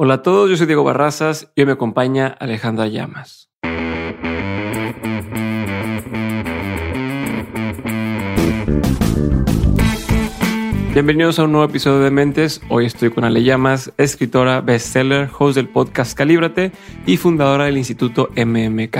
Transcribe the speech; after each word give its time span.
Hola 0.00 0.14
a 0.14 0.22
todos, 0.22 0.48
yo 0.48 0.56
soy 0.56 0.68
Diego 0.68 0.84
Barrazas 0.84 1.50
y 1.56 1.62
hoy 1.62 1.66
me 1.66 1.72
acompaña 1.72 2.28
Alejandra 2.28 2.86
Llamas. 2.86 3.50
Bienvenidos 10.94 11.40
a 11.40 11.42
un 11.42 11.50
nuevo 11.50 11.64
episodio 11.64 11.98
de 11.98 12.12
Mentes. 12.12 12.60
Hoy 12.68 12.86
estoy 12.86 13.10
con 13.10 13.24
Ale 13.24 13.42
Llamas, 13.42 13.92
escritora, 13.96 14.60
bestseller, 14.60 15.28
host 15.36 15.56
del 15.56 15.68
podcast 15.68 16.16
Calíbrate 16.16 16.70
y 17.04 17.16
fundadora 17.16 17.64
del 17.64 17.76
Instituto 17.76 18.28
MMK. 18.36 18.98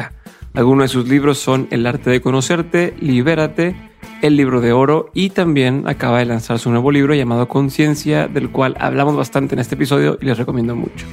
Algunos 0.54 0.84
de 0.84 0.88
sus 0.88 1.08
libros 1.08 1.38
son 1.38 1.68
El 1.70 1.86
arte 1.86 2.10
de 2.10 2.20
conocerte, 2.20 2.94
Libérate, 3.00 3.76
El 4.22 4.36
libro 4.36 4.60
de 4.60 4.72
oro 4.72 5.10
y 5.14 5.30
también 5.30 5.84
acaba 5.86 6.18
de 6.18 6.24
lanzar 6.24 6.58
su 6.58 6.70
nuevo 6.70 6.90
libro 6.90 7.14
llamado 7.14 7.48
Conciencia, 7.48 8.26
del 8.26 8.50
cual 8.50 8.76
hablamos 8.80 9.16
bastante 9.16 9.54
en 9.54 9.60
este 9.60 9.74
episodio 9.74 10.18
y 10.20 10.26
les 10.26 10.38
recomiendo 10.38 10.74
mucho. 10.74 11.06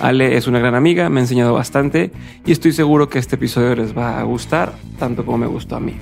Ale 0.00 0.36
es 0.36 0.46
una 0.46 0.58
gran 0.58 0.74
amiga, 0.74 1.10
me 1.10 1.20
ha 1.20 1.22
enseñado 1.22 1.52
bastante 1.52 2.10
y 2.46 2.52
estoy 2.52 2.72
seguro 2.72 3.08
que 3.08 3.18
este 3.18 3.36
episodio 3.36 3.76
les 3.76 3.96
va 3.96 4.18
a 4.18 4.22
gustar 4.22 4.72
tanto 4.98 5.24
como 5.24 5.38
me 5.38 5.46
gustó 5.46 5.76
a 5.76 5.80
mí. 5.80 5.94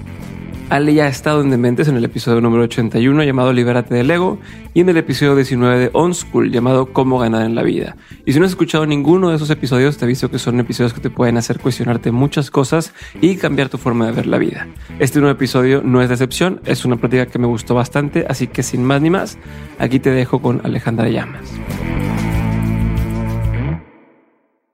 Ale 0.71 0.93
ya 0.93 1.07
ha 1.07 1.09
estado 1.09 1.41
en 1.41 1.49
Dementes 1.49 1.89
en 1.89 1.97
el 1.97 2.05
episodio 2.05 2.43
número 2.43 2.65
81 2.65 3.25
llamado 3.25 3.55
Libérate 3.55 3.95
del 3.95 4.11
Ego 4.11 4.39
y 4.75 4.83
en 4.83 4.91
el 4.91 4.99
episodio 4.99 5.35
19 5.35 5.79
de 5.79 5.91
On 5.95 6.15
School 6.15 6.53
llamado 6.53 6.93
Cómo 6.93 7.19
ganar 7.19 7.47
en 7.47 7.55
la 7.55 7.63
vida. 7.63 7.97
Y 8.27 8.35
si 8.35 8.39
no 8.39 8.45
has 8.45 8.51
escuchado 8.51 8.85
ninguno 8.85 9.31
de 9.31 9.37
esos 9.37 9.49
episodios, 9.49 9.97
te 9.97 10.05
aviso 10.05 10.31
que 10.31 10.39
son 10.39 10.61
episodios 10.61 10.93
que 10.93 11.01
te 11.01 11.09
pueden 11.09 11.39
hacer 11.39 11.59
cuestionarte 11.59 12.13
muchas 12.13 12.51
cosas 12.51 12.93
y 13.23 13.37
cambiar 13.37 13.71
tu 13.71 13.79
forma 13.79 14.09
de 14.09 14.13
ver 14.13 14.27
la 14.27 14.37
vida. 14.37 14.67
Este 14.99 15.21
nuevo 15.21 15.33
episodio 15.35 15.81
no 15.83 16.03
es 16.03 16.09
de 16.09 16.17
excepción, 16.17 16.61
es 16.67 16.85
una 16.85 16.97
práctica 16.97 17.25
que 17.25 17.39
me 17.39 17.47
gustó 17.47 17.75
bastante, 17.75 18.27
así 18.29 18.47
que 18.47 18.63
sin 18.63 18.85
más 18.85 19.01
ni 19.01 19.09
más, 19.09 19.39
aquí 19.79 20.01
te 20.01 20.11
dejo 20.11 20.43
con 20.43 20.61
Alejandra 20.65 21.09
Llamas. 21.09 21.51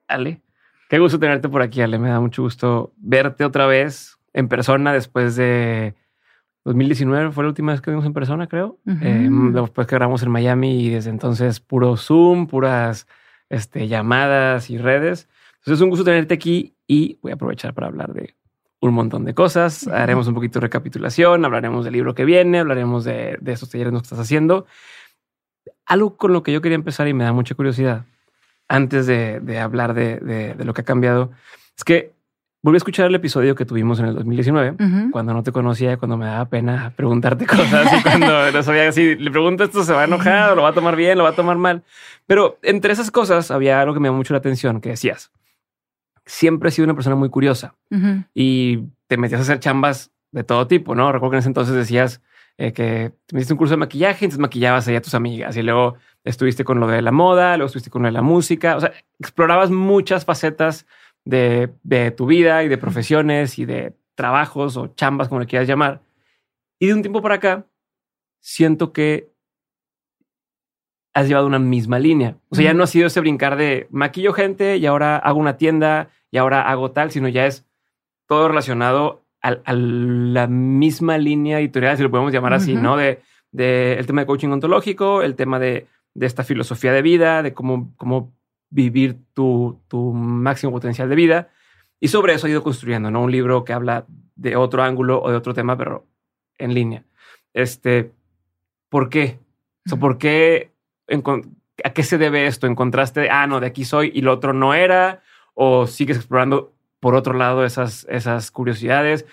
Ale, 0.09 0.41
qué 0.89 0.99
gusto 0.99 1.21
tenerte 1.21 1.49
por 1.49 1.63
aquí, 1.63 1.83
Ale. 1.83 2.01
Me 2.01 2.09
da 2.09 2.19
mucho 2.19 2.43
gusto 2.43 2.93
verte 2.97 3.45
otra 3.45 3.67
vez 3.67 4.19
en 4.35 4.49
persona 4.49 4.93
después 4.93 5.37
de 5.37 5.95
2019 6.65 7.33
fue 7.33 7.45
la 7.45 7.49
última 7.49 7.73
vez 7.73 7.81
que 7.81 7.91
vimos 7.91 8.05
en 8.05 8.13
persona, 8.13 8.47
creo. 8.47 8.79
Eh, 8.87 9.29
después 9.53 9.87
que 9.87 9.97
grabamos 9.97 10.23
en 10.23 10.31
Miami 10.31 10.85
y 10.85 10.91
desde 10.91 11.11
entonces 11.11 11.61
puro 11.61 11.97
Zoom, 11.97 12.47
puras 12.47 13.07
este, 13.49 13.89
llamadas 13.89 14.69
y 14.71 14.79
redes. 14.79 15.29
Entonces 15.59 15.79
es 15.79 15.81
un 15.81 15.91
gusto 15.91 16.05
tenerte 16.05 16.35
aquí 16.35 16.75
y 16.87 17.19
voy 17.23 17.33
a 17.33 17.35
aprovechar 17.35 17.75
para 17.75 17.87
hablar 17.87 18.13
de 18.13 18.35
un 18.81 18.93
montón 18.93 19.25
de 19.25 19.35
cosas. 19.35 19.87
Haremos 19.89 20.27
un 20.27 20.35
poquito 20.35 20.59
de 20.59 20.67
recapitulación, 20.67 21.45
hablaremos 21.45 21.85
del 21.85 21.95
libro 21.95 22.15
que 22.15 22.25
viene, 22.25 22.59
hablaremos 22.59 23.05
de, 23.05 23.39
de 23.41 23.53
esos 23.53 23.71
talleres 23.71 23.93
que 23.93 23.99
estás 23.99 24.19
haciendo. 24.19 24.67
Algo 25.87 26.17
con 26.17 26.33
lo 26.33 26.43
que 26.43 26.53
yo 26.53 26.61
quería 26.61 26.77
empezar 26.77 27.09
y 27.09 27.15
me 27.15 27.25
da 27.25 27.33
mucha 27.33 27.55
curiosidad 27.55 28.05
antes 28.69 29.07
de, 29.07 29.59
hablar 29.59 29.95
de, 29.95 30.19
de, 30.19 30.65
lo 30.65 30.73
que 30.73 30.81
ha 30.81 30.85
cambiado 30.85 31.33
es 31.77 31.85
que 31.85 32.13
Volví 32.65 32.77
a 32.77 32.79
escuchar 32.79 33.05
el 33.09 33.15
episodio 33.15 33.55
que 33.55 33.67
tuvimos 33.67 33.99
en 34.01 34.07
el 34.07 34.15
2019, 34.15 35.11
cuando 35.11 35.35
no 35.35 35.43
te 35.43 35.53
conocía, 35.53 35.99
cuando 35.99 36.17
me 36.17 36.25
daba 36.25 36.47
pena 36.47 36.95
preguntarte 36.97 37.45
cosas 37.47 37.93
y 37.93 38.03
cuando 38.03 38.51
no 38.51 38.63
sabía 38.63 38.91
si 38.91 39.17
le 39.17 39.31
pregunto 39.31 39.65
esto 39.65 39.85
se 39.85 39.93
va 39.93 40.01
a 40.01 40.05
enojar 40.05 40.57
lo 40.57 40.63
va 40.63 40.71
a 40.71 40.73
tomar 40.73 40.97
bien, 40.97 41.19
lo 41.19 41.25
va 41.25 41.31
a 41.31 41.35
tomar 41.35 41.59
mal. 41.59 41.83
Pero 42.25 42.59
entre 42.63 42.95
esas 42.95 43.11
cosas 43.11 43.51
había 43.51 43.83
algo 43.83 43.93
que 43.93 44.01
me 44.01 44.09
llamó 44.09 44.17
mucho 44.17 44.33
la 44.33 44.39
atención, 44.39 44.81
que 44.81 44.89
decías, 44.89 45.31
siempre 46.25 46.71
he 46.71 46.73
sido 46.73 46.87
una 46.87 46.95
persona 46.95 47.17
muy 47.17 47.29
curiosa 47.29 47.75
y 48.33 48.79
te 49.09 49.19
metías 49.19 49.41
a 49.41 49.43
hacer 49.43 49.61
chambas 49.61 50.11
de 50.33 50.43
todo 50.43 50.67
tipo, 50.67 50.95
¿no? 50.95 51.13
Recuerdo 51.13 51.33
que 51.33 51.37
en 51.37 51.41
ese 51.41 51.49
entonces 51.49 51.75
decías 51.75 52.23
eh, 52.57 52.73
que 52.73 53.13
te 53.27 53.35
metiste 53.35 53.53
un 53.53 53.59
curso 53.59 53.75
de 53.75 53.79
maquillaje, 53.79 54.25
entonces 54.25 54.41
maquillabas 54.41 54.89
ahí 54.89 54.97
a 54.97 55.03
tus 55.03 55.13
amigas 55.13 55.55
y 55.59 55.63
luego 55.63 55.97
estuviste 56.25 56.65
con 56.65 56.81
lo 56.81 56.87
de 56.87 57.03
la 57.03 57.13
moda, 57.13 57.59
luego 57.59 57.67
estuviste 57.67 57.91
con 57.91 58.01
lo 58.01 58.09
de 58.09 58.13
la 58.13 58.23
música, 58.23 58.75
o 58.77 58.81
sea, 58.81 58.95
explorabas 59.19 59.71
muchas 59.71 60.25
facetas 60.25 60.87
de, 61.25 62.11
tu 62.17 62.27
vida 62.27 62.63
y 62.65 62.69
de 62.69 62.79
profesiones 62.79 63.59
y 63.59 63.65
de 63.65 63.95
trabajos 64.15 64.77
o 64.77 64.89
chambas, 64.89 65.29
como 65.29 65.41
le 65.41 65.47
quieras 65.47 65.69
llamar. 65.69 66.03
Y 66.79 66.89
de 66.89 66.95
un 66.95 67.03
tiempo 67.03 67.23
para 67.23 67.37
acá, 67.37 67.67
siento 68.41 68.93
que 68.93 69.33
has 71.15 71.29
llevado 71.29 71.47
una 71.47 71.59
misma 71.59 71.99
línea. 71.99 72.37
O 72.49 72.57
sea, 72.57 72.65
ya 72.65 72.75
no 72.75 72.85
ha 72.85 72.89
sido 72.89 73.07
ese 73.07 73.21
brincar 73.21 73.57
de 73.57 73.87
maquillo 73.91 74.33
gente 74.33 74.77
y 74.77 74.87
ahora 74.87 75.17
hago 75.17 75.39
una 75.39 75.57
tienda 75.57 76.11
y 76.31 76.39
ahora 76.39 76.69
hago 76.69 76.91
tal, 76.91 77.11
sino 77.11 77.29
ya 77.29 77.47
es 77.47 77.67
todo 78.27 78.49
relacionado 78.49 79.25
a, 79.41 79.73
la 79.75 80.47
misma 80.47 81.19
línea 81.19 81.61
editorial, 81.61 81.97
si 81.97 82.03
lo 82.03 82.11
podemos 82.11 82.33
llamar 82.33 82.55
así, 82.55 82.75
¿no? 82.75 82.97
De, 82.97 83.21
de, 83.53 83.95
el 83.95 84.07
tema 84.07 84.23
de 84.23 84.27
coaching 84.27 84.49
ontológico, 84.49 85.23
el 85.23 85.37
tema 85.37 85.59
de, 85.59 85.87
de 86.15 86.27
esta 86.27 86.45
filosofía 86.45 86.93
de 86.93 87.03
vida, 87.03 87.43
de 87.43 87.53
cómo, 87.53 87.93
cómo 87.97 88.33
vivir 88.75 89.19
tu, 89.35 89.81
tu 89.87 90.13
máximo 90.13 90.73
potencial 90.73 91.09
de 91.09 91.15
vida. 91.15 91.49
Y 92.01 92.09
sobre 92.09 92.35
eso 92.35 92.47
he 92.47 92.51
ido 92.51 92.65
construyendo, 92.65 93.09
¿no? 93.09 93.23
Un 93.23 93.31
libro 93.31 93.65
que 93.65 93.73
habla 93.73 94.05
de 94.35 94.57
otro 94.57 94.83
ángulo 94.83 95.23
o 95.23 95.31
de 95.31 95.37
otro 95.37 95.55
tema, 95.55 95.77
pero 95.77 96.09
en 96.59 96.75
línea. 96.75 97.05
Este, 97.53 98.11
¿por 98.89 99.09
qué? 99.09 99.39
O 99.93 99.97
¿Por 99.97 100.19
qué? 100.19 100.73
¿A 101.85 101.91
qué 101.91 102.03
se 102.03 102.19
debe 102.19 102.47
esto? 102.47 102.67
¿Encontraste, 102.67 103.31
ah, 103.31 103.47
no, 103.47 103.61
de 103.61 103.69
aquí 103.69 103.85
soy 103.85 104.11
y 104.13 104.23
lo 104.23 104.33
otro 104.33 104.53
no 104.53 104.75
era? 104.75 105.23
¿O 105.55 105.87
sigues 105.87 106.17
explorando 106.17 106.75
por 106.99 107.15
otro 107.15 107.35
lado 107.35 107.65
esas, 107.65 108.07
esas 108.11 108.51
curiosidades? 108.51 109.25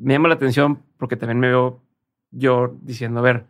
Me 0.00 0.14
llama 0.14 0.28
la 0.28 0.34
atención 0.34 0.82
porque 0.96 1.16
también 1.16 1.38
me 1.38 1.48
veo 1.48 1.80
yo 2.32 2.76
diciendo, 2.82 3.20
a 3.20 3.22
ver, 3.22 3.46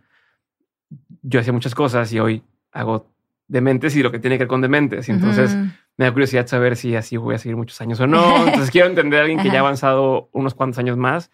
yo 1.23 1.41
hacía 1.41 1.55
muchas 1.55 1.75
cosas 1.75 2.13
y 2.13 2.21
hoy 2.21 2.43
hago 2.71 3.07
dementes 3.49 3.97
y 3.97 4.03
lo 4.03 4.13
que 4.13 4.19
tiene 4.19 4.37
que 4.37 4.45
ver 4.45 4.49
con 4.49 4.61
dementes. 4.61 5.09
Y 5.09 5.13
entonces 5.13 5.57
me 5.97 6.05
da 6.05 6.13
curiosidad 6.13 6.47
saber 6.47 6.77
si 6.77 6.95
así 6.95 7.17
voy 7.17 7.35
a 7.35 7.39
seguir 7.39 7.57
muchos 7.57 7.81
años 7.81 7.99
o 8.01 8.07
no. 8.07 8.37
Entonces 8.47 8.71
quiero 8.71 8.87
entender 8.87 9.19
a 9.19 9.23
alguien 9.23 9.41
que 9.41 9.49
ya 9.49 9.57
ha 9.57 9.61
avanzado 9.61 10.29
unos 10.33 10.55
cuantos 10.55 10.79
años 10.79 10.97
más, 10.97 11.31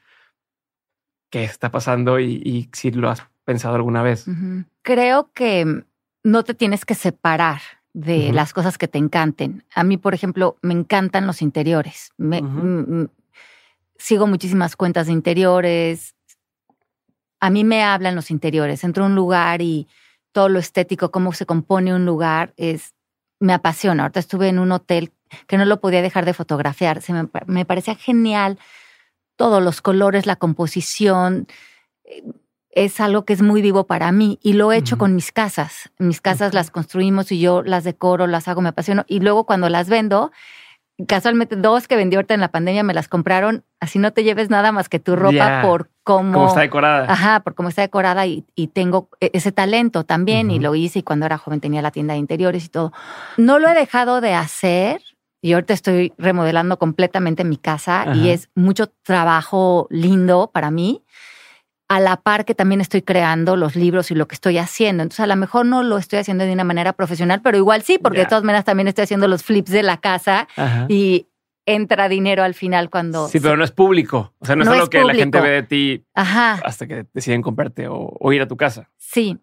qué 1.31 1.45
está 1.45 1.71
pasando 1.71 2.19
y, 2.19 2.71
si 2.73 2.91
lo 2.93 3.11
has 3.11 3.25
pensado 3.45 3.75
alguna 3.75 4.03
vez. 4.03 4.27
Creo 4.83 5.31
que 5.35 5.85
no 6.23 6.45
te 6.45 6.55
tienes 6.55 6.85
que 6.85 6.95
separar 6.95 7.61
de 7.93 8.33
las 8.33 8.53
cosas 8.53 8.79
que 8.79 8.89
te 8.89 8.99
encanten. 8.99 9.65
A 9.75 9.85
mí, 9.85 9.99
por 9.99 10.15
ejemplo, 10.15 10.57
me 10.63 10.73
encantan 10.73 11.27
los 11.27 11.43
interiores. 11.43 12.13
Me, 12.17 12.43
sigo 13.97 14.27
muchísimas 14.27 14.77
cuentas 14.77 15.07
de 15.07 15.13
interiores. 15.13 16.15
A 17.39 17.51
mí 17.51 17.65
me 17.65 17.83
hablan 17.83 18.15
los 18.15 18.31
interiores. 18.31 18.83
Entro 18.83 19.05
a 19.05 19.07
un 19.09 19.15
lugar 19.15 19.61
y 19.61 19.87
todo 20.35 20.49
lo 20.49 20.59
estético, 20.59 21.13
cómo 21.13 21.33
se 21.33 21.47
compone 21.47 21.95
un 21.95 22.05
lugar, 22.05 22.53
es, 22.57 22.95
me 23.39 23.55
apasiona. 23.55 24.03
Ahorita 24.03 24.19
estuve 24.19 24.49
en 24.49 24.59
un 24.59 24.73
hotel 24.73 25.13
que 25.47 25.57
no 25.57 25.65
lo 25.65 25.81
podía 25.81 26.03
dejar 26.03 26.25
de 26.25 26.35
fotografiar. 26.35 27.01
Se 27.01 27.13
me, 27.13 27.29
me 27.47 27.65
parecía 27.65 27.95
genial 27.95 28.59
todos 29.37 29.63
los 29.63 29.81
colores, 29.81 30.27
la 30.27 30.35
composición. 30.35 31.47
Eh, 32.05 32.25
es 32.71 32.99
algo 32.99 33.25
que 33.25 33.33
es 33.33 33.43
muy 33.43 33.63
vivo 33.63 33.87
para 33.87 34.11
mí 34.11 34.41
y 34.43 34.55
lo 34.55 34.73
he 34.73 34.77
hecho 34.77 34.99
con 34.99 35.15
mis 35.15 35.31
casas. 35.31 35.93
Mis 35.99 36.21
casas 36.21 36.53
las 36.53 36.73
construimos 36.73 37.31
y 37.31 37.39
yo 37.39 37.63
las 37.63 37.85
decoro, 37.85 38.27
las 38.27 38.49
hago, 38.49 38.61
me 38.61 38.71
apasiono. 38.71 39.05
Y 39.07 39.21
luego 39.21 39.47
cuando 39.47 39.69
las 39.69 39.89
vendo, 39.89 40.33
casualmente 41.07 41.55
dos 41.55 41.87
que 41.87 41.95
vendí 41.95 42.17
ahorita 42.17 42.35
en 42.35 42.41
la 42.41 42.51
pandemia 42.51 42.83
me 42.83 42.93
las 42.93 43.07
compraron. 43.07 43.65
Así 43.79 44.01
no 44.01 44.13
te 44.13 44.25
lleves 44.25 44.51
nada 44.51 44.73
más 44.73 44.89
que 44.89 44.99
tu 44.99 45.15
ropa 45.15 45.63
por 45.63 45.91
cómo, 46.05 46.47
está 46.47 46.61
decorada. 46.61 47.11
Ajá, 47.11 47.41
por 47.41 47.55
cómo 47.55 47.69
está 47.69 47.83
decorada 47.83 48.27
y, 48.27 48.45
tengo 48.73 49.09
e, 49.21 49.31
ese 49.33 49.51
talento 49.51 50.05
también 50.05 50.51
y 50.51 50.61
lo 50.61 50.75
hice 50.75 51.01
y 51.01 51.03
cuando 51.03 51.27
era 51.27 51.39
joven 51.39 51.61
tenía 51.61 51.83
la 51.83 51.91
tienda 51.91 52.15
de 52.15 52.21
interiores 52.21 52.65
y 52.67 52.69
todo. 52.69 52.93
No 53.37 53.59
lo 53.59 53.69
he 53.69 53.75
dejado 53.75 54.21
de 54.21 54.35
hacer 54.35 55.01
y 55.43 55.55
ahorita 55.55 55.75
estoy 55.75 56.13
remodelando 56.17 56.79
completamente 56.79 57.45
mi 57.45 57.57
casa 57.57 58.07
y 58.15 58.29
es 58.29 58.49
mucho 58.55 58.87
trabajo 59.03 59.87
lindo 59.91 60.51
para 60.53 60.71
mí 60.71 61.03
a 61.89 62.01
la 62.01 62.17
par 62.17 62.45
que 62.45 62.55
también 62.55 62.81
estoy 62.81 63.03
creando 63.03 63.57
los 63.57 63.77
libros 63.77 64.11
y 64.11 64.15
lo 64.15 64.27
que 64.27 64.35
estoy 64.35 64.59
haciendo. 64.59 65.03
Entonces, 65.03 65.21
a 65.21 65.27
lo 65.27 65.37
mejor 65.37 65.67
no 65.67 65.83
lo 65.83 65.99
estoy 65.99 66.19
haciendo 66.19 66.45
de 66.45 66.53
una 66.53 66.65
manera 66.65 66.95
profesional, 66.95 67.43
pero 67.43 67.59
igual 67.59 67.83
sí, 67.83 67.99
porque 67.99 68.21
de 68.21 68.27
todas 68.27 68.43
maneras 68.43 68.65
también 68.65 68.89
estoy 68.89 69.05
haciendo 69.05 69.29
los 69.29 69.43
flips 69.43 69.71
de 69.71 69.83
la 69.83 69.99
casa 69.99 70.49
y 70.89 71.27
entra 71.67 72.09
dinero 72.09 72.43
al 72.43 72.55
final 72.55 72.91
cuando... 72.91 73.29
Sí, 73.29 73.41
pero 73.41 73.57
no 73.57 73.65
es 73.65 73.71
público. 73.71 74.35
O 74.39 74.47
sea, 74.47 74.57
no, 74.57 74.63
es 74.63 74.69
algo 74.69 74.89
que 74.89 75.05
la 75.05 75.15
gente 75.15 75.41
ve 75.41 75.51
de 75.51 75.63
ti 75.63 76.05
hasta 76.15 76.87
que 76.87 77.07
deciden 77.13 77.43
comprarte 77.43 77.87
o, 77.89 78.33
ir 78.33 78.43
a 78.43 78.49
tu 78.49 78.57
casa. 78.57 78.91
Sí. 78.97 79.39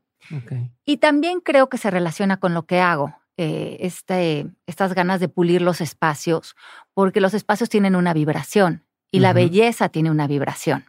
Y 0.86 0.98
también 0.98 1.42
creo 1.42 1.70
que 1.70 1.78
se 1.78 1.92
relaciona 1.92 2.38
con 2.38 2.54
lo 2.54 2.66
que 2.66 2.80
hago. 2.80 3.16
Eh, 3.38 3.78
este, 3.80 4.48
estas 4.68 4.94
ganas 4.94 5.20
de 5.20 5.28
pulir 5.28 5.62
los 5.62 5.82
espacios, 5.82 6.56
porque 6.94 7.22
los 7.22 7.34
espacios 7.34 7.70
tienen 7.70 7.96
una 7.96 8.14
vibración 8.14 8.86
y 9.10 9.20
la 9.20 9.34
belleza 9.34 9.90
tiene 9.90 10.12
una 10.12 10.28
vibración. 10.28 10.86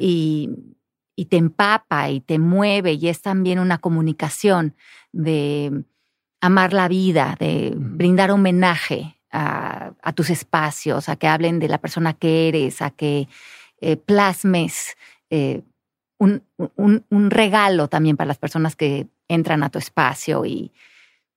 Y 0.00 0.50
y 1.16 1.24
te 1.26 1.38
empapa 1.38 2.10
y 2.10 2.20
te 2.20 2.38
mueve 2.38 2.92
y 2.92 3.08
es 3.08 3.22
también 3.22 3.58
una 3.58 3.78
comunicación 3.78 4.76
de 5.12 5.84
amar 6.42 6.74
la 6.74 6.88
vida, 6.88 7.36
de 7.40 7.72
brindar 7.74 8.30
homenaje 8.30 9.15
a, 9.36 10.12
tus 10.14 10.30
espacios, 10.30 11.08
a 11.08 11.16
que 11.16 11.28
hablen 11.28 11.58
de 11.58 11.68
la 11.68 11.78
persona 11.78 12.14
que 12.14 12.48
eres, 12.48 12.80
a 12.80 12.90
que 12.90 13.28
eh, 13.80 13.96
plasmes 13.96 14.96
eh, 15.30 15.62
un, 16.18 16.42
regalo 17.30 17.88
también 17.88 18.16
para 18.16 18.28
las 18.28 18.38
personas 18.38 18.76
que 18.76 19.08
entran 19.28 19.62
a 19.62 19.70
tu 19.70 19.78
espacio 19.78 20.46
y, 20.46 20.72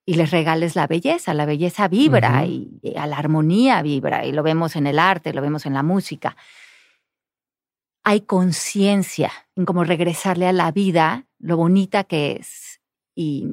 y 0.06 0.16
les 0.16 0.32
regales 0.32 0.76
la 0.76 0.88
belleza. 0.88 1.34
La 1.34 1.46
belleza 1.46 1.88
vibra 1.88 2.46
y, 2.46 2.80
a 2.96 3.06
la 3.08 3.18
armonía 3.18 3.82
vibra 3.82 4.26
y 4.26 4.32
lo 4.32 4.44
vemos 4.44 4.76
en 4.76 4.88
el 4.88 5.00
arte, 5.00 5.34
lo 5.34 5.42
vemos 5.42 5.66
en 5.66 5.74
la 5.74 5.84
música. 5.84 6.38
Hay 8.04 8.22
conciencia 8.22 9.32
en 9.56 9.66
cómo 9.66 9.84
regresarle 9.84 10.48
a 10.48 10.54
la 10.54 10.72
vida 10.72 11.26
lo 11.38 11.58
bonita 11.58 12.06
que 12.06 12.38
es 12.40 12.80
y 13.14 13.48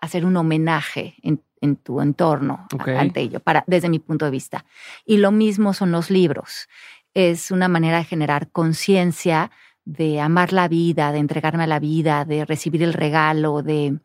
hacer 0.00 0.24
un 0.24 0.36
homenaje 0.36 1.14
en, 1.22 1.40
tu 1.76 2.00
entorno 2.00 2.66
ante 2.96 3.20
ello, 3.20 3.40
para, 3.40 3.64
desde 3.66 3.90
mi 3.90 3.98
punto 3.98 4.24
de 4.24 4.30
vista. 4.30 4.64
Y 5.04 5.18
lo 5.18 5.30
mismo 5.30 5.74
son 5.74 5.92
los 5.92 6.10
libros. 6.10 6.68
Es 7.12 7.50
una 7.50 7.68
manera 7.68 7.98
de 7.98 8.04
generar 8.04 8.48
conciencia, 8.50 9.50
de 9.84 10.20
amar 10.20 10.54
la 10.54 10.68
vida, 10.68 11.12
de 11.12 11.18
entregarme 11.18 11.64
a 11.64 11.66
la 11.66 11.78
vida, 11.78 12.24
de 12.24 12.44
recibir 12.44 12.82
el 12.82 12.94
regalo, 12.94 13.62
de... 13.62 13.98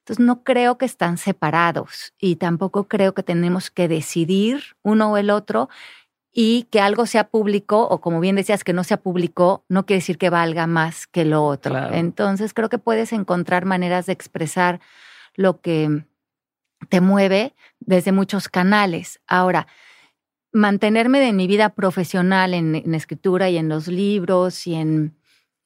Entonces 0.00 0.22
no 0.22 0.42
creo 0.44 0.76
que 0.76 0.84
están 0.84 1.16
separados 1.16 2.12
y 2.18 2.36
tampoco 2.36 2.88
creo 2.88 3.14
que 3.14 3.22
tenemos 3.22 3.70
que 3.70 3.88
decidir 3.88 4.76
uno 4.82 5.12
o 5.12 5.16
el 5.16 5.30
otro 5.30 5.70
y 6.30 6.64
que 6.64 6.80
algo 6.80 7.06
sea 7.06 7.28
público 7.28 7.86
o 7.88 8.00
como 8.00 8.20
bien 8.20 8.36
decías 8.36 8.64
que 8.64 8.72
no 8.72 8.84
sea 8.84 8.98
público 8.98 9.64
no 9.68 9.86
quiere 9.86 10.00
decir 10.00 10.18
que 10.18 10.28
valga 10.28 10.66
más 10.66 11.06
que 11.06 11.24
lo 11.24 11.44
otro. 11.44 11.78
Entonces 11.92 12.52
creo 12.52 12.68
que 12.68 12.78
puedes 12.78 13.12
encontrar 13.12 13.64
maneras 13.64 14.06
de 14.06 14.12
expresar 14.12 14.80
lo 15.34 15.60
que 15.60 16.04
te 16.88 17.00
mueve 17.00 17.54
desde 17.80 18.12
muchos 18.12 18.48
canales. 18.48 19.20
Ahora, 19.26 19.66
mantenerme 20.52 21.20
de 21.20 21.32
mi 21.32 21.46
vida 21.46 21.70
profesional 21.70 22.54
en, 22.54 22.94
escritura 22.94 23.50
y 23.50 23.56
en 23.56 23.68
los 23.68 23.88
libros 23.88 24.66
y 24.66 24.74
en, 24.74 25.16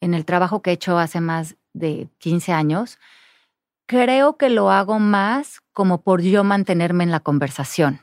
en 0.01 0.15
el 0.15 0.25
trabajo 0.25 0.63
que 0.63 0.71
he 0.71 0.75
hecho 0.75 0.99
hace 0.99 1.21
más 1.21 1.57
de 1.73 2.09
15 2.19 2.53
años, 2.53 2.99
creo 3.87 4.37
que 4.37 4.51
lo 4.51 4.71
hago 4.71 4.99
más 4.99 5.61
como 5.73 6.03
por 6.03 6.23
yo 6.23 6.45
mantenerme 6.45 7.05
en 7.05 7.11
la 7.11 7.21
conversación, 7.21 8.01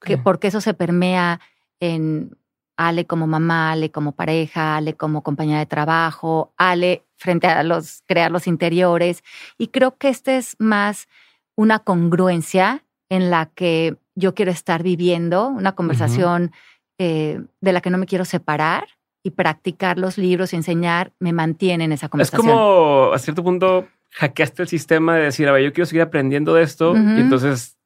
que 0.00 0.18
porque 0.18 0.48
eso 0.48 0.60
se 0.60 0.74
permea 0.74 1.40
en 1.80 2.36
Ale 2.76 3.06
como 3.06 3.26
mamá, 3.26 3.72
Ale 3.72 3.90
como 3.90 4.12
pareja, 4.12 4.76
Ale 4.76 4.94
como 4.94 5.22
compañera 5.22 5.58
de 5.58 5.66
trabajo, 5.66 6.52
Ale 6.56 7.04
frente 7.16 7.46
a 7.46 7.62
los 7.62 8.02
crear 8.06 8.30
los 8.30 8.46
interiores. 8.46 9.22
Y 9.58 9.68
creo 9.68 9.96
que 9.96 10.08
este 10.08 10.36
es 10.36 10.56
más 10.58 11.08
una 11.56 11.78
congruencia 11.78 12.84
en 13.08 13.30
la 13.30 13.46
que 13.46 13.96
yo 14.14 14.34
quiero 14.34 14.50
estar 14.50 14.82
viviendo, 14.82 15.48
una 15.48 15.72
conversación 15.72 16.52
eh, 16.98 17.40
de 17.60 17.72
la 17.72 17.80
que 17.80 17.90
no 17.90 17.98
me 17.98 18.06
quiero 18.06 18.24
separar 18.24 18.86
y 19.22 19.30
practicar 19.30 19.98
los 19.98 20.18
libros 20.18 20.52
y 20.52 20.56
enseñar 20.56 21.12
me 21.18 21.32
mantiene 21.32 21.84
en 21.84 21.92
esa 21.92 22.08
conversación. 22.08 22.46
Es 22.46 22.52
como 22.52 23.12
a 23.12 23.18
cierto 23.18 23.42
punto 23.42 23.88
hackeaste 24.12 24.62
el 24.62 24.68
sistema 24.68 25.16
de 25.16 25.24
decir, 25.24 25.48
a 25.48 25.52
ver, 25.52 25.64
yo 25.64 25.72
quiero 25.72 25.86
seguir 25.86 26.02
aprendiendo 26.02 26.54
de 26.54 26.62
esto 26.62 26.94
y 26.94 27.20
entonces 27.20 27.76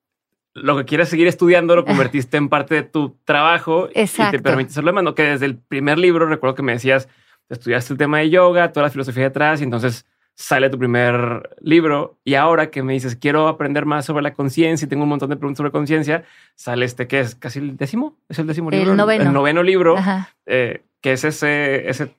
lo 0.63 0.77
que 0.77 0.85
quieres 0.85 1.09
seguir 1.09 1.27
estudiando 1.27 1.77
lo 1.77 1.85
convertiste 1.85 2.37
en 2.37 2.49
parte 2.49 2.75
de 2.75 2.83
tu 2.83 3.17
trabajo 3.25 3.89
y 3.95 4.07
te 4.07 4.39
permite 4.39 4.71
hacerlo 4.71 4.91
de 4.91 4.95
mano. 4.95 5.15
Que 5.15 5.23
desde 5.25 5.47
el 5.47 5.57
primer 5.57 5.99
libro 5.99 6.27
recuerdo 6.27 6.55
que 6.55 6.63
me 6.63 6.73
decías, 6.73 7.09
estudiaste 7.49 7.93
el 7.93 7.99
tema 7.99 8.19
de 8.19 8.31
yoga, 8.31 8.73
toda 8.73 8.87
la 8.87 8.91
filosofía 8.91 9.25
detrás 9.25 9.61
y 9.61 9.65
entonces 9.65 10.07
sale 10.35 10.71
tu 10.71 10.79
primer 10.79 11.57
libro 11.61 12.17
y 12.23 12.35
ahora 12.35 12.71
que 12.71 12.85
me 12.85 12.93
dices 12.93 13.17
quiero 13.17 13.49
aprender 13.49 13.87
más 13.87 14.05
sobre 14.05 14.23
la 14.23 14.35
conciencia 14.35 14.87
y 14.87 14.89
tengo 14.89 15.03
un 15.03 15.09
montón 15.09 15.31
de 15.31 15.37
preguntas 15.37 15.59
sobre 15.59 15.73
conciencia, 15.73 16.23
sale 16.55 16.85
este 16.85 17.09
que 17.09 17.19
es 17.19 17.35
casi 17.35 17.59
el 17.59 17.77
décimo, 17.77 18.17
es 18.29 18.39
el 18.39 18.47
décimo 18.47 18.71
libro, 18.71 18.93
el 18.93 18.97
noveno, 18.97 19.25
el 19.25 19.33
noveno 19.33 19.63
libro, 19.65 19.97
eh, 20.47 20.83
que 21.01 21.13
es 21.13 21.25
ese, 21.25 21.89
ese, 21.89 22.15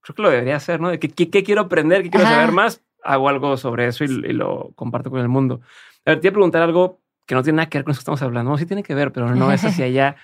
creo 0.00 0.14
que 0.14 0.22
lo 0.22 0.30
debería 0.30 0.54
hacer, 0.54 0.80
¿no? 0.80 0.92
¿Qué, 0.92 1.08
qué, 1.08 1.42
quiero 1.42 1.62
aprender? 1.62 2.04
¿Qué 2.04 2.10
quiero 2.10 2.26
saber 2.26 2.52
más? 2.52 2.82
Hago 3.02 3.28
algo 3.28 3.56
sobre 3.56 3.88
eso 3.88 4.04
y, 4.04 4.08
lo 4.08 4.70
comparto 4.76 5.10
con 5.10 5.20
el 5.20 5.28
mundo. 5.28 5.60
A 6.04 6.10
ver, 6.10 6.20
te 6.20 6.28
voy 6.28 6.30
a 6.30 6.34
preguntar 6.34 6.62
algo 6.62 7.00
que 7.26 7.34
no 7.34 7.42
tiene 7.42 7.56
nada 7.56 7.68
que 7.68 7.78
ver 7.78 7.84
con 7.84 7.92
eso 7.92 7.98
que 7.98 8.02
estamos 8.02 8.22
hablando. 8.22 8.50
No, 8.50 8.58
sí 8.58 8.66
tiene 8.66 8.82
que 8.82 8.94
ver, 8.94 9.12
pero 9.12 9.34
no 9.34 9.52
es 9.52 9.64
hacia 9.64 9.84
allá. 9.86 10.16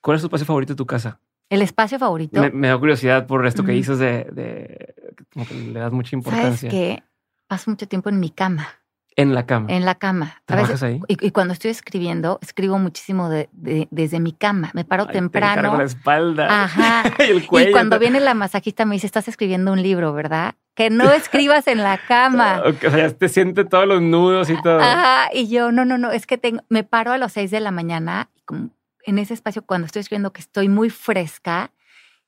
¿Cuál 0.00 0.16
es 0.16 0.22
tu 0.22 0.26
espacio 0.26 0.46
favorito 0.46 0.72
de 0.74 0.78
tu 0.78 0.86
casa? 0.86 1.20
El 1.48 1.62
espacio 1.62 1.98
favorito. 1.98 2.40
Me, 2.52 2.68
da 2.68 2.78
curiosidad 2.78 3.26
por 3.26 3.44
esto 3.46 3.64
que 3.64 3.72
dices 3.72 3.98
de, 3.98 4.24
de, 4.32 4.94
como 5.32 5.46
que 5.46 5.54
le 5.54 5.80
das 5.80 5.92
mucha 5.92 6.14
importancia. 6.14 6.70
¿Sabes 6.70 6.70
que 6.70 7.02
Paso 7.50 7.68
mucho 7.68 7.88
tiempo 7.88 8.08
en 8.08 8.20
mi 8.20 8.30
cama. 8.30 8.68
En 9.16 9.34
la 9.34 9.44
cama. 9.44 9.66
En 9.70 9.84
la 9.84 9.96
cama. 9.96 10.40
¿Trabajas 10.46 10.82
ahí? 10.82 11.00
Y, 11.08 11.30
cuando 11.32 11.52
estoy 11.52 11.72
escribiendo, 11.72 12.38
escribo 12.42 12.78
muchísimo 12.78 13.28
de, 13.28 13.48
desde 13.52 14.20
mi 14.20 14.32
cama. 14.32 14.70
Me 14.72 14.84
paro 14.84 15.06
temprano. 15.06 15.72
Te 15.72 15.78
la 15.78 15.84
espalda. 15.84 16.64
Ajá. 16.64 17.02
y 17.18 17.30
el 17.30 17.46
cuello. 17.46 17.70
Y 17.70 17.72
cuando 17.72 17.98
viene 17.98 18.20
la 18.20 18.34
masajista 18.34 18.84
me 18.84 18.94
dice, 18.94 19.06
estás 19.06 19.28
escribiendo 19.28 19.72
un 19.72 19.82
libro, 19.82 20.12
¿verdad? 20.12 20.54
Que 20.74 20.90
no 20.90 21.10
escribas 21.12 21.66
en 21.66 21.78
la 21.78 21.98
cama. 21.98 22.62
o 22.64 22.90
sea, 22.90 23.10
te 23.10 23.28
siente 23.28 23.64
todos 23.64 23.86
los 23.86 24.00
nudos 24.00 24.48
y 24.48 24.60
todo. 24.62 24.80
Ajá. 24.80 25.28
Y 25.32 25.48
yo, 25.48 25.72
no, 25.72 25.84
no, 25.84 25.98
no, 25.98 26.12
es 26.12 26.26
que 26.26 26.38
tengo, 26.38 26.62
me 26.68 26.84
paro 26.84 27.12
a 27.12 27.18
las 27.18 27.32
seis 27.32 27.50
de 27.50 27.60
la 27.60 27.72
mañana 27.72 28.30
y 28.34 28.42
como 28.42 28.70
en 29.04 29.18
ese 29.18 29.34
espacio 29.34 29.62
cuando 29.62 29.86
estoy 29.86 30.00
escribiendo 30.00 30.32
que 30.32 30.40
estoy 30.40 30.68
muy 30.68 30.90
fresca 30.90 31.72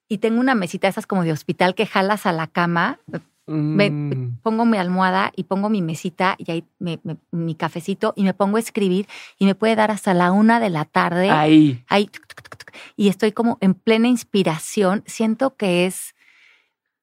y 0.08 0.18
tengo 0.18 0.40
una 0.40 0.54
mesita 0.54 0.88
esas 0.88 1.06
como 1.06 1.24
de 1.24 1.32
hospital 1.32 1.74
que 1.74 1.86
jalas 1.86 2.26
a 2.26 2.32
la 2.32 2.46
cama. 2.46 2.98
Me, 3.46 3.90
Mm. 3.90 4.38
pongo 4.42 4.64
mi 4.64 4.78
almohada 4.78 5.32
y 5.34 5.44
pongo 5.44 5.68
mi 5.68 5.82
mesita 5.82 6.36
y 6.38 6.50
ahí 6.50 6.64
me- 6.78 7.00
me- 7.02 7.16
mi 7.32 7.54
cafecito 7.56 8.12
y 8.16 8.22
me 8.22 8.34
pongo 8.34 8.56
a 8.56 8.60
escribir 8.60 9.06
y 9.38 9.46
me 9.46 9.54
puede 9.56 9.74
dar 9.74 9.90
hasta 9.90 10.14
la 10.14 10.30
una 10.30 10.60
de 10.60 10.70
la 10.70 10.84
tarde. 10.84 11.28
Ahí. 11.30 11.84
ahí, 11.88 12.06
tuc, 12.06 12.24
tuc, 12.26 12.48
tuc, 12.56 12.72
y 12.96 13.08
estoy 13.08 13.32
como 13.32 13.58
en 13.60 13.74
plena 13.74 14.06
inspiración. 14.08 15.02
Siento 15.06 15.56
que 15.56 15.86
es 15.86 16.14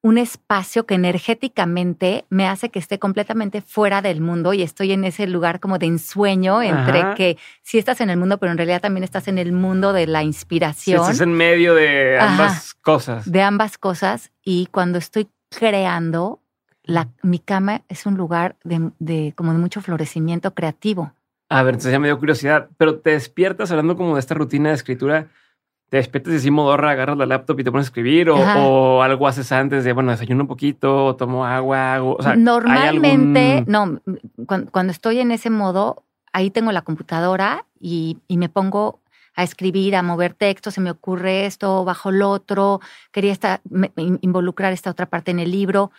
un 0.02 0.16
espacio 0.16 0.86
que 0.86 0.94
energéticamente 0.94 2.24
me 2.30 2.46
hace 2.48 2.70
que 2.70 2.78
esté 2.78 2.98
completamente 2.98 3.60
fuera 3.60 4.00
del 4.00 4.22
mundo 4.22 4.54
y 4.54 4.62
estoy 4.62 4.92
en 4.92 5.04
ese 5.04 5.26
lugar 5.26 5.60
como 5.60 5.76
de 5.78 5.86
ensueño 5.86 6.62
entre 6.62 7.00
Ajá. 7.00 7.14
que 7.14 7.36
sí 7.62 7.76
estás 7.76 8.00
en 8.00 8.08
el 8.08 8.16
mundo, 8.18 8.38
pero 8.38 8.50
en 8.50 8.56
realidad 8.56 8.80
también 8.80 9.04
estás 9.04 9.28
en 9.28 9.36
el 9.36 9.52
mundo 9.52 9.92
de 9.92 10.06
la 10.06 10.20
Sí, 10.20 10.26
inspiración 10.28 11.00
estás 11.02 11.20
en 11.20 11.34
medio 11.34 11.74
de 11.74 12.18
ambas 12.18 12.72
cosas. 12.74 13.30
de 13.30 13.42
ambas 13.42 13.76
cosas 13.76 14.30
y 14.42 14.66
cuando 14.72 14.96
estoy 14.98 15.28
creando, 15.50 16.40
la, 16.82 17.08
mi 17.22 17.38
cama 17.38 17.82
es 17.88 18.06
un 18.06 18.16
lugar 18.16 18.56
de, 18.64 18.90
de 18.98 19.32
como 19.36 19.52
de 19.52 19.58
mucho 19.58 19.80
florecimiento 19.80 20.54
creativo. 20.54 21.12
A 21.48 21.62
ver, 21.62 21.74
entonces 21.74 21.92
ya 21.92 21.98
me 21.98 22.08
dio 22.08 22.18
curiosidad, 22.18 22.68
pero 22.78 23.00
te 23.00 23.10
despiertas 23.10 23.70
hablando 23.70 23.96
como 23.96 24.14
de 24.14 24.20
esta 24.20 24.34
rutina 24.34 24.68
de 24.70 24.76
escritura. 24.76 25.28
Te 25.88 25.96
despiertas 25.96 26.32
y 26.32 26.36
así 26.36 26.50
modorra, 26.52 26.90
agarras 26.92 27.16
la 27.18 27.26
laptop 27.26 27.58
y 27.58 27.64
te 27.64 27.72
pones 27.72 27.86
a 27.86 27.88
escribir 27.88 28.30
o, 28.30 28.36
o 28.36 29.02
algo 29.02 29.26
haces 29.26 29.50
antes 29.50 29.82
de, 29.82 29.92
bueno, 29.92 30.12
desayuno 30.12 30.42
un 30.44 30.46
poquito, 30.48 31.16
tomo 31.16 31.44
agua, 31.44 31.94
hago, 31.94 32.14
o 32.14 32.22
sea, 32.22 32.32
¿hay 32.32 32.38
Normalmente, 32.38 33.64
algún- 33.66 34.00
no, 34.06 34.46
cuando, 34.46 34.70
cuando 34.70 34.92
estoy 34.92 35.18
en 35.18 35.32
ese 35.32 35.50
modo, 35.50 36.04
ahí 36.32 36.52
tengo 36.52 36.70
la 36.70 36.82
computadora 36.82 37.66
y, 37.80 38.18
y 38.28 38.36
me 38.36 38.48
pongo 38.48 38.99
a 39.36 39.42
escribir, 39.42 39.96
a 39.96 40.02
mover 40.02 40.34
textos, 40.34 40.74
se 40.74 40.80
me 40.80 40.90
ocurre 40.90 41.46
esto, 41.46 41.84
bajo 41.84 42.10
lo 42.10 42.30
otro, 42.30 42.80
quería 43.12 43.32
esta, 43.32 43.60
me- 43.70 43.92
in- 43.96 44.18
involucrar 44.22 44.72
esta 44.72 44.90
otra 44.90 45.06
parte 45.06 45.30
en 45.30 45.38
el 45.38 45.50
libro 45.50 45.92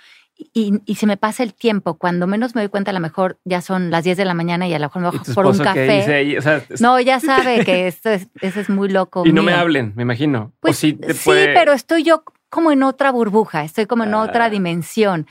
y, 0.53 0.81
y 0.85 0.95
se 0.95 1.05
me 1.07 1.17
pasa 1.17 1.43
el 1.43 1.53
tiempo. 1.53 1.95
Cuando 1.95 2.25
menos 2.27 2.55
me 2.55 2.61
doy 2.61 2.69
cuenta, 2.69 2.91
a 2.91 2.93
lo 2.93 2.99
mejor 2.99 3.39
ya 3.45 3.61
son 3.61 3.91
las 3.91 4.03
10 4.03 4.17
de 4.17 4.25
la 4.25 4.33
mañana 4.33 4.67
y 4.67 4.73
a 4.73 4.79
lo 4.79 4.85
mejor 4.87 5.01
me 5.01 5.07
¿Y 5.09 5.11
bajo 5.17 5.33
por 5.33 5.45
un 5.45 5.57
café. 5.57 5.97
dice? 6.23 6.37
O 6.37 6.41
sea, 6.41 6.63
No, 6.79 6.99
ya 6.99 7.19
sabe 7.19 7.63
que 7.65 7.87
esto 7.87 8.09
es, 8.09 8.27
eso 8.41 8.59
es 8.59 8.69
muy 8.69 8.89
loco. 8.89 9.23
y 9.25 9.31
no 9.33 9.43
me 9.43 9.51
mío. 9.51 9.61
hablen, 9.61 9.93
me 9.95 10.03
imagino. 10.03 10.51
Pues 10.59 10.77
sí, 10.77 10.93
te 10.93 11.13
sí, 11.13 11.21
puede- 11.25 11.53
pero 11.53 11.73
estoy 11.73 12.03
yo 12.03 12.23
como 12.49 12.71
en 12.71 12.83
otra 12.83 13.11
burbuja, 13.11 13.63
estoy 13.63 13.85
como 13.85 14.03
en 14.03 14.13
Ah. 14.13 14.21
otra 14.21 14.49
dimensión. 14.49 15.27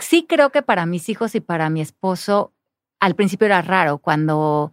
Sí 0.00 0.26
creo 0.28 0.50
que 0.50 0.62
para 0.62 0.86
mis 0.86 1.08
hijos 1.08 1.34
y 1.34 1.40
para 1.40 1.70
mi 1.70 1.80
esposo, 1.80 2.52
al 3.00 3.14
principio 3.16 3.46
era 3.46 3.62
raro 3.62 3.98
cuando 3.98 4.72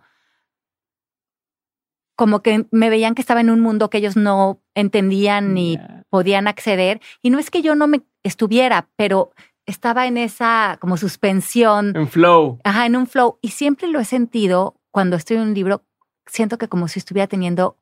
como 2.20 2.42
que 2.42 2.66
me 2.72 2.90
veían 2.90 3.16
que 3.16 3.22
estaba 3.22 3.40
en 3.40 3.50
un 3.50 3.62
mundo 3.62 3.90
que 3.90 4.00
ellos 4.00 4.18
no 4.18 4.60
entendían 4.76 5.54
ni 5.54 5.80
podían 6.10 6.50
acceder. 6.50 7.00
Y 7.22 7.30
no 7.30 7.40
es 7.40 7.50
que 7.50 7.62
yo 7.62 7.76
no 7.76 7.88
me 7.88 8.02
estuviera, 8.24 8.90
pero 8.98 9.32
estaba 9.66 10.06
en 10.06 10.18
esa 10.18 10.78
como 10.82 10.98
suspensión, 10.98 11.96
En 11.96 12.10
flow. 12.10 12.60
ajá, 12.66 12.86
en 12.88 12.98
un 12.98 13.08
flow. 13.08 13.40
Y 13.42 13.52
siempre 13.52 13.88
lo 13.88 14.02
he 14.02 14.04
sentido 14.04 14.76
cuando 14.92 15.16
estoy 15.16 15.38
en 15.38 15.44
un 15.44 15.54
libro, 15.54 15.86
siento 16.26 16.58
que 16.58 16.68
como 16.68 16.90
si 16.90 17.00
estuviera 17.00 17.26
teniendo 17.28 17.78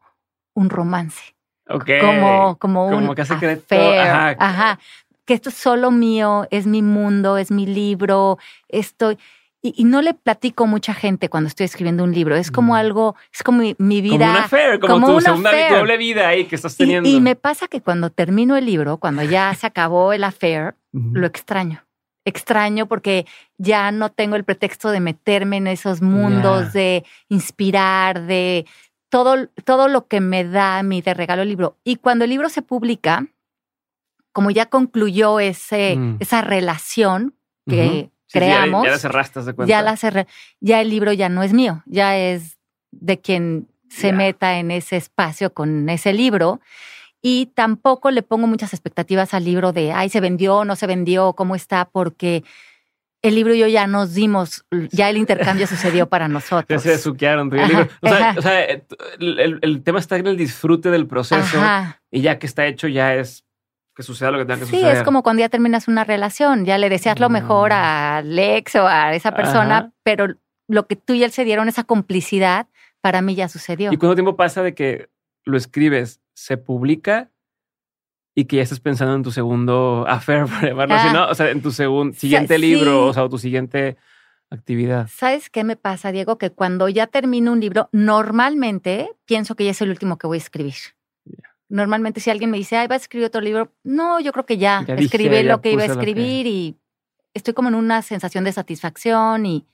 un 0.53 0.69
romance 0.69 1.35
Ok. 1.67 1.89
como, 1.99 2.57
como 2.59 2.85
un 2.89 3.15
que 3.15 3.23
affair, 3.23 3.99
ajá. 3.99 4.35
ajá. 4.37 4.79
Que 5.25 5.33
esto 5.33 5.49
es 5.49 5.55
solo 5.55 5.89
mío, 5.89 6.45
es 6.51 6.67
mi 6.67 6.83
mundo, 6.83 7.37
es 7.39 7.49
mi 7.49 7.65
libro, 7.65 8.37
estoy. 8.67 9.17
Y, 9.67 9.73
y 9.81 9.83
no 9.85 10.01
le 10.01 10.13
platico 10.13 10.63
a 10.63 10.67
mucha 10.67 10.93
gente 10.93 11.29
cuando 11.29 11.47
estoy 11.47 11.65
escribiendo 11.65 12.03
un 12.03 12.13
libro. 12.13 12.35
Es 12.35 12.51
como 12.51 12.73
Mm. 12.73 12.75
algo, 12.77 13.15
es 13.33 13.43
como 13.43 13.59
mi, 13.59 13.75
mi 13.79 14.01
Como 14.01 14.17
vida. 14.17 14.29
una 14.31 14.43
affair, 14.45 14.79
como, 14.79 14.93
como 14.93 15.07
tu 15.07 15.13
un 15.15 15.21
segunda 15.21 15.49
affair. 15.49 15.73
doble 15.77 15.97
vida 15.97 16.27
ahí 16.27 16.45
que 16.45 16.55
estás 16.55 16.77
teniendo. 16.77 17.09
y, 17.09 17.19
me 17.21 17.35
pasa 17.35 17.67
que 17.67 17.81
cuando 17.81 18.09
termino 18.09 18.55
el 18.55 18.65
libro, 18.65 18.97
cuando 18.97 19.23
ya 19.23 19.53
se 19.55 19.67
acabó 19.67 20.13
el 20.13 20.23
affair, 20.23 20.75
lo 20.93 21.27
extraño. 21.27 21.83
Extraño 22.25 22.87
porque 22.87 23.25
ya 23.57 23.91
no 23.91 24.09
tengo 24.11 24.35
el 24.35 24.43
pretexto 24.43 24.89
de 24.91 24.99
meterme 24.99 25.57
en 25.57 25.67
esos 25.67 26.01
mundos, 26.01 26.73
de 26.73 27.05
inspirar, 27.29 28.21
de 28.25 28.65
todo, 29.09 29.47
todo 29.63 29.87
lo 29.87 30.07
que 30.07 30.19
me 30.19 30.43
da 30.43 30.83
mi 30.83 31.01
de 31.01 31.13
regalo 31.13 31.41
el 31.43 31.49
libro. 31.49 31.77
Y 31.83 31.95
cuando 31.97 32.25
el 32.25 32.29
libro 32.31 32.49
se 32.49 32.61
publica, 32.61 33.25
como 34.33 34.51
ya 34.51 34.65
concluyó 34.67 35.39
ese, 35.39 35.95
Mm. 35.97 36.17
esa 36.19 36.41
relación 36.41 37.33
que 37.69 38.11
creamos. 38.31 38.85
ya, 38.85 38.91
la 38.91 38.99
cerraste, 38.99 39.41
de 39.41 39.53
cuenta. 39.53 39.69
Ya 39.69 39.81
la 39.81 39.97
cerré. 39.97 40.27
Ya 40.59 40.81
el 40.81 40.89
libro 40.89 41.13
ya 41.13 41.29
no 41.29 41.43
es 41.43 41.53
mío, 41.53 41.83
ya 41.85 42.17
es 42.17 42.57
de 42.91 43.19
quien 43.19 43.67
se 43.89 44.11
meta 44.11 44.59
en 44.59 44.71
ese 44.71 44.97
espacio 44.97 45.53
con 45.53 45.89
ese 45.89 46.13
libro. 46.13 46.59
Y 47.21 47.47
tampoco 47.47 48.11
le 48.11 48.21
pongo 48.21 48.47
muchas 48.47 48.73
expectativas 48.73 49.33
al 49.33 49.43
libro 49.43 49.71
de, 49.71 49.91
ay, 49.91 50.09
se 50.09 50.19
vendió, 50.19 50.65
no 50.65 50.75
se 50.75 50.87
vendió, 50.87 51.33
cómo 51.33 51.55
está, 51.55 51.85
porque 51.85 52.43
el 53.21 53.35
libro 53.35 53.53
y 53.53 53.59
yo 53.59 53.67
ya 53.67 53.87
nos 53.87 54.13
dimos, 54.13 54.65
ya 54.91 55.09
el 55.09 55.17
intercambio 55.17 55.67
sucedió 55.67 56.07
para 56.07 56.27
nosotros. 56.27 56.83
Ya 56.83 56.91
se 56.91 56.97
suquearon 56.97 57.53
el 57.53 57.67
libro. 57.67 57.87
O 58.01 58.41
sea, 58.41 58.65
el, 59.19 59.83
tema 59.83 59.99
está 59.99 60.17
en 60.17 60.27
el 60.27 60.37
disfrute 60.37 60.91
del 60.91 61.07
proceso 61.07 61.59
y 62.11 62.21
ya 62.21 62.39
que 62.39 62.45
está 62.45 62.67
hecho 62.67 62.87
ya 62.87 63.15
es 63.15 63.46
que 63.97 64.03
suceda 64.03 64.29
lo 64.29 64.37
que 64.37 64.45
tenga 64.45 64.59
que 64.59 64.65
suceder. 64.65 64.91
Sí, 64.91 64.97
es 64.99 65.03
como 65.03 65.23
cuando 65.23 65.39
ya 65.39 65.49
terminas 65.49 65.87
una 65.87 66.03
relación, 66.03 66.65
ya 66.65 66.77
le 66.77 66.87
deseas 66.87 67.19
lo 67.19 67.29
mejor 67.29 67.71
mm. 67.71 67.75
a 67.75 68.21
Lex 68.23 68.75
o 68.75 68.87
a 68.87 69.15
esa 69.15 69.33
persona, 69.33 69.91
pero 70.03 70.35
lo 70.67 70.85
que 70.85 70.95
tú 70.95 71.13
y 71.13 71.23
él 71.23 71.31
se 71.31 71.43
dieron, 71.45 71.67
esa 71.67 71.83
complicidad, 71.83 72.67
para 73.01 73.23
mí 73.23 73.33
ya 73.33 73.49
sucedió. 73.49 73.91
¿Y 73.91 73.97
cuánto 73.97 74.13
tiempo 74.13 74.35
pasa 74.35 74.61
de 74.61 74.75
que 74.75 75.09
lo 75.45 75.57
escribes, 75.57 76.21
se 76.35 76.57
publica 76.57 77.31
y 78.35 78.45
que 78.45 78.57
ya 78.57 78.61
estás 78.61 78.79
pensando 78.79 79.15
en 79.15 79.23
tu 79.23 79.31
segundo 79.31 80.05
affair, 80.07 80.45
por 80.45 80.91
así, 80.91 81.11
¿no? 81.11 81.27
O 81.27 81.33
sea, 81.33 81.49
en 81.49 81.63
tu 81.63 81.71
segundo, 81.71 82.15
siguiente 82.15 82.59
libro, 82.59 83.07
o 83.07 83.13
sea, 83.13 83.23
o 83.23 83.29
tu 83.29 83.39
siguiente 83.39 83.97
actividad. 84.51 85.09
¿Sabes 85.11 85.49
qué 85.49 85.63
me 85.63 85.75
pasa, 85.75 86.11
Diego? 86.11 86.37
Que 86.37 86.51
cuando 86.51 86.87
ya 86.87 87.07
termino 87.07 87.51
un 87.51 87.61
libro, 87.61 87.89
normalmente 87.91 89.09
pienso 89.25 89.55
que 89.55 89.65
ya 89.65 89.71
es 89.71 89.81
el 89.81 89.89
último 89.89 90.19
que 90.19 90.27
voy 90.27 90.37
a 90.37 90.41
escribir. 90.41 90.75
Normalmente 91.69 92.19
si 92.19 92.29
alguien 92.29 92.49
me 92.49 92.57
dice, 92.57 92.77
ay, 92.77 92.87
va 92.87 92.95
a 92.95 92.97
escribir 92.97 93.27
otro 93.27 93.41
libro, 93.41 93.73
no, 93.83 94.19
yo 94.19 94.31
creo 94.31 94.45
que 94.45 94.57
ya, 94.57 94.85
escribí 94.87 95.43
lo 95.43 95.61
que 95.61 95.71
iba 95.71 95.83
a 95.83 95.87
escribir 95.87 96.47
y 96.47 96.77
estoy 97.33 97.53
como 97.53 97.69
en 97.69 97.75
una 97.75 98.01
sensación 98.01 98.43
de 98.43 98.53
satisfacción 98.53 99.45
y... 99.45 99.67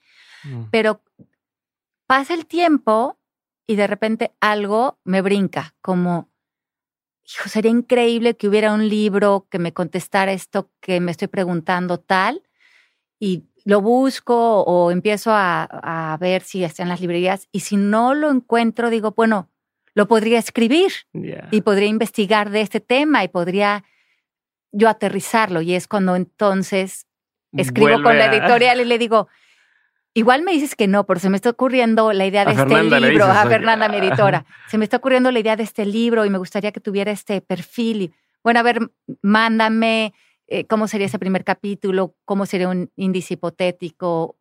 Mm. 0.43 0.63
Pero 0.71 1.01
pasa 2.07 2.33
el 2.33 2.45
tiempo 2.45 3.17
y 3.65 3.75
de 3.75 3.87
repente 3.87 4.33
algo 4.41 4.99
me 5.03 5.21
brinca, 5.21 5.73
como 5.81 6.29
hijo, 7.25 7.49
sería 7.49 7.71
increíble 7.71 8.35
que 8.35 8.47
hubiera 8.47 8.73
un 8.73 8.87
libro 8.89 9.47
que 9.49 9.59
me 9.59 9.73
contestara 9.73 10.33
esto 10.33 10.69
que 10.79 10.99
me 10.99 11.11
estoy 11.11 11.27
preguntando 11.27 11.99
tal, 11.99 12.43
y 13.19 13.45
lo 13.65 13.81
busco 13.81 14.63
o 14.63 14.91
empiezo 14.91 15.31
a, 15.33 16.17
ver 16.19 16.41
si 16.43 16.63
está 16.63 16.83
en 16.83 16.89
las 16.89 17.01
librerías, 17.01 17.47
y 17.51 17.61
si 17.61 17.77
no 17.77 18.13
lo 18.13 18.29
encuentro, 18.29 18.89
digo, 18.89 19.13
bueno, 19.15 19.49
lo 19.95 20.07
podría 20.07 20.39
escribir 20.39 20.91
y 21.51 21.61
podría 21.61 21.87
investigar 21.87 22.49
de 22.49 22.61
este 22.61 22.79
tema 22.79 23.23
y 23.23 23.27
podría 23.27 23.83
yo 24.71 24.89
aterrizarlo, 24.89 25.61
y 25.61 25.75
es 25.75 25.87
cuando 25.87 26.15
entonces 26.15 27.05
escribo 27.51 28.01
con 28.01 28.17
la 28.17 28.25
editorial 28.25 28.81
y 28.81 28.85
le 28.85 28.97
digo, 28.97 29.27
Igual 30.15 30.43
me 30.43 30.51
dices 30.51 30.75
que 30.75 30.87
no, 30.87 31.05
pero 31.05 31.19
se 31.19 31.29
me 31.29 31.37
está 31.37 31.49
ocurriendo 31.49 32.13
la 32.13 32.27
idea 32.27 32.45
de 32.45 32.51
este 32.51 32.83
libro, 32.83 33.25
a 33.25 33.47
Fernanda, 33.47 33.89
mi 33.89 33.97
editora. 33.97 34.45
Se 34.67 34.77
me 34.77 34.83
está 34.83 34.97
ocurriendo 34.97 35.31
la 35.31 35.39
idea 35.39 35.55
de 35.55 35.63
este 35.63 35.87
libro 35.87 36.23
y 36.23 36.29
me 36.29 36.37
gustaría 36.37 36.71
que 36.71 36.79
tuviera 36.79 37.11
este 37.11 37.41
perfil. 37.41 38.13
bueno, 38.43 38.59
a 38.59 38.63
ver, 38.63 38.91
mándame 39.23 40.13
eh, 40.47 40.65
cómo 40.65 40.87
sería 40.87 41.07
ese 41.07 41.17
primer 41.17 41.43
capítulo, 41.43 42.15
cómo 42.25 42.45
sería 42.45 42.69
un 42.69 42.91
índice 42.95 43.33
hipotético. 43.33 44.37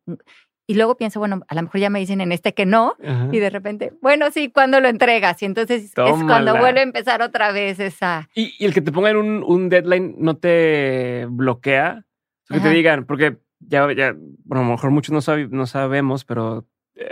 Y 0.65 0.75
luego 0.75 0.95
pienso, 0.95 1.19
bueno, 1.19 1.41
a 1.47 1.55
lo 1.55 1.63
mejor 1.63 1.81
ya 1.81 1.89
me 1.89 1.99
dicen 1.99 2.21
en 2.21 2.31
este 2.31 2.53
que 2.53 2.65
no, 2.65 2.95
y 3.31 3.39
de 3.39 3.49
repente, 3.49 3.93
bueno, 4.01 4.31
sí, 4.31 4.49
¿cuándo 4.49 4.79
lo 4.79 4.87
entregas? 4.87 5.41
Y 5.41 5.45
entonces 5.45 5.83
es 5.83 5.93
cuando 5.93 6.57
vuelve 6.57 6.79
a 6.79 6.83
empezar 6.83 7.21
otra 7.21 7.51
vez 7.51 7.79
esa. 7.79 8.29
¿Y, 8.33 8.63
el 8.63 8.73
que 8.73 8.81
te 8.81 8.91
pongan 8.91 9.17
un, 9.17 9.43
un 9.45 9.67
deadline 9.67 10.15
no 10.17 10.37
te 10.37 11.27
bloquea? 11.29 12.05
que 12.49 12.59
te 12.59 12.69
digan, 12.69 13.05
porque 13.05 13.37
ya, 13.59 13.91
ya, 13.93 14.15
bueno, 14.43 14.63
a 14.63 14.67
lo 14.67 14.71
mejor 14.71 14.91
muchos 14.91 15.27
no, 15.27 15.37
no 15.49 15.65
sabemos, 15.65 16.25
pero 16.25 16.67
eh, 16.95 17.09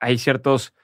hay 0.00 0.18
ciertos, 0.18 0.74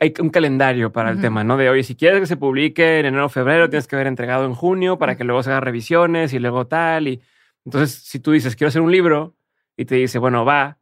hay 0.00 0.12
un 0.20 0.30
calendario 0.30 0.92
para 0.92 1.10
el 1.10 1.20
tema, 1.20 1.44
¿no? 1.44 1.56
De 1.56 1.70
oye, 1.70 1.84
si 1.84 1.94
quieres 1.94 2.20
que 2.20 2.26
se 2.26 2.36
publique 2.36 3.00
en 3.00 3.06
enero 3.06 3.26
o 3.26 3.28
febrero, 3.28 3.68
tienes 3.70 3.86
que 3.86 3.96
haber 3.96 4.08
entregado 4.08 4.44
en 4.46 4.54
junio 4.54 4.98
para 4.98 5.16
que 5.16 5.24
luego 5.24 5.42
se 5.42 5.50
haga 5.50 5.60
revisiones 5.60 6.32
y 6.32 6.38
luego 6.38 6.66
tal. 6.66 7.08
Y 7.08 7.22
entonces, 7.64 7.94
si 7.94 8.18
tú 8.18 8.32
dices, 8.32 8.56
quiero 8.56 8.68
hacer 8.68 8.82
un 8.82 8.92
libro 8.92 9.36
y 9.76 9.84
te 9.84 9.96
dice, 9.96 10.18
bueno, 10.18 10.44
va, 10.44 10.78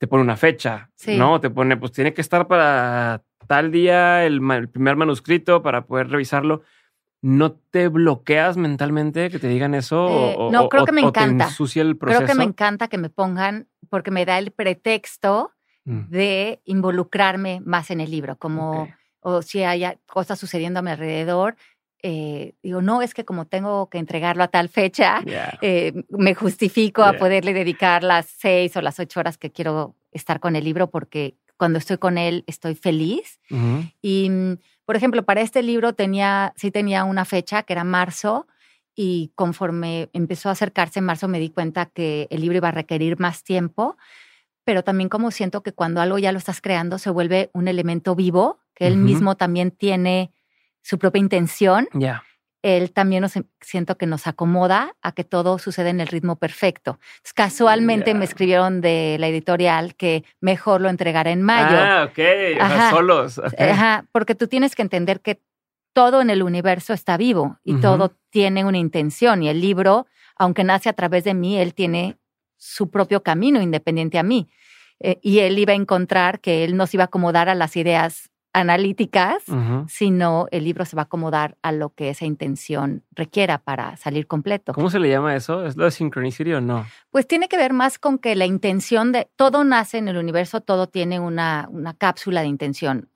te 0.00 0.06
pone 0.06 0.22
una 0.22 0.38
fecha, 0.38 0.90
¿no? 1.08 1.42
Te 1.42 1.50
pone, 1.50 1.76
pues 1.76 1.92
tiene 1.92 2.14
que 2.14 2.22
estar 2.22 2.48
para 2.48 3.22
tal 3.46 3.70
día 3.70 4.24
el 4.24 4.40
primer 4.70 4.96
manuscrito 4.96 5.62
para 5.62 5.84
poder 5.84 6.08
revisarlo. 6.08 6.62
¿No 7.20 7.52
te 7.52 7.88
bloqueas 7.88 8.56
mentalmente 8.56 9.28
que 9.28 9.38
te 9.38 9.48
digan 9.48 9.74
eso? 9.74 10.06
o, 10.06 10.48
eh, 10.48 10.52
no, 10.52 10.70
creo 10.70 10.86
que 10.86 10.92
me 10.92 11.02
encanta. 11.02 11.48
el 11.50 11.98
proceso? 11.98 12.22
Creo 12.22 12.26
que 12.26 12.34
me 12.34 12.44
encanta 12.44 12.88
que 12.88 12.96
me 12.96 13.10
pongan, 13.10 13.68
porque 13.90 14.10
me 14.10 14.24
da 14.24 14.38
el 14.38 14.52
pretexto 14.52 15.52
mm. 15.84 16.08
de 16.08 16.62
involucrarme 16.64 17.60
más 17.62 17.90
en 17.90 18.00
el 18.00 18.10
libro, 18.10 18.38
como, 18.38 18.88
o 19.20 19.42
si 19.42 19.64
hay 19.64 19.84
cosas 20.06 20.38
sucediendo 20.38 20.78
a 20.78 20.82
mi 20.82 20.92
alrededor. 20.92 21.56
Eh, 22.02 22.54
digo, 22.62 22.80
no, 22.82 23.02
es 23.02 23.14
que 23.14 23.24
como 23.24 23.46
tengo 23.46 23.90
que 23.90 23.98
entregarlo 23.98 24.42
a 24.42 24.48
tal 24.48 24.68
fecha, 24.68 25.22
eh, 25.60 25.92
me 26.08 26.34
justifico 26.34 27.02
a 27.02 27.14
poderle 27.14 27.52
dedicar 27.52 28.02
las 28.02 28.26
seis 28.26 28.76
o 28.76 28.82
las 28.82 28.98
ocho 28.98 29.20
horas 29.20 29.36
que 29.36 29.50
quiero 29.50 29.94
estar 30.12 30.40
con 30.40 30.56
el 30.56 30.64
libro 30.64 30.90
porque 30.90 31.36
cuando 31.56 31.78
estoy 31.78 31.98
con 31.98 32.16
él 32.16 32.44
estoy 32.46 32.74
feliz. 32.74 33.38
Y 34.00 34.30
mm, 34.30 34.56
por 34.86 34.96
ejemplo, 34.96 35.24
para 35.24 35.42
este 35.42 35.62
libro 35.62 35.92
tenía, 35.92 36.52
sí 36.56 36.70
tenía 36.70 37.04
una 37.04 37.24
fecha 37.24 37.62
que 37.62 37.74
era 37.74 37.84
marzo 37.84 38.46
y 38.94 39.32
conforme 39.34 40.08
empezó 40.12 40.48
a 40.48 40.52
acercarse 40.52 40.98
en 40.98 41.04
marzo 41.04 41.28
me 41.28 41.38
di 41.38 41.50
cuenta 41.50 41.86
que 41.86 42.26
el 42.30 42.40
libro 42.40 42.56
iba 42.56 42.68
a 42.68 42.72
requerir 42.72 43.20
más 43.20 43.44
tiempo, 43.44 43.96
pero 44.64 44.82
también 44.82 45.08
como 45.08 45.30
siento 45.30 45.62
que 45.62 45.72
cuando 45.72 46.00
algo 46.00 46.18
ya 46.18 46.32
lo 46.32 46.38
estás 46.38 46.60
creando 46.60 46.98
se 46.98 47.10
vuelve 47.10 47.50
un 47.52 47.68
elemento 47.68 48.14
vivo, 48.14 48.58
que 48.74 48.86
él 48.86 48.96
mismo 48.96 49.36
también 49.36 49.70
tiene 49.70 50.32
su 50.82 50.98
propia 50.98 51.20
intención. 51.20 51.88
Ya 51.94 52.22
él 52.62 52.92
también 52.92 53.22
nos, 53.22 53.36
em, 53.36 53.44
siento 53.60 53.96
que 53.96 54.06
nos 54.06 54.26
acomoda 54.26 54.94
a 55.02 55.12
que 55.12 55.24
todo 55.24 55.58
suceda 55.58 55.90
en 55.90 56.00
el 56.00 56.08
ritmo 56.08 56.36
perfecto. 56.36 56.98
casualmente 57.34 58.14
me 58.14 58.24
escribieron 58.24 58.80
de 58.80 59.16
la 59.18 59.28
editorial 59.28 59.94
que 59.94 60.24
mejor 60.40 60.80
lo 60.80 60.88
entregara 60.88 61.30
en 61.30 61.42
mayo. 61.42 61.76
Ah, 61.78 62.08
ok, 62.10 62.90
solos. 62.90 63.40
Ajá, 63.58 64.04
porque 64.12 64.34
tú 64.34 64.46
tienes 64.46 64.74
que 64.74 64.82
entender 64.82 65.20
que 65.20 65.40
todo 65.92 66.20
en 66.20 66.30
el 66.30 66.42
universo 66.42 66.92
está 66.92 67.16
vivo 67.16 67.58
y 67.64 67.80
todo 67.80 68.14
tiene 68.30 68.64
una 68.64 68.78
intención 68.78 69.42
y 69.42 69.48
el 69.48 69.60
libro, 69.60 70.06
aunque 70.36 70.64
nace 70.64 70.88
a 70.88 70.92
través 70.92 71.24
de 71.24 71.34
mí, 71.34 71.58
él 71.58 71.74
tiene 71.74 72.18
su 72.56 72.90
propio 72.90 73.22
camino 73.22 73.60
independiente 73.60 74.18
a 74.18 74.22
mí. 74.22 74.48
Eh, 75.00 75.18
y 75.22 75.38
él 75.38 75.58
iba 75.58 75.72
a 75.72 75.76
encontrar 75.76 76.40
que 76.40 76.62
él 76.62 76.76
nos 76.76 76.92
iba 76.92 77.04
a 77.04 77.06
acomodar 77.06 77.48
a 77.48 77.54
las 77.54 77.76
ideas 77.76 78.29
analíticas, 78.52 79.44
sino 79.88 80.46
el 80.50 80.64
libro 80.64 80.84
se 80.84 80.96
va 80.96 81.02
a 81.02 81.04
acomodar 81.04 81.56
a 81.62 81.72
lo 81.72 81.90
que 81.90 82.10
esa 82.10 82.24
intención 82.24 83.04
requiera 83.12 83.58
para 83.58 83.96
salir 83.96 84.26
completo. 84.26 84.72
¿Cómo 84.72 84.90
se 84.90 84.98
le 84.98 85.08
llama 85.08 85.36
eso? 85.36 85.64
¿Es 85.64 85.76
lo 85.76 85.84
de 85.84 85.90
synchronicity 85.90 86.52
o 86.54 86.60
no? 86.60 86.86
Pues 87.10 87.26
tiene 87.26 87.48
que 87.48 87.56
ver 87.56 87.72
más 87.72 87.98
con 87.98 88.18
que 88.18 88.34
la 88.34 88.46
intención 88.46 89.12
de 89.12 89.28
todo 89.36 89.62
nace 89.64 89.98
en 89.98 90.08
el 90.08 90.16
universo, 90.16 90.60
todo 90.60 90.88
tiene 90.88 91.20
una, 91.20 91.68
una 91.70 91.94
cápsula 91.94 92.40
de 92.42 92.48
intención. 92.48 93.08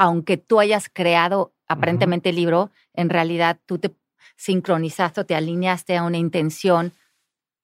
aunque 0.00 0.36
tú 0.36 0.60
hayas 0.60 0.88
creado 0.88 1.52
aparentemente 1.66 2.30
el 2.30 2.36
libro, 2.36 2.70
en 2.94 3.10
realidad 3.10 3.58
tú 3.66 3.78
te 3.78 3.92
sincronizaste 4.36 5.20
o 5.20 5.26
te 5.26 5.34
alineaste 5.34 5.96
a 5.96 6.04
una 6.04 6.16
intención. 6.16 6.92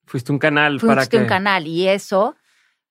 Fuiste 0.04 0.32
un 0.32 0.38
canal 0.38 0.78
para 0.80 1.02
Fuiste 1.02 1.16
un 1.16 1.26
canal 1.26 1.66
y 1.66 1.88
eso 1.88 2.34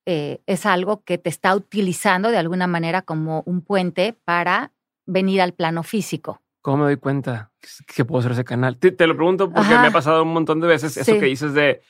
eh, 0.05 0.41
es 0.47 0.65
algo 0.65 1.03
que 1.03 1.17
te 1.17 1.29
está 1.29 1.55
utilizando 1.55 2.29
de 2.29 2.37
alguna 2.37 2.67
manera 2.67 3.01
como 3.01 3.43
un 3.45 3.61
puente 3.61 4.15
para 4.25 4.71
venir 5.05 5.41
al 5.41 5.53
plano 5.53 5.83
físico. 5.83 6.41
¿Cómo 6.61 6.77
me 6.77 6.83
doy 6.83 6.97
cuenta 6.97 7.51
que 7.93 8.05
puedo 8.05 8.21
ser 8.21 8.33
ese 8.33 8.45
canal? 8.45 8.77
Te, 8.77 9.07
lo 9.07 9.15
pregunto 9.15 9.51
porque 9.51 9.69
me 9.69 9.87
ha 9.87 9.91
pasado 9.91 10.23
un 10.23 10.33
montón 10.33 10.61
de 10.61 10.67
veces 10.67 10.95
eso 10.95 11.19
que 11.19 11.25
dices 11.25 11.53
de, 11.53 11.81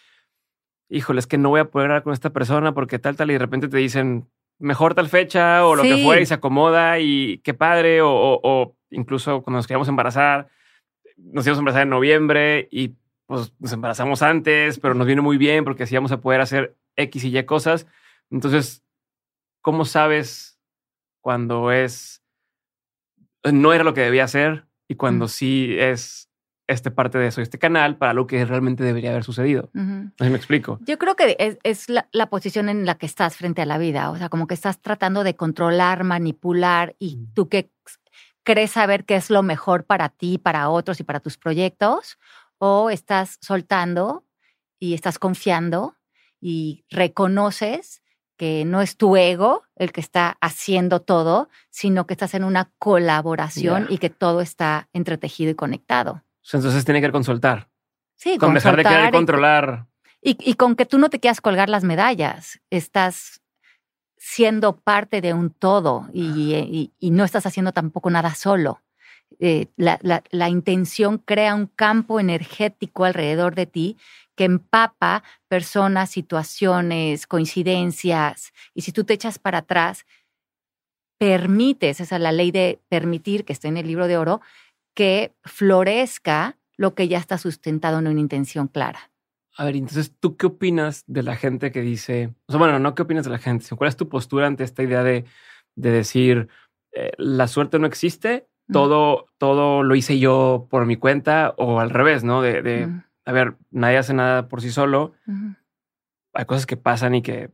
híjole, 0.90 1.20
es 1.20 1.28
que 1.28 1.38
no 1.38 1.50
voy 1.50 1.60
a 1.60 1.66
poder 1.66 1.90
hablar 1.90 2.04
con 2.04 2.14
esta 2.14 2.32
persona 2.32 2.74
porque 2.74 2.98
tal, 2.98 3.16
tal, 3.16 3.30
y 3.30 3.34
de 3.34 3.40
repente 3.40 3.68
te 3.68 3.78
dicen, 3.78 4.28
mejor 4.58 4.96
tal 4.96 5.10
fecha 5.10 5.66
o 5.66 5.76
lo 5.76 5.84
que 5.84 6.04
fuera 6.04 6.22
y 6.22 6.26
se 6.26 6.34
acomoda 6.34 7.00
y 7.00 7.40
qué 7.40 7.54
padre, 7.54 8.02
o, 8.02 8.10
o, 8.12 8.76
incluso 8.90 9.42
cuando 9.44 9.58
nos 9.58 9.68
queríamos 9.68 9.88
embarazar, 9.88 10.50
nos 11.18 11.46
íbamos 11.46 11.60
a 11.60 11.62
embarazar 11.62 11.84
en 11.84 11.90
noviembre 11.90 12.68
y 12.72 12.96
pues 13.26 13.54
nos 13.60 13.74
embarazamos 13.74 14.22
antes, 14.22 14.80
pero 14.80 14.94
nos 14.94 15.08
viene 15.08 15.22
muy 15.22 15.38
bien 15.38 15.64
porque 15.64 15.84
así 15.84 15.96
vamos 15.96 16.12
a 16.12 16.22
poder 16.22 16.42
hacer 16.42 16.76
X 16.96 17.24
y 17.24 17.38
Y 17.38 17.44
cosas. 17.44 17.88
Entonces, 18.34 18.84
¿cómo 19.62 19.86
sabes 19.86 20.60
cuando 21.22 21.72
es, 21.72 22.24
no 23.44 23.74
era 23.74 23.84
lo 23.84 23.94
que 23.94 24.02
debía 24.02 24.28
ser 24.28 24.66
y 24.88 24.96
cuando 24.96 25.28
sí 25.28 25.76
es 25.78 26.32
este 26.68 26.90
parte 26.90 27.20
de 27.20 27.28
eso, 27.28 27.42
este 27.42 27.60
canal, 27.60 27.98
para 27.98 28.14
lo 28.14 28.26
que 28.26 28.44
realmente 28.44 28.84
debería 28.84 29.12
haber 29.12 29.24
sucedido? 29.24 29.70
Así 30.20 30.32
me 30.32 30.38
explico. 30.38 30.80
Yo 30.82 30.98
creo 30.98 31.16
que 31.16 31.60
es, 31.64 31.88
la, 31.90 32.30
posición 32.32 32.70
en 32.70 32.88
la 32.88 32.96
que 32.96 33.06
estás 33.06 33.38
frente 33.38 33.62
a 33.62 33.68
la 33.68 33.78
vida, 33.78 34.10
o 34.10 34.18
sea, 34.18 34.30
como 34.30 34.48
que 34.48 34.56
estás 34.56 34.82
tratando 34.82 35.24
de 35.24 35.36
controlar, 35.36 36.04
manipular 36.04 36.96
y 36.98 37.20
tú 37.36 37.50
que 37.50 37.70
crees 38.42 38.72
saber 38.72 39.06
qué 39.06 39.16
es 39.16 39.30
lo 39.30 39.44
mejor 39.44 39.86
para 39.86 40.10
ti, 40.10 40.40
para 40.40 40.70
otros 40.70 41.00
y 41.00 41.04
para 41.04 41.20
tus 41.20 41.38
proyectos, 41.38 42.18
o 42.58 42.90
estás 42.90 43.38
soltando 43.42 44.26
y 44.80 44.96
estás 44.96 45.20
confiando 45.20 45.96
y 46.42 46.84
reconoces 46.90 48.03
que 48.38 48.66
no 48.66 48.82
es 48.82 48.98
tu 48.98 49.16
ego 49.16 49.64
el 49.76 49.92
que 49.92 50.02
está 50.02 50.38
haciendo 50.42 51.02
todo, 51.02 51.50
sino 51.70 52.06
que 52.06 52.14
estás 52.14 52.34
en 52.34 52.44
una 52.44 52.72
colaboración 52.80 53.88
y 53.90 53.98
que 53.98 54.10
todo 54.10 54.42
está 54.42 54.90
entretejido 54.94 55.52
y 55.52 55.56
conectado. 55.56 56.24
Entonces 56.52 56.86
tiene 56.86 57.02
que 57.02 57.12
consultar. 57.12 57.70
Sí, 58.16 58.38
con 58.38 58.54
dejar 58.54 58.78
de 58.78 58.84
querer 58.84 59.12
controlar. 59.12 59.86
Y, 60.22 60.54
con 60.54 60.78
que 60.78 60.86
tú 60.86 61.00
no 61.00 61.10
te 61.10 61.20
quieras 61.20 61.42
colgar 61.42 61.68
las 61.68 61.84
medallas, 61.84 62.62
estás 62.70 63.42
siendo 64.18 64.78
parte 64.78 65.20
de 65.20 65.34
un 65.34 65.50
todo 65.50 66.08
y, 66.14 66.94
no 67.02 67.26
estás 67.26 67.46
haciendo 67.46 67.74
tampoco 67.74 68.10
nada 68.10 68.34
solo. 68.34 68.82
Eh, 69.40 69.68
la, 69.76 70.00
la, 70.30 70.50
intención 70.50 71.18
crea 71.18 71.56
un 71.56 71.66
campo 71.66 72.20
energético 72.20 73.04
alrededor 73.04 73.56
de 73.56 73.66
ti 73.66 73.98
que 74.36 74.46
empapa 74.46 75.24
personas, 75.48 76.10
situaciones, 76.10 77.28
coincidencias. 77.28 78.54
Y 78.74 78.82
si 78.82 78.92
tú 78.92 79.04
te 79.04 79.14
echas 79.14 79.40
para 79.40 79.60
atrás, 79.60 80.06
permites, 81.18 82.02
esa 82.02 82.16
es 82.16 82.22
la 82.22 82.32
ley 82.32 82.52
de 82.52 82.82
permitir 82.90 83.46
que 83.46 83.54
esté 83.54 83.68
en 83.68 83.78
el 83.78 83.88
libro 83.88 84.08
de 84.08 84.18
oro, 84.18 84.42
que 84.96 85.34
florezca 85.44 86.58
lo 86.78 86.96
que 86.96 87.08
ya 87.08 87.18
está 87.18 87.38
sustentado 87.38 88.00
en 88.00 88.08
una 88.08 88.20
intención 88.20 88.68
clara. 88.68 89.12
A 89.56 89.66
ver, 89.66 89.76
entonces, 89.76 90.12
¿tú 90.20 90.36
qué 90.36 90.48
opinas 90.48 91.04
de 91.06 91.22
la 91.22 91.36
gente 91.36 91.72
que 91.72 91.82
dice, 91.82 92.34
o 92.48 92.52
sea, 92.52 92.60
bueno, 92.60 92.80
no 92.80 92.96
qué 92.96 93.04
opinas 93.04 93.26
de 93.26 93.32
la 93.32 93.38
gente, 93.38 93.66
sino 93.66 93.78
cuál 93.78 93.90
es 93.90 93.96
tu 93.96 94.10
postura 94.10 94.48
ante 94.48 94.64
esta 94.64 94.82
idea 94.82 95.04
de, 95.04 95.26
de 95.76 95.92
decir, 95.92 96.50
eh, 96.92 97.12
la 97.18 97.48
suerte 97.48 97.78
no 97.78 97.86
existe, 97.86 98.48
todo, 98.72 99.28
todo 99.38 99.84
lo 99.84 99.96
hice 99.96 100.18
yo 100.18 100.68
por 100.70 100.86
mi 100.86 100.96
cuenta, 100.96 101.54
o 101.58 101.80
al 101.80 101.92
revés, 101.92 102.24
¿no? 102.24 102.42
De, 102.42 102.62
de 102.62 102.90
a 103.26 103.32
ver, 103.32 103.56
nadie 103.72 103.98
hace 103.98 104.14
nada 104.14 104.48
por 104.48 104.62
sí 104.62 104.72
solo. 104.72 105.14
Hay 106.34 106.46
cosas 106.46 106.66
que 106.66 106.78
pasan 106.78 107.16
y 107.16 107.22
que 107.22 107.52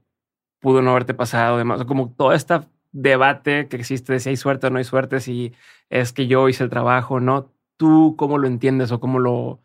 pudo 0.60 0.82
no 0.82 0.92
haberte 0.92 1.14
pasado, 1.14 1.58
demás. 1.58 1.84
Como 1.86 2.12
todo 2.12 2.34
este 2.34 2.62
debate 2.92 3.68
que 3.68 3.78
existe 3.78 4.14
de 4.14 4.20
si 4.20 4.30
hay 4.30 4.38
suerte 4.38 4.68
o 4.68 4.70
no 4.70 4.78
hay 4.78 4.84
suerte, 4.84 5.20
si 5.20 5.54
es 5.90 6.14
que 6.14 6.28
yo 6.28 6.50
hice 6.50 6.64
el 6.64 6.70
trabajo, 6.70 7.20
¿no? 7.20 7.52
¿Tú 7.78 8.16
cómo 8.18 8.38
lo 8.38 8.48
entiendes 8.48 8.92
o 8.92 9.00
cómo 9.00 9.20
lo, 9.20 9.62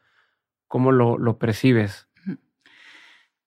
cómo 0.69 0.93
lo, 0.93 1.19
lo 1.19 1.39
percibes? 1.39 2.09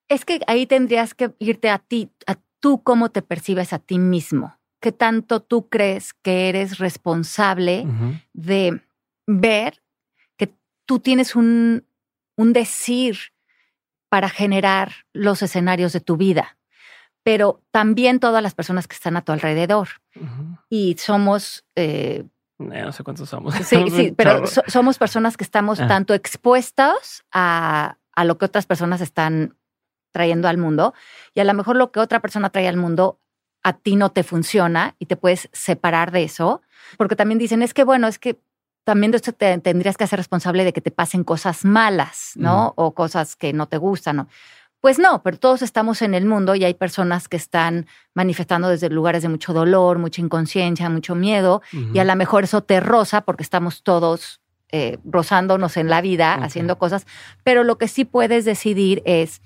Es 0.10 0.26
que 0.26 0.40
ahí 0.48 0.66
tendrías 0.66 1.14
que 1.14 1.34
irte 1.40 1.70
a 1.70 1.80
ti, 1.80 2.12
a 2.28 2.38
tú 2.60 2.82
cómo 2.84 3.10
te 3.10 3.22
percibes 3.22 3.74
a 3.74 3.80
ti 3.80 4.00
mismo. 4.00 4.58
¿Qué 4.80 4.92
tanto 4.92 5.42
tú 5.42 5.70
crees 5.70 6.14
que 6.14 6.50
eres 6.50 6.78
responsable 6.78 7.86
de 8.34 8.82
ver 9.26 9.82
que 10.38 10.54
tú 10.86 11.00
tienes 11.00 11.36
un, 11.36 11.87
un 12.38 12.54
decir 12.54 13.18
para 14.10 14.30
generar 14.30 14.94
los 15.12 15.42
escenarios 15.42 15.92
de 15.92 16.00
tu 16.00 16.16
vida, 16.16 16.58
pero 17.24 17.62
también 17.72 18.22
todas 18.22 18.42
las 18.42 18.56
personas 18.56 18.88
que 18.88 18.96
están 18.96 19.18
a 19.18 19.22
tu 19.22 19.34
alrededor. 19.34 19.90
Y 20.70 20.96
somos... 20.98 21.66
Eh, 21.76 22.24
eh, 22.60 22.82
no 22.82 22.92
sé 22.94 23.04
cuántos 23.04 23.30
somos. 23.30 23.54
Sí, 23.56 23.90
sí, 23.92 24.14
pero 24.16 24.44
somos 24.48 24.98
personas 24.98 25.36
que 25.36 25.44
estamos 25.44 25.82
ah. 25.82 25.88
tanto 25.88 26.14
expuestos 26.14 27.26
a, 27.34 27.98
a 28.14 28.24
lo 28.24 28.38
que 28.38 28.46
otras 28.46 28.66
personas 28.66 29.02
están 29.02 29.58
trayendo 30.12 30.48
al 30.48 30.58
mundo 30.58 30.94
y 31.34 31.42
a 31.42 31.44
lo 31.44 31.54
mejor 31.54 31.76
lo 31.76 31.92
que 31.92 32.00
otra 32.00 32.22
persona 32.22 32.50
trae 32.50 32.68
al 32.68 32.78
mundo 32.78 33.20
a 33.62 33.74
ti 33.74 33.98
no 33.98 34.12
te 34.12 34.24
funciona 34.24 34.96
y 34.98 35.08
te 35.08 35.18
puedes 35.18 35.50
separar 35.52 36.12
de 36.12 36.24
eso, 36.24 36.62
porque 36.98 37.16
también 37.16 37.38
dicen, 37.38 37.62
es 37.62 37.74
que 37.74 37.84
bueno, 37.84 38.08
es 38.08 38.18
que 38.18 38.40
también 38.88 39.12
de 39.12 39.18
esto 39.18 39.34
te 39.34 39.58
tendrías 39.58 39.98
que 39.98 40.08
ser 40.08 40.16
responsable 40.16 40.64
de 40.64 40.72
que 40.72 40.80
te 40.80 40.92
pasen 40.92 41.26
cosas 41.26 41.66
malas, 41.66 42.32
¿no? 42.36 42.72
O 42.78 42.94
cosas 42.94 43.36
que 43.36 43.52
no 43.52 43.68
te 43.68 43.76
gustan, 43.76 44.16
¿no? 44.16 44.28
Pues 44.80 44.98
no, 44.98 45.22
pero 45.24 45.38
todos 45.38 45.62
estamos 45.62 46.02
en 46.02 46.14
el 46.14 46.26
mundo 46.26 46.56
y 46.56 46.64
hay 46.64 46.74
personas 46.74 47.28
que 47.28 47.36
están 47.36 47.86
manifestando 48.14 48.70
desde 48.70 48.90
lugares 48.90 49.24
de 49.24 49.28
mucho 49.28 49.52
dolor, 49.52 50.00
mucha 50.00 50.22
inconsciencia, 50.22 50.90
mucho 50.90 51.16
miedo, 51.16 51.62
y 51.94 52.00
a 52.00 52.06
lo 52.06 52.16
mejor 52.16 52.46
eso 52.46 52.64
te 52.64 52.80
roza 52.80 53.26
porque 53.26 53.44
estamos 53.44 53.84
todos 53.84 54.40
eh, 54.72 55.00
rozándonos 55.04 55.76
en 55.76 55.90
la 55.90 56.00
vida, 56.00 56.36
haciendo 56.36 56.78
cosas, 56.78 57.06
pero 57.44 57.66
lo 57.66 57.78
que 57.78 57.90
sí 57.90 58.06
puedes 58.06 58.46
decidir 58.46 59.04
es 59.04 59.42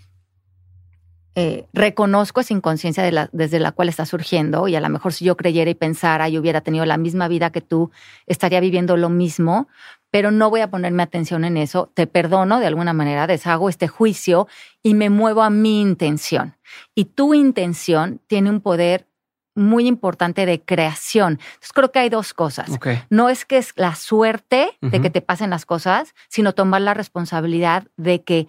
eh, 1.35 1.65
reconozco 1.71 2.41
esa 2.41 2.53
inconsciencia 2.53 3.03
de 3.03 3.11
la, 3.13 3.29
desde 3.31 3.59
la 3.59 3.71
cual 3.71 3.87
está 3.87 4.05
surgiendo 4.05 4.67
y 4.67 4.75
a 4.75 4.81
lo 4.81 4.89
mejor 4.89 5.13
si 5.13 5.23
yo 5.23 5.37
creyera 5.37 5.71
y 5.71 5.75
pensara 5.75 6.27
y 6.27 6.37
hubiera 6.37 6.59
tenido 6.61 6.85
la 6.85 6.97
misma 6.97 7.29
vida 7.29 7.51
que 7.51 7.61
tú, 7.61 7.91
estaría 8.27 8.59
viviendo 8.59 8.97
lo 8.97 9.09
mismo, 9.09 9.69
pero 10.09 10.31
no 10.31 10.49
voy 10.49 10.59
a 10.59 10.69
ponerme 10.69 11.03
atención 11.03 11.45
en 11.45 11.55
eso, 11.55 11.89
te 11.93 12.05
perdono 12.05 12.59
de 12.59 12.67
alguna 12.67 12.91
manera, 12.91 13.27
deshago 13.27 13.69
este 13.69 13.87
juicio 13.87 14.47
y 14.83 14.93
me 14.93 15.09
muevo 15.09 15.41
a 15.41 15.49
mi 15.49 15.79
intención. 15.79 16.57
Y 16.95 17.05
tu 17.05 17.33
intención 17.33 18.19
tiene 18.27 18.49
un 18.49 18.59
poder 18.59 19.07
muy 19.55 19.87
importante 19.87 20.45
de 20.45 20.61
creación. 20.61 21.33
Entonces 21.33 21.73
creo 21.73 21.91
que 21.91 21.99
hay 21.99 22.09
dos 22.09 22.33
cosas. 22.33 22.71
No 23.09 23.29
es 23.29 23.45
que 23.45 23.57
es 23.57 23.73
la 23.75 23.95
suerte 23.95 24.77
de 24.81 25.01
que 25.01 25.09
te 25.09 25.21
pasen 25.21 25.49
las 25.49 25.65
cosas, 25.65 26.13
sino 26.29 26.53
tomar 26.53 26.81
la 26.81 26.93
responsabilidad 26.93 27.87
de 27.95 28.23
que 28.23 28.47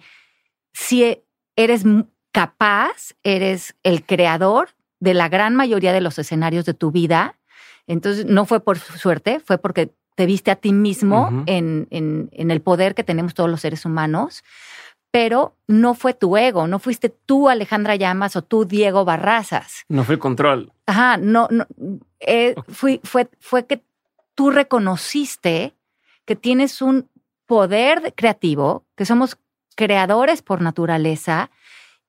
si 0.73 1.23
eres 1.55 1.83
capaz, 2.33 3.13
eres 3.23 3.75
el 3.83 4.03
creador 4.05 4.69
de 4.99 5.13
la 5.13 5.29
gran 5.29 5.55
mayoría 5.55 5.93
de 5.93 6.01
los 6.01 6.19
escenarios 6.19 6.65
de 6.65 6.73
tu 6.73 6.91
vida. 6.91 7.39
Entonces, 7.87 8.25
no 8.25 8.45
fue 8.45 8.59
por 8.59 8.79
suerte, 8.79 9.39
fue 9.39 9.57
porque 9.57 9.93
te 10.15 10.25
viste 10.25 10.51
a 10.51 10.55
ti 10.55 10.73
mismo 10.73 11.43
en, 11.45 11.87
en, 11.89 12.51
el 12.51 12.61
poder 12.61 12.95
que 12.95 13.03
tenemos 13.03 13.33
todos 13.33 13.49
los 13.49 13.61
seres 13.61 13.85
humanos, 13.85 14.43
pero 15.11 15.55
no 15.67 15.93
fue 15.93 16.13
tu 16.13 16.37
ego, 16.37 16.67
no 16.67 16.79
fuiste 16.79 17.09
tú 17.09 17.49
Alejandra 17.49 17.95
Llamas 17.95 18.35
o 18.35 18.41
tú 18.41 18.65
Diego 18.65 19.05
Barrazas. 19.05 19.85
No 19.89 20.03
fue 20.03 20.19
control. 20.19 20.71
Ajá, 20.85 21.17
no, 21.17 21.47
no, 21.51 21.65
eh, 22.19 22.55
fue, 22.67 22.99
fue 23.39 23.65
que 23.65 23.83
tú 24.35 24.51
reconociste 24.51 25.75
que 26.25 26.35
tienes 26.35 26.81
un 26.81 27.09
poder 27.45 28.13
creativo, 28.15 28.85
que 28.95 29.05
somos 29.05 29.37
creadores 29.75 30.41
por 30.41 30.61
naturaleza 30.61 31.49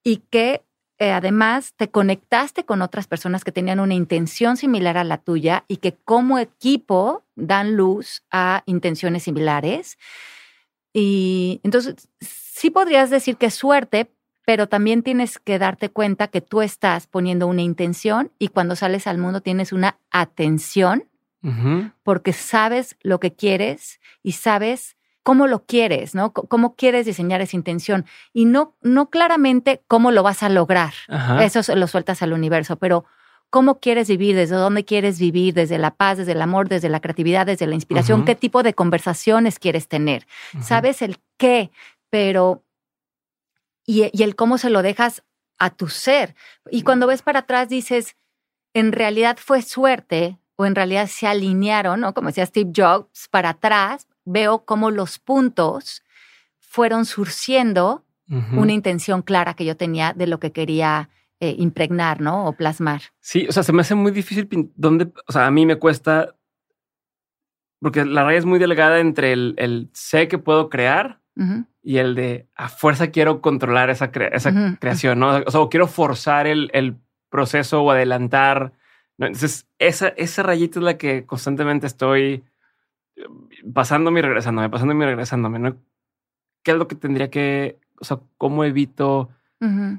y 0.04 0.18
que 0.30 0.62
eh, 0.98 1.10
además 1.10 1.74
te 1.76 1.88
conectaste 1.88 2.64
con 2.64 2.80
otras 2.80 3.08
personas 3.08 3.42
que 3.42 3.50
tenían 3.50 3.80
una 3.80 3.94
intención 3.94 4.56
similar 4.56 4.96
a 4.96 5.02
la 5.02 5.18
tuya 5.18 5.64
y 5.66 5.78
que 5.78 5.96
como 6.04 6.38
equipo 6.38 7.24
dan 7.34 7.76
luz 7.76 8.22
a 8.30 8.62
intenciones 8.66 9.24
similares. 9.24 9.98
Y 10.92 11.60
entonces 11.64 12.08
sí 12.20 12.70
podrías 12.70 13.10
decir 13.10 13.36
que 13.36 13.46
es 13.46 13.54
suerte, 13.54 14.08
pero 14.46 14.68
también 14.68 15.02
tienes 15.02 15.38
que 15.38 15.58
darte 15.58 15.88
cuenta 15.88 16.28
que 16.28 16.40
tú 16.40 16.62
estás 16.62 17.08
poniendo 17.08 17.48
una 17.48 17.62
intención 17.62 18.30
y 18.38 18.48
cuando 18.48 18.76
sales 18.76 19.08
al 19.08 19.18
mundo 19.18 19.40
tienes 19.40 19.72
una 19.72 19.98
atención 20.10 21.08
porque 22.04 22.32
sabes 22.32 22.96
lo 23.02 23.20
que 23.20 23.34
quieres 23.34 24.00
y 24.22 24.32
sabes 24.32 24.96
cómo 25.24 25.46
lo 25.46 25.64
quieres, 25.64 26.14
¿no? 26.14 26.32
cómo 26.32 26.76
quieres 26.76 27.06
diseñar 27.06 27.40
esa 27.40 27.56
intención 27.56 28.04
y 28.32 28.44
no, 28.44 28.76
no 28.82 29.08
claramente 29.08 29.82
cómo 29.88 30.12
lo 30.12 30.22
vas 30.22 30.42
a 30.44 30.50
lograr. 30.50 30.92
Eso 31.40 31.74
lo 31.74 31.86
sueltas 31.88 32.22
al 32.22 32.34
universo, 32.34 32.76
pero 32.76 33.06
cómo 33.48 33.80
quieres 33.80 34.06
vivir, 34.06 34.36
desde 34.36 34.54
dónde 34.54 34.84
quieres 34.84 35.18
vivir, 35.18 35.54
desde 35.54 35.78
la 35.78 35.92
paz, 35.92 36.18
desde 36.18 36.32
el 36.32 36.42
amor, 36.42 36.68
desde 36.68 36.90
la 36.90 37.00
creatividad, 37.00 37.46
desde 37.46 37.66
la 37.66 37.74
inspiración, 37.74 38.26
qué 38.26 38.34
tipo 38.34 38.62
de 38.62 38.74
conversaciones 38.74 39.58
quieres 39.58 39.88
tener. 39.88 40.26
Sabes 40.60 41.00
el 41.00 41.18
qué, 41.38 41.70
pero 42.10 42.62
y, 43.86 44.10
y 44.12 44.22
el 44.24 44.36
cómo 44.36 44.58
se 44.58 44.68
lo 44.68 44.82
dejas 44.82 45.24
a 45.58 45.70
tu 45.70 45.88
ser. 45.88 46.34
Y 46.70 46.82
cuando 46.82 47.06
ves 47.06 47.22
para 47.22 47.40
atrás 47.40 47.70
dices, 47.70 48.16
en 48.74 48.92
realidad 48.92 49.38
fue 49.40 49.62
suerte 49.62 50.38
o 50.56 50.66
en 50.66 50.74
realidad 50.74 51.06
se 51.06 51.26
alinearon, 51.26 52.00
¿no? 52.00 52.12
Como 52.12 52.28
decía 52.28 52.44
Steve 52.44 52.72
Jobs, 52.76 53.28
para 53.30 53.50
atrás 53.50 54.06
veo 54.24 54.64
cómo 54.64 54.90
los 54.90 55.18
puntos 55.18 56.02
fueron 56.58 57.04
surciendo 57.04 58.04
una 58.26 58.72
intención 58.72 59.20
clara 59.22 59.54
que 59.54 59.66
yo 59.66 59.76
tenía 59.76 60.14
de 60.14 60.26
lo 60.26 60.40
que 60.40 60.50
quería 60.50 61.10
eh, 61.40 61.54
impregnar, 61.58 62.20
¿no? 62.20 62.46
O 62.46 62.54
plasmar. 62.54 63.02
Sí, 63.20 63.46
o 63.48 63.52
sea, 63.52 63.62
se 63.62 63.72
me 63.72 63.82
hace 63.82 63.94
muy 63.94 64.12
difícil 64.12 64.48
donde, 64.76 65.12
o 65.26 65.32
sea, 65.32 65.46
a 65.46 65.50
mí 65.50 65.66
me 65.66 65.76
cuesta, 65.76 66.34
porque 67.80 68.04
la 68.04 68.24
raya 68.24 68.38
es 68.38 68.46
muy 68.46 68.58
delgada 68.58 69.00
entre 69.00 69.32
el, 69.32 69.90
sé 69.92 70.26
que 70.26 70.38
puedo 70.38 70.70
crear 70.70 71.20
y 71.82 71.98
el 71.98 72.14
de 72.14 72.48
a 72.54 72.68
fuerza 72.68 73.10
quiero 73.10 73.40
controlar 73.42 73.90
esa, 73.90 74.10
esa 74.32 74.78
creación, 74.78 75.18
¿no? 75.18 75.36
O 75.46 75.50
sea, 75.50 75.60
o 75.60 75.68
quiero 75.68 75.86
forzar 75.86 76.46
el, 76.46 76.70
el 76.72 76.96
proceso 77.28 77.82
o 77.82 77.90
adelantar. 77.90 78.72
Entonces, 79.18 79.66
esa, 79.78 80.08
esa 80.08 80.42
rayita 80.44 80.78
es 80.78 80.84
la 80.84 80.96
que 80.96 81.26
constantemente 81.26 81.86
estoy 81.86 82.44
pasándome 83.72 84.20
y 84.20 84.22
regresándome, 84.22 84.68
pasándome 84.68 85.04
y 85.04 85.08
regresándome, 85.08 85.58
¿no? 85.58 85.76
¿Qué 86.62 86.72
es 86.72 86.76
lo 86.76 86.88
que 86.88 86.94
tendría 86.94 87.30
que, 87.30 87.78
o 88.00 88.04
sea, 88.04 88.20
cómo 88.38 88.64
evito 88.64 89.30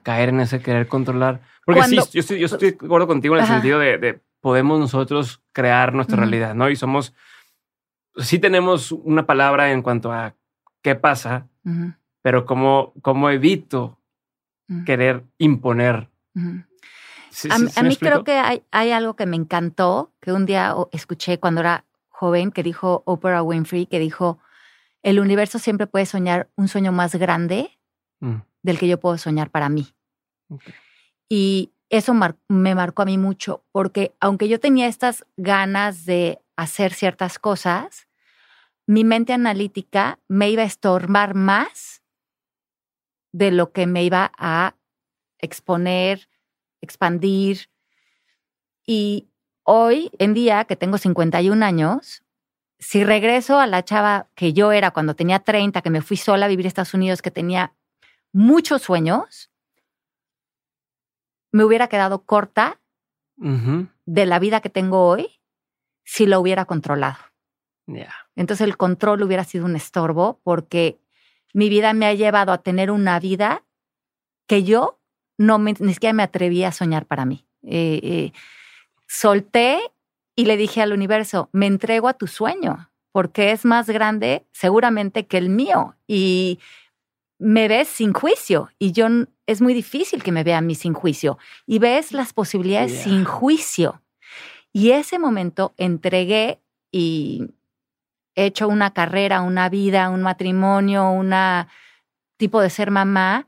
caer 0.04 0.30
en 0.30 0.42
ese 0.42 0.62
querer 0.62 0.88
controlar? 0.88 1.42
Porque 1.66 1.84
sí, 1.84 1.96
yo 1.96 2.20
estoy, 2.20 2.40
yo 2.40 2.46
estoy 2.46 2.72
de 2.72 2.86
acuerdo 2.86 3.08
contigo 3.08 3.36
en 3.36 3.42
el 3.42 3.48
sentido 3.48 3.80
de, 3.80 4.22
podemos 4.42 4.80
nosotros 4.80 5.42
crear 5.54 5.94
nuestra 5.94 6.18
realidad, 6.18 6.54
¿no? 6.54 6.70
Y 6.70 6.76
somos, 6.76 7.14
sí 8.18 8.38
tenemos 8.38 8.92
una 8.92 9.26
palabra 9.26 9.72
en 9.72 9.82
cuanto 9.82 10.12
a 10.12 10.36
qué 10.82 10.96
pasa, 10.96 11.48
pero 12.22 12.46
cómo, 12.46 12.94
cómo 13.02 13.30
evito 13.30 14.00
querer 14.86 15.24
imponer. 15.38 16.10
a, 16.36 17.84
mí 17.84 17.96
creo 17.98 18.24
que 18.24 18.34
hay, 18.34 18.64
hay, 18.72 18.92
algo 18.92 19.16
que 19.16 19.26
me 19.26 19.36
encantó, 19.36 20.12
que 20.20 20.32
un 20.32 20.46
día 20.46 20.76
escuché 20.92 21.40
cuando 21.40 21.62
era 21.62 21.86
joven, 22.16 22.52
que 22.52 22.64
dijo 22.64 23.04
Oprah 23.06 23.44
Winfrey, 23.44 23.86
que 23.86 24.00
dijo, 24.00 24.40
el 25.04 25.20
universo 25.20 25.60
siempre 25.60 25.86
puede 25.86 26.06
soñar 26.06 26.50
un 26.56 26.68
sueño 26.68 26.92
más 26.92 27.14
grande 27.16 27.78
mm. 28.22 28.38
del 28.64 28.80
que 28.80 28.88
yo 28.88 29.00
puedo 29.00 29.18
soñar 29.18 29.52
para 29.52 29.70
mí. 29.70 29.94
Y 31.30 31.74
eso 31.90 32.14
me 32.14 32.76
marcó 32.76 33.02
a 33.02 33.06
mí 33.06 33.18
mucho, 33.18 33.66
porque 33.72 34.16
aunque 34.20 34.48
yo 34.48 34.60
tenía 34.60 34.88
estas 34.88 35.26
ganas 35.36 36.06
de 36.06 36.40
hacer 36.56 36.94
ciertas 36.94 37.38
cosas, 37.38 38.08
mi 38.88 39.04
mente 39.04 39.34
analítica 39.34 40.20
me 40.28 40.50
iba 40.50 40.64
a 40.64 40.68
estorbar 40.68 41.36
más 41.36 42.02
de 43.34 43.52
lo 43.52 43.74
que 43.74 43.88
me 43.88 44.04
iba 44.04 44.32
a 44.38 44.76
exponer, 45.40 46.30
expandir. 46.82 47.70
Y 48.88 49.30
hoy 49.66 50.12
en 50.20 50.34
día, 50.34 50.64
que 50.64 50.78
tengo 50.78 50.98
51 50.98 51.66
años, 51.66 52.24
si 52.80 53.04
regreso 53.04 53.60
a 53.60 53.68
la 53.68 53.84
chava 53.84 54.30
que 54.36 54.54
yo 54.54 54.72
era 54.72 54.92
cuando 54.92 55.16
tenía 55.16 55.40
30, 55.40 55.82
que 55.82 55.90
me 55.90 56.02
fui 56.02 56.18
sola 56.18 56.46
a 56.46 56.50
vivir 56.50 56.66
a 56.66 56.70
Estados 56.70 56.94
Unidos, 56.94 57.22
que 57.22 57.32
tenía 57.32 57.74
muchos 58.32 58.84
sueños, 58.84 59.52
me 61.52 61.64
hubiera 61.64 61.88
quedado 61.88 62.24
corta 62.24 62.80
de 63.38 64.26
la 64.26 64.40
vida 64.40 64.62
que 64.62 64.70
tengo 64.70 65.08
hoy 65.08 65.42
si 66.04 66.26
lo 66.26 66.40
hubiera 66.40 66.66
controlado. 66.66 67.18
Entonces 68.36 68.66
el 68.66 68.78
control 68.78 69.24
hubiera 69.24 69.44
sido 69.44 69.66
un 69.66 69.76
estorbo 69.76 70.40
porque 70.44 71.00
mi 71.54 71.70
vida 71.70 71.94
me 71.94 72.06
ha 72.06 72.14
llevado 72.14 72.52
a 72.52 72.60
tener 72.60 72.92
una 72.92 73.20
vida 73.20 73.64
que 74.48 74.64
yo 74.64 75.00
no 75.38 75.60
me, 75.60 75.74
ni 75.80 75.94
siquiera 75.94 76.14
me 76.14 76.24
atreví 76.24 76.64
a 76.64 76.72
soñar 76.72 77.06
para 77.06 77.26
mí. 77.26 77.48
Eh, 77.64 78.00
eh, 78.04 78.32
solté 79.08 79.80
y 80.36 80.46
le 80.46 80.58
dije 80.58 80.82
al 80.82 80.94
universo, 80.94 81.50
me 81.52 81.68
entrego 81.68 82.08
a 82.08 82.14
tu 82.14 82.28
sueño 82.28 82.90
porque 83.12 83.52
es 83.52 83.64
más 83.64 83.90
grande 83.90 84.46
seguramente 84.52 85.26
que 85.26 85.38
el 85.38 85.50
mío 85.50 85.96
y 86.06 86.60
me 87.40 87.68
ves 87.68 87.88
sin 87.88 88.14
juicio 88.14 88.70
y 88.78 88.92
yo 88.92 89.08
es 89.46 89.62
muy 89.62 89.74
difícil 89.74 90.24
que 90.24 90.32
me 90.32 90.44
vea 90.44 90.58
a 90.58 90.62
mí 90.62 90.76
sin 90.76 90.94
juicio 90.94 91.38
y 91.66 91.80
ves 91.80 92.12
las 92.12 92.34
posibilidades 92.34 93.04
sin 93.04 93.24
juicio. 93.24 94.02
Y 94.74 94.92
ese 94.92 95.20
momento 95.20 95.74
entregué 95.78 96.60
y 96.92 97.48
he 98.36 98.48
hecho 98.48 98.68
una 98.68 98.92
carrera, 98.94 99.42
una 99.42 99.70
vida, 99.70 100.10
un 100.10 100.22
matrimonio, 100.22 101.10
una 101.10 101.70
tipo 102.38 102.60
de 102.60 102.70
ser 102.70 102.92
mamá 102.92 103.48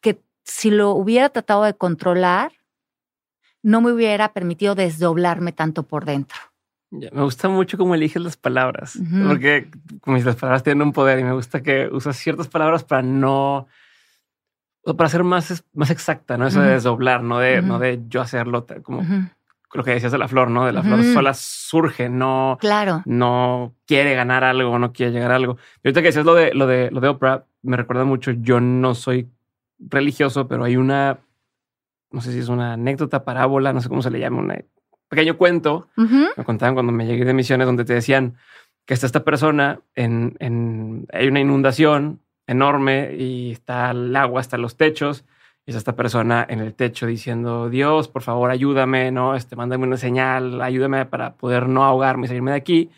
que 0.00 0.20
si 0.42 0.70
lo 0.70 0.90
hubiera 0.90 1.28
tratado 1.28 1.62
de 1.62 1.74
controlar, 1.74 2.52
no 3.66 3.80
me 3.80 3.92
hubiera 3.92 4.32
permitido 4.32 4.74
desdoblarme 4.74 5.52
tanto 5.52 5.82
por 5.82 6.04
dentro 6.04 6.36
me 6.90 7.22
gusta 7.22 7.48
mucho 7.48 7.76
cómo 7.76 7.94
eliges 7.94 8.22
las 8.22 8.36
palabras, 8.36 8.98
porque 9.26 9.68
como 10.00 10.16
las 10.18 10.36
palabras 10.36 10.62
tienen 10.62 10.82
un 10.82 10.92
poder 10.92 11.18
y 11.18 11.24
me 11.24 11.32
gusta 11.32 11.62
que 11.62 11.88
usas 11.90 12.16
ciertas 12.16 12.48
palabras 12.48 12.84
para 12.84 13.02
no, 13.02 13.66
para 14.96 15.08
ser 15.08 15.24
más, 15.24 15.64
más 15.74 15.90
exacta, 15.90 16.36
¿no? 16.36 16.46
Eso 16.46 16.60
de 16.60 16.70
desdoblar, 16.70 17.22
no 17.22 17.38
de, 17.38 17.60
no 17.62 17.78
de 17.78 18.00
yo 18.08 18.20
hacerlo 18.20 18.66
como 18.82 19.02
lo 19.74 19.84
que 19.84 19.90
decías 19.90 20.12
de 20.12 20.18
la 20.18 20.28
flor, 20.28 20.48
¿no? 20.48 20.64
De 20.64 20.72
la 20.72 20.82
flor 20.82 21.02
sola 21.02 21.34
surge, 21.34 22.08
no, 22.08 22.56
claro. 22.60 23.02
no 23.04 23.74
quiere 23.86 24.14
ganar 24.14 24.44
algo, 24.44 24.78
no 24.78 24.92
quiere 24.92 25.12
llegar 25.12 25.32
a 25.32 25.36
algo. 25.36 25.58
Y 25.82 25.88
ahorita 25.88 26.00
que 26.00 26.08
decías 26.08 26.24
lo 26.24 26.34
de, 26.34 26.54
lo 26.54 26.66
de, 26.66 26.90
lo 26.90 27.00
de 27.00 27.08
Oprah, 27.08 27.44
me 27.62 27.76
recuerda 27.76 28.04
mucho, 28.04 28.30
yo 28.30 28.60
no 28.60 28.94
soy 28.94 29.28
religioso, 29.78 30.46
pero 30.48 30.64
hay 30.64 30.76
una, 30.76 31.18
no 32.10 32.20
sé 32.20 32.32
si 32.32 32.38
es 32.38 32.48
una 32.48 32.74
anécdota, 32.74 33.24
parábola, 33.24 33.72
no 33.72 33.80
sé 33.80 33.88
cómo 33.88 34.02
se 34.02 34.10
le 34.10 34.20
llama, 34.20 34.40
una 34.40 34.58
pequeño 35.08 35.36
cuento, 35.36 35.88
me 35.96 36.44
contaban 36.44 36.74
cuando 36.74 36.92
me 36.92 37.06
llegué 37.06 37.24
de 37.24 37.32
misiones, 37.32 37.66
donde 37.66 37.84
te 37.84 37.94
decían 37.94 38.36
que 38.86 38.94
está 38.94 39.06
esta 39.06 39.24
persona 39.24 39.80
en, 39.94 40.36
en, 40.40 41.06
hay 41.12 41.28
una 41.28 41.40
inundación 41.40 42.20
enorme 42.46 43.14
y 43.16 43.52
está 43.52 43.90
el 43.90 44.14
agua 44.14 44.40
hasta 44.40 44.58
los 44.58 44.76
techos. 44.76 45.24
Y 45.68 45.70
está 45.70 45.78
esta 45.78 45.96
persona 45.96 46.46
en 46.48 46.60
el 46.60 46.74
techo 46.74 47.06
diciendo, 47.06 47.68
Dios, 47.68 48.06
por 48.06 48.22
favor, 48.22 48.52
ayúdame, 48.52 49.10
¿no? 49.10 49.34
Este, 49.34 49.56
mándame 49.56 49.84
una 49.84 49.96
señal, 49.96 50.62
ayúdame 50.62 51.06
para 51.06 51.34
poder 51.34 51.68
no 51.68 51.84
ahogarme 51.84 52.26
y 52.26 52.28
salirme 52.28 52.52
de 52.52 52.56
aquí. 52.56 52.90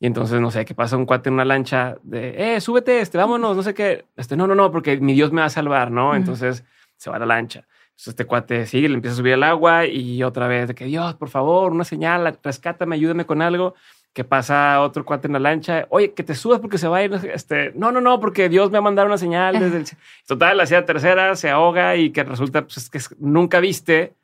Y 0.00 0.06
entonces, 0.06 0.40
no 0.40 0.50
sé, 0.50 0.64
qué 0.64 0.74
pasa 0.74 0.96
un 0.96 1.06
cuate 1.06 1.28
en 1.28 1.34
una 1.34 1.44
lancha 1.44 1.98
de, 2.02 2.56
eh, 2.56 2.60
súbete, 2.60 3.00
este, 3.00 3.16
vámonos, 3.16 3.56
no 3.56 3.62
sé 3.62 3.74
qué. 3.74 4.06
Este, 4.16 4.36
no, 4.36 4.48
no, 4.48 4.56
no, 4.56 4.72
porque 4.72 4.98
mi 4.98 5.12
Dios 5.12 5.30
me 5.30 5.40
va 5.40 5.46
a 5.46 5.50
salvar, 5.50 5.92
¿no? 5.92 6.16
Entonces 6.16 6.64
se 6.96 7.10
va 7.10 7.16
a 7.16 7.20
la 7.20 7.26
lancha. 7.26 7.68
Entonces 8.00 8.12
este 8.14 8.24
cuate 8.24 8.64
sigue, 8.64 8.88
le 8.88 8.94
empieza 8.94 9.12
a 9.12 9.16
subir 9.18 9.34
el 9.34 9.42
agua 9.42 9.84
y 9.84 10.22
otra 10.22 10.48
vez 10.48 10.68
de 10.68 10.74
que 10.74 10.86
Dios, 10.86 11.14
por 11.16 11.28
favor, 11.28 11.70
una 11.70 11.84
señal, 11.84 12.38
rescátame, 12.42 12.94
ayúdame 12.96 13.26
con 13.26 13.42
algo. 13.42 13.74
Que 14.14 14.24
pasa 14.24 14.80
otro 14.80 15.04
cuate 15.04 15.26
en 15.26 15.34
la 15.34 15.38
lancha, 15.38 15.86
oye, 15.90 16.14
que 16.14 16.22
te 16.24 16.34
subas 16.34 16.60
porque 16.60 16.78
se 16.78 16.88
va 16.88 16.96
a 16.96 17.04
ir. 17.04 17.12
Este, 17.32 17.72
no, 17.76 17.92
no, 17.92 18.00
no, 18.00 18.18
porque 18.18 18.48
Dios 18.48 18.70
me 18.70 18.78
ha 18.78 18.80
mandado 18.80 19.06
una 19.06 19.18
señal 19.18 19.58
desde 19.60 19.76
el. 19.76 19.84
Total, 20.26 20.56
la 20.56 20.62
hacía 20.62 20.86
tercera, 20.86 21.36
se 21.36 21.50
ahoga 21.50 21.94
y 21.96 22.10
que 22.10 22.24
resulta 22.24 22.62
pues, 22.62 22.88
que 22.88 22.98
nunca 23.18 23.60
viste 23.60 24.14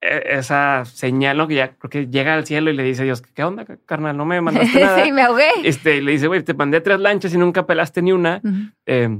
e, 0.00 0.22
esa 0.38 0.84
señal, 0.84 1.36
¿no? 1.36 1.48
Que 1.48 1.56
ya 1.56 1.74
creo 1.74 1.90
que 1.90 2.06
llega 2.06 2.32
al 2.34 2.46
cielo 2.46 2.70
y 2.70 2.76
le 2.76 2.84
dice 2.84 3.02
a 3.02 3.06
Dios, 3.06 3.20
¿qué 3.22 3.42
onda, 3.42 3.66
carnal? 3.86 4.16
No 4.16 4.24
me 4.24 4.40
mandaste 4.40 4.80
nada. 4.80 5.04
sí, 5.04 5.10
me 5.10 5.22
ahogué. 5.22 5.48
Este, 5.64 5.96
y 5.96 6.00
le 6.00 6.12
dice, 6.12 6.28
güey, 6.28 6.42
te 6.44 6.54
mandé 6.54 6.80
tres 6.80 7.00
lanchas 7.00 7.34
y 7.34 7.38
nunca 7.38 7.66
pelaste 7.66 8.00
ni 8.02 8.12
una. 8.12 8.40
eh, 8.86 9.18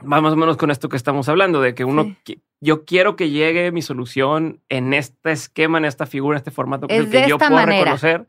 va 0.00 0.20
más 0.20 0.32
o 0.32 0.36
menos 0.36 0.56
con 0.56 0.70
esto 0.70 0.88
que 0.88 0.96
estamos 0.96 1.28
hablando, 1.28 1.60
de 1.60 1.74
que 1.74 1.84
uno, 1.84 2.16
yo 2.60 2.84
quiero 2.84 3.16
que 3.16 3.30
llegue 3.30 3.72
mi 3.72 3.82
solución 3.82 4.60
en 4.68 4.94
este 4.94 5.32
esquema, 5.32 5.78
en 5.78 5.84
esta 5.84 6.06
figura, 6.06 6.36
en 6.36 6.40
este 6.40 6.50
formato 6.50 6.86
que, 6.86 7.08
que 7.08 7.28
yo 7.28 7.38
puedo 7.38 7.66
reconocer 7.66 8.26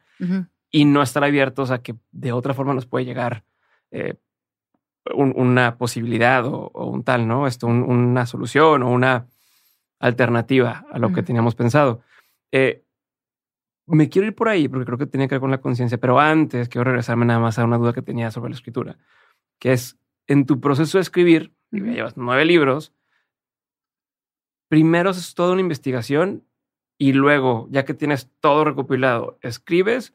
y 0.70 0.86
no 0.86 1.02
estar 1.02 1.24
abiertos 1.24 1.72
a 1.72 1.82
que 1.82 1.96
de 2.12 2.32
otra 2.32 2.54
forma 2.54 2.74
nos 2.74 2.86
puede 2.86 3.06
llegar 3.06 3.44
eh, 3.92 4.16
una 5.14 5.78
posibilidad 5.78 6.46
o, 6.46 6.70
un 6.74 7.04
tal, 7.04 7.28
¿no? 7.28 7.48
Esto, 7.48 7.68
una 7.68 8.26
solución 8.26 8.84
o 8.84 8.92
una 8.92 9.28
alternativa 10.00 10.86
a 10.92 11.00
lo 11.00 11.12
que 11.12 11.24
teníamos 11.24 11.56
pensado. 11.56 12.02
Eh, 12.52 12.84
me 13.88 14.10
quiero 14.10 14.28
ir 14.28 14.36
por 14.36 14.48
ahí 14.48 14.68
porque 14.68 14.86
creo 14.86 14.98
que 14.98 15.06
tiene 15.06 15.28
que 15.28 15.36
ver 15.36 15.42
con 15.42 15.52
la 15.52 15.60
conciencia, 15.60 15.98
pero 15.98 16.20
antes 16.20 16.70
quiero 16.70 16.86
regresarme 16.86 17.26
nada 17.26 17.40
más 17.40 17.60
a 17.60 17.66
una 17.66 17.78
duda 17.78 17.94
que 17.94 18.02
tenía 18.02 18.32
sobre 18.32 18.52
la 18.52 18.56
escritura, 18.56 18.98
que 19.60 19.74
es 19.74 19.98
en 20.28 20.46
tu 20.46 20.62
proceso 20.62 20.98
de 20.98 21.02
escribir, 21.02 21.54
llevas 21.72 22.18
nueve 22.18 22.46
libros, 22.46 22.94
primero 24.70 25.10
es 25.10 25.34
toda 25.34 25.54
una 25.54 25.62
investigación 25.62 26.44
y 26.98 27.14
luego, 27.14 27.68
ya 27.72 27.86
que 27.86 27.94
tienes 27.94 28.30
todo 28.40 28.64
recopilado, 28.64 29.38
escribes 29.42 30.14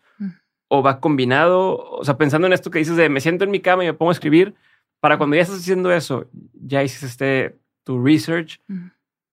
o 0.68 0.82
va 0.82 1.00
combinado, 1.00 1.76
o 1.78 2.04
sea, 2.04 2.16
pensando 2.16 2.46
en 2.46 2.52
esto 2.52 2.70
que 2.70 2.78
dices 2.78 2.96
de 2.96 3.08
me 3.08 3.20
siento 3.20 3.44
en 3.44 3.50
mi 3.50 3.60
cama 3.60 3.84
y 3.84 3.86
me 3.86 3.94
pongo 3.94 4.10
a 4.10 4.14
escribir, 4.14 4.54
para 5.00 5.18
cuando 5.18 5.36
ya 5.36 5.42
estás 5.42 5.58
haciendo 5.58 5.92
eso, 5.92 6.28
ya 6.54 6.82
hiciste 6.82 7.06
este, 7.06 7.58
tu 7.84 8.04
research 8.04 8.60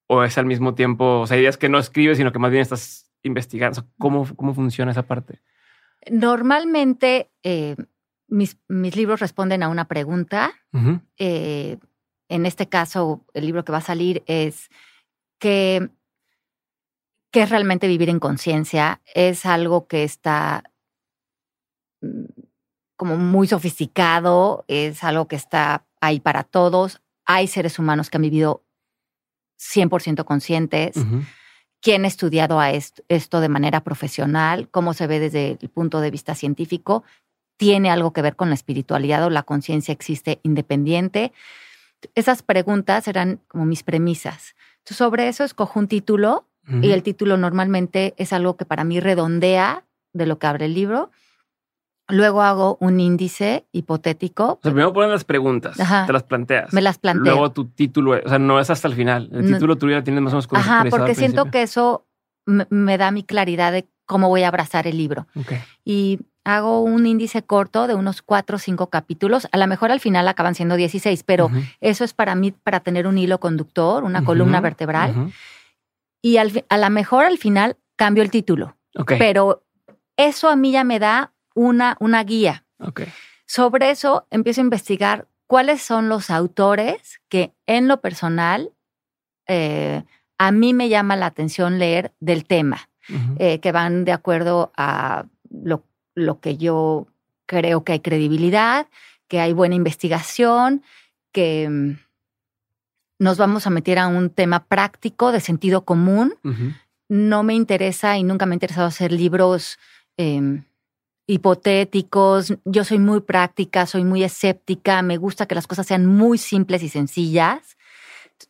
o 0.07 0.23
es 0.23 0.37
al 0.37 0.45
mismo 0.45 0.75
tiempo, 0.75 1.21
o 1.21 1.27
sea, 1.27 1.37
ideas 1.37 1.57
que 1.57 1.69
no 1.69 1.79
escribes, 1.79 2.17
sino 2.17 2.31
que 2.31 2.39
más 2.39 2.51
bien 2.51 2.61
estás 2.61 3.11
investigando. 3.23 3.85
¿Cómo, 3.97 4.27
cómo 4.35 4.53
funciona 4.53 4.91
esa 4.91 5.03
parte? 5.03 5.41
Normalmente, 6.11 7.31
eh, 7.43 7.75
mis, 8.27 8.57
mis, 8.67 8.95
libros 8.95 9.21
responden 9.21 9.63
a 9.63 9.69
una 9.69 9.87
pregunta. 9.87 10.51
Eh, 11.17 11.77
en 12.33 12.47
este 12.47 12.67
caso, 12.67 13.23
el 13.35 13.45
libro 13.45 13.63
que 13.63 13.71
va 13.71 13.77
a 13.77 13.81
salir 13.81 14.23
es 14.25 14.71
que, 15.39 15.91
es 17.31 17.49
realmente 17.49 17.87
vivir 17.87 18.09
en 18.09 18.19
conciencia. 18.19 19.01
Es 19.13 19.45
algo 19.45 19.87
que 19.87 20.03
está 20.03 20.63
mm, 22.01 22.25
como 22.95 23.17
muy 23.17 23.47
sofisticado, 23.47 24.65
es 24.67 25.03
algo 25.03 25.27
que 25.27 25.35
está 25.35 25.85
ahí 26.01 26.19
para 26.19 26.43
todos. 26.43 27.01
Hay 27.25 27.47
seres 27.47 27.77
humanos 27.77 28.09
que 28.09 28.17
han 28.17 28.23
vivido 28.23 28.63
100% 29.59 30.25
conscientes. 30.25 30.95
¿Quién 31.81 32.05
ha 32.05 32.07
estudiado 32.07 32.59
a 32.59 32.71
esto, 32.71 33.03
esto, 33.09 33.41
de 33.41 33.49
manera 33.49 33.83
profesional? 33.83 34.69
¿Cómo 34.69 34.93
se 34.93 35.05
ve 35.05 35.19
desde 35.19 35.59
el 35.61 35.69
punto 35.69 36.01
de 36.01 36.09
vista 36.09 36.33
científico? 36.33 37.03
¿Tiene 37.57 37.91
algo 37.91 38.11
que 38.11 38.23
ver 38.23 38.35
con 38.35 38.49
la 38.49 38.55
espiritualidad 38.55 39.23
o 39.23 39.29
la 39.29 39.43
conciencia 39.43 39.91
existe 39.91 40.39
independiente? 40.43 41.31
Esas 42.15 42.43
preguntas 42.43 43.07
eran 43.07 43.39
como 43.47 43.65
mis 43.65 43.83
premisas. 43.83 44.55
sobre 44.85 45.27
eso 45.27 45.43
escojo 45.43 45.79
un 45.79 45.87
título 45.87 46.47
y 46.81 46.91
el 46.91 47.03
título 47.03 47.35
normalmente 47.35 48.13
es 48.17 48.31
algo 48.31 48.55
que 48.55 48.63
para 48.63 48.85
mí 48.85 49.01
redondea 49.01 49.83
de 50.13 50.25
lo 50.25 50.39
que 50.39 50.47
abre 50.47 50.65
el 50.65 50.73
libro. 50.73 51.11
Luego 52.07 52.41
hago 52.41 52.77
un 52.79 52.99
índice 52.99 53.65
hipotético. 53.71 54.59
primero 54.61 54.93
ponen 54.93 55.11
las 55.11 55.23
preguntas, 55.23 55.77
te 55.77 56.13
las 56.13 56.23
planteas. 56.23 56.73
Me 56.73 56.81
las 56.81 56.97
planteo. 56.97 57.33
Luego 57.33 57.51
tu 57.51 57.65
título, 57.65 58.19
o 58.23 58.29
sea, 58.29 58.39
no 58.39 58.59
es 58.59 58.69
hasta 58.69 58.87
el 58.87 58.93
final. 58.93 59.29
El 59.33 59.45
título 59.45 59.77
tuyo 59.77 59.97
ya 59.97 60.03
tienes 60.03 60.21
más 60.21 60.33
o 60.33 60.37
menos 60.37 60.47
Ajá, 60.53 60.85
porque 60.89 61.15
siento 61.15 61.51
que 61.51 61.63
eso 61.63 62.05
me, 62.45 62.97
da 62.97 63.11
mi 63.11 63.23
claridad 63.23 63.71
de 63.71 63.87
cómo 64.05 64.29
voy 64.29 64.43
a 64.43 64.49
abrazar 64.49 64.87
el 64.87 64.97
libro. 64.97 65.27
Y 65.83 66.19
hago 66.43 66.81
un 66.81 67.05
índice 67.05 67.43
corto 67.43 67.87
de 67.87 67.95
unos 67.95 68.21
cuatro 68.21 68.57
o 68.57 68.59
cinco 68.59 68.87
capítulos. 68.87 69.47
A 69.51 69.57
lo 69.57 69.67
mejor 69.67 69.91
al 69.91 69.99
final 69.99 70.27
acaban 70.27 70.55
siendo 70.55 70.75
16, 70.75 71.23
pero 71.23 71.49
eso 71.81 72.03
es 72.03 72.13
para 72.13 72.35
mí, 72.35 72.51
para 72.51 72.81
tener 72.81 73.07
un 73.07 73.17
hilo 73.17 73.39
conductor, 73.39 74.03
una 74.03 74.23
columna 74.23 74.61
vertebral. 74.61 75.31
Y 76.21 76.37
al, 76.37 76.65
a 76.69 76.77
lo 76.77 76.89
mejor 76.89 77.25
al 77.25 77.37
final 77.37 77.77
cambio 77.95 78.23
el 78.23 78.31
título. 78.31 78.77
Pero 79.07 79.63
eso 80.17 80.49
a 80.49 80.55
mí 80.55 80.71
ya 80.71 80.83
me 80.83 80.99
da 80.99 81.33
una, 81.55 81.97
una 81.99 82.23
guía. 82.23 82.65
Sobre 83.45 83.91
eso 83.91 84.27
empiezo 84.29 84.61
a 84.61 84.63
investigar 84.63 85.27
cuáles 85.47 85.81
son 85.81 86.09
los 86.09 86.29
autores 86.29 87.21
que 87.29 87.53
en 87.67 87.87
lo 87.87 88.01
personal 88.01 88.71
eh, 89.47 90.03
a 90.37 90.51
mí 90.51 90.73
me 90.73 90.89
llama 90.89 91.15
la 91.15 91.27
atención 91.27 91.79
leer 91.79 92.13
del 92.19 92.45
tema, 92.45 92.89
eh, 93.37 93.59
que 93.59 93.71
van 93.71 94.05
de 94.05 94.11
acuerdo 94.11 94.71
a 94.75 95.25
lo, 95.49 95.83
lo, 96.15 96.39
que 96.39 96.57
yo 96.57 97.07
creo 97.45 97.83
que 97.83 97.93
hay 97.93 97.99
credibilidad, 97.99 98.87
que 99.27 99.39
hay 99.39 99.53
buena 99.53 99.75
investigación, 99.75 100.83
que 101.31 101.67
mm, 101.69 101.97
nos 103.19 103.37
vamos 103.37 103.67
a 103.67 103.69
meter 103.69 103.99
a 103.99 104.07
un 104.07 104.29
tema 104.29 104.65
práctico 104.65 105.31
de 105.31 105.39
sentido 105.39 105.85
común. 105.85 106.35
No 107.09 107.43
me 107.43 107.53
interesa 107.53 108.17
y 108.17 108.23
nunca 108.23 108.45
me 108.45 108.53
ha 108.53 108.55
interesado 108.55 108.87
hacer 108.87 109.11
libros 109.11 109.77
em, 110.17 110.63
hipotéticos. 111.27 112.53
Yo 112.65 112.83
soy 112.83 112.99
muy 112.99 113.21
práctica, 113.21 113.85
soy 113.85 114.03
muy 114.03 114.23
escéptica, 114.23 115.01
me 115.01 115.17
gusta 115.17 115.45
que 115.45 115.55
las 115.55 115.67
cosas 115.67 115.87
sean 115.87 116.05
muy 116.05 116.37
simples 116.37 116.83
y 116.83 116.89
sencillas. 116.89 117.77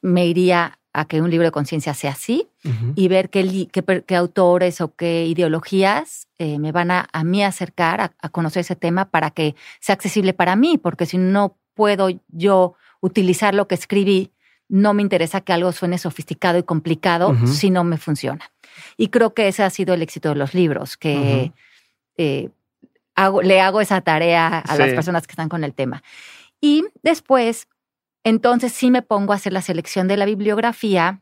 Me 0.01 0.25
iría 0.25 0.79
a 0.93 1.05
que 1.05 1.21
un 1.21 1.29
libro 1.31 1.47
de 1.47 1.51
conciencia 1.51 1.93
sea 1.95 2.11
así 2.11 2.47
y 2.95 3.07
ver 3.07 3.29
qué, 3.29 3.67
qué, 4.05 4.15
autores 4.15 4.79
o 4.79 4.95
qué 4.95 5.25
ideologías 5.25 6.27
eh, 6.37 6.59
me 6.59 6.71
van 6.71 6.91
a, 6.91 7.07
a 7.11 7.23
mí 7.23 7.43
acercar 7.43 7.99
a, 7.99 8.29
conocer 8.29 8.61
ese 8.61 8.75
tema 8.75 9.05
para 9.05 9.31
que 9.31 9.55
sea 9.79 9.95
accesible 9.95 10.33
para 10.33 10.55
mí, 10.55 10.77
porque 10.77 11.07
si 11.07 11.17
no 11.17 11.57
puedo 11.73 12.09
yo 12.29 12.75
utilizar 13.01 13.55
lo 13.55 13.67
que 13.67 13.75
escribí, 13.75 14.31
no 14.69 14.93
me 14.93 15.01
interesa 15.01 15.41
que 15.41 15.51
algo 15.51 15.71
suene 15.71 15.97
sofisticado 15.97 16.59
y 16.59 16.63
complicado 16.63 17.35
si 17.47 17.69
no 17.71 17.83
me 17.83 17.97
funciona. 17.97 18.51
Y 18.95 19.07
creo 19.07 19.33
que 19.33 19.47
ese 19.47 19.63
ha 19.63 19.69
sido 19.71 19.93
el 19.95 20.01
éxito 20.03 20.29
de 20.29 20.35
los 20.35 20.53
libros, 20.53 20.95
que 20.95 21.51
eh, 22.17 22.49
hago, 23.15 23.41
le 23.41 23.61
hago 23.61 23.81
esa 23.81 24.01
tarea 24.01 24.59
a 24.59 24.77
las 24.77 24.93
personas 24.93 25.27
que 25.27 25.31
están 25.31 25.49
con 25.49 25.63
el 25.63 25.73
tema. 25.73 26.03
Y 26.61 26.85
después 27.01 27.67
entonces 28.23 28.71
sí 28.71 28.91
me 28.91 29.01
pongo 29.01 29.33
a 29.33 29.37
hacer 29.37 29.53
la 29.53 29.61
selección 29.61 30.07
de 30.07 30.17
la 30.17 30.25
bibliografía, 30.25 31.21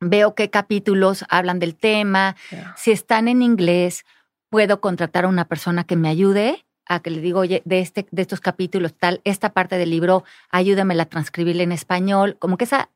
veo 0.00 0.34
qué 0.34 0.50
capítulos 0.50 1.24
hablan 1.28 1.58
del 1.58 1.74
tema, 1.76 2.36
si 2.76 2.90
están 2.90 3.28
en 3.28 3.42
inglés, 3.42 4.04
puedo 4.50 4.80
contratar 4.80 5.24
a 5.24 5.28
una 5.28 5.46
persona 5.46 5.84
que 5.84 5.96
me 5.96 6.08
ayude 6.08 6.64
a 6.88 7.00
que 7.00 7.10
le 7.10 7.20
digo, 7.20 7.40
oye, 7.40 7.62
de, 7.64 7.80
este, 7.80 8.06
de 8.10 8.22
estos 8.22 8.40
capítulos, 8.40 8.94
tal, 8.94 9.20
esta 9.24 9.52
parte 9.52 9.76
del 9.76 9.90
libro, 9.90 10.24
ayúdame 10.50 11.00
a 11.00 11.04
transcribirla 11.06 11.64
en 11.64 11.72
español, 11.72 12.36
como 12.38 12.56
que 12.56 12.64
esa, 12.64 12.90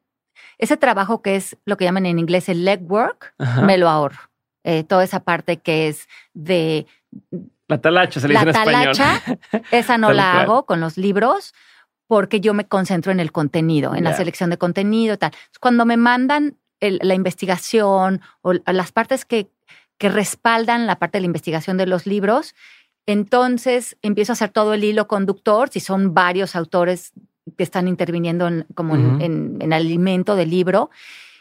ese 0.58 0.76
trabajo 0.76 1.22
que 1.22 1.36
es 1.36 1.56
lo 1.64 1.76
que 1.76 1.84
llaman 1.84 2.06
en 2.06 2.18
inglés 2.18 2.48
el 2.48 2.64
legwork, 2.64 3.34
me 3.64 3.78
lo 3.78 3.88
ahorro. 3.88 4.30
Eh, 4.62 4.84
toda 4.84 5.02
esa 5.02 5.24
parte 5.24 5.56
que 5.56 5.88
es 5.88 6.08
de... 6.34 6.86
La 7.66 7.80
talacha, 7.80 8.20
se 8.20 8.28
le 8.28 8.34
dice 8.34 8.46
en 8.46 8.52
talacha, 8.52 9.22
esa 9.70 9.98
no 9.98 10.12
la 10.12 10.40
hago 10.40 10.66
con 10.66 10.80
los 10.80 10.96
libros 10.96 11.52
porque 12.10 12.40
yo 12.40 12.54
me 12.54 12.66
concentro 12.66 13.12
en 13.12 13.20
el 13.20 13.30
contenido, 13.30 13.94
en 13.94 14.02
la 14.02 14.16
selección 14.16 14.50
de 14.50 14.58
contenido, 14.58 15.16
tal. 15.16 15.30
Cuando 15.60 15.86
me 15.86 15.96
mandan 15.96 16.56
la 16.80 17.14
investigación 17.14 18.20
o 18.42 18.52
las 18.52 18.90
partes 18.90 19.24
que, 19.24 19.48
que 19.96 20.08
respaldan 20.08 20.88
la 20.88 20.98
parte 20.98 21.18
de 21.18 21.20
la 21.20 21.26
investigación 21.26 21.76
de 21.76 21.86
los 21.86 22.06
libros, 22.06 22.56
entonces 23.06 23.96
empiezo 24.02 24.32
a 24.32 24.34
hacer 24.34 24.50
todo 24.50 24.74
el 24.74 24.82
hilo 24.82 25.06
conductor, 25.06 25.68
si 25.68 25.78
son 25.78 26.12
varios 26.12 26.56
autores 26.56 27.12
que 27.56 27.62
están 27.62 27.86
interviniendo 27.86 28.48
en, 28.48 28.66
como 28.74 28.96
en, 28.96 29.58
el 29.60 29.72
alimento 29.72 30.34
del 30.34 30.50
libro, 30.50 30.90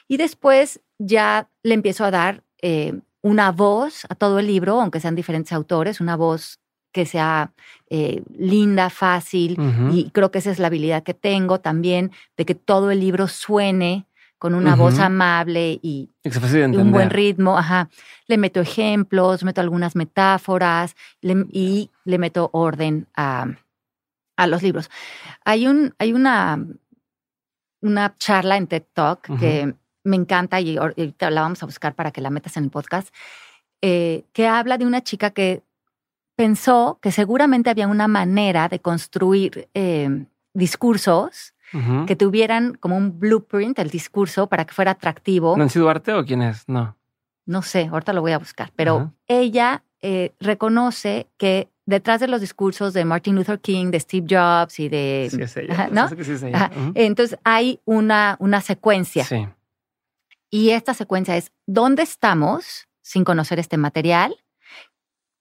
y 0.08 0.17
después 0.17 0.82
ya 0.99 1.49
le 1.63 1.73
empiezo 1.73 2.05
a 2.05 2.12
dar 2.12 2.43
eh, 2.62 2.93
una 3.23 3.51
voz 3.51 4.05
a 4.08 4.13
todo 4.13 4.38
el 4.38 4.45
libro, 4.45 4.79
aunque 4.79 4.99
sean 4.99 5.15
diferentes 5.15 5.51
autores, 5.51 5.99
una 5.99 6.15
voz 6.15 6.60
que 6.91 7.06
sea 7.06 7.52
eh, 7.89 8.23
linda, 8.38 8.89
fácil, 8.89 9.58
y 9.91 10.10
creo 10.12 10.32
que 10.32 10.39
esa 10.39 10.52
es 10.52 10.60
la 10.60 10.67
habilidad 10.67 11.04
que 11.04 11.13
tengo 11.13 11.60
también, 11.60 12.12
de 12.38 12.45
que 12.45 12.56
todo 12.56 12.91
el 12.91 12.99
libro 12.99 13.28
suene 13.28 14.06
con 14.39 14.56
una 14.56 14.75
voz 14.75 14.99
amable 14.99 15.80
y, 15.84 16.10
un 16.23 16.91
buen 16.91 17.10
ritmo. 17.10 17.58
Ajá. 17.58 17.89
Le 18.25 18.38
meto 18.38 18.62
ejemplos, 18.62 19.43
meto 19.43 19.60
algunas 19.60 19.95
metáforas 19.97 20.95
y 21.21 21.91
le 22.06 22.17
meto 22.17 22.49
orden 22.54 23.06
a, 23.15 23.47
a, 24.38 24.47
los 24.47 24.63
libros. 24.63 24.89
Hay, 25.43 25.67
un, 25.67 25.93
hay 25.99 26.13
una, 26.13 26.65
una 27.82 28.15
charla 28.17 28.56
en 28.56 28.67
TED 28.67 28.84
Talk 28.93 29.39
que 29.39 29.75
me 30.06 30.15
encanta 30.15 30.62
y 30.62 30.78
ahorita 30.78 31.30
la 31.30 31.41
vamos 31.41 31.62
a 31.62 31.65
buscar 31.65 31.93
para 31.93 32.12
que 32.12 32.21
la 32.21 32.30
metas 32.30 32.56
en 32.56 32.63
el 32.63 32.69
podcast, 32.69 33.13
eh, 33.82 34.23
que 34.32 34.47
habla 34.47 34.78
de 34.78 34.86
una 34.86 35.02
chica 35.02 35.32
que 35.32 35.63
pensó 36.39 36.99
que 37.02 37.12
seguramente 37.12 37.69
había 37.69 37.89
una 37.89 38.08
manera 38.08 38.69
de 38.69 38.80
construir 38.80 39.67
eh, 39.73 40.25
discursos 40.54 41.54
que 42.08 42.15
tuvieran 42.15 42.75
como 42.75 42.95
un 42.95 43.19
blueprint 43.19 43.78
el 43.78 43.89
discurso 43.89 44.47
para 44.47 44.63
que 44.63 44.73
fuera 44.73 44.91
atractivo. 44.91 45.58
¿Nancy 45.58 45.80
Duarte 45.80 46.13
o 46.13 46.23
quién 46.23 46.41
es? 46.41 46.63
No. 46.69 46.95
No 47.45 47.62
sé, 47.62 47.89
ahorita 47.91 48.13
lo 48.13 48.21
voy 48.21 48.32
a 48.32 48.39
buscar, 48.39 48.71
pero 48.78 49.12
ella 49.28 49.84
eh, 50.02 50.32
reconoce 50.39 51.28
que 51.38 51.67
detrás 51.86 52.21
de 52.21 52.30
los 52.30 52.39
discursos 52.39 52.93
de 52.93 53.04
Martin 53.04 53.36
Luther 53.36 53.60
King, 53.60 53.91
de 53.91 53.99
Steve 53.99 54.25
Jobs 54.30 54.80
y 54.80 54.88
de... 54.88 55.28
Sí, 55.30 55.41
es 55.41 55.58
ella. 55.58 55.89
¿no? 55.91 56.08
Sí 56.08 56.15
es 56.21 56.41
ella. 56.41 56.71
Entonces 56.95 57.38
hay 57.43 57.82
una, 57.84 58.38
una 58.39 58.62
secuencia. 58.62 59.25
Sí. 59.25 59.45
Y 60.49 60.69
esta 60.69 60.93
secuencia 60.93 61.36
es, 61.36 61.52
¿dónde 61.67 62.04
estamos 62.04 62.88
sin 63.02 63.25
conocer 63.25 63.60
este 63.60 63.75
material? 63.75 64.38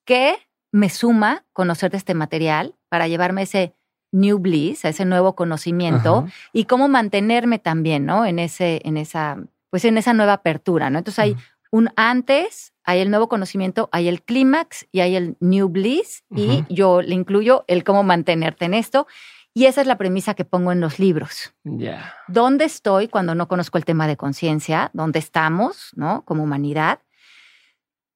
¿Qué 0.05 0.37
me 0.73 0.91
suma 0.91 1.45
conocer 1.53 1.91
de 1.91 1.97
este 1.97 2.15
material 2.15 2.75
para 2.89 3.09
llevarme 3.09 3.43
ese 3.43 3.75
new 4.13 4.39
bliss, 4.39 4.85
a 4.85 4.89
ese 4.89 5.05
nuevo 5.05 5.35
conocimiento 5.35 6.27
y 6.53 6.65
cómo 6.65 6.89
mantenerme 6.89 7.59
también, 7.59 8.07
¿no? 8.07 8.25
En 8.25 8.39
ese, 8.39 8.81
en 8.85 8.97
esa, 8.97 9.39
pues 9.71 9.85
en 9.85 9.99
esa 9.99 10.15
nueva 10.15 10.35
apertura, 10.35 10.91
¿no? 10.91 10.99
Entonces 10.99 11.19
hay 11.19 11.37
un 11.71 11.91
antes, 11.97 12.73
hay 12.85 13.01
el 13.01 13.11
nuevo 13.11 13.29
conocimiento, 13.29 13.89
hay 13.93 14.09
el 14.09 14.23
clímax 14.23 14.87
y 14.93 15.01
hay 15.01 15.17
el 15.17 15.37
new 15.41 15.69
bliss 15.69 16.25
y 16.35 16.65
yo 16.71 17.03
le 17.03 17.15
incluyo 17.15 17.65
el 17.69 17.85
cómo 17.85 18.03
mantenerte 18.03 18.65
en 18.65 18.75
esto. 18.75 19.07
Y 19.55 19.67
esa 19.67 19.81
es 19.81 19.87
la 19.87 19.99
premisa 19.99 20.35
que 20.35 20.45
pongo 20.45 20.73
en 20.73 20.81
los 20.81 20.99
libros. 20.99 21.53
Ya. 21.65 22.15
¿Dónde 22.29 22.65
estoy 22.65 23.09
cuando 23.09 23.35
no 23.35 23.49
conozco 23.49 23.77
el 23.77 23.85
tema 23.85 24.07
de 24.07 24.17
conciencia? 24.17 24.91
¿Dónde 24.93 25.19
estamos, 25.19 25.91
no? 25.97 26.25
Como 26.25 26.45
humanidad. 26.45 27.01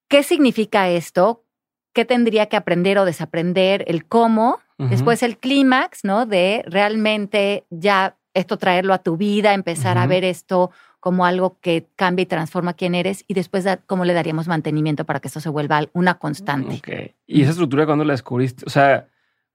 ¿Qué 0.09 0.23
significa 0.23 0.89
esto? 0.89 1.45
Qué 1.93 2.05
tendría 2.05 2.47
que 2.47 2.57
aprender 2.57 2.99
o 2.99 3.05
desaprender, 3.05 3.85
el 3.87 4.05
cómo, 4.05 4.61
después 4.79 5.23
el 5.23 5.39
clímax, 5.39 6.05
¿no? 6.05 6.27
De 6.27 6.65
realmente 6.67 7.65
ya 7.71 8.17
esto 8.35 8.57
traerlo 8.57 8.95
a 8.95 8.99
tu 8.99 9.17
vida, 9.17 9.55
empezar 9.55 9.97
a 9.97 10.07
ver 10.07 10.25
esto 10.25 10.71
como 10.99 11.25
algo 11.25 11.59
que 11.61 11.87
cambia 11.95 12.25
y 12.25 12.27
transforma 12.27 12.75
quién 12.75 12.95
eres 12.95 13.25
y 13.29 13.35
después 13.35 13.67
cómo 13.87 14.05
le 14.05 14.13
daríamos 14.13 14.49
mantenimiento 14.49 15.05
para 15.05 15.21
que 15.21 15.29
esto 15.29 15.41
se 15.41 15.49
vuelva 15.49 15.85
una 15.93 16.15
constante. 16.15 16.77
Okay. 16.77 17.15
¿Y 17.27 17.43
esa 17.43 17.51
estructura 17.51 17.87
cuándo 17.87 18.05
la 18.05 18.15
descubriste? 18.15 18.65
O 18.67 18.71
sea, 18.71 19.07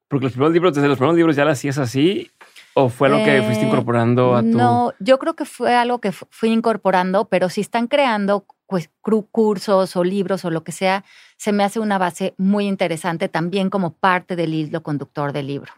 porque 0.08 0.26
los 0.26 0.34
primeros 0.34 0.54
libros, 0.54 0.74
desde 0.74 0.88
los 0.88 0.98
primeros 0.98 1.18
libros 1.18 1.36
ya 1.36 1.44
la 1.44 1.52
hacías 1.52 1.78
así 1.78 2.32
¿O 2.80 2.90
fue 2.90 3.10
lo 3.10 3.18
que 3.18 3.42
fuiste 3.42 3.66
eh, 3.66 3.68
incorporando 3.68 4.36
a 4.36 4.42
tu...? 4.42 4.50
No, 4.50 4.94
yo 5.00 5.18
creo 5.18 5.36
que 5.36 5.46
fue 5.46 5.76
algo 5.76 6.00
que 6.00 6.12
fui 6.12 6.50
incorporando, 6.50 7.26
pero 7.26 7.50
si 7.50 7.62
están 7.62 7.88
creando 7.88 8.46
pues, 8.68 8.90
cursos 9.32 9.96
o 9.96 10.04
libros 10.04 10.46
o 10.46 10.52
lo 10.52 10.64
que 10.64 10.72
sea, 10.72 11.04
se 11.38 11.52
me 11.52 11.64
hace 11.64 11.80
una 11.80 11.98
base 11.98 12.36
muy 12.38 12.68
interesante 12.68 13.30
también 13.30 13.70
como 13.70 13.94
parte 13.94 14.36
del 14.36 14.54
hilo 14.54 14.84
conductor 14.84 15.34
del 15.34 15.48
libro. 15.48 15.72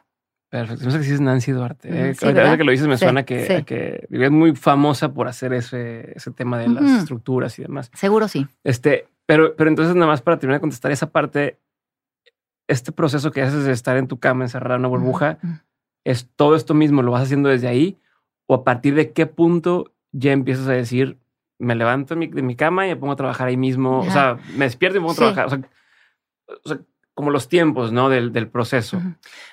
Perfecto. 0.49 0.85
No 0.85 0.91
sé 0.91 1.03
si 1.03 1.13
es 1.13 1.21
Nancy 1.21 1.51
Duarte. 1.51 1.89
¿eh? 1.91 2.15
que 2.17 2.63
lo 2.63 2.71
dices 2.71 2.87
me 2.87 2.97
suena 2.97 3.23
que, 3.23 3.63
que, 3.65 4.07
es 4.09 4.31
muy 4.31 4.55
famosa 4.55 5.13
por 5.13 5.27
hacer 5.27 5.53
ese, 5.53 6.11
ese 6.15 6.31
tema 6.31 6.57
de 6.57 6.69
las 6.69 7.01
estructuras 7.01 7.57
y 7.59 7.61
demás. 7.61 7.91
Seguro 7.93 8.27
sí. 8.27 8.47
Este, 8.63 9.07
pero, 9.27 9.55
pero 9.55 9.69
entonces 9.69 9.93
nada 9.93 10.07
más 10.07 10.23
para 10.23 10.39
terminar 10.39 10.57
de 10.57 10.61
contestar 10.61 10.91
esa 10.91 11.11
parte, 11.11 11.59
este 12.67 12.91
proceso 12.91 13.29
que 13.29 13.43
haces 13.43 13.63
de 13.63 13.71
estar 13.71 13.95
en 13.97 14.07
tu 14.07 14.19
cama 14.19 14.43
encerrada 14.43 14.75
en 14.75 14.81
una 14.81 14.87
burbuja, 14.87 15.37
es 16.03 16.27
todo 16.35 16.55
esto 16.55 16.73
mismo, 16.73 17.03
lo 17.03 17.11
vas 17.11 17.23
haciendo 17.23 17.49
desde 17.49 17.67
ahí 17.67 17.99
o 18.47 18.55
a 18.55 18.63
partir 18.63 18.95
de 18.95 19.11
qué 19.11 19.27
punto 19.27 19.93
ya 20.11 20.31
empiezas 20.31 20.67
a 20.67 20.71
decir, 20.71 21.19
me 21.59 21.75
levanto 21.75 22.15
de 22.15 22.41
mi, 22.41 22.55
cama 22.55 22.87
y 22.87 22.89
me 22.89 22.95
pongo 22.95 23.13
a 23.13 23.17
trabajar 23.17 23.47
ahí 23.49 23.57
mismo, 23.57 23.99
o 23.99 24.11
sea, 24.11 24.37
me 24.55 24.65
despierto 24.65 24.97
y 24.97 25.01
me 25.01 25.07
pongo 25.07 25.13
a 25.13 25.33
trabajar, 25.33 25.45
o 26.63 26.67
sea, 26.67 26.79
como 27.13 27.31
los 27.31 27.49
tiempos, 27.49 27.91
¿no? 27.91 28.09
Del, 28.09 28.31
del 28.31 28.47
proceso. 28.47 29.01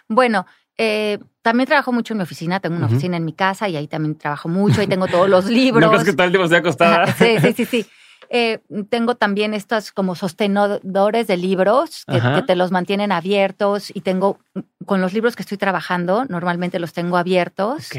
Bueno, 0.09 0.47
eh, 0.79 1.19
también 1.43 1.67
trabajo 1.67 1.93
mucho 1.93 2.15
en 2.15 2.19
mi 2.19 2.23
oficina, 2.23 2.61
tengo 2.61 2.77
una 2.77 2.87
oficina 2.87 3.17
en 3.17 3.25
mi 3.25 3.33
casa 3.33 3.69
y 3.69 3.77
ahí 3.77 3.89
también 3.89 4.17
trabajo 4.17 4.49
mucho, 4.49 4.81
ahí 4.81 4.87
tengo 4.87 5.07
todos 5.09 5.29
los 5.29 5.45
libros. 5.51 5.83
¿No 5.83 5.91
crees 5.91 6.05
que 6.05 6.13
todo 6.13 6.27
el 6.27 6.33
tiempo 6.33 6.55
acostada? 6.55 7.07
sí, 7.13 7.39
sí, 7.41 7.53
sí, 7.53 7.65
sí. 7.65 7.87
Eh, 8.29 8.59
tengo 8.89 9.15
también 9.15 9.55
estos 9.55 9.93
como 9.93 10.15
sostenedores 10.17 11.27
de 11.27 11.37
libros 11.37 12.05
que, 12.07 12.43
te 12.43 12.57
los 12.57 12.73
mantienen 12.73 13.13
abiertos 13.13 13.91
y 13.95 14.01
tengo 14.01 14.39
con 14.85 15.01
los 15.01 15.13
libros 15.13 15.37
que 15.37 15.43
estoy 15.43 15.59
trabajando, 15.59 16.25
normalmente 16.29 16.79
los 16.79 16.93
tengo 16.93 17.17
abiertos. 17.17 17.91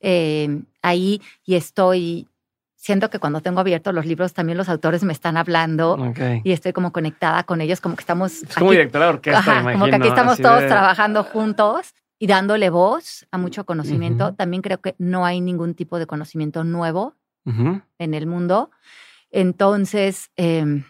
Eh, 0.00 0.62
ahí 0.82 1.20
y 1.44 1.54
estoy 1.54 2.27
siento 2.78 3.10
que 3.10 3.18
cuando 3.18 3.40
tengo 3.40 3.60
abiertos 3.60 3.92
los 3.92 4.06
libros 4.06 4.32
también 4.32 4.56
los 4.56 4.68
autores 4.68 5.02
me 5.02 5.12
están 5.12 5.36
hablando 5.36 5.98
y 6.44 6.52
estoy 6.52 6.72
como 6.72 6.92
conectada 6.92 7.42
con 7.42 7.60
ellos, 7.60 7.80
como 7.80 7.96
que 7.96 8.02
estamos... 8.02 8.44
Es 8.44 8.54
como 8.54 8.70
directora 8.70 9.06
de 9.06 9.10
orquesta, 9.10 9.62
Como 9.72 9.86
que 9.86 9.96
aquí 9.96 10.08
estamos 10.08 10.38
todos 10.38 10.66
trabajando 10.66 11.24
juntos 11.24 11.94
y 12.18 12.28
dándole 12.28 12.70
voz 12.70 13.26
a 13.30 13.38
mucho 13.38 13.66
conocimiento. 13.66 14.34
También 14.34 14.62
creo 14.62 14.80
que 14.80 14.94
no 14.98 15.26
hay 15.26 15.40
ningún 15.40 15.74
tipo 15.74 15.98
de 15.98 16.06
conocimiento 16.06 16.64
nuevo 16.64 17.14
en 17.44 18.14
el 18.14 18.26
mundo. 18.26 18.70
Entonces, 19.30 20.30
em, 20.36 20.84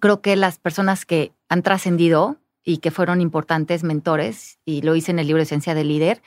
creo 0.00 0.20
que 0.20 0.34
las 0.36 0.58
personas 0.58 1.04
que 1.04 1.32
han 1.48 1.62
trascendido 1.62 2.38
y 2.64 2.78
que 2.78 2.90
fueron 2.90 3.20
importantes 3.20 3.84
mentores, 3.84 4.58
y 4.64 4.82
lo 4.82 4.96
hice 4.96 5.12
en 5.12 5.18
el 5.18 5.26
libro 5.26 5.42
Esencia 5.42 5.74
del 5.74 5.88
Líder, 5.88 6.22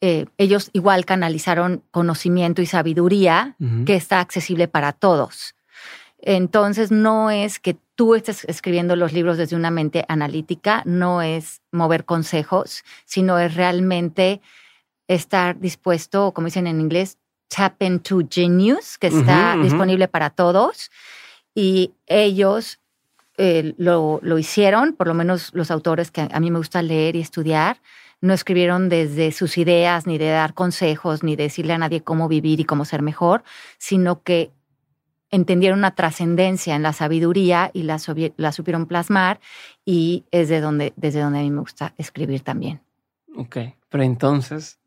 eh, 0.00 0.26
ellos 0.38 0.70
igual 0.72 1.04
canalizaron 1.04 1.82
conocimiento 1.90 2.62
y 2.62 2.66
sabiduría 2.66 3.56
que 3.84 3.96
está 3.96 4.20
accesible 4.20 4.66
para 4.66 4.92
todos. 4.92 5.54
Entonces, 6.22 6.90
no 6.90 7.30
es 7.30 7.58
que 7.58 7.76
tú 7.94 8.14
estés 8.14 8.44
escribiendo 8.44 8.96
los 8.96 9.12
libros 9.12 9.36
desde 9.36 9.56
una 9.56 9.70
mente 9.70 10.04
analítica, 10.08 10.82
no 10.86 11.22
es 11.22 11.60
mover 11.70 12.04
consejos, 12.04 12.82
sino 13.04 13.38
es 13.38 13.54
realmente 13.54 14.40
estar 15.06 15.58
dispuesto, 15.60 16.32
como 16.32 16.46
dicen 16.46 16.66
en 16.66 16.80
inglés, 16.80 17.18
tap 17.48 17.82
into 17.82 18.20
genius, 18.30 18.96
que 18.96 19.08
está 19.08 19.56
disponible 19.62 20.08
para 20.08 20.30
todos. 20.30 20.90
Y 21.54 21.92
ellos 22.06 22.78
eh, 23.36 23.74
lo, 23.76 24.20
lo, 24.22 24.38
hicieron, 24.38 24.94
por 24.94 25.08
lo 25.08 25.14
menos 25.14 25.50
los 25.52 25.70
autores 25.70 26.10
que 26.10 26.28
a 26.30 26.40
mí 26.40 26.50
me 26.50 26.58
gusta 26.58 26.80
leer 26.80 27.16
y 27.16 27.20
estudiar, 27.20 27.78
no 28.20 28.34
escribieron 28.34 28.88
desde 28.88 29.32
sus 29.32 29.58
ideas, 29.58 30.06
ni 30.06 30.18
de 30.18 30.28
dar 30.28 30.54
consejos, 30.54 31.22
ni 31.22 31.36
de 31.36 31.44
decirle 31.44 31.72
a 31.72 31.78
nadie 31.78 32.02
cómo 32.02 32.28
vivir 32.28 32.60
y 32.60 32.64
cómo 32.64 32.84
ser 32.84 33.02
mejor, 33.02 33.42
sino 33.78 34.22
que 34.22 34.50
entendieron 35.30 35.78
una 35.78 35.94
trascendencia 35.94 36.74
en 36.74 36.82
la 36.82 36.92
sabiduría 36.92 37.70
y 37.72 37.84
la, 37.84 37.98
la, 38.36 38.52
supieron 38.52 38.86
plasmar 38.86 39.40
y 39.84 40.24
es 40.30 40.48
de 40.48 40.60
donde, 40.60 40.92
desde 40.96 41.20
donde 41.20 41.38
a 41.38 41.42
mí 41.42 41.50
me 41.50 41.60
gusta 41.60 41.94
escribir 41.98 42.42
también. 42.42 42.80
Ok, 43.36 43.58
pero 43.88 44.02
entonces 44.02 44.78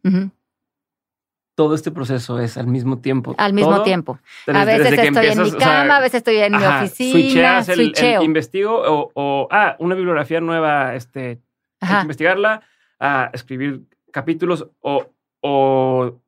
todo 1.56 1.76
este 1.76 1.92
proceso 1.92 2.40
es 2.40 2.58
al 2.58 2.68
mismo 2.68 3.00
tiempo. 3.00 3.36
Al 3.38 3.54
mismo 3.54 3.84
tiempo. 3.84 4.20
a 4.48 4.66
veces 4.66 5.00
estoy 5.00 5.28
en 5.28 5.44
mi 5.44 5.52
cama, 5.52 5.98
a 5.98 6.00
veces 6.00 6.16
estoy 6.16 6.38
en 6.38 6.58
mi 6.58 6.64
oficina. 6.64 7.60
El, 7.68 8.24
investigo 8.24 8.82
o, 9.16 9.48
ah, 9.52 9.76
una 9.80 9.96
bibliografía 9.96 10.42
nueva, 10.42 10.96
este, 10.96 11.40
hay 11.80 11.96
que 11.96 12.02
investigarla, 12.02 12.62
a 13.04 13.30
escribir 13.34 13.84
capítulos 14.14 14.66
o, 14.80 15.06
o, 15.42 16.22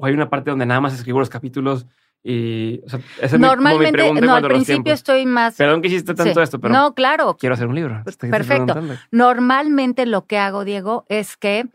hay 0.00 0.14
una 0.14 0.30
parte 0.30 0.48
donde 0.48 0.64
nada 0.64 0.80
más 0.80 0.94
escribo 0.94 1.18
los 1.20 1.28
capítulos 1.28 1.86
y 2.24 2.80
o 2.86 2.88
sea, 2.88 3.00
esa 3.20 3.36
Normalmente, 3.36 4.06
es 4.06 4.12
mi, 4.14 4.20
no, 4.20 4.34
al 4.34 4.44
principio 4.44 4.94
estoy 4.94 5.26
más. 5.26 5.56
Perdón 5.56 5.82
que 5.82 5.88
hiciste 5.88 6.14
tanto 6.14 6.40
esto, 6.40 6.58
pero. 6.58 6.72
No, 6.72 6.94
claro. 6.94 7.36
Quiero 7.36 7.54
hacer 7.54 7.66
un 7.66 7.74
libro. 7.74 8.02
Perfecto. 8.04 8.80
Normalmente 9.10 10.06
lo 10.06 10.26
que 10.26 10.38
hago, 10.38 10.64
Diego, 10.64 11.04
es 11.08 11.36
que 11.36 11.68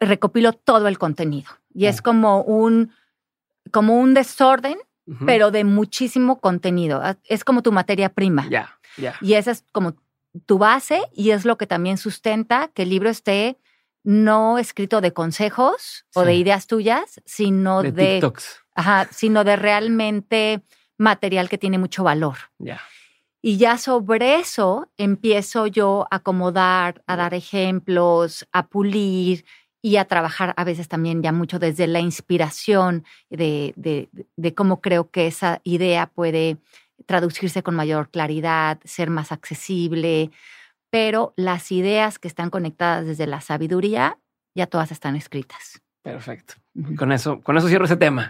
recopilo 0.00 0.52
todo 0.52 0.88
el 0.88 0.98
contenido 0.98 1.50
y 1.72 1.86
es 1.86 2.02
como 2.02 2.42
un, 2.42 2.90
como 3.70 3.98
un 3.98 4.14
desorden, 4.14 4.78
pero 5.26 5.50
de 5.50 5.64
muchísimo 5.64 6.40
contenido. 6.40 7.00
Ah, 7.02 7.18
es 7.24 7.44
como 7.44 7.62
tu 7.62 7.70
materia 7.70 8.08
prima. 8.08 8.48
Ya, 8.48 8.78
ya. 8.96 9.14
Y 9.20 9.34
esa 9.34 9.52
es 9.52 9.64
como 9.72 9.94
tu 10.46 10.58
base 10.58 11.02
y 11.12 11.30
es 11.30 11.44
lo 11.44 11.56
que 11.56 11.66
también 11.66 11.98
sustenta 11.98 12.68
que 12.68 12.82
el 12.82 12.90
libro 12.90 13.10
esté 13.10 13.58
no 14.06 14.56
escrito 14.56 15.00
de 15.00 15.12
consejos 15.12 16.06
o 16.14 16.22
de 16.22 16.36
ideas 16.36 16.68
tuyas, 16.68 17.20
sino 17.26 17.82
de, 17.82 17.90
de 17.90 18.12
TikToks. 18.12 18.60
Ajá, 18.76 19.08
sino 19.10 19.42
de 19.42 19.56
realmente 19.56 20.62
material 20.96 21.48
que 21.48 21.58
tiene 21.58 21.76
mucho 21.76 22.04
valor. 22.04 22.36
Ya. 22.58 22.80
Y 23.42 23.56
ya 23.56 23.78
sobre 23.78 24.36
eso 24.36 24.88
empiezo 24.96 25.66
yo 25.66 26.06
a 26.10 26.16
acomodar, 26.16 27.02
a 27.08 27.16
dar 27.16 27.34
ejemplos, 27.34 28.46
a 28.52 28.68
pulir 28.68 29.44
y 29.82 29.96
a 29.96 30.04
trabajar 30.04 30.54
a 30.56 30.62
veces 30.62 30.86
también 30.86 31.20
ya 31.20 31.32
mucho 31.32 31.58
desde 31.58 31.88
la 31.88 31.98
inspiración 32.00 33.04
de, 33.28 33.74
de, 34.36 34.54
cómo 34.54 34.80
creo 34.80 35.10
que 35.10 35.26
esa 35.26 35.60
idea 35.64 36.06
puede 36.06 36.58
traducirse 37.06 37.62
con 37.62 37.74
mayor 37.74 38.10
claridad, 38.10 38.78
ser 38.84 39.10
más 39.10 39.32
accesible, 39.32 40.30
pero 40.96 41.34
las 41.36 41.72
ideas 41.72 42.18
que 42.18 42.26
están 42.26 42.48
conectadas 42.48 43.04
desde 43.04 43.26
la 43.26 43.42
sabiduría 43.42 44.16
ya 44.54 44.66
todas 44.66 44.90
están 44.92 45.14
escritas. 45.14 45.82
Perfecto. 46.00 46.54
Con 46.96 47.12
eso, 47.12 47.42
con 47.42 47.58
eso 47.58 47.68
cierro 47.68 47.84
ese 47.84 47.98
tema. 47.98 48.26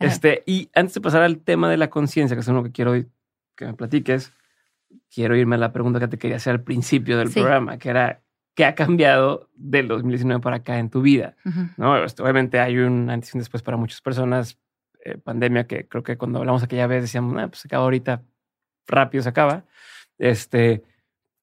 Este, 0.00 0.42
y 0.46 0.70
antes 0.74 0.94
de 0.94 1.02
pasar 1.02 1.20
al 1.22 1.40
tema 1.40 1.68
de 1.68 1.76
la 1.76 1.90
conciencia, 1.90 2.34
que 2.34 2.40
es 2.40 2.48
uno 2.48 2.62
que 2.62 2.72
quiero 2.72 2.94
que 3.54 3.66
me 3.66 3.74
platiques, 3.74 4.32
quiero 5.14 5.36
irme 5.36 5.56
a 5.56 5.58
la 5.58 5.74
pregunta 5.74 6.00
que 6.00 6.08
te 6.08 6.16
quería 6.16 6.38
hacer 6.38 6.52
al 6.52 6.62
principio 6.62 7.18
del 7.18 7.30
programa, 7.30 7.76
que 7.76 7.90
era 7.90 8.22
qué 8.54 8.64
ha 8.64 8.74
cambiado 8.74 9.50
del 9.54 9.86
2019 9.86 10.40
para 10.40 10.56
acá 10.56 10.78
en 10.78 10.88
tu 10.88 11.02
vida. 11.02 11.36
¿no? 11.76 12.02
Este, 12.02 12.22
obviamente 12.22 12.60
hay 12.60 12.78
un 12.78 13.10
antes 13.10 13.34
y 13.34 13.36
un 13.36 13.40
después 13.40 13.62
para 13.62 13.76
muchas 13.76 14.00
personas. 14.00 14.58
Eh, 15.04 15.18
pandemia 15.18 15.66
que 15.66 15.86
creo 15.86 16.02
que 16.02 16.16
cuando 16.16 16.38
hablamos 16.38 16.62
aquella 16.62 16.86
vez 16.86 17.02
decíamos, 17.02 17.36
ah, 17.38 17.48
pues 17.48 17.60
se 17.60 17.68
acaba 17.68 17.84
ahorita, 17.84 18.22
rápido 18.86 19.22
se 19.22 19.28
acaba. 19.28 19.66
Este, 20.16 20.82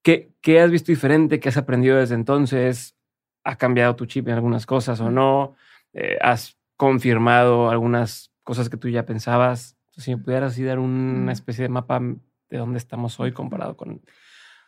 ¿qué, 0.03 0.33
¿Qué 0.41 0.59
has 0.59 0.69
visto 0.69 0.91
diferente? 0.91 1.39
¿Qué 1.39 1.49
has 1.49 1.57
aprendido 1.57 1.97
desde 1.97 2.15
entonces? 2.15 2.95
¿Ha 3.43 3.57
cambiado 3.57 3.95
tu 3.95 4.05
chip 4.05 4.27
en 4.27 4.35
algunas 4.35 4.65
cosas 4.65 4.99
o 4.99 5.09
no? 5.09 5.55
Eh, 5.93 6.17
¿Has 6.21 6.57
confirmado 6.77 7.69
algunas 7.69 8.31
cosas 8.43 8.69
que 8.69 8.77
tú 8.77 8.89
ya 8.89 9.05
pensabas? 9.05 9.77
Si 9.97 10.11
me 10.11 10.21
pudieras 10.21 10.53
así 10.53 10.63
dar 10.63 10.79
una 10.79 11.31
especie 11.31 11.63
de 11.63 11.69
mapa 11.69 11.99
de 11.99 12.57
dónde 12.57 12.77
estamos 12.77 13.19
hoy 13.19 13.31
comparado 13.31 13.77
con... 13.77 14.01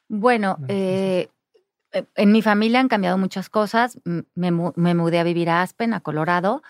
Bueno, 0.08 0.58
eh, 0.67 1.30
eh, 1.91 2.06
en 2.15 2.32
mi 2.32 2.41
familia 2.41 2.80
han 2.80 2.88
cambiado 2.88 3.17
muchas 3.17 3.50
cosas. 3.50 4.00
Me, 4.34 4.52
mudé 4.52 5.19
a 5.19 5.24
vivir 5.24 5.50
a 5.50 5.62
Aspen, 5.62 5.93
a 5.93 6.02
Colorado. 6.02 6.62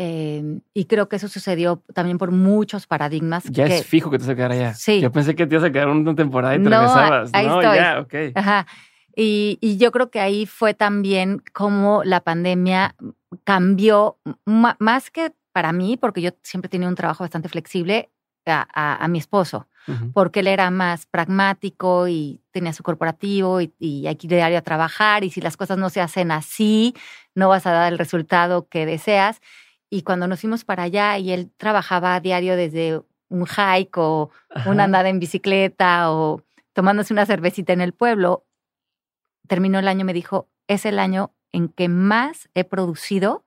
Em, 0.00 0.60
y 0.74 0.84
creo 0.84 1.08
que 1.08 1.16
eso 1.16 1.28
sucedió 1.28 1.82
también 1.92 2.18
por 2.18 2.30
muchos 2.30 2.86
paradigmas. 2.86 3.44
Ya 3.50 3.66
es 3.66 3.84
fijo 3.84 4.10
que 4.10 4.18
te 4.18 4.24
vas 4.24 4.30
a 4.30 4.36
quedar 4.36 4.52
allá. 4.52 4.74
Sí. 4.74 5.00
Yo 5.00 5.10
pensé 5.10 5.34
que 5.34 5.46
te 5.46 5.56
ibas 5.56 5.68
a 5.68 5.72
quedar 5.72 5.88
una 5.88 6.14
temporada 6.14 6.54
y 6.54 6.62
te 6.62 6.70
no, 6.70 6.78
regresabas. 6.78 7.30
Ahí 7.32 7.46
no, 7.46 7.60
estoy. 7.60 7.76
ya, 7.76 8.00
ok. 8.00 8.14
Ajá. 8.34 8.66
Y, 9.16 9.58
y, 9.60 9.76
yo 9.78 9.90
creo 9.90 10.10
que 10.10 10.20
ahí 10.20 10.46
fue 10.46 10.74
también 10.74 11.42
como 11.52 12.04
la 12.04 12.20
pandemia 12.20 12.94
cambió, 13.42 14.18
más 14.44 15.10
que 15.10 15.32
para 15.50 15.72
mí, 15.72 15.96
porque 15.96 16.22
yo 16.22 16.30
siempre 16.42 16.68
tenía 16.68 16.86
un 16.86 16.94
trabajo 16.94 17.24
bastante 17.24 17.48
flexible, 17.48 18.10
a, 18.46 19.04
a 19.04 19.08
mi 19.08 19.18
esposo 19.18 19.66
porque 20.12 20.40
él 20.40 20.46
era 20.46 20.70
más 20.70 21.06
pragmático 21.06 22.08
y 22.08 22.40
tenía 22.50 22.72
su 22.72 22.82
corporativo 22.82 23.60
y, 23.60 23.72
y 23.78 24.06
hay 24.06 24.16
que 24.16 24.26
ir 24.26 24.34
a 24.42 24.62
trabajar 24.62 25.24
y 25.24 25.30
si 25.30 25.40
las 25.40 25.56
cosas 25.56 25.78
no 25.78 25.90
se 25.90 26.00
hacen 26.00 26.30
así, 26.30 26.94
no 27.34 27.48
vas 27.48 27.66
a 27.66 27.72
dar 27.72 27.92
el 27.92 27.98
resultado 27.98 28.68
que 28.68 28.86
deseas. 28.86 29.40
Y 29.90 30.02
cuando 30.02 30.26
nos 30.26 30.40
fuimos 30.40 30.64
para 30.64 30.84
allá 30.84 31.18
y 31.18 31.32
él 31.32 31.50
trabajaba 31.56 32.14
a 32.14 32.20
diario 32.20 32.56
desde 32.56 33.00
un 33.28 33.46
hike 33.46 33.96
o 33.98 34.30
una 34.66 34.84
andada 34.84 35.08
en 35.08 35.18
bicicleta 35.18 36.10
o 36.12 36.42
tomándose 36.72 37.12
una 37.12 37.26
cervecita 37.26 37.72
en 37.72 37.80
el 37.80 37.92
pueblo, 37.92 38.44
terminó 39.46 39.78
el 39.78 39.88
año, 39.88 40.04
me 40.04 40.12
dijo, 40.12 40.48
es 40.66 40.86
el 40.86 40.98
año 40.98 41.32
en 41.52 41.68
que 41.68 41.88
más 41.88 42.50
he 42.54 42.64
producido 42.64 43.44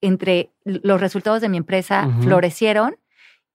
entre 0.00 0.50
los 0.64 1.00
resultados 1.00 1.40
de 1.40 1.48
mi 1.48 1.56
empresa 1.56 2.08
florecieron 2.22 2.96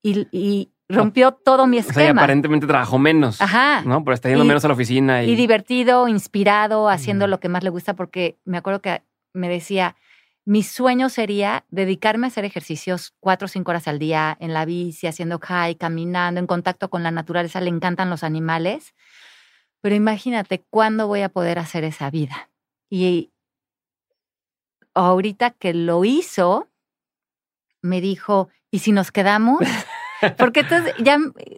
y, 0.01 0.71
rompió 0.89 1.33
todo 1.33 1.67
mi 1.67 1.79
esquema. 1.79 1.99
O 1.99 2.01
sea, 2.01 2.11
aparentemente 2.11 2.65
trabajó 2.65 2.97
menos. 2.97 3.41
Ajá. 3.41 3.81
¿No? 3.81 4.05
Pero 4.05 4.13
está 4.13 4.29
yendo 4.29 4.45
menos 4.45 4.63
a 4.63 4.69
la 4.69 4.73
oficina. 4.73 5.21
Y, 5.23 5.35
divertido, 5.35 6.07
inspirado, 6.07 6.87
haciendo 6.87 7.27
lo 7.27 7.41
que 7.41 7.49
más 7.49 7.61
le 7.61 7.69
gusta, 7.69 7.93
porque 7.93 8.39
me 8.45 8.57
acuerdo 8.57 8.81
que 8.81 9.01
me 9.33 9.49
decía, 9.49 9.97
mi 10.47 10.63
sueño 10.63 11.09
sería 11.09 11.65
dedicarme 11.71 12.25
a 12.25 12.29
hacer 12.29 12.45
ejercicios 12.45 13.13
cuatro 13.19 13.47
o 13.47 13.49
cinco 13.49 13.71
horas 13.71 13.89
al 13.89 13.99
día 13.99 14.37
en 14.39 14.53
la 14.53 14.63
bici, 14.63 15.05
haciendo 15.05 15.39
high, 15.39 15.75
caminando, 15.75 16.39
en 16.39 16.47
contacto 16.47 16.89
con 16.89 17.03
la 17.03 17.11
naturaleza. 17.11 17.59
Le 17.59 17.67
encantan 17.67 18.09
los 18.09 18.23
animales. 18.23 18.95
Pero 19.81 19.95
imagínate 19.95 20.63
cuándo 20.69 21.05
voy 21.05 21.19
a 21.19 21.27
poder 21.27 21.59
hacer 21.59 21.83
esa 21.83 22.09
vida. 22.09 22.49
Y 22.89 23.33
ahorita 24.93 25.49
que 25.49 25.73
lo 25.73 26.05
hizo, 26.05 26.69
me 27.81 27.99
dijo, 27.99 28.47
¿y 28.71 28.79
si 28.79 28.93
nos 28.93 29.11
quedamos? 29.11 29.59
Porque 30.37 30.61
entonces 30.61 30.93
ya 30.97 31.17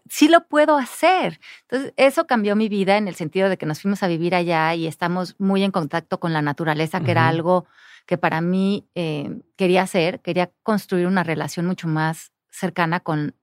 sí 0.10 0.30
lo 0.30 0.48
puedo 0.48 0.78
hacer. 0.78 1.40
Entonces, 1.70 1.94
eso 1.96 2.26
cambió 2.26 2.56
mi 2.56 2.70
vida 2.70 2.98
en 2.98 3.08
el 3.08 3.14
sentido 3.14 3.50
de 3.50 3.58
que 3.60 3.68
nos 3.68 3.84
fuimos 3.84 4.02
a 4.02 4.08
vivir 4.08 4.34
allá 4.34 4.74
y 4.74 4.88
estamos 4.88 5.36
muy 5.38 5.62
en 5.62 5.70
contacto 5.70 6.20
con 6.20 6.34
la 6.34 6.42
naturaleza, 6.42 7.02
que 7.02 7.12
era 7.12 7.28
algo 7.28 7.68
que 8.10 8.18
para 8.18 8.42
mí 8.42 8.90
eh, 8.96 9.40
quería 9.56 9.84
hacer. 9.84 10.20
Quería 10.22 10.50
construir 10.64 11.06
una 11.06 11.24
relación 11.24 11.68
mucho 11.68 11.88
más 11.88 12.32
cercana 12.50 13.02
con, 13.02 13.36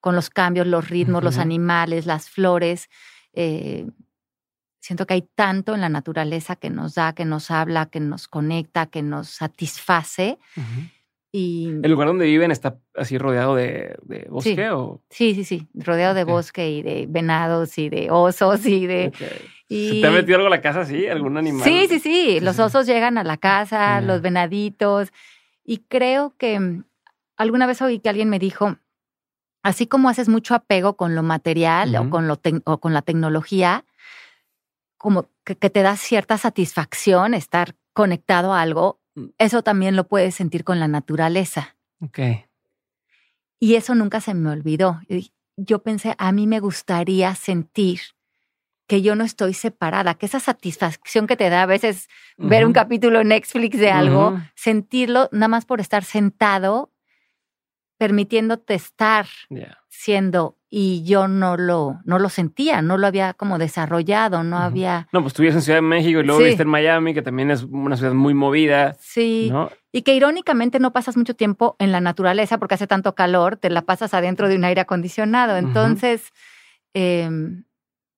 con 0.00 0.14
los 0.14 0.28
cambios, 0.28 0.66
los 0.66 0.90
ritmos, 0.90 1.24
los 1.24 1.38
animales, 1.38 2.04
las 2.04 2.28
flores. 2.28 2.90
Eh, 3.32 3.86
siento 4.80 5.06
que 5.06 5.14
hay 5.14 5.22
tanto 5.34 5.74
en 5.74 5.80
la 5.80 5.88
naturaleza 5.88 6.56
que 6.56 6.68
nos 6.68 6.94
da, 6.94 7.14
que 7.14 7.24
nos 7.24 7.50
habla, 7.50 7.86
que 7.86 8.00
nos 8.00 8.28
conecta, 8.28 8.84
que 8.84 9.00
nos 9.00 9.30
satisface. 9.30 10.38
Y, 11.32 11.68
¿El 11.82 11.90
lugar 11.90 12.08
donde 12.08 12.26
viven 12.26 12.50
está 12.50 12.76
así 12.94 13.16
rodeado 13.16 13.54
de, 13.54 13.96
bosque? 14.28 14.56
Sí. 14.56 14.62
O? 14.74 15.00
sí, 15.08 15.34
sí, 15.34 15.44
sí, 15.44 15.68
rodeado 15.72 16.12
de 16.12 16.24
bosque 16.24 16.70
y 16.70 16.82
de 16.82 17.06
venados 17.08 17.78
y 17.78 17.88
de 17.88 18.10
osos 18.10 18.66
y 18.66 18.86
de... 18.86 19.10
¿Te 20.00 20.06
ha 20.06 20.10
metido 20.10 20.36
algo 20.36 20.48
a 20.48 20.50
la 20.50 20.60
casa 20.60 20.80
así? 20.80 21.06
¿Algún 21.06 21.36
animal? 21.36 21.64
Sí, 21.64 21.86
sí, 21.88 21.98
sí. 21.98 22.40
Los 22.40 22.58
osos 22.58 22.86
llegan 22.86 23.18
a 23.18 23.24
la 23.24 23.36
casa, 23.36 24.00
los 24.00 24.20
venaditos. 24.20 25.12
Y 25.64 25.78
creo 25.78 26.34
que 26.36 26.58
mm, 26.58 26.84
alguna 27.36 27.66
vez 27.66 27.80
oí 27.82 27.98
que 27.98 28.08
alguien 28.08 28.28
me 28.28 28.38
dijo, 28.38 28.76
así 29.62 29.86
como 29.86 30.08
haces 30.08 30.28
mucho 30.28 30.54
apego 30.54 30.96
con 30.96 31.14
lo 31.14 31.22
material 31.22 31.94
o, 31.96 32.10
con 32.10 32.28
lo 32.28 32.40
o 32.64 32.78
con 32.78 32.94
la 32.94 33.02
tecnología, 33.02 33.84
como 34.96 35.28
que, 35.44 35.56
que, 35.56 35.70
te 35.70 35.82
da 35.82 35.96
cierta 35.96 36.38
satisfacción 36.38 37.34
estar 37.34 37.74
conectado 37.92 38.52
a 38.52 38.62
algo, 38.62 39.02
Mm. 39.14 39.26
Eso 39.38 39.62
también 39.62 39.96
lo 39.96 40.08
puedes 40.08 40.34
sentir 40.34 40.64
con 40.64 40.80
la 40.80 40.88
naturaleza. 40.88 41.76
Ok. 42.00 42.18
Y 43.58 43.74
eso 43.76 43.94
nunca 43.94 44.20
se 44.20 44.34
me 44.34 44.50
olvidó. 44.50 45.00
Yo 45.56 45.82
pensé, 45.82 46.14
a 46.18 46.32
mí 46.32 46.46
me 46.46 46.60
gustaría 46.60 47.34
sentir 47.34 48.00
que 48.92 49.00
yo 49.00 49.16
no 49.16 49.24
estoy 49.24 49.54
separada, 49.54 50.12
que 50.16 50.26
esa 50.26 50.38
satisfacción 50.38 51.26
que 51.26 51.34
te 51.34 51.48
da 51.48 51.62
a 51.62 51.66
veces 51.66 52.10
ver 52.36 52.66
un 52.66 52.74
capítulo 52.74 53.22
en 53.22 53.28
Netflix 53.28 53.78
de 53.78 53.90
algo, 53.90 54.38
sentirlo 54.54 55.30
nada 55.32 55.48
más 55.48 55.64
por 55.64 55.80
estar 55.80 56.04
sentado, 56.04 56.92
permitiéndote 57.96 58.74
estar 58.74 59.24
siendo 59.88 60.58
y 60.68 61.04
yo 61.04 61.26
no 61.26 61.56
lo, 61.56 62.00
no 62.04 62.18
lo 62.18 62.28
sentía, 62.28 62.82
no 62.82 62.98
lo 62.98 63.06
había 63.06 63.32
como 63.32 63.56
desarrollado, 63.56 64.44
no 64.44 64.58
había... 64.58 65.08
No, 65.10 65.22
pues 65.22 65.30
estuviste 65.30 65.56
en 65.56 65.62
Ciudad 65.62 65.78
de 65.78 65.82
México 65.88 66.20
y 66.20 66.24
luego 66.24 66.42
viste 66.42 66.64
en 66.64 66.68
Miami, 66.68 67.14
que 67.14 67.22
también 67.22 67.50
es 67.50 67.62
una 67.62 67.96
ciudad 67.96 68.12
muy 68.12 68.34
movida. 68.34 68.94
Sí. 69.00 69.50
Y 69.90 70.02
que 70.02 70.12
irónicamente 70.14 70.80
no 70.80 70.92
pasas 70.92 71.16
mucho 71.16 71.34
tiempo 71.34 71.76
en 71.78 71.92
la 71.92 72.02
naturaleza 72.02 72.58
porque 72.58 72.74
hace 72.74 72.86
tanto 72.86 73.14
calor, 73.14 73.56
te 73.56 73.70
la 73.70 73.80
pasas 73.80 74.12
adentro 74.12 74.50
de 74.50 74.56
un 74.56 74.64
aire 74.64 74.82
acondicionado. 74.82 75.56
Entonces, 75.56 76.34
em, 76.92 77.64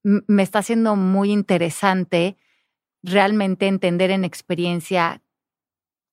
me 0.05 0.43
está 0.43 0.61
haciendo 0.61 0.97
muy 0.97 1.33
interesante 1.33 2.37
realmente 3.03 3.67
entender 3.67 4.11
en 4.11 4.25
experiencia 4.25 5.23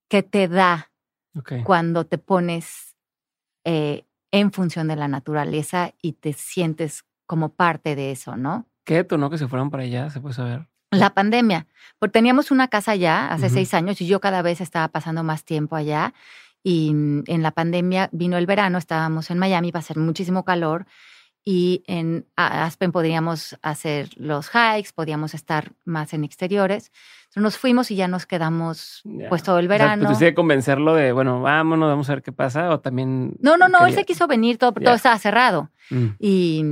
qué 0.10 0.24
te 0.24 0.48
da 0.48 0.92
cuando 1.64 2.06
te 2.06 2.18
pones 2.18 2.96
eh, 3.64 4.06
en 4.32 4.52
función 4.52 4.88
de 4.88 4.96
la 4.96 5.08
naturaleza 5.08 5.94
y 6.02 6.14
te 6.14 6.34
sientes 6.34 7.06
como 7.26 7.54
parte 7.54 7.96
de 7.96 8.12
eso, 8.12 8.36
¿no? 8.36 8.66
¿Qué 8.84 9.06
¿no? 9.18 9.30
que 9.30 9.38
se 9.38 9.48
fueron 9.48 9.70
para 9.70 9.84
allá? 9.84 10.10
¿Se 10.10 10.20
puede 10.20 10.36
saber? 10.36 10.68
La 10.90 11.14
pandemia. 11.14 11.68
Porque 12.00 12.12
teníamos 12.12 12.52
una 12.52 12.68
casa 12.68 12.92
allá 12.92 13.32
hace 13.32 13.50
seis 13.50 13.74
años 13.74 14.02
y 14.02 14.08
yo 14.08 14.20
cada 14.20 14.42
vez 14.42 14.60
estaba 14.60 14.90
pasando 14.90 15.24
más 15.24 15.46
tiempo 15.46 15.78
allá. 15.78 16.14
Y 16.64 16.94
mm, 16.94 17.24
en 17.28 17.42
la 17.42 17.52
pandemia 17.52 18.10
vino 18.12 18.38
el 18.38 18.46
verano, 18.46 18.78
estábamos 18.78 19.32
en 19.32 19.40
Miami, 19.40 19.70
iba 19.70 19.80
a 19.80 19.84
ser 19.84 19.98
muchísimo 19.98 20.44
calor 20.44 20.86
y 21.44 21.84
en 21.88 22.28
Aspen 22.36 22.92
podríamos 22.92 23.58
hacer 23.62 24.10
los 24.16 24.50
hikes, 24.50 24.92
podíamos 24.94 25.34
estar 25.34 25.72
más 25.86 26.14
en 26.14 26.24
exteriores. 26.24 26.92
Entonces 27.22 27.44
nos 27.44 27.58
fuimos 27.58 27.90
y 27.90 27.96
ya 27.96 28.08
nos 28.08 28.26
quedamos 28.26 29.02
pues 29.30 29.42
todo 29.42 29.58
el 29.58 29.68
verano. 29.68 30.10
O 30.10 30.16
sea, 30.16 30.36
convencerlo 30.36 30.94
de, 30.94 31.14
bueno, 31.14 31.42
vámonos, 31.42 31.90
vamos 31.90 32.10
a 32.10 32.16
ver 32.16 32.24
qué 32.24 32.32
pasa 32.32 32.70
o 32.70 32.80
también... 32.80 33.36
No, 33.40 33.58
no, 33.58 33.70
no, 33.70 33.86
él 33.88 33.94
se 33.94 34.06
quiso 34.06 34.28
venir, 34.28 34.58
todo, 34.58 34.74
todo 34.74 34.94
estaba 34.94 35.18
cerrado. 35.18 35.72
Mm. 35.90 36.08
Y, 36.20 36.64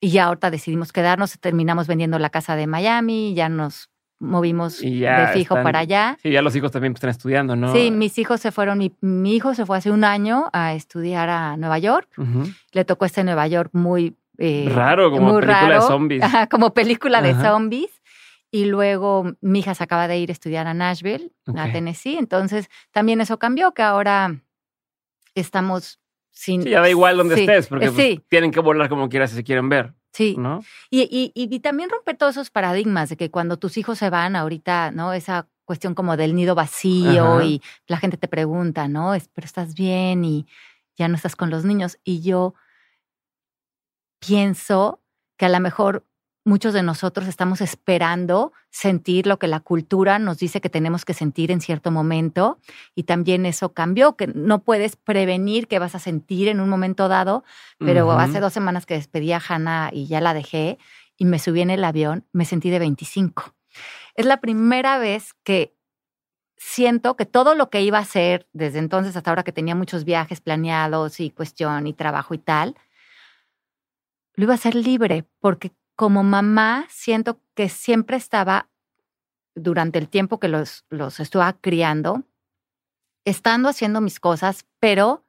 y 0.00 0.10
ya 0.10 0.26
ahorita 0.26 0.50
decidimos 0.50 0.92
quedarnos, 0.92 1.38
terminamos 1.40 1.86
vendiendo 1.86 2.18
la 2.18 2.30
casa 2.30 2.56
de 2.56 2.66
Miami, 2.66 3.34
ya 3.34 3.48
nos 3.48 3.89
movimos 4.20 4.80
de 4.80 5.28
fijo 5.32 5.54
para 5.56 5.80
allá. 5.80 6.16
Sí, 6.22 6.30
ya 6.30 6.42
los 6.42 6.54
hijos 6.54 6.70
también 6.70 6.92
están 6.92 7.10
estudiando, 7.10 7.56
¿no? 7.56 7.72
Sí, 7.72 7.90
mis 7.90 8.16
hijos 8.18 8.40
se 8.40 8.52
fueron, 8.52 8.78
mi, 9.00 9.34
hijo 9.34 9.54
se 9.54 9.66
fue 9.66 9.78
hace 9.78 9.90
un 9.90 10.04
año 10.04 10.48
a 10.52 10.74
estudiar 10.74 11.28
a 11.28 11.56
Nueva 11.56 11.78
York. 11.78 12.08
Le 12.72 12.84
tocó 12.84 13.06
este 13.06 13.24
Nueva 13.24 13.48
York 13.48 13.70
muy... 13.72 14.16
Eh, 14.38 14.70
raro, 14.74 15.10
como 15.10 15.38
película 15.38 15.68
de 15.68 15.80
zombies. 15.82 16.24
como 16.50 16.72
película 16.72 17.22
de 17.22 17.34
zombies. 17.34 17.90
Y 18.52 18.64
luego 18.64 19.32
mi 19.40 19.60
hija 19.60 19.74
se 19.74 19.84
acaba 19.84 20.08
de 20.08 20.18
ir 20.18 20.30
a 20.30 20.32
estudiar 20.32 20.66
a 20.66 20.74
Nashville, 20.74 21.32
a 21.56 21.70
Tennessee. 21.70 22.16
Entonces 22.18 22.68
también 22.90 23.20
eso 23.20 23.38
cambió, 23.38 23.72
que 23.72 23.82
ahora 23.82 24.40
estamos 25.34 26.00
sin... 26.30 26.62
Sí, 26.62 26.70
ya 26.70 26.80
da 26.80 26.90
igual 26.90 27.16
donde 27.16 27.40
estés, 27.40 27.68
porque 27.68 27.90
pues, 27.90 28.18
tienen 28.28 28.50
que 28.50 28.60
volar 28.60 28.88
como 28.88 29.08
quieras 29.08 29.30
si 29.30 29.36
se 29.36 29.44
quieren 29.44 29.68
ver. 29.68 29.94
Sí. 30.12 30.36
¿no? 30.38 30.64
Y, 30.90 31.02
y, 31.02 31.32
y, 31.34 31.60
también 31.60 31.88
romper 31.90 32.16
todos 32.16 32.32
esos 32.34 32.50
paradigmas 32.50 33.08
de 33.10 33.16
que 33.16 33.30
cuando 33.30 33.58
tus 33.58 33.76
hijos 33.76 33.98
se 33.98 34.10
van 34.10 34.34
ahorita, 34.34 34.90
¿no? 34.90 35.12
Esa 35.12 35.48
cuestión 35.64 35.94
como 35.94 36.16
del 36.16 36.34
nido 36.34 36.56
vacío 36.56 37.42
y 37.42 37.62
la 37.86 37.96
gente 37.96 38.16
te 38.16 38.26
pregunta, 38.26 38.88
¿no? 38.88 39.12
Pero 39.32 39.44
estás 39.44 39.74
bien 39.74 40.24
y 40.24 40.46
ya 40.96 41.06
no 41.06 41.14
estás 41.14 41.36
con 41.36 41.48
los 41.50 41.64
niños. 41.64 41.98
Y 42.02 42.22
yo 42.22 42.54
pienso 44.18 45.00
que 45.36 45.46
a 45.46 45.48
lo 45.48 45.60
mejor 45.60 46.04
muchos 46.44 46.72
de 46.72 46.82
nosotros 46.82 47.28
estamos 47.28 47.60
esperando 47.60 48.52
sentir 48.70 49.26
lo 49.26 49.38
que 49.38 49.46
la 49.46 49.60
cultura 49.60 50.18
nos 50.18 50.38
dice 50.38 50.60
que 50.60 50.70
tenemos 50.70 51.04
que 51.04 51.14
sentir 51.14 51.50
en 51.50 51.60
cierto 51.60 51.90
momento 51.90 52.58
y 52.94 53.04
también 53.04 53.46
eso 53.46 53.72
cambió, 53.72 54.16
que 54.16 54.26
no 54.28 54.62
puedes 54.62 54.96
prevenir 54.96 55.68
que 55.68 55.78
vas 55.78 55.94
a 55.94 55.98
sentir 55.98 56.48
en 56.48 56.60
un 56.60 56.68
momento 56.68 57.08
dado, 57.08 57.44
pero 57.78 58.10
hace 58.12 58.40
dos 58.40 58.52
semanas 58.52 58.86
que 58.86 58.94
despedí 58.94 59.32
a 59.32 59.42
Hannah 59.46 59.90
y 59.92 60.06
ya 60.06 60.20
la 60.20 60.34
dejé 60.34 60.78
y 61.16 61.26
me 61.26 61.38
subí 61.38 61.60
en 61.60 61.70
el 61.70 61.84
avión, 61.84 62.26
me 62.32 62.44
sentí 62.44 62.70
de 62.70 62.78
25. 62.78 63.54
Es 64.14 64.26
la 64.26 64.40
primera 64.40 64.98
vez 64.98 65.34
que 65.44 65.74
siento 66.56 67.16
que 67.16 67.26
todo 67.26 67.54
lo 67.54 67.70
que 67.70 67.82
iba 67.82 67.98
a 67.98 68.02
hacer 68.02 68.46
desde 68.52 68.78
entonces 68.78 69.16
hasta 69.16 69.30
ahora 69.30 69.44
que 69.44 69.52
tenía 69.52 69.74
muchos 69.74 70.04
viajes 70.04 70.40
planeados 70.40 71.20
y 71.20 71.30
cuestión 71.30 71.86
y 71.86 71.94
trabajo 71.94 72.34
y 72.34 72.38
tal, 72.38 72.76
lo 74.34 74.44
iba 74.44 74.54
a 74.54 74.56
hacer 74.56 74.74
libre 74.74 75.24
porque 75.40 75.72
como 76.00 76.22
mamá 76.22 76.86
siento 76.88 77.42
que 77.54 77.68
siempre 77.68 78.16
estaba, 78.16 78.70
durante 79.54 79.98
el 79.98 80.08
tiempo 80.08 80.40
que 80.40 80.48
los, 80.48 80.86
los 80.88 81.20
estuve 81.20 81.44
criando, 81.60 82.22
estando 83.26 83.68
haciendo 83.68 84.00
mis 84.00 84.18
cosas, 84.18 84.64
pero 84.78 85.26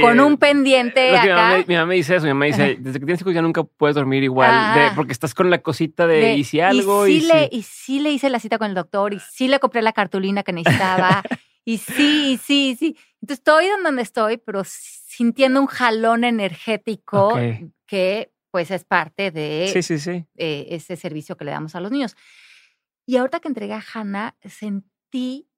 con 0.00 0.18
un 0.18 0.38
pendiente 0.38 1.14
acá. 1.14 1.62
Mi 1.68 1.74
mamá, 1.74 1.88
me 1.88 1.96
dice 1.96 2.16
eso, 2.16 2.24
mi 2.24 2.32
mamá 2.32 2.46
dice, 2.46 2.78
desde 2.80 3.00
que 3.00 3.04
tienes 3.04 3.20
hijos 3.20 3.34
ya 3.34 3.42
nunca 3.42 3.64
puedes 3.64 3.94
dormir 3.94 4.22
igual, 4.22 4.92
porque 4.96 5.12
estás 5.12 5.34
con 5.34 5.50
la 5.50 5.58
cosita 5.58 6.06
de, 6.06 6.36
y 6.36 6.44
si 6.44 6.60
algo. 6.60 7.06
Y 7.06 7.20
sí, 7.20 7.26
le, 7.26 7.50
y 7.52 7.62
sí 7.62 8.00
le 8.00 8.12
hice 8.12 8.30
la 8.30 8.40
cita 8.40 8.56
con 8.56 8.70
el 8.70 8.74
doctor, 8.74 9.12
y 9.12 9.20
sí 9.20 9.46
le 9.46 9.60
compré 9.60 9.82
la 9.82 9.92
cartulina 9.92 10.42
que 10.42 10.54
necesitaba, 10.54 11.22
y 11.66 11.76
sí, 11.76 12.40
sí, 12.42 12.78
sí. 12.78 12.96
Entonces 13.20 13.40
estoy 13.40 13.66
donde 13.84 14.00
estoy, 14.00 14.38
pero 14.38 14.62
sintiendo 14.64 15.60
un 15.60 15.66
jalón 15.66 16.24
energético 16.24 17.38
que 17.84 18.32
pues 18.52 18.70
es 18.70 18.84
parte 18.84 19.30
de 19.30 19.64
eh, 20.36 20.66
ese 20.68 20.96
servicio 20.96 21.36
que 21.36 21.44
le 21.44 21.50
damos 21.50 21.74
a 21.74 21.80
los 21.80 21.90
niños. 21.90 22.14
Y 23.06 23.16
ahorita 23.16 23.40
que 23.40 23.48
entregué 23.48 23.72
a 23.72 23.82
Hannah, 23.82 24.36
sentí 24.44 25.48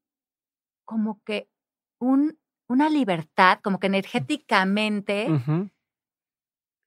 como 0.86 1.20
que 1.24 1.50
un, 1.98 2.38
una 2.68 2.88
libertad, 2.88 3.58
como 3.62 3.80
que 3.80 3.88
energéticamente, 3.88 5.26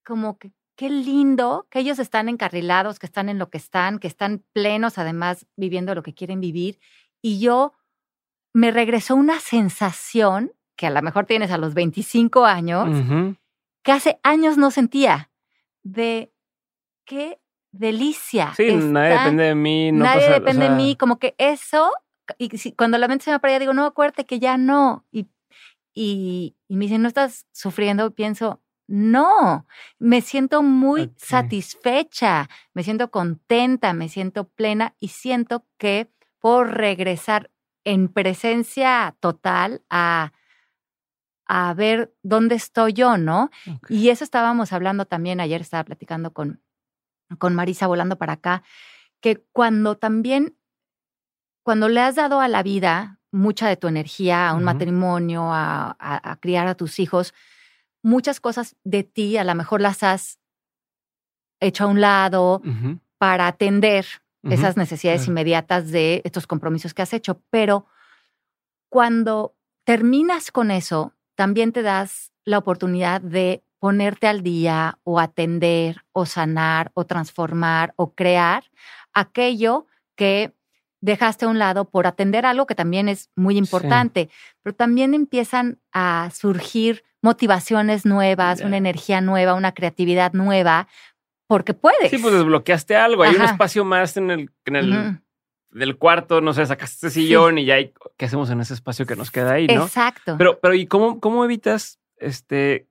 como 0.03 0.37
que 0.39 0.53
qué 0.77 0.89
lindo 0.89 1.67
que 1.69 1.79
ellos 1.79 1.99
están 1.99 2.29
encarrilados, 2.29 2.99
que 2.99 3.05
están 3.05 3.27
en 3.27 3.37
lo 3.37 3.49
que 3.49 3.57
están, 3.57 3.99
que 3.99 4.07
están 4.07 4.45
plenos, 4.53 4.97
además 4.97 5.45
viviendo 5.57 5.93
lo 5.93 6.03
que 6.03 6.13
quieren 6.13 6.39
vivir. 6.39 6.79
Y 7.21 7.39
yo 7.39 7.73
me 8.53 8.71
regresó 8.71 9.15
una 9.15 9.41
sensación 9.41 10.53
que 10.77 10.87
a 10.87 10.91
lo 10.91 11.01
mejor 11.01 11.25
tienes 11.25 11.51
a 11.51 11.57
los 11.57 11.73
25 11.73 12.45
años, 12.45 12.89
que 13.83 13.91
hace 13.91 14.19
años 14.23 14.57
no 14.57 14.71
sentía 14.71 15.31
de 15.91 16.33
qué 17.05 17.39
delicia. 17.71 18.53
Sí, 18.55 18.73
nadie 18.75 19.17
depende 19.17 19.43
de 19.43 19.55
mí. 19.55 19.91
No 19.91 20.03
nadie 20.03 20.29
depende 20.29 20.69
de 20.69 20.75
mí, 20.75 20.95
como 20.95 21.19
que 21.19 21.35
eso, 21.37 21.91
y 22.37 22.71
cuando 22.73 22.97
la 22.97 23.07
mente 23.07 23.25
se 23.25 23.31
me 23.31 23.39
para 23.39 23.53
allá, 23.53 23.59
digo, 23.59 23.73
no, 23.73 23.85
acuérdate 23.85 24.25
que 24.25 24.39
ya 24.39 24.57
no. 24.57 25.05
Y, 25.11 25.27
y, 25.93 26.55
me 26.69 26.85
dicen, 26.85 27.01
¿no 27.01 27.07
estás 27.07 27.45
sufriendo? 27.51 28.11
Pienso, 28.11 28.61
no, 28.87 29.65
me 29.99 30.21
siento 30.21 30.61
muy 30.61 31.13
satisfecha, 31.15 32.49
me 32.73 32.83
siento 32.83 33.11
contenta, 33.11 33.93
me 33.93 34.09
siento 34.09 34.47
plena 34.47 34.95
y 34.99 35.09
siento 35.09 35.65
que 35.77 36.09
por 36.39 36.75
regresar 36.75 37.51
en 37.83 38.09
presencia 38.09 39.15
total 39.19 39.81
a 39.89 40.33
a 41.47 41.73
ver 41.73 42.13
dónde 42.23 42.55
estoy 42.55 42.93
yo, 42.93 43.17
¿no? 43.17 43.49
Y 43.89 44.09
eso 44.09 44.23
estábamos 44.23 44.73
hablando 44.73 45.05
también, 45.05 45.39
ayer 45.39 45.61
estaba 45.61 45.83
platicando 45.83 46.33
con, 46.33 46.61
con 47.39 47.55
Marisa 47.55 47.87
volando 47.87 48.17
para 48.17 48.33
acá, 48.33 48.63
que 49.21 49.43
cuando 49.53 49.95
también, 49.95 50.57
cuando 51.63 51.89
le 51.89 52.01
has 52.01 52.15
dado 52.15 52.41
a 52.41 52.47
la 52.47 52.63
vida 52.63 53.19
mucha 53.31 53.67
de 53.67 53.77
tu 53.77 53.87
energía, 53.87 54.49
a 54.49 54.53
un 54.53 54.63
matrimonio, 54.63 55.49
a, 55.51 56.37
criar 56.41 56.67
a 56.67 56.75
tus 56.75 56.99
hijos, 56.99 57.33
muchas 58.03 58.39
cosas 58.39 58.75
de 58.83 59.03
ti 59.03 59.37
a 59.37 59.43
lo 59.43 59.55
mejor 59.55 59.81
las 59.81 60.03
has 60.03 60.39
hecho 61.59 61.85
a 61.85 61.87
un 61.87 62.01
lado 62.01 62.61
para 63.17 63.47
atender 63.47 64.05
esas 64.43 64.77
necesidades 64.77 65.27
inmediatas 65.27 65.91
de 65.91 66.21
estos 66.23 66.47
compromisos 66.47 66.93
que 66.93 67.01
has 67.01 67.13
hecho, 67.13 67.41
pero 67.49 67.85
cuando 68.89 69.55
terminas 69.83 70.51
con 70.51 70.71
eso, 70.71 71.16
también 71.37 71.71
te 71.71 71.83
das 71.83 72.33
la 72.45 72.57
oportunidad 72.57 73.21
de 73.21 73.63
ponerte 73.79 74.27
al 74.27 74.41
día 74.41 74.97
o 75.03 75.19
atender 75.19 76.03
o 76.11 76.25
sanar 76.25 76.89
o 76.95 77.05
transformar 77.05 77.93
o 77.95 78.15
crear 78.15 78.63
aquello 79.13 79.85
que 80.15 80.55
dejaste 80.99 81.45
a 81.45 81.49
un 81.49 81.59
lado 81.59 81.85
por 81.85 82.07
atender 82.07 82.47
algo 82.47 82.65
que 82.65 82.73
también 82.73 83.07
es 83.07 83.29
muy 83.35 83.55
importante, 83.55 84.29
pero 84.63 84.75
también 84.75 85.13
empiezan 85.13 85.79
a 85.93 86.31
surgir 86.33 87.03
motivaciones 87.21 88.03
nuevas, 88.03 88.61
una 88.61 88.77
energía 88.77 89.21
nueva, 89.21 89.53
una 89.53 89.73
creatividad 89.73 90.33
nueva, 90.33 90.87
porque 91.45 91.75
puedes. 91.75 92.09
Sí, 92.09 92.17
pues 92.17 92.33
desbloqueaste 92.33 92.95
algo, 92.95 93.21
hay 93.21 93.35
un 93.35 93.43
espacio 93.43 93.85
más 93.85 94.17
en 94.17 94.31
el, 94.31 94.51
en 94.65 94.75
el 94.75 95.21
del 95.71 95.97
cuarto, 95.97 96.41
no 96.41 96.53
sé, 96.53 96.65
sacaste 96.65 97.07
este 97.07 97.21
sillón 97.21 97.57
y 97.57 97.65
ya 97.65 97.75
hay, 97.75 97.93
¿qué 98.17 98.25
hacemos 98.25 98.49
en 98.49 98.61
ese 98.61 98.73
espacio 98.73 99.05
que 99.05 99.15
nos 99.15 99.31
queda 99.31 99.53
ahí, 99.53 99.67
no? 99.67 99.83
Exacto. 99.83 100.35
Pero, 100.37 100.59
pero 100.59 100.73
¿y 100.73 100.87
cómo, 100.87 101.19
cómo 101.19 101.43
evitas, 101.43 101.99
este, 102.17 102.87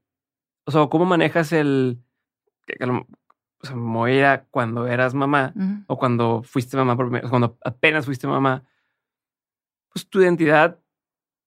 o 0.64 0.70
sea, 0.70 0.86
cómo 0.86 1.04
manejas 1.04 1.52
el, 1.52 1.98
o 2.80 3.66
sea, 3.66 3.74
como 3.74 4.06
era 4.06 4.44
cuando 4.50 4.86
eras 4.86 5.14
mamá 5.14 5.54
o 5.86 5.96
cuando 5.96 6.42
fuiste 6.42 6.76
mamá, 6.76 6.96
cuando 7.28 7.58
apenas 7.64 8.04
fuiste 8.04 8.26
mamá, 8.26 8.64
pues 9.92 10.08
tu 10.08 10.20
identidad 10.20 10.78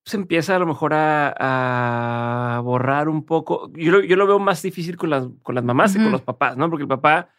se 0.05 0.17
empieza 0.17 0.55
a 0.55 0.59
lo 0.59 0.65
mejor 0.65 0.93
a, 0.95 2.61
borrar 2.63 3.09
un 3.09 3.25
poco. 3.25 3.71
Yo 3.73 3.91
lo, 3.91 4.01
yo 4.01 4.15
lo, 4.15 4.25
veo 4.25 4.39
más 4.39 4.61
difícil 4.61 4.97
con 4.97 5.11
las, 5.11 5.27
con 5.43 5.55
las 5.55 5.63
mamás 5.63 5.95
y 5.95 5.99
con 5.99 6.11
los 6.11 6.21
papás, 6.21 6.57
¿no? 6.57 6.69
Porque 6.69 6.83
el 6.83 6.89
papá 6.89 7.29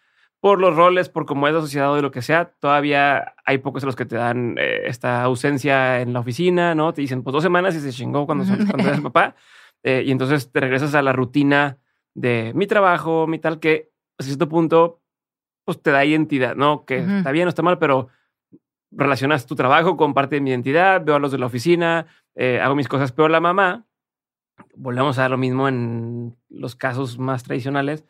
por 0.40 0.58
los 0.58 0.74
roles, 0.74 1.08
por 1.10 1.26
cómo 1.26 1.46
es 1.46 1.54
la 1.54 1.60
sociedad 1.60 1.92
o 1.92 1.96
de 1.96 2.02
lo 2.02 2.10
que 2.10 2.22
sea, 2.22 2.46
todavía 2.58 3.34
hay 3.44 3.58
pocos 3.58 3.82
de 3.82 3.86
los 3.86 3.96
que 3.96 4.06
te 4.06 4.16
dan 4.16 4.56
eh, 4.58 4.82
esta 4.86 5.22
ausencia 5.22 6.00
en 6.00 6.14
la 6.14 6.20
oficina, 6.20 6.74
¿no? 6.74 6.92
Te 6.94 7.02
dicen, 7.02 7.22
pues 7.22 7.32
dos 7.32 7.42
semanas 7.42 7.74
y 7.74 7.80
se 7.80 7.92
chingó 7.92 8.26
cuando, 8.26 8.44
son, 8.44 8.66
cuando 8.66 8.88
eres 8.88 9.00
papá. 9.00 9.34
Eh, 9.82 10.02
y 10.06 10.10
entonces 10.10 10.50
te 10.50 10.60
regresas 10.60 10.94
a 10.94 11.02
la 11.02 11.12
rutina 11.12 11.78
de 12.14 12.52
mi 12.54 12.66
trabajo, 12.66 13.26
mi 13.26 13.38
tal, 13.38 13.60
que 13.60 13.90
a 14.18 14.22
cierto 14.22 14.48
punto, 14.48 15.00
pues 15.64 15.80
te 15.80 15.90
da 15.90 16.04
identidad, 16.04 16.56
¿no? 16.56 16.84
Que 16.84 16.98
está 16.98 17.30
bien 17.30 17.46
o 17.46 17.50
está 17.50 17.62
mal, 17.62 17.78
pero 17.78 18.08
relacionas 18.90 19.46
tu 19.46 19.54
trabajo 19.54 19.96
con 19.96 20.14
parte 20.14 20.36
de 20.36 20.40
mi 20.40 20.50
identidad, 20.50 21.04
veo 21.04 21.16
a 21.16 21.18
los 21.18 21.32
de 21.32 21.38
la 21.38 21.46
oficina, 21.46 22.06
eh, 22.34 22.60
hago 22.60 22.74
mis 22.74 22.88
cosas, 22.88 23.12
pero 23.12 23.28
la 23.28 23.40
mamá, 23.40 23.86
volvemos 24.74 25.18
a 25.18 25.28
lo 25.28 25.38
mismo 25.38 25.68
en 25.68 26.36
los 26.48 26.76
casos 26.76 27.18
más 27.18 27.42
tradicionales, 27.42 28.04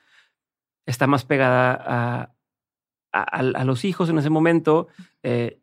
está 0.90 1.06
más 1.06 1.24
pegada 1.24 1.72
a, 1.72 2.34
a, 3.12 3.64
los 3.64 3.84
hijos 3.84 4.08
en 4.10 4.18
ese 4.18 4.30
momento. 4.30 4.88
Eh, 5.22 5.60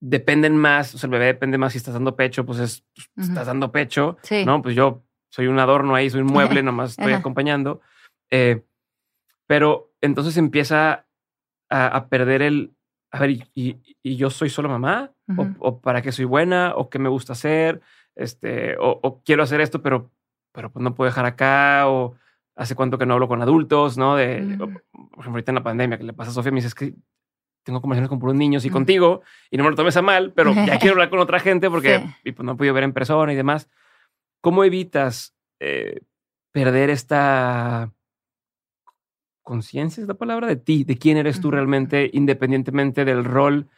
dependen 0.00 0.56
más, 0.56 0.94
o 0.94 0.98
sea, 0.98 1.08
el 1.08 1.12
bebé 1.12 1.26
depende 1.26 1.58
más 1.58 1.72
si 1.72 1.78
estás 1.78 1.94
dando 1.94 2.14
pecho, 2.14 2.46
pues 2.46 2.60
es, 2.60 2.84
pues, 3.14 3.28
estás 3.28 3.46
dando 3.46 3.72
pecho, 3.72 4.16
¿no? 4.46 4.62
Pues 4.62 4.76
yo 4.76 5.04
soy 5.30 5.48
un 5.48 5.58
adorno 5.58 5.94
ahí, 5.94 6.08
soy 6.08 6.20
un 6.20 6.28
mueble, 6.28 6.62
nomás 6.62 6.90
estoy 6.90 7.12
acompañando. 7.12 7.80
Eh, 8.30 8.62
pero 9.46 9.92
entonces 10.00 10.36
empieza 10.36 11.06
a, 11.70 12.06
perder 12.08 12.42
el, 12.42 12.74
a 13.10 13.20
ver, 13.20 13.30
y, 13.30 13.44
y, 13.54 14.16
yo 14.16 14.30
soy 14.30 14.50
solo 14.50 14.68
mamá? 14.68 15.12
o, 15.58 15.80
para 15.80 16.00
qué 16.00 16.12
soy 16.12 16.24
buena? 16.24 16.74
¿O 16.76 16.88
qué 16.88 16.98
me 16.98 17.08
gusta 17.08 17.32
hacer? 17.32 17.80
Este, 18.14 18.76
o, 18.78 19.00
o, 19.02 19.22
quiero 19.22 19.42
hacer 19.42 19.60
esto, 19.60 19.82
pero, 19.82 20.10
pero 20.52 20.70
pues 20.72 20.82
no 20.82 20.94
puedo 20.94 21.10
dejar 21.10 21.26
acá, 21.26 21.88
o 21.88 22.14
hace 22.58 22.74
cuánto 22.74 22.98
que 22.98 23.06
no 23.06 23.14
hablo 23.14 23.28
con 23.28 23.40
adultos, 23.40 23.96
¿no? 23.96 24.16
De, 24.16 24.40
mm. 24.42 24.58
por 24.58 24.68
ejemplo, 24.68 25.32
ahorita 25.32 25.52
en 25.52 25.54
la 25.54 25.62
pandemia, 25.62 25.96
que 25.96 26.04
le 26.04 26.12
pasa 26.12 26.32
a 26.32 26.34
Sofía, 26.34 26.50
me 26.50 26.56
dice, 26.56 26.66
es 26.66 26.74
que 26.74 26.92
tengo 27.62 27.80
conversaciones 27.80 28.08
con 28.08 28.18
puros 28.18 28.34
niños 28.34 28.64
y 28.64 28.70
mm. 28.70 28.72
contigo, 28.72 29.22
y 29.50 29.56
no 29.56 29.64
me 29.64 29.70
lo 29.70 29.76
tomes 29.76 29.96
a 29.96 30.02
mal, 30.02 30.32
pero 30.32 30.52
ya 30.52 30.78
quiero 30.80 30.94
hablar 30.94 31.08
con 31.08 31.20
otra 31.20 31.38
gente 31.38 31.70
porque 31.70 32.04
y 32.24 32.32
pues, 32.32 32.44
no 32.44 32.52
he 32.52 32.56
podido 32.56 32.74
ver 32.74 32.84
en 32.84 32.92
persona 32.92 33.32
y 33.32 33.36
demás. 33.36 33.70
¿Cómo 34.40 34.64
evitas 34.64 35.36
eh, 35.60 36.00
perder 36.52 36.90
esta 36.90 37.92
conciencia, 39.42 40.02
es 40.02 40.08
la 40.08 40.14
palabra, 40.14 40.48
de 40.48 40.56
ti, 40.56 40.82
de 40.82 40.98
quién 40.98 41.16
eres 41.16 41.40
tú 41.40 41.50
realmente, 41.50 42.10
independientemente 42.12 43.04
del 43.04 43.24
rol 43.24 43.68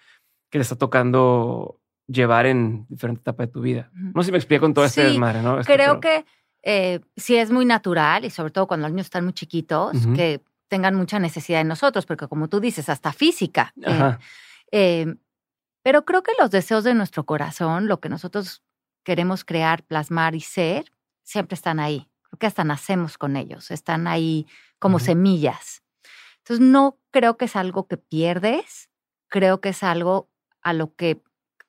que 0.50 0.58
le 0.58 0.62
está 0.62 0.76
tocando 0.76 1.78
llevar 2.08 2.46
en 2.46 2.86
diferente 2.88 3.20
etapa 3.20 3.44
de 3.44 3.52
tu 3.52 3.60
vida? 3.60 3.90
No 3.92 4.22
sé 4.22 4.26
si 4.26 4.32
me 4.32 4.38
explico 4.38 4.62
con 4.62 4.72
todo 4.72 4.86
este 4.86 5.04
desmadre, 5.04 5.42
¿no? 5.42 5.58
creo 5.60 6.00
que 6.00 6.24
eh, 6.62 7.00
sí 7.16 7.36
es 7.36 7.50
muy 7.50 7.64
natural 7.64 8.24
y 8.24 8.30
sobre 8.30 8.50
todo 8.50 8.66
cuando 8.66 8.86
los 8.86 8.92
niños 8.92 9.06
están 9.06 9.24
muy 9.24 9.32
chiquitos, 9.32 9.92
que 10.14 10.42
tengan 10.68 10.94
mucha 10.94 11.18
necesidad 11.18 11.58
de 11.58 11.64
nosotros, 11.64 12.06
porque 12.06 12.28
como 12.28 12.48
tú 12.48 12.60
dices, 12.60 12.88
hasta 12.88 13.12
física. 13.12 13.72
Eh, 13.82 14.16
eh, 14.72 15.14
pero 15.82 16.04
creo 16.04 16.22
que 16.22 16.32
los 16.38 16.50
deseos 16.50 16.84
de 16.84 16.94
nuestro 16.94 17.24
corazón, 17.24 17.88
lo 17.88 18.00
que 18.00 18.08
nosotros 18.08 18.62
queremos 19.02 19.44
crear, 19.44 19.82
plasmar 19.82 20.34
y 20.34 20.40
ser, 20.40 20.92
siempre 21.22 21.54
están 21.54 21.80
ahí. 21.80 22.08
Creo 22.22 22.38
que 22.38 22.46
hasta 22.46 22.64
nacemos 22.64 23.18
con 23.18 23.36
ellos, 23.36 23.70
están 23.70 24.06
ahí 24.06 24.46
como 24.78 24.98
semillas. 24.98 25.82
Entonces, 26.38 26.64
no 26.64 26.98
creo 27.10 27.36
que 27.36 27.46
es 27.46 27.56
algo 27.56 27.88
que 27.88 27.96
pierdes, 27.96 28.90
creo 29.28 29.60
que 29.60 29.70
es 29.70 29.82
algo 29.82 30.30
a 30.62 30.72
lo 30.72 30.94
que 30.94 31.22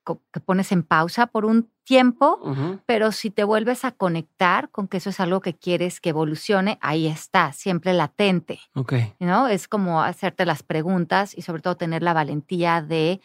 que 0.04 0.40
pones 0.40 0.72
en 0.72 0.84
pausa 0.84 1.28
por 1.28 1.46
un 1.46 1.70
tiempo, 1.84 2.40
pero 2.86 3.12
si 3.12 3.30
te 3.30 3.44
vuelves 3.44 3.86
a 3.86 3.92
conectar 3.92 4.70
con 4.70 4.88
que 4.88 4.98
eso 4.98 5.10
es 5.10 5.20
algo 5.20 5.42
que 5.42 5.56
quieres 5.56 6.00
que 6.00 6.10
evolucione, 6.10 6.78
ahí 6.82 7.08
está, 7.08 7.54
siempre 7.54 7.94
latente. 7.94 8.60
Ok. 8.74 8.94
¿no? 9.20 9.48
Es 9.48 9.68
como 9.68 10.02
hacerte 10.02 10.46
las 10.46 10.64
preguntas 10.64 11.38
y 11.38 11.42
sobre 11.42 11.62
todo 11.62 11.78
tener 11.78 12.02
la 12.02 12.14
valentía 12.14 12.82
de 12.82 13.22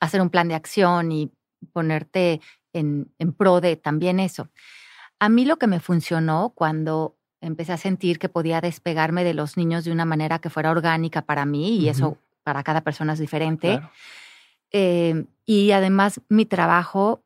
hacer 0.00 0.20
un 0.20 0.30
plan 0.30 0.48
de 0.48 0.54
acción 0.54 1.12
y 1.12 1.30
ponerte 1.72 2.40
en, 2.72 3.12
en 3.18 3.32
pro 3.32 3.60
de 3.60 3.76
también 3.76 4.20
eso. 4.20 4.48
A 5.18 5.28
mí 5.28 5.44
lo 5.44 5.56
que 5.56 5.66
me 5.66 5.80
funcionó 5.80 6.52
cuando 6.54 7.16
empecé 7.40 7.72
a 7.72 7.76
sentir 7.76 8.18
que 8.18 8.28
podía 8.28 8.60
despegarme 8.60 9.24
de 9.24 9.34
los 9.34 9.56
niños 9.56 9.84
de 9.84 9.92
una 9.92 10.04
manera 10.04 10.38
que 10.38 10.50
fuera 10.50 10.70
orgánica 10.70 11.22
para 11.22 11.44
mí, 11.44 11.78
y 11.78 11.88
eso 11.88 12.18
para 12.42 12.62
cada 12.62 12.80
persona 12.80 13.12
es 13.12 13.18
diferente. 13.18 13.80
Eh, 14.72 15.24
y 15.46 15.70
además 15.70 16.20
mi 16.28 16.44
trabajo, 16.44 17.22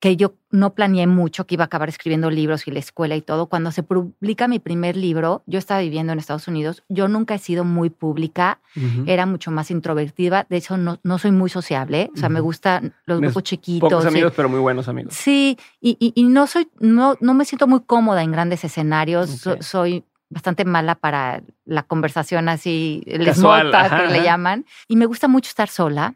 que 0.00 0.16
yo 0.16 0.34
no 0.50 0.74
planeé 0.74 1.06
mucho, 1.06 1.46
que 1.46 1.54
iba 1.54 1.64
a 1.64 1.66
acabar 1.66 1.90
escribiendo 1.90 2.30
libros 2.30 2.66
y 2.66 2.70
la 2.70 2.78
escuela 2.78 3.14
y 3.16 3.22
todo, 3.22 3.46
cuando 3.46 3.70
se 3.70 3.82
publica 3.82 4.48
mi 4.48 4.58
primer 4.58 4.96
libro, 4.96 5.42
yo 5.46 5.58
estaba 5.58 5.80
viviendo 5.80 6.12
en 6.12 6.18
Estados 6.18 6.48
Unidos, 6.48 6.82
yo 6.88 7.06
nunca 7.06 7.34
he 7.34 7.38
sido 7.38 7.64
muy 7.64 7.90
pública, 7.90 8.60
era 9.06 9.26
mucho 9.26 9.50
más 9.50 9.70
introvertida, 9.70 10.46
de 10.48 10.56
hecho 10.56 10.78
no, 10.78 10.98
no 11.02 11.18
soy 11.18 11.32
muy 11.32 11.50
sociable, 11.50 12.10
o 12.14 12.16
sea, 12.16 12.30
me 12.30 12.40
gustan 12.40 12.94
los 13.04 13.20
grupos 13.20 13.42
chiquitos. 13.42 13.90
Pocos 13.90 14.06
amigos, 14.06 14.32
pero 14.34 14.48
muy 14.48 14.58
buenos 14.58 14.88
amigos. 14.88 15.14
Sí, 15.14 15.58
y, 15.80 15.96
y, 16.00 16.24
no 16.24 16.46
soy, 16.46 16.68
no, 16.80 17.16
no 17.20 17.34
me 17.34 17.44
siento 17.44 17.66
muy 17.66 17.80
cómoda 17.80 18.22
en 18.22 18.32
grandes 18.32 18.64
escenarios, 18.64 19.46
soy 19.60 20.04
bastante 20.30 20.64
mala 20.64 20.94
para 20.94 21.42
la 21.66 21.82
conversación 21.82 22.48
así, 22.48 23.02
el 23.06 23.32
small 23.34 23.70
talk 23.70 24.06
que 24.06 24.12
le 24.12 24.22
llaman, 24.22 24.64
y 24.88 24.96
me 24.96 25.04
gusta 25.04 25.28
mucho 25.28 25.48
estar 25.48 25.68
sola. 25.68 26.14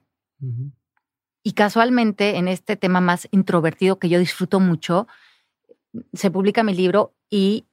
Y 1.43 1.53
casualmente, 1.53 2.37
en 2.37 2.49
este 2.49 2.77
tema 2.77 3.01
más 3.01 3.29
introvertido 3.31 3.99
que 3.99 4.09
yo 4.09 4.19
disfruto 4.19 4.61
mucho, 4.61 5.07
se 6.13 6.31
publica 6.31 6.63
mi 6.63 6.75
libro 6.75 7.15
y 7.31 7.67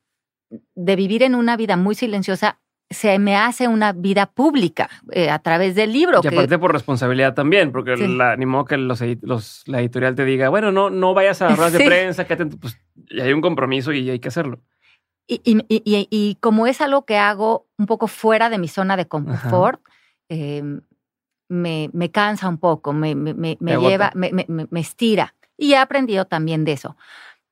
de 0.75 0.95
vivir 0.95 1.23
en 1.23 1.35
una 1.35 1.55
vida 1.57 1.77
muy 1.77 1.95
silenciosa, 1.95 2.59
se 2.89 3.17
me 3.19 3.37
hace 3.37 3.69
una 3.69 3.93
vida 3.93 4.25
pública 4.25 4.89
eh, 5.11 5.29
a 5.29 5.39
través 5.39 5.75
del 5.75 5.93
libro. 5.93 6.19
Y 6.23 6.27
aparte 6.27 6.59
por 6.59 6.73
responsabilidad 6.73 7.33
también, 7.33 7.71
porque 7.71 7.95
la, 7.95 8.35
ni 8.35 8.45
modo 8.45 8.65
que 8.65 8.77
los, 8.77 9.01
la 9.65 9.79
editorial 9.79 10.15
te 10.15 10.25
diga, 10.25 10.49
bueno, 10.49 10.73
no, 10.73 10.89
no 10.89 11.13
vayas 11.13 11.41
a 11.41 11.55
ruedas 11.55 11.73
de 11.73 11.85
prensa, 11.85 12.25
que 12.25 12.35
pues 12.35 12.77
hay 13.11 13.31
un 13.31 13.41
compromiso 13.41 13.93
y 13.93 14.09
hay 14.09 14.19
que 14.19 14.27
hacerlo. 14.27 14.59
Y, 15.27 15.41
y, 15.45 15.65
y, 15.69 16.07
y, 16.09 16.35
como 16.41 16.67
es 16.67 16.81
algo 16.81 17.05
que 17.05 17.17
hago 17.17 17.69
un 17.77 17.85
poco 17.85 18.07
fuera 18.07 18.49
de 18.49 18.57
mi 18.57 18.67
zona 18.67 18.97
de 18.97 19.07
confort, 19.07 19.81
eh, 20.27 20.61
me, 21.51 21.89
me 21.91 22.09
cansa 22.11 22.47
un 22.47 22.57
poco, 22.57 22.93
me, 22.93 23.13
me, 23.13 23.33
me 23.33 23.77
lleva, 23.77 24.11
me, 24.15 24.79
estira. 24.79 25.35
Y 25.57 25.73
he 25.73 25.77
aprendido 25.77 26.25
también 26.25 26.63
de 26.63 26.71
eso. 26.71 26.95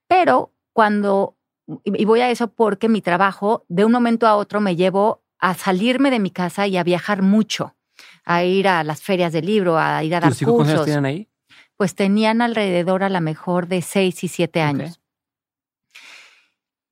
Pero 0.07 0.53
cuando, 0.71 1.35
y 1.83 2.05
voy 2.05 2.21
a 2.21 2.31
eso 2.31 2.47
porque 2.47 2.87
mi 2.87 3.01
trabajo 3.01 3.65
de 3.67 3.83
un 3.83 3.91
momento 3.91 4.25
a 4.25 4.37
otro 4.37 4.61
me 4.61 4.77
llevo 4.77 5.21
a 5.37 5.53
salirme 5.53 6.11
de 6.11 6.19
mi 6.19 6.31
casa 6.31 6.65
y 6.65 6.77
a 6.77 6.83
viajar 6.83 7.21
mucho, 7.21 7.75
a 8.23 8.45
ir 8.45 8.69
a 8.69 8.85
las 8.85 9.01
ferias 9.01 9.33
del 9.33 9.45
libro, 9.45 9.77
a 9.77 10.01
ir 10.03 10.15
a 10.15 10.21
dar 10.21 10.31
cursos. 10.31 10.55
¿Cuántos 10.55 10.85
tenían 10.85 11.05
ahí? 11.05 11.27
Pues 11.75 11.93
tenían 11.93 12.41
alrededor 12.41 13.03
a 13.03 13.09
la 13.09 13.19
mejor 13.19 13.67
de 13.67 13.81
seis 13.81 14.23
y 14.23 14.29
siete 14.29 14.61
años. 14.61 15.01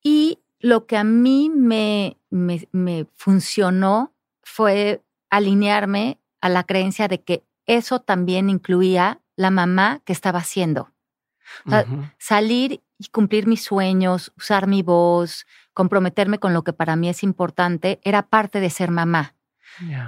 Y 0.03 0.39
lo 0.59 0.85
que 0.85 0.97
a 0.97 1.03
mí 1.05 1.49
me, 1.49 2.17
me, 2.29 2.67
me 2.71 3.07
funcionó 3.15 4.13
fue 4.43 5.01
alinearme 5.29 6.19
a 6.47 6.49
la 6.49 6.63
creencia 6.63 7.07
de 7.07 7.21
que 7.21 7.43
eso 7.65 7.99
también 7.99 8.49
incluía 8.49 9.21
la 9.35 9.51
mamá 9.51 10.01
que 10.05 10.13
estaba 10.13 10.39
haciendo. 10.39 10.91
salir 12.17 12.81
y 12.97 13.07
cumplir 13.09 13.47
mis 13.47 13.63
sueños, 13.63 14.33
usar 14.35 14.67
mi 14.67 14.81
voz, 14.81 15.45
comprometerme 15.73 16.39
con 16.39 16.53
lo 16.53 16.63
que 16.63 16.73
para 16.73 16.95
mí 16.95 17.07
es 17.07 17.23
importante, 17.23 17.99
era 18.03 18.23
parte 18.23 18.59
de 18.59 18.69
ser 18.69 18.91
mamá. 18.91 19.35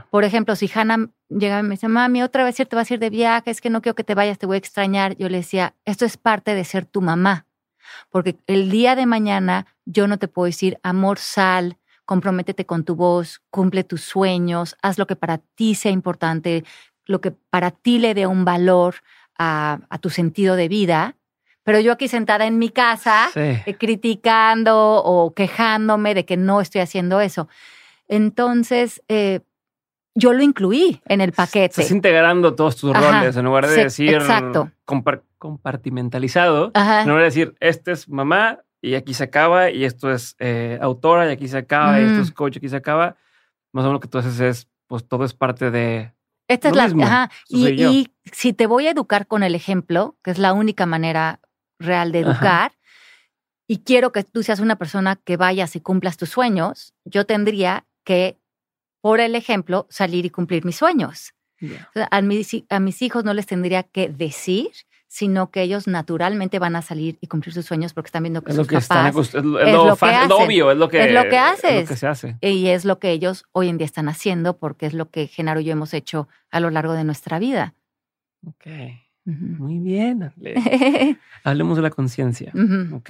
Por 0.09 0.23
ejemplo, 0.23 0.55
si 0.55 0.69
Hannah 0.73 1.09
llegaba 1.29 1.59
y 1.59 1.63
me 1.63 1.75
decía, 1.75 1.89
mami, 1.89 2.23
otra 2.23 2.43
vez 2.43 2.55
te 2.55 2.75
vas 2.75 2.89
a 2.89 2.93
ir 2.95 2.99
de 2.99 3.11
viaje, 3.11 3.51
es 3.51 3.61
que 3.61 3.69
no 3.69 3.81
quiero 3.81 3.95
que 3.95 4.03
te 4.03 4.15
vayas, 4.15 4.39
te 4.39 4.47
voy 4.47 4.55
a 4.55 4.57
extrañar. 4.57 5.15
Yo 5.17 5.29
le 5.29 5.37
decía, 5.37 5.75
esto 5.85 6.05
es 6.05 6.17
parte 6.17 6.55
de 6.55 6.65
ser 6.65 6.85
tu 6.85 7.01
mamá. 7.01 7.45
Porque 8.09 8.37
el 8.47 8.71
día 8.71 8.95
de 8.95 9.05
mañana 9.05 9.67
yo 9.85 10.07
no 10.07 10.17
te 10.17 10.27
puedo 10.27 10.47
decir, 10.47 10.79
amor, 10.81 11.19
sal, 11.19 11.77
comprométete 12.09 12.65
con 12.65 12.85
tu 12.85 12.95
voz, 12.95 13.39
cumple 13.51 13.83
tus 13.83 14.01
sueños, 14.01 14.75
haz 14.81 14.97
lo 14.97 15.05
que 15.05 15.15
para 15.15 15.37
ti 15.37 15.75
sea 15.75 15.91
importante, 15.91 16.63
lo 17.05 17.21
que 17.21 17.29
para 17.29 17.69
ti 17.69 17.99
le 17.99 18.15
dé 18.15 18.25
un 18.25 18.45
valor 18.45 18.95
a, 19.37 19.77
tu 20.01 20.09
sentido 20.09 20.55
de 20.55 20.67
vida. 20.69 21.17
Pero 21.61 21.79
yo 21.79 21.91
aquí 21.91 22.07
sentada 22.07 22.47
en 22.47 22.57
mi 22.57 22.69
casa, 22.69 23.29
eh, 23.35 23.75
criticando 23.79 25.03
o 25.03 25.35
quejándome 25.35 26.15
de 26.15 26.25
que 26.25 26.35
no 26.35 26.61
estoy 26.61 26.81
haciendo 26.81 27.21
eso. 27.21 27.47
Entonces, 28.07 29.03
eh, 29.07 29.41
yo 30.15 30.33
lo 30.33 30.41
incluí 30.41 31.03
en 31.05 31.21
el 31.21 31.31
paquete. 31.31 31.79
Estás 31.79 31.91
integrando 31.91 32.55
todos 32.55 32.75
tus 32.75 32.91
roles 32.91 33.37
en 33.37 33.45
lugar 33.45 33.67
de 33.67 33.83
decir 33.83 34.15
exacto. 34.15 34.71
compartimentalizado. 35.37 36.71
En 36.73 37.07
lugar 37.07 37.19
de 37.19 37.25
decir, 37.25 37.55
este 37.59 37.91
es 37.91 38.09
mamá 38.09 38.63
y 38.81 38.95
aquí 38.95 39.13
se 39.13 39.23
acaba, 39.23 39.71
y 39.71 39.83
esto 39.83 40.11
es 40.11 40.35
eh, 40.39 40.77
autora 40.81 41.27
y 41.27 41.31
aquí 41.31 41.47
se 41.47 41.57
acaba, 41.57 41.99
y 41.99 42.05
esto 42.05 42.21
es 42.21 42.31
coach 42.31 42.55
y 42.55 42.57
aquí 42.59 42.69
se 42.69 42.77
acaba. 42.77 43.17
Más 43.71 43.83
o 43.83 43.87
menos 43.87 43.93
lo 43.93 43.99
que 43.99 44.07
tú 44.07 44.17
haces 44.17 44.39
es, 44.39 44.67
pues 44.87 45.07
todo 45.07 45.25
es 45.25 45.33
parte 45.33 45.71
de. 45.71 46.13
Esta 46.47 46.69
es 46.69 46.75
la. 46.75 46.85
Ajá. 47.05 47.31
Y, 47.47 47.83
y, 47.83 48.13
si 48.31 48.53
te 48.53 48.67
voy 48.67 48.87
a 48.87 48.91
educar 48.91 49.27
con 49.27 49.43
el 49.43 49.55
ejemplo, 49.55 50.17
que 50.23 50.31
es 50.31 50.39
la 50.39 50.53
única 50.53 50.85
manera 50.85 51.39
real 51.79 52.11
de 52.11 52.19
educar, 52.19 52.73
y 53.67 53.79
quiero 53.79 54.11
que 54.11 54.23
tú 54.23 54.43
seas 54.43 54.59
una 54.59 54.77
persona 54.77 55.15
que 55.15 55.37
vayas 55.37 55.75
y 55.75 55.81
cumplas 55.81 56.17
tus 56.17 56.29
sueños, 56.29 56.93
yo 57.05 57.25
tendría 57.25 57.85
que 58.03 58.39
por 59.01 59.19
el 59.19 59.35
ejemplo, 59.35 59.87
salir 59.89 60.25
y 60.25 60.29
cumplir 60.29 60.65
mis 60.65 60.75
sueños. 60.75 61.33
a, 62.11 62.21
mis, 62.21 62.63
a 62.69 62.79
mis 62.79 63.01
hijos 63.01 63.23
no 63.23 63.33
les 63.33 63.45
tendría 63.45 63.83
que 63.83 64.09
decir, 64.09 64.69
sino 65.09 65.49
que 65.49 65.63
ellos 65.63 65.87
naturalmente 65.87 66.59
van 66.59 66.75
a 66.75 66.83
salir 66.83 67.17
y 67.19 67.27
cumplir 67.27 67.53
sus 67.53 67.65
sueños 67.65 67.93
porque 67.93 68.07
están 68.07 68.23
viendo 68.23 68.43
que 68.43 68.51
es 68.51 68.55
sus 68.55 68.67
lo 68.67 68.69
que 68.69 68.75
papás 68.87 69.33
es, 69.33 69.33
lo, 69.43 69.59
es 69.59 69.73
lo, 69.73 69.93
obvio, 70.37 70.71
es 70.71 70.77
lo 70.77 70.87
que, 70.87 71.03
es 71.03 71.11
lo 71.11 71.27
que 71.27 71.37
haces. 71.37 71.89
que 71.89 71.95
se 71.95 72.07
hace. 72.07 72.37
Y 72.41 72.67
es 72.67 72.85
lo 72.85 72.99
que 72.99 73.09
ellos 73.09 73.45
hoy 73.51 73.69
en 73.69 73.79
día 73.79 73.85
están 73.85 74.07
haciendo 74.07 74.57
porque 74.57 74.85
es 74.85 74.93
lo 74.93 75.09
que 75.09 75.25
Genaro 75.25 75.61
y 75.61 75.63
yo 75.65 75.71
hemos 75.71 75.95
hecho 75.95 76.29
a 76.51 76.59
lo 76.59 76.69
largo 76.69 76.93
de 76.93 77.03
nuestra 77.03 77.39
vida. 77.39 77.73
Ok. 78.45 78.67
Muy 79.25 79.79
bien. 79.79 80.31
Hablemos 81.43 81.75
de 81.75 81.83
la 81.83 81.89
conciencia. 81.89 82.53
Ok. 82.93 83.09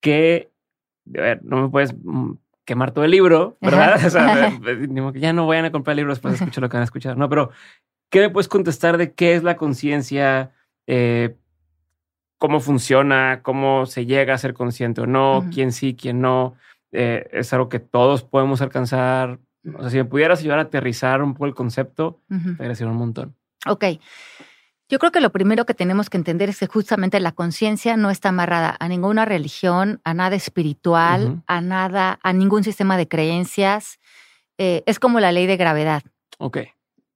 Que, 0.00 0.50
a 1.14 1.20
ver, 1.20 1.44
no 1.44 1.62
me 1.62 1.68
puedes 1.68 1.94
mm, 1.94 2.32
quemar 2.64 2.92
todo 2.92 3.04
el 3.04 3.10
libro, 3.10 3.58
¿verdad? 3.60 4.00
O 4.06 4.10
sea, 4.10 4.50
ya 5.14 5.32
no 5.34 5.46
vayan 5.46 5.66
a 5.66 5.72
comprar 5.72 5.96
libros 5.96 6.16
después 6.16 6.32
de 6.32 6.44
escuchar 6.44 6.62
lo 6.62 6.70
que 6.70 6.76
van 6.76 6.82
a 6.82 6.84
escuchar. 6.84 7.18
No, 7.18 7.28
pero 7.28 7.50
¿qué 8.10 8.20
me 8.20 8.30
puedes 8.30 8.48
contestar 8.48 8.96
de 8.98 9.12
qué 9.12 9.34
es 9.34 9.42
la 9.42 9.56
conciencia? 9.56 10.52
Eh, 10.86 11.36
cómo 12.38 12.60
funciona, 12.60 13.40
cómo 13.42 13.86
se 13.86 14.06
llega 14.06 14.34
a 14.34 14.38
ser 14.38 14.54
consciente 14.54 15.00
o 15.02 15.06
no, 15.06 15.46
quién 15.52 15.72
sí, 15.72 15.94
quién 15.94 16.20
no. 16.20 16.54
Eh, 16.92 17.28
es 17.32 17.52
algo 17.52 17.68
que 17.68 17.80
todos 17.80 18.22
podemos 18.22 18.62
alcanzar. 18.62 19.38
O 19.74 19.80
sea, 19.82 19.90
si 19.90 19.96
me 19.98 20.04
pudieras 20.04 20.40
ayudar 20.40 20.60
a 20.60 20.62
aterrizar 20.62 21.22
un 21.22 21.34
poco 21.34 21.46
el 21.46 21.54
concepto, 21.54 22.20
te 22.28 22.62
agradecería 22.62 22.90
un 22.90 22.98
montón. 22.98 23.34
Ok. 23.66 23.84
Yo 24.88 24.98
creo 24.98 25.12
que 25.12 25.20
lo 25.20 25.30
primero 25.30 25.66
que 25.66 25.74
tenemos 25.74 26.08
que 26.08 26.16
entender 26.16 26.48
es 26.48 26.60
que 26.60 26.66
justamente 26.66 27.20
la 27.20 27.32
conciencia 27.32 27.98
no 27.98 28.08
está 28.10 28.30
amarrada 28.30 28.74
a 28.80 28.88
ninguna 28.88 29.26
religión, 29.26 30.00
a 30.04 30.14
nada 30.14 30.34
espiritual, 30.34 31.42
a 31.46 31.60
nada, 31.60 32.18
a 32.22 32.32
ningún 32.32 32.64
sistema 32.64 32.96
de 32.96 33.06
creencias. 33.06 33.98
Eh, 34.56 34.82
es 34.86 34.98
como 34.98 35.20
la 35.20 35.30
ley 35.30 35.46
de 35.46 35.58
gravedad. 35.58 36.02
Ok. 36.38 36.58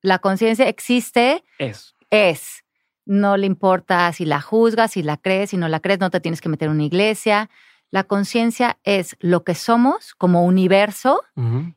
La 0.02 0.18
conciencia 0.18 0.68
existe. 0.68 1.44
Es. 1.58 1.94
Es. 2.10 2.64
No 3.06 3.36
le 3.36 3.46
importa 3.46 4.12
si 4.12 4.24
la 4.24 4.40
juzgas, 4.40 4.92
si 4.92 5.02
la 5.02 5.16
crees, 5.16 5.50
si 5.50 5.56
no 5.56 5.68
la 5.68 5.80
crees, 5.80 6.00
no 6.00 6.10
te 6.10 6.20
tienes 6.20 6.40
que 6.40 6.48
meter 6.48 6.66
en 6.66 6.74
una 6.74 6.84
iglesia. 6.84 7.50
La 7.90 8.04
conciencia 8.04 8.78
es 8.84 9.16
lo 9.20 9.44
que 9.44 9.54
somos 9.54 10.14
como 10.14 10.44
universo 10.44 11.22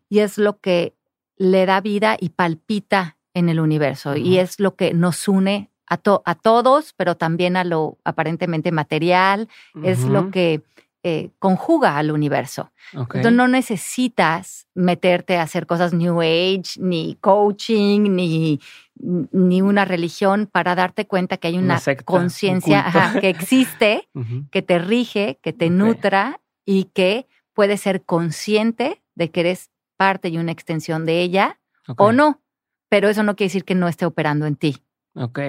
y 0.09 0.19
es 0.19 0.37
lo 0.37 0.59
que 0.59 0.93
le 1.35 1.65
da 1.65 1.81
vida 1.81 2.15
y 2.19 2.29
palpita 2.29 3.17
en 3.33 3.49
el 3.49 3.59
universo 3.59 4.15
y 4.15 4.37
es 4.37 4.59
lo 4.59 4.75
que 4.75 4.93
nos 4.93 5.27
une 5.27 5.71
a, 5.87 5.99
a 6.23 6.35
todos, 6.35 6.93
pero 6.95 7.17
también 7.17 7.57
a 7.57 7.65
lo 7.65 7.97
aparentemente 8.05 8.71
material, 8.71 9.49
es 9.83 10.05
lo 10.05 10.31
que 10.31 10.63
eh, 11.07 11.29
conjuga 11.37 11.99
al 11.99 12.09
universo. 12.09 12.71
Entonces 12.91 13.31
no 13.31 13.47
necesitas 13.47 14.65
meterte 14.73 15.37
a 15.37 15.43
hacer 15.43 15.67
cosas 15.67 15.93
New 15.93 16.19
Age, 16.19 16.79
ni 16.79 17.15
coaching, 17.21 18.15
ni, 18.15 18.59
ni 18.95 19.61
una 19.61 19.85
religión 19.85 20.49
para 20.51 20.73
darte 20.73 21.05
cuenta 21.05 21.37
que 21.37 21.49
hay 21.49 21.59
una, 21.59 21.79
conciencia 22.05 23.19
que 23.21 23.29
existe, 23.29 24.09
que 24.49 24.63
te 24.63 24.79
rige, 24.79 25.37
que 25.43 25.53
te 25.53 25.69
nutra 25.69 26.41
y 26.65 26.85
que 26.85 27.27
puedes 27.53 27.81
ser 27.81 28.03
consciente 28.03 29.03
de 29.13 29.29
que 29.29 29.41
eres 29.41 29.69
parte 29.97 30.29
y 30.29 30.39
una 30.39 30.53
extensión 30.53 31.05
de 31.05 31.21
ella 31.21 31.59
o 31.97 32.13
no. 32.13 32.41
Pero 32.89 33.09
eso 33.09 33.21
no 33.21 33.35
quiere 33.35 33.49
decir 33.49 33.63
que 33.63 33.75
no 33.75 33.87
esté 33.87 34.07
operando 34.07 34.47
en 34.47 34.55
ti. 34.55 34.81
Ok. 35.15 35.39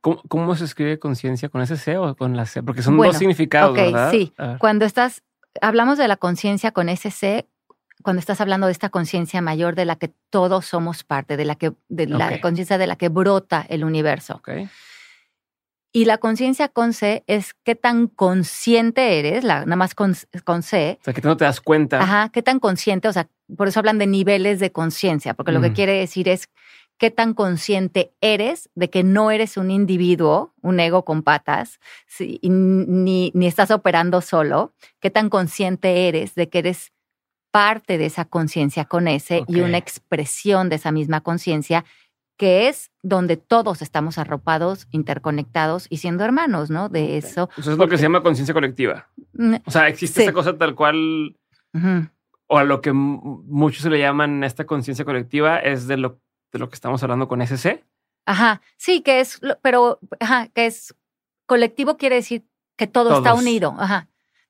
¿Cómo, 0.00 0.54
se 0.54 0.64
escribe 0.64 0.98
conciencia 0.98 1.48
con 1.48 1.60
ese 1.60 1.76
C 1.76 1.98
o 1.98 2.16
con 2.16 2.36
la 2.36 2.46
C? 2.46 2.62
Porque 2.62 2.82
son 2.82 2.96
dos 2.96 3.16
significados, 3.16 3.72
okay, 3.72 3.92
Sí, 4.10 4.32
cuando 4.58 4.84
estás, 4.84 5.22
hablamos 5.60 5.98
de 5.98 6.08
la 6.08 6.16
conciencia 6.16 6.70
con 6.70 6.88
ese 6.88 7.10
C, 7.10 7.48
cuando 8.02 8.20
estás 8.20 8.40
hablando 8.40 8.66
de 8.66 8.72
esta 8.72 8.90
conciencia 8.90 9.40
mayor 9.40 9.74
de 9.74 9.84
la 9.84 9.96
que 9.96 10.12
todos 10.30 10.66
somos 10.66 11.04
parte, 11.04 11.36
de 11.36 11.44
la 11.44 11.56
que, 11.56 11.72
de 11.88 12.06
la 12.06 12.40
conciencia 12.40 12.78
de 12.78 12.86
la 12.86 12.96
que 12.96 13.08
brota 13.08 13.64
el 13.68 13.84
universo. 13.84 14.36
Okay. 14.36 14.68
Y 15.94 16.06
la 16.06 16.16
conciencia 16.16 16.68
con 16.68 16.94
C 16.94 17.22
es 17.26 17.54
qué 17.64 17.74
tan 17.74 18.06
consciente 18.06 19.18
eres, 19.18 19.44
la, 19.44 19.60
nada 19.60 19.76
más 19.76 19.94
con, 19.94 20.16
con, 20.44 20.62
C. 20.62 20.98
O 21.00 21.04
sea, 21.04 21.12
que 21.12 21.20
tú 21.20 21.28
no 21.28 21.36
te 21.36 21.44
das 21.44 21.60
cuenta. 21.60 22.00
Ajá, 22.00 22.30
qué 22.30 22.42
tan 22.42 22.60
consciente, 22.60 23.08
o 23.08 23.12
sea, 23.12 23.28
por 23.56 23.68
eso 23.68 23.78
hablan 23.78 23.98
de 23.98 24.06
niveles 24.06 24.58
de 24.58 24.72
conciencia, 24.72 25.34
porque 25.34 25.52
lo 25.52 25.60
que 25.60 25.74
quiere 25.74 25.92
decir 25.92 26.28
es 26.28 26.48
qué 27.02 27.10
tan 27.10 27.34
consciente 27.34 28.14
eres 28.20 28.70
de 28.76 28.88
que 28.88 29.02
no 29.02 29.32
eres 29.32 29.56
un 29.56 29.72
individuo, 29.72 30.54
un 30.62 30.78
ego 30.78 31.04
con 31.04 31.24
patas, 31.24 31.80
ni, 32.20 33.32
ni 33.34 33.46
estás 33.48 33.72
operando 33.72 34.20
solo, 34.20 34.72
qué 35.00 35.10
tan 35.10 35.28
consciente 35.28 36.06
eres 36.06 36.36
de 36.36 36.48
que 36.48 36.60
eres 36.60 36.92
parte 37.50 37.98
de 37.98 38.06
esa 38.06 38.24
conciencia 38.24 38.84
con 38.84 39.08
ese 39.08 39.42
y 39.48 39.62
una 39.62 39.78
expresión 39.78 40.68
de 40.68 40.76
esa 40.76 40.92
misma 40.92 41.22
conciencia 41.22 41.84
que 42.36 42.68
es 42.68 42.92
donde 43.02 43.36
todos 43.36 43.82
estamos 43.82 44.16
arropados, 44.16 44.86
interconectados 44.92 45.88
y 45.90 45.96
siendo 45.96 46.22
hermanos, 46.22 46.70
¿no? 46.70 46.88
De 46.88 47.16
eso. 47.16 47.50
Eso 47.58 47.72
es 47.72 47.78
lo 47.78 47.88
que 47.88 47.96
se 47.96 48.04
llama 48.04 48.22
conciencia 48.22 48.54
colectiva. 48.54 49.08
Mm, 49.32 49.56
o 49.66 49.70
sea, 49.72 49.88
existe 49.88 50.22
esa 50.22 50.32
cosa 50.32 50.56
tal 50.56 50.76
cual, 50.76 51.36
o 52.46 52.58
a 52.58 52.62
lo 52.62 52.80
que 52.80 52.92
muchos 52.92 53.82
se 53.82 53.90
le 53.90 53.98
llaman 53.98 54.44
esta 54.44 54.66
conciencia 54.66 55.04
colectiva, 55.04 55.58
es 55.58 55.88
de 55.88 55.96
lo 55.96 56.20
de 56.52 56.58
lo 56.58 56.68
que 56.68 56.74
estamos 56.74 57.02
hablando 57.02 57.28
con 57.28 57.40
SC. 57.40 57.84
Ajá, 58.26 58.60
sí, 58.76 59.00
que 59.00 59.20
es, 59.20 59.40
pero, 59.62 59.98
ajá, 60.20 60.48
que 60.48 60.66
es 60.66 60.94
colectivo 61.46 61.96
quiere 61.96 62.16
decir 62.16 62.44
que 62.76 62.86
todo 62.86 63.16
está 63.16 63.34
unido, 63.34 63.74
ajá. 63.78 64.08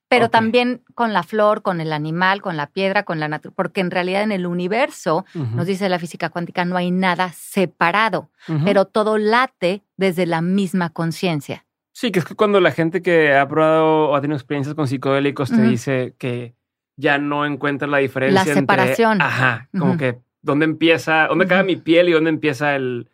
Pero 0.09 0.29
también 0.29 0.83
con 0.95 1.15
la 1.15 1.23
flor, 1.23 1.63
con 1.63 1.81
el 1.81 1.91
animal, 1.91 2.43
con 2.43 2.59
la 2.59 2.67
piedra, 2.67 3.05
con 3.05 3.19
la 3.19 3.29
naturaleza, 3.29 3.57
porque 3.57 3.81
en 3.81 3.91
realidad 3.91 4.23
en 4.23 4.31
el 4.33 4.47
universo, 4.47 5.25
nos 5.33 5.67
dice 5.67 5.89
la 5.89 5.99
física 5.99 6.29
cuántica, 6.29 6.67
no 6.67 6.77
hay 6.77 6.91
nada 6.91 7.33
separado, 7.33 8.29
pero 8.63 8.85
todo 8.85 9.17
late 9.17 9.83
desde 9.97 10.27
la 10.27 10.43
misma 10.43 10.91
conciencia. 10.91 11.65
Sí, 11.93 12.13
que 12.13 12.19
es 12.19 12.27
que 12.27 12.35
cuando 12.35 12.61
la 12.61 12.73
gente 12.73 13.01
que 13.01 13.35
ha 13.35 13.49
probado 13.49 14.11
o 14.11 14.15
ha 14.15 14.21
tenido 14.21 14.37
experiencias 14.37 14.75
con 14.75 14.87
psicodélicos 14.87 15.51
te 15.51 15.63
dice 15.63 16.15
que 16.19 16.55
ya 16.97 17.17
no 17.17 17.47
encuentra 17.47 17.89
la 17.89 17.99
diferencia. 17.99 18.45
La 18.45 18.55
separación. 18.55 19.23
ajá, 19.23 19.71
como 19.73 19.97
que 19.97 20.21
dónde 20.43 20.65
empieza, 20.65 21.27
dónde 21.29 21.45
acaba 21.45 21.63
mi 21.63 21.77
piel 21.77 22.09
y 22.09 22.13
dónde 22.13 22.31
empieza 22.31 22.77
el, 22.77 23.09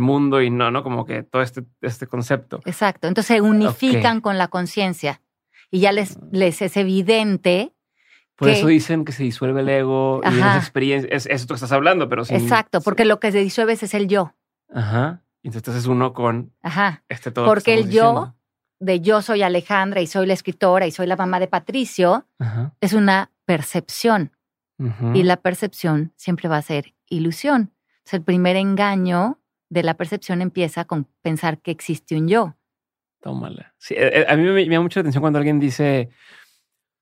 mundo 0.00 0.40
y 0.40 0.50
no, 0.50 0.70
¿no? 0.70 0.82
Como 0.82 1.04
que 1.04 1.22
todo 1.22 1.42
este, 1.42 1.64
este 1.82 2.06
concepto. 2.06 2.60
Exacto. 2.64 3.08
Entonces 3.08 3.36
se 3.36 3.40
unifican 3.42 4.20
con 4.20 4.38
la 4.38 4.48
conciencia 4.48 5.20
y 5.70 5.80
ya 5.80 5.92
les, 5.92 6.16
ah. 6.16 6.20
les 6.32 6.62
es 6.62 6.76
evidente. 6.76 7.72
Por 8.36 8.48
eso 8.48 8.66
dicen 8.66 9.04
que 9.04 9.12
se 9.12 9.22
disuelve 9.22 9.60
el 9.60 9.68
ego 9.68 10.20
y 10.24 10.28
esa 10.28 10.56
experiencia, 10.56 11.08
es, 11.12 11.26
eso 11.26 11.46
que 11.46 11.54
estás 11.54 11.72
hablando, 11.72 12.08
pero 12.08 12.24
sin, 12.24 12.36
Exacto, 12.36 12.80
porque 12.80 13.04
lo 13.04 13.20
que 13.20 13.30
se 13.30 13.38
disuelve 13.38 13.74
es 13.74 13.94
el 13.94 14.08
yo. 14.08 14.34
Ajá. 14.72 15.22
Entonces 15.42 15.76
es 15.76 15.86
uno 15.86 16.12
con 16.12 16.52
Ajá. 16.62 17.04
este 17.08 17.30
todo. 17.30 17.44
Porque 17.44 17.74
el 17.74 17.90
yo 17.90 18.34
de 18.82 19.00
yo 19.00 19.22
soy 19.22 19.42
Alejandra 19.42 20.00
y 20.00 20.06
soy 20.06 20.26
la 20.26 20.34
escritora 20.34 20.86
y 20.86 20.90
soy 20.90 21.06
la 21.06 21.16
mamá 21.16 21.38
de 21.38 21.46
Patricio 21.46 22.26
es 22.80 22.92
una 22.92 23.30
percepción. 23.44 24.32
Y 25.14 25.22
la 25.22 25.36
percepción 25.36 26.12
siempre 26.16 26.48
va 26.48 26.56
a 26.56 26.62
ser 26.62 26.94
ilusión. 27.08 27.72
Entonces, 27.98 28.14
el 28.14 28.22
primer 28.22 28.56
engaño 28.56 29.38
de 29.68 29.82
la 29.84 29.94
percepción 29.94 30.42
empieza 30.42 30.84
con 30.84 31.06
pensar 31.22 31.58
que 31.58 31.70
existe 31.70 32.16
un 32.16 32.26
yo. 32.26 32.56
Tómala. 33.20 33.74
Sí, 33.78 33.94
eh, 33.94 34.20
eh, 34.20 34.26
a 34.28 34.36
mí 34.36 34.42
me, 34.42 34.52
me 34.52 34.66
llama 34.66 34.82
mucha 34.82 35.00
atención 35.00 35.20
cuando 35.20 35.38
alguien 35.38 35.60
dice, 35.60 36.10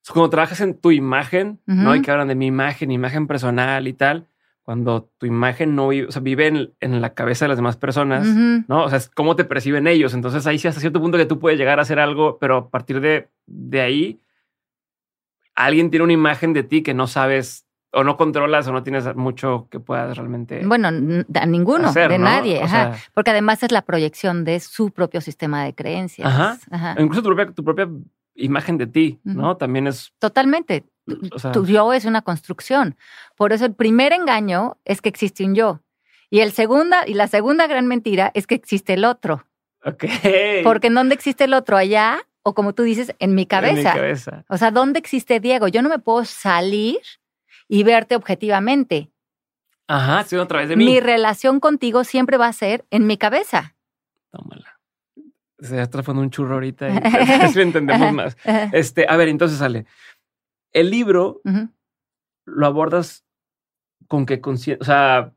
cuando 0.09 0.31
trabajas 0.31 0.61
en 0.61 0.79
tu 0.79 0.91
imagen, 0.91 1.61
¿no? 1.67 1.95
Y 1.95 2.03
que 2.03 2.11
hablan 2.11 2.29
de 2.29 2.35
mi 2.35 2.47
imagen, 2.47 2.91
imagen 2.91 3.27
personal 3.27 3.87
y 3.87 3.93
tal, 3.93 4.27
cuando 4.63 5.11
tu 5.19 5.27
imagen 5.27 5.75
no 5.75 5.89
vive, 5.89 6.09
o 6.09 6.13
sea, 6.13 6.23
vive 6.23 6.47
en, 6.81 7.01
la 7.01 7.15
cabeza 7.15 7.45
de 7.45 7.51
las 7.51 7.59
demás 7.59 7.77
personas, 7.77 8.27
¿no? 8.27 8.85
O 8.85 8.89
sea, 8.89 8.99
es 8.99 9.09
cómo 9.09 9.37
te 9.37 9.45
perciben 9.45 9.87
ellos. 9.87 10.15
Entonces 10.15 10.47
ahí 10.47 10.59
sí 10.59 10.69
hasta 10.69 10.81
cierto 10.81 11.01
punto 11.01 11.19
que 11.19 11.27
tú 11.27 11.39
puedes 11.39 11.59
llegar 11.59 11.79
a 11.79 11.83
hacer 11.83 11.99
algo, 11.99 12.39
pero 12.39 12.57
a 12.57 12.71
partir 12.71 13.01
de, 13.01 13.29
de 13.47 13.81
ahí, 13.81 14.21
alguien 15.65 15.91
tiene 15.91 16.05
una 16.05 16.13
imagen 16.13 16.53
de 16.53 16.63
ti 16.63 16.83
que 16.83 16.95
no 16.95 17.07
sabes 17.07 17.67
o 17.93 18.05
no 18.05 18.17
controlas 18.17 18.67
o 18.69 18.73
no 18.73 18.83
tienes 18.83 19.15
mucho 19.17 19.67
que 19.71 19.81
puedas 19.81 20.17
realmente. 20.17 20.65
Bueno, 20.65 20.89
a 20.89 21.47
ninguno, 21.47 21.93
de 21.93 22.19
nadie. 22.19 22.61
porque 23.15 23.31
además 23.31 23.63
es 23.63 23.73
la 23.73 23.83
proyección 23.83 24.45
de 24.45 24.61
su 24.61 24.91
propio 24.91 25.21
sistema 25.21 25.65
de 25.65 25.75
creencias. 25.75 26.29
Ajá. 26.71 26.97
Incluso 26.99 27.23
tu 27.23 27.35
propia, 27.35 27.55
tu 27.55 27.65
propia 27.65 27.89
imagen 28.35 28.79
de 28.79 28.87
ti, 28.87 29.21
¿no? 29.25 29.57
También 29.57 29.87
es. 29.87 30.13
Totalmente. 30.19 30.85
tu 31.53 31.67
yo 31.67 31.93
es 31.93 32.05
una 32.05 32.23
construcción. 32.23 32.97
Por 33.37 33.53
eso 33.53 33.65
el 33.65 33.75
primer 33.75 34.13
engaño 34.13 34.79
es 34.85 35.01
que 35.01 35.09
existe 35.09 35.45
un 35.45 35.55
yo. 35.55 35.81
Y 36.31 36.41
el 36.41 36.53
segunda, 36.53 37.09
y 37.09 37.15
la 37.15 37.27
segunda 37.27 37.67
gran 37.67 37.87
mentira 37.87 38.31
es 38.35 38.47
que 38.47 38.55
existe 38.55 38.95
el 38.95 39.05
otro. 39.05 39.45
Ok. 39.85 40.05
Porque 40.63 40.87
¿en 40.87 40.95
dónde 40.95 41.15
existe 41.15 41.45
el 41.45 41.55
otro? 41.55 41.77
Allá, 41.77 42.21
o 42.43 42.55
como 42.55 42.75
tú 42.75 42.83
dices, 42.83 43.15
en 43.19 43.35
mi 43.35 43.47
cabeza. 43.47 43.73
En 43.73 43.95
mi 43.95 44.01
cabeza. 44.01 44.45
O 44.49 44.57
sea, 44.57 44.71
¿dónde 44.71 44.99
existe 44.99 45.41
Diego? 45.41 45.69
Yo 45.69 45.83
no 45.83 45.89
me 45.89 45.99
puedo 45.99 46.25
salir 46.25 46.99
y 47.69 47.83
verte 47.83 48.17
objetivamente. 48.17 49.11
Ajá, 49.87 50.25
sino 50.25 50.43
a 50.43 50.47
través 50.49 50.69
de 50.69 50.77
mí. 50.77 50.85
Mi 50.85 51.01
relación 51.01 51.61
contigo 51.61 52.05
siempre 52.05 52.37
va 52.37 52.47
a 52.47 52.53
ser 52.53 52.87
en 52.91 53.07
mi 53.07 53.17
cabeza. 53.17 53.77
Tómala. 54.31 54.79
Se 55.59 55.81
está 55.81 56.01
un 56.13 56.31
churro 56.31 56.55
ahorita 56.55 56.89
y 56.89 56.97
así 57.43 57.61
entendemos 57.61 58.13
más. 58.13 58.37
Este, 58.73 59.07
a 59.09 59.17
ver, 59.17 59.29
entonces 59.29 59.59
sale. 59.59 59.87
El 60.73 60.91
libro 60.91 61.43
lo 62.47 62.67
abordas 62.67 63.25
con 64.07 64.27
qué 64.27 64.41
conciencia, 64.41 64.81
o 64.81 64.85
sea, 64.85 65.33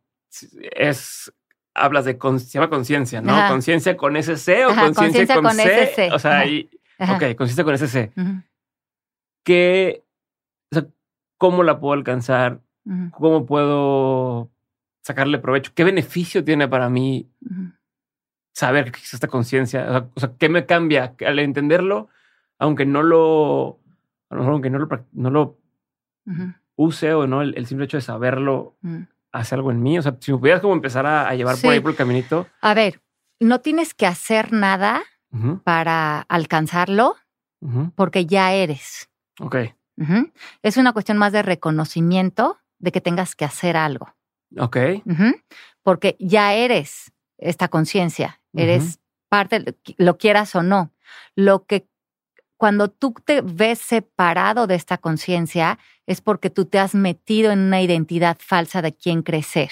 es 0.75 1.33
hablas 1.73 2.05
de 2.05 2.17
se 2.39 2.51
llama 2.51 2.69
conciencia, 2.69 3.21
¿no? 3.21 3.35
Conciencia 3.49 3.97
con 3.97 4.15
ese 4.15 4.37
C 4.37 4.65
o 4.65 4.75
conciencia 4.75 5.35
con, 5.35 5.59
ese 5.59 5.87
C. 5.87 6.11
O 6.11 6.19
sea, 6.19 6.45
y, 6.45 6.69
ok, 7.09 7.35
conciencia 7.35 7.63
con 7.63 7.73
ese 7.73 7.87
C. 7.87 8.11
¿Qué, 9.43 10.03
cómo 11.37 11.63
la 11.63 11.79
puedo 11.79 11.93
alcanzar, 11.93 12.61
cómo 13.11 13.45
puedo 13.45 14.49
sacarle 15.01 15.39
provecho, 15.39 15.73
qué 15.75 15.83
beneficio 15.83 16.43
tiene 16.43 16.67
para 16.67 16.89
mí 16.89 17.29
saber 18.53 18.85
que 18.85 18.91
existe 18.91 19.17
esta 19.17 19.27
conciencia, 19.27 20.09
o, 20.15 20.19
sea, 20.19 20.31
qué 20.37 20.47
me 20.47 20.65
cambia 20.65 21.15
al 21.25 21.39
entenderlo, 21.39 22.07
aunque 22.59 22.85
no 22.85 23.03
lo, 23.03 23.79
a 24.29 24.35
lo 24.35 24.39
mejor 24.39 24.53
aunque 24.53 24.69
no 24.69 24.79
lo, 24.79 25.05
no 25.11 25.29
lo 25.31 25.57
use 26.75 27.13
o 27.13 27.27
no, 27.27 27.41
el, 27.41 27.65
simple 27.65 27.85
hecho 27.85 27.97
de 27.97 28.01
saberlo 28.01 28.77
hace 29.31 29.55
algo 29.55 29.71
en 29.71 29.83
mí. 29.83 29.97
O 29.97 30.01
sea, 30.01 30.15
si 30.19 30.31
me 30.31 30.37
pudieras 30.37 30.61
como 30.61 30.73
empezar 30.73 31.05
a, 31.05 31.33
llevar 31.35 31.57
por 31.61 31.73
ahí 31.73 31.79
por 31.79 31.91
el 31.91 31.97
caminito. 31.97 32.47
A 32.61 32.73
ver, 32.73 33.01
no 33.39 33.59
tienes 33.59 33.93
que 33.93 34.07
hacer 34.07 34.53
nada 34.53 35.03
para 35.63 36.21
alcanzarlo 36.21 37.15
porque 37.95 38.25
ya 38.25 38.53
eres. 38.53 39.09
Ok. 39.39 39.55
Es 40.61 40.77
una 40.77 40.93
cuestión 40.93 41.17
más 41.17 41.31
de 41.31 41.41
reconocimiento 41.41 42.59
de 42.79 42.91
que 42.91 43.01
tengas 43.01 43.35
que 43.35 43.45
hacer 43.45 43.77
algo. 43.77 44.13
Ok. 44.57 44.77
Porque 45.81 46.15
ya 46.19 46.53
eres 46.53 47.11
esta 47.37 47.67
conciencia, 47.67 48.41
eres 48.53 48.99
parte, 49.29 49.75
lo 49.97 50.17
quieras 50.17 50.55
o 50.55 50.63
no. 50.63 50.91
Lo 51.35 51.65
que 51.65 51.87
cuando 52.57 52.89
tú 52.89 53.13
te 53.25 53.41
ves 53.41 53.79
separado 53.79 54.67
de 54.67 54.75
esta 54.75 54.97
conciencia 54.97 55.79
es 56.05 56.21
porque 56.21 56.49
tú 56.49 56.65
te 56.65 56.79
has 56.79 56.95
metido 56.95 57.51
en 57.51 57.59
una 57.59 57.81
identidad 57.81 58.37
falsa 58.39 58.81
de 58.81 58.93
quién 58.93 59.21
crecer. 59.21 59.71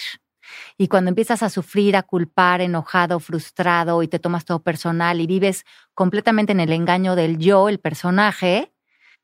Y 0.78 0.88
cuando 0.88 1.10
empiezas 1.10 1.44
a 1.44 1.50
sufrir, 1.50 1.96
a 1.96 2.04
culpar, 2.04 2.62
enojado, 2.62 3.20
frustrado 3.20 4.04
y 4.04 4.08
te 4.08 4.20
tomas 4.20 4.46
todo 4.46 4.60
personal 4.60 5.22
y 5.22 5.28
vives 5.28 5.66
completamente 5.94 6.52
en 6.52 6.60
el 6.60 6.72
engaño 6.72 7.16
del 7.16 7.38
yo, 7.38 7.70
el 7.70 7.80
personaje, 7.80 8.72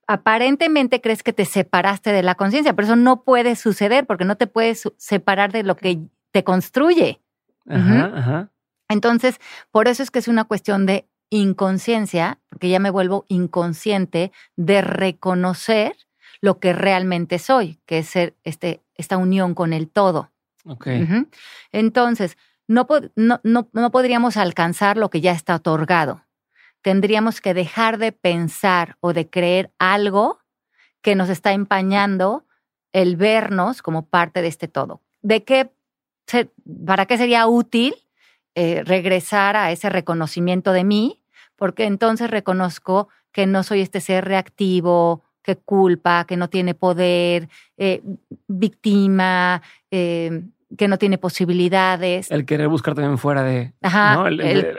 aparentemente 0.08 1.02
crees 1.02 1.22
que 1.22 1.34
te 1.34 1.46
separaste 1.46 2.12
de 2.12 2.24
la 2.24 2.36
conciencia, 2.36 2.74
pero 2.74 2.88
eso 2.88 2.96
no 2.96 3.24
puede 3.24 3.56
suceder 3.56 4.06
porque 4.06 4.26
no 4.26 4.38
te 4.38 4.48
puedes 4.48 4.90
separar 4.98 5.52
de 5.52 5.64
lo 5.64 5.76
que 5.76 6.00
te 6.32 6.44
construye. 6.44 7.22
Entonces, 8.90 9.40
por 9.72 9.88
eso 9.88 10.02
es 10.02 10.12
que 10.12 10.20
es 10.20 10.28
una 10.28 10.46
cuestión 10.46 10.86
de 10.86 11.08
inconsciencia, 11.30 12.40
porque 12.50 12.70
ya 12.70 12.80
me 12.80 12.90
vuelvo 12.90 13.26
inconsciente 13.28 14.32
de 14.56 14.82
reconocer 14.82 15.96
lo 16.42 16.60
que 16.60 16.74
realmente 16.74 17.40
soy, 17.40 17.80
que 17.86 18.00
es 18.00 18.08
ser 18.08 18.36
este, 18.44 18.82
esta 18.96 19.18
unión 19.18 19.54
con 19.54 19.74
el 19.74 19.90
todo. 19.90 20.32
Entonces, 21.72 22.38
no, 22.68 22.88
no, 23.16 23.70
no 23.72 23.92
podríamos 23.92 24.38
alcanzar 24.38 24.98
lo 24.98 25.10
que 25.10 25.22
ya 25.22 25.32
está 25.32 25.56
otorgado 25.56 26.28
tendríamos 26.88 27.42
que 27.42 27.54
dejar 27.54 27.98
de 27.98 28.14
pensar 28.14 28.96
o 29.02 29.12
de 29.12 29.30
creer 29.30 29.72
algo 29.78 30.40
que 31.02 31.16
nos 31.16 31.28
está 31.30 31.52
empañando 31.52 32.46
el 32.94 33.18
vernos 33.18 33.82
como 33.82 34.08
parte 34.08 34.42
de 34.42 34.48
este 34.48 34.70
todo. 34.70 35.02
¿De 35.22 35.44
qué, 35.44 35.70
para 36.86 37.06
qué 37.06 37.18
sería 37.18 37.46
útil 37.48 37.94
eh, 38.56 38.84
regresar 38.86 39.58
a 39.58 39.72
ese 39.74 39.90
reconocimiento 39.90 40.72
de 40.72 40.86
mí? 40.86 41.22
Porque 41.58 41.84
entonces 41.84 42.30
reconozco 42.30 43.10
que 43.34 43.46
no 43.48 43.64
soy 43.64 43.82
este 43.82 44.00
ser 44.00 44.24
reactivo, 44.24 45.24
que 45.44 45.58
culpa, 45.58 46.26
que 46.26 46.38
no 46.38 46.50
tiene 46.50 46.74
poder, 46.74 47.50
eh, 47.78 48.02
víctima, 48.48 49.62
eh, 49.92 50.44
que 50.76 50.88
no 50.88 50.98
tiene 50.98 51.18
posibilidades. 51.18 52.32
El 52.32 52.46
querer 52.46 52.68
buscar 52.68 52.96
también 52.96 53.18
fuera 53.18 53.44
de 53.44 53.74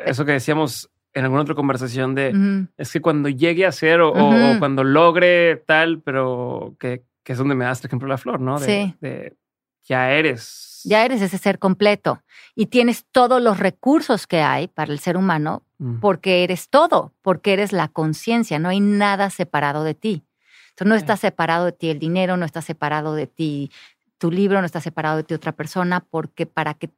eso 0.07 0.25
que 0.25 0.33
decíamos 0.33 0.91
en 1.15 1.25
alguna 1.25 1.43
otra 1.43 1.55
conversación 1.55 2.15
de 2.15 2.67
es 2.77 2.93
que 2.93 3.01
cuando 3.01 3.29
llegue 3.29 3.67
a 3.67 3.73
ser 3.73 4.01
o, 4.01 4.13
cuando 4.59 4.85
logre 4.85 5.57
tal, 5.67 6.01
pero 6.01 6.75
que, 6.79 7.03
es 7.25 7.39
donde 7.39 7.55
me 7.55 7.65
das, 7.65 7.81
por 7.81 7.89
ejemplo, 7.89 8.09
la 8.09 8.19
flor, 8.19 8.41
¿no? 8.41 8.59
De, 8.59 8.95
de, 9.01 9.37
ya 9.85 10.13
eres. 10.13 10.81
Ya 10.85 11.05
eres 11.05 11.21
ese 11.21 11.39
ser 11.39 11.59
completo 11.59 12.23
y 12.55 12.67
tienes 12.67 13.05
todos 13.11 13.43
los 13.43 13.59
recursos 13.59 14.27
que 14.27 14.41
hay 14.41 14.69
para 14.69 14.93
el 14.93 14.99
ser 14.99 15.17
humano 15.17 15.63
porque 16.01 16.43
eres 16.43 16.69
todo, 16.71 17.13
porque 17.23 17.53
eres 17.53 17.73
la 17.73 17.87
conciencia, 17.87 18.59
no 18.59 18.69
hay 18.69 18.81
nada 18.81 19.31
separado 19.31 19.85
de 19.85 19.95
ti. 19.95 20.25
Entonces 20.71 20.89
no 20.89 20.95
está 20.97 21.17
separado 21.17 21.67
de 21.67 21.73
ti 21.73 21.91
el 21.91 21.99
dinero, 21.99 22.37
no 22.37 22.45
está 22.45 22.63
separado 22.63 23.15
de 23.15 23.27
ti 23.27 23.71
tu 24.19 24.31
libro, 24.31 24.61
no 24.61 24.67
está 24.67 24.81
separado 24.81 25.17
de 25.17 25.25
ti 25.25 25.35
otra 25.35 25.53
persona, 25.53 26.01
porque 26.01 26.47
para 26.47 26.75
que 26.75 26.91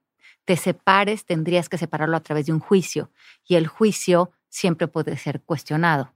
te 0.45 0.57
separes, 0.57 1.25
tendrías 1.25 1.69
que 1.69 1.79
separarlo 1.79 2.17
a 2.17 2.21
través 2.21 2.47
de 2.47 2.53
un 2.53 2.61
juicio 2.61 3.11
y 3.47 3.55
el 3.55 3.67
juicio 3.67 4.33
siempre 4.49 4.89
puede 4.89 5.17
ser 5.17 5.43
cuestionado. 5.43 6.13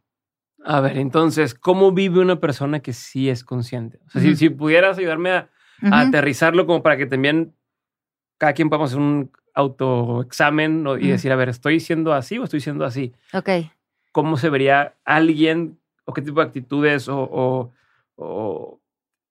A 0.64 0.80
ver, 0.80 0.96
entonces, 0.96 1.54
¿cómo 1.54 1.92
vive 1.92 2.20
una 2.20 2.40
persona 2.40 2.80
que 2.80 2.94
sí 2.94 3.28
es 3.28 3.44
consciente? 3.44 4.00
O 4.06 4.10
sea, 4.10 4.34
si, 4.34 4.48
pudieras 4.48 4.98
ayudarme 4.98 5.30
a, 5.30 5.50
aterrizarlo 5.82 6.66
como 6.66 6.82
para 6.82 6.96
que 6.96 7.06
también 7.06 7.54
cada 8.38 8.54
quien 8.54 8.70
podamos 8.70 8.90
hacer 8.90 9.00
un 9.00 9.30
autoexamen 9.54 10.86
y 11.00 11.08
decir, 11.08 11.30
a 11.30 11.36
ver, 11.36 11.50
¿estoy 11.50 11.80
siendo 11.80 12.14
así 12.14 12.38
o 12.38 12.44
estoy 12.44 12.60
siendo 12.60 12.84
así? 12.84 13.12
Ok. 13.34 13.50
¿Cómo 14.10 14.36
se 14.36 14.48
vería 14.48 14.94
alguien 15.04 15.78
o 16.06 16.14
qué 16.14 16.22
tipo 16.22 16.40
de 16.40 16.46
actitudes 16.46 17.08
o 17.08 17.70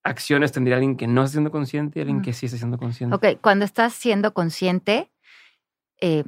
acciones 0.04 0.52
tendría 0.52 0.76
alguien 0.76 0.98
que 0.98 1.08
no 1.08 1.24
está 1.24 1.34
siendo 1.34 1.52
consciente 1.52 2.00
y 2.00 2.02
alguien 2.02 2.22
que 2.22 2.34
sí 2.34 2.46
está 2.46 2.58
siendo 2.58 2.78
consciente? 2.78 3.16
Ok, 3.16 3.40
cuando 3.42 3.66
estás 3.66 3.94
siendo 3.94 4.34
consciente, 4.34 5.12
eh, 6.02 6.24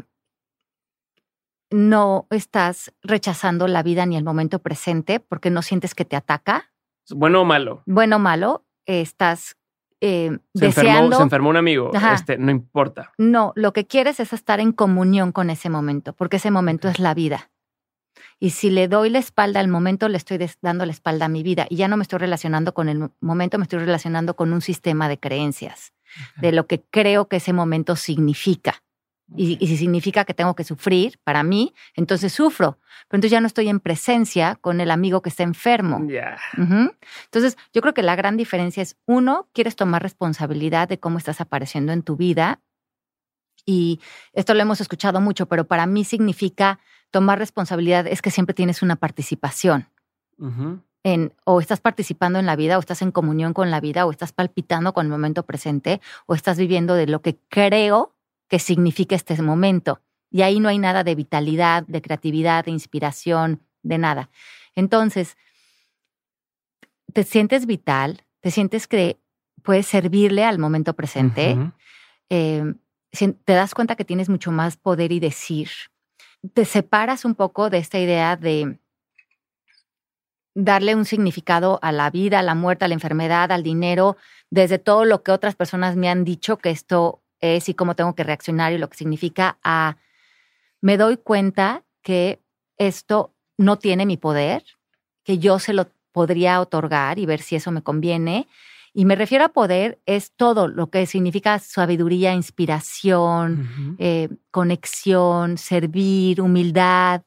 no 1.69 2.27
estás 2.29 2.93
rechazando 3.01 3.67
la 3.67 3.83
vida 3.83 4.05
ni 4.05 4.17
el 4.17 4.23
momento 4.23 4.59
presente 4.59 5.19
porque 5.19 5.49
no 5.49 5.61
sientes 5.61 5.95
que 5.95 6.05
te 6.05 6.15
ataca. 6.15 6.71
Bueno 7.09 7.41
o 7.41 7.45
malo. 7.45 7.83
Bueno 7.85 8.15
o 8.15 8.19
malo, 8.19 8.65
estás 8.85 9.57
eh, 10.01 10.37
se 10.53 10.65
deseando. 10.67 10.91
Enfermó, 10.91 11.17
se 11.17 11.23
enfermó 11.23 11.49
un 11.49 11.57
amigo, 11.57 11.91
este, 12.13 12.37
no 12.37 12.51
importa. 12.51 13.11
No, 13.17 13.53
lo 13.55 13.73
que 13.73 13.85
quieres 13.85 14.19
es 14.19 14.33
estar 14.33 14.59
en 14.59 14.71
comunión 14.71 15.31
con 15.31 15.49
ese 15.49 15.69
momento, 15.69 16.13
porque 16.13 16.37
ese 16.37 16.51
momento 16.51 16.87
es 16.87 16.99
la 16.99 17.13
vida. 17.13 17.49
Y 18.39 18.51
si 18.51 18.69
le 18.69 18.87
doy 18.87 19.09
la 19.09 19.19
espalda 19.19 19.59
al 19.59 19.67
momento, 19.67 20.09
le 20.09 20.17
estoy 20.17 20.39
dando 20.61 20.85
la 20.85 20.91
espalda 20.91 21.25
a 21.25 21.29
mi 21.29 21.43
vida. 21.43 21.67
Y 21.69 21.77
ya 21.77 21.87
no 21.87 21.97
me 21.97 22.03
estoy 22.03 22.19
relacionando 22.19 22.73
con 22.73 22.89
el 22.89 23.09
momento, 23.19 23.57
me 23.57 23.63
estoy 23.63 23.79
relacionando 23.79 24.35
con 24.35 24.53
un 24.53 24.61
sistema 24.61 25.09
de 25.09 25.19
creencias, 25.19 25.93
de 26.37 26.51
lo 26.51 26.67
que 26.67 26.83
creo 26.83 27.27
que 27.27 27.37
ese 27.37 27.53
momento 27.53 27.95
significa. 27.95 28.81
Y, 29.35 29.57
si 29.57 29.77
significa 29.77 30.23
que 30.23 30.35
tengo 30.35 30.55
que 30.55 30.63
sufrir 30.63 31.19
para 31.23 31.41
mí, 31.41 31.73
entonces 31.95 32.31
sufro. 32.31 32.77
Pero 33.07 33.17
entonces 33.17 33.31
ya 33.31 33.41
no 33.41 33.47
estoy 33.47 33.69
en 33.69 33.79
presencia 33.79 34.55
con 34.55 34.81
el 34.81 34.91
amigo 34.91 35.21
que 35.21 35.29
está 35.29 35.43
enfermo. 35.43 35.99
Entonces, 36.57 37.57
yo 37.73 37.81
creo 37.81 37.93
que 37.93 38.03
la 38.03 38.15
gran 38.15 38.37
diferencia 38.37 38.83
es, 38.83 38.97
uno, 39.05 39.49
quieres 39.53 39.75
tomar 39.75 40.03
responsabilidad 40.03 40.87
de 40.87 40.99
cómo 40.99 41.17
estás 41.17 41.41
apareciendo 41.41 41.91
en 41.91 42.03
tu 42.03 42.15
vida 42.15 42.61
Y 43.65 43.99
esto 44.33 44.53
lo 44.53 44.61
hemos 44.61 44.79
escuchado 44.79 45.19
mucho, 45.21 45.47
pero 45.47 45.65
para 45.65 45.87
mí 45.87 46.03
significa 46.03 46.79
tomar 47.11 47.39
responsabilidad 47.39 48.07
es 48.07 48.21
que 48.21 48.31
siempre 48.31 48.53
tienes 48.53 48.81
una 48.81 48.95
participación. 48.95 49.89
En, 51.03 51.33
o 51.45 51.61
estás 51.61 51.79
participando 51.79 52.39
en 52.39 52.45
la 52.45 52.55
vida, 52.55 52.77
o 52.77 52.79
estás 52.79 53.01
en 53.01 53.11
comunión 53.11 53.53
con 53.53 53.71
la 53.71 53.79
vida, 53.79 54.05
o 54.05 54.11
estás 54.11 54.33
palpitando 54.33 54.93
con 54.93 55.05
el 55.05 55.11
momento 55.11 55.43
presente, 55.43 56.01
o 56.25 56.35
estás 56.35 56.57
viviendo 56.57 56.95
de 56.95 57.07
lo 57.07 57.21
que 57.21 57.37
creo 57.47 58.15
que 58.47 58.59
significa 58.59 59.15
este 59.15 59.41
momento. 59.41 60.01
Y 60.29 60.41
ahí 60.41 60.59
no 60.59 60.67
hay 60.67 60.79
nada 60.79 61.03
de 61.03 61.15
vitalidad, 61.15 61.83
de 61.87 62.01
creatividad, 62.01 62.65
de 62.65 62.71
inspiración, 62.71 63.61
de 63.83 63.97
nada. 63.97 64.29
Entonces, 64.75 65.37
te 67.13 67.23
sientes 67.23 67.65
vital, 67.65 68.23
te 68.41 68.51
sientes 68.51 68.87
que 68.87 69.17
puedes 69.63 69.87
servirle 69.87 70.43
al 70.43 70.59
momento 70.59 70.93
presente, 70.93 71.57
em, 72.29 72.75
te 73.11 73.53
das 73.53 73.73
cuenta 73.73 73.95
que 73.95 74.05
tienes 74.05 74.27
mucho 74.27 74.51
más 74.51 74.75
poder 74.75 75.11
y 75.11 75.19
decir, 75.19 75.69
te 76.53 76.65
separas 76.65 77.25
un 77.25 77.35
poco 77.35 77.69
de 77.69 77.77
esta 77.77 77.99
idea 77.99 78.35
de 78.35 78.79
darle 80.53 80.95
un 80.95 81.05
significado 81.05 81.79
a 81.81 81.91
la 81.91 82.09
vida, 82.09 82.39
a 82.39 82.43
la 82.43 82.55
muerte, 82.55 82.85
a 82.85 82.87
la 82.87 82.93
enfermedad, 82.93 83.51
al 83.51 83.63
dinero, 83.63 84.17
desde 84.49 84.79
todo 84.79 85.05
lo 85.05 85.21
que 85.21 85.31
otras 85.31 85.55
personas 85.55 85.95
me 85.95 86.09
han 86.09 86.23
dicho 86.23 86.57
que 86.57 86.69
esto 86.69 87.21
es 87.41 87.67
y 87.67 87.73
cómo 87.73 87.95
tengo 87.95 88.15
que 88.15 88.23
reaccionar 88.23 88.71
y 88.71 88.77
lo 88.77 88.89
que 88.89 88.97
significa 88.97 89.57
a 89.63 89.97
me 90.81 90.97
doy 90.97 91.17
cuenta 91.17 91.83
que 92.01 92.39
esto 92.77 93.33
no 93.57 93.77
tiene 93.77 94.05
mi 94.05 94.17
poder, 94.17 94.63
que 95.23 95.39
yo 95.39 95.59
se 95.59 95.73
lo 95.73 95.87
podría 96.11 96.61
otorgar 96.61 97.19
y 97.19 97.25
ver 97.25 97.41
si 97.41 97.55
eso 97.55 97.71
me 97.71 97.81
conviene. 97.81 98.47
Y 98.97 99.03
me 99.03 99.17
refiero 99.17 99.43
a 99.43 99.49
poder, 99.49 99.99
es 100.05 100.31
todo 100.31 100.69
lo 100.69 100.89
que 100.89 101.05
significa 101.05 101.59
sabiduría, 101.59 102.33
inspiración, 102.33 103.97
eh, 103.99 104.29
conexión, 104.51 105.57
servir, 105.57 106.39
humildad. 106.39 107.23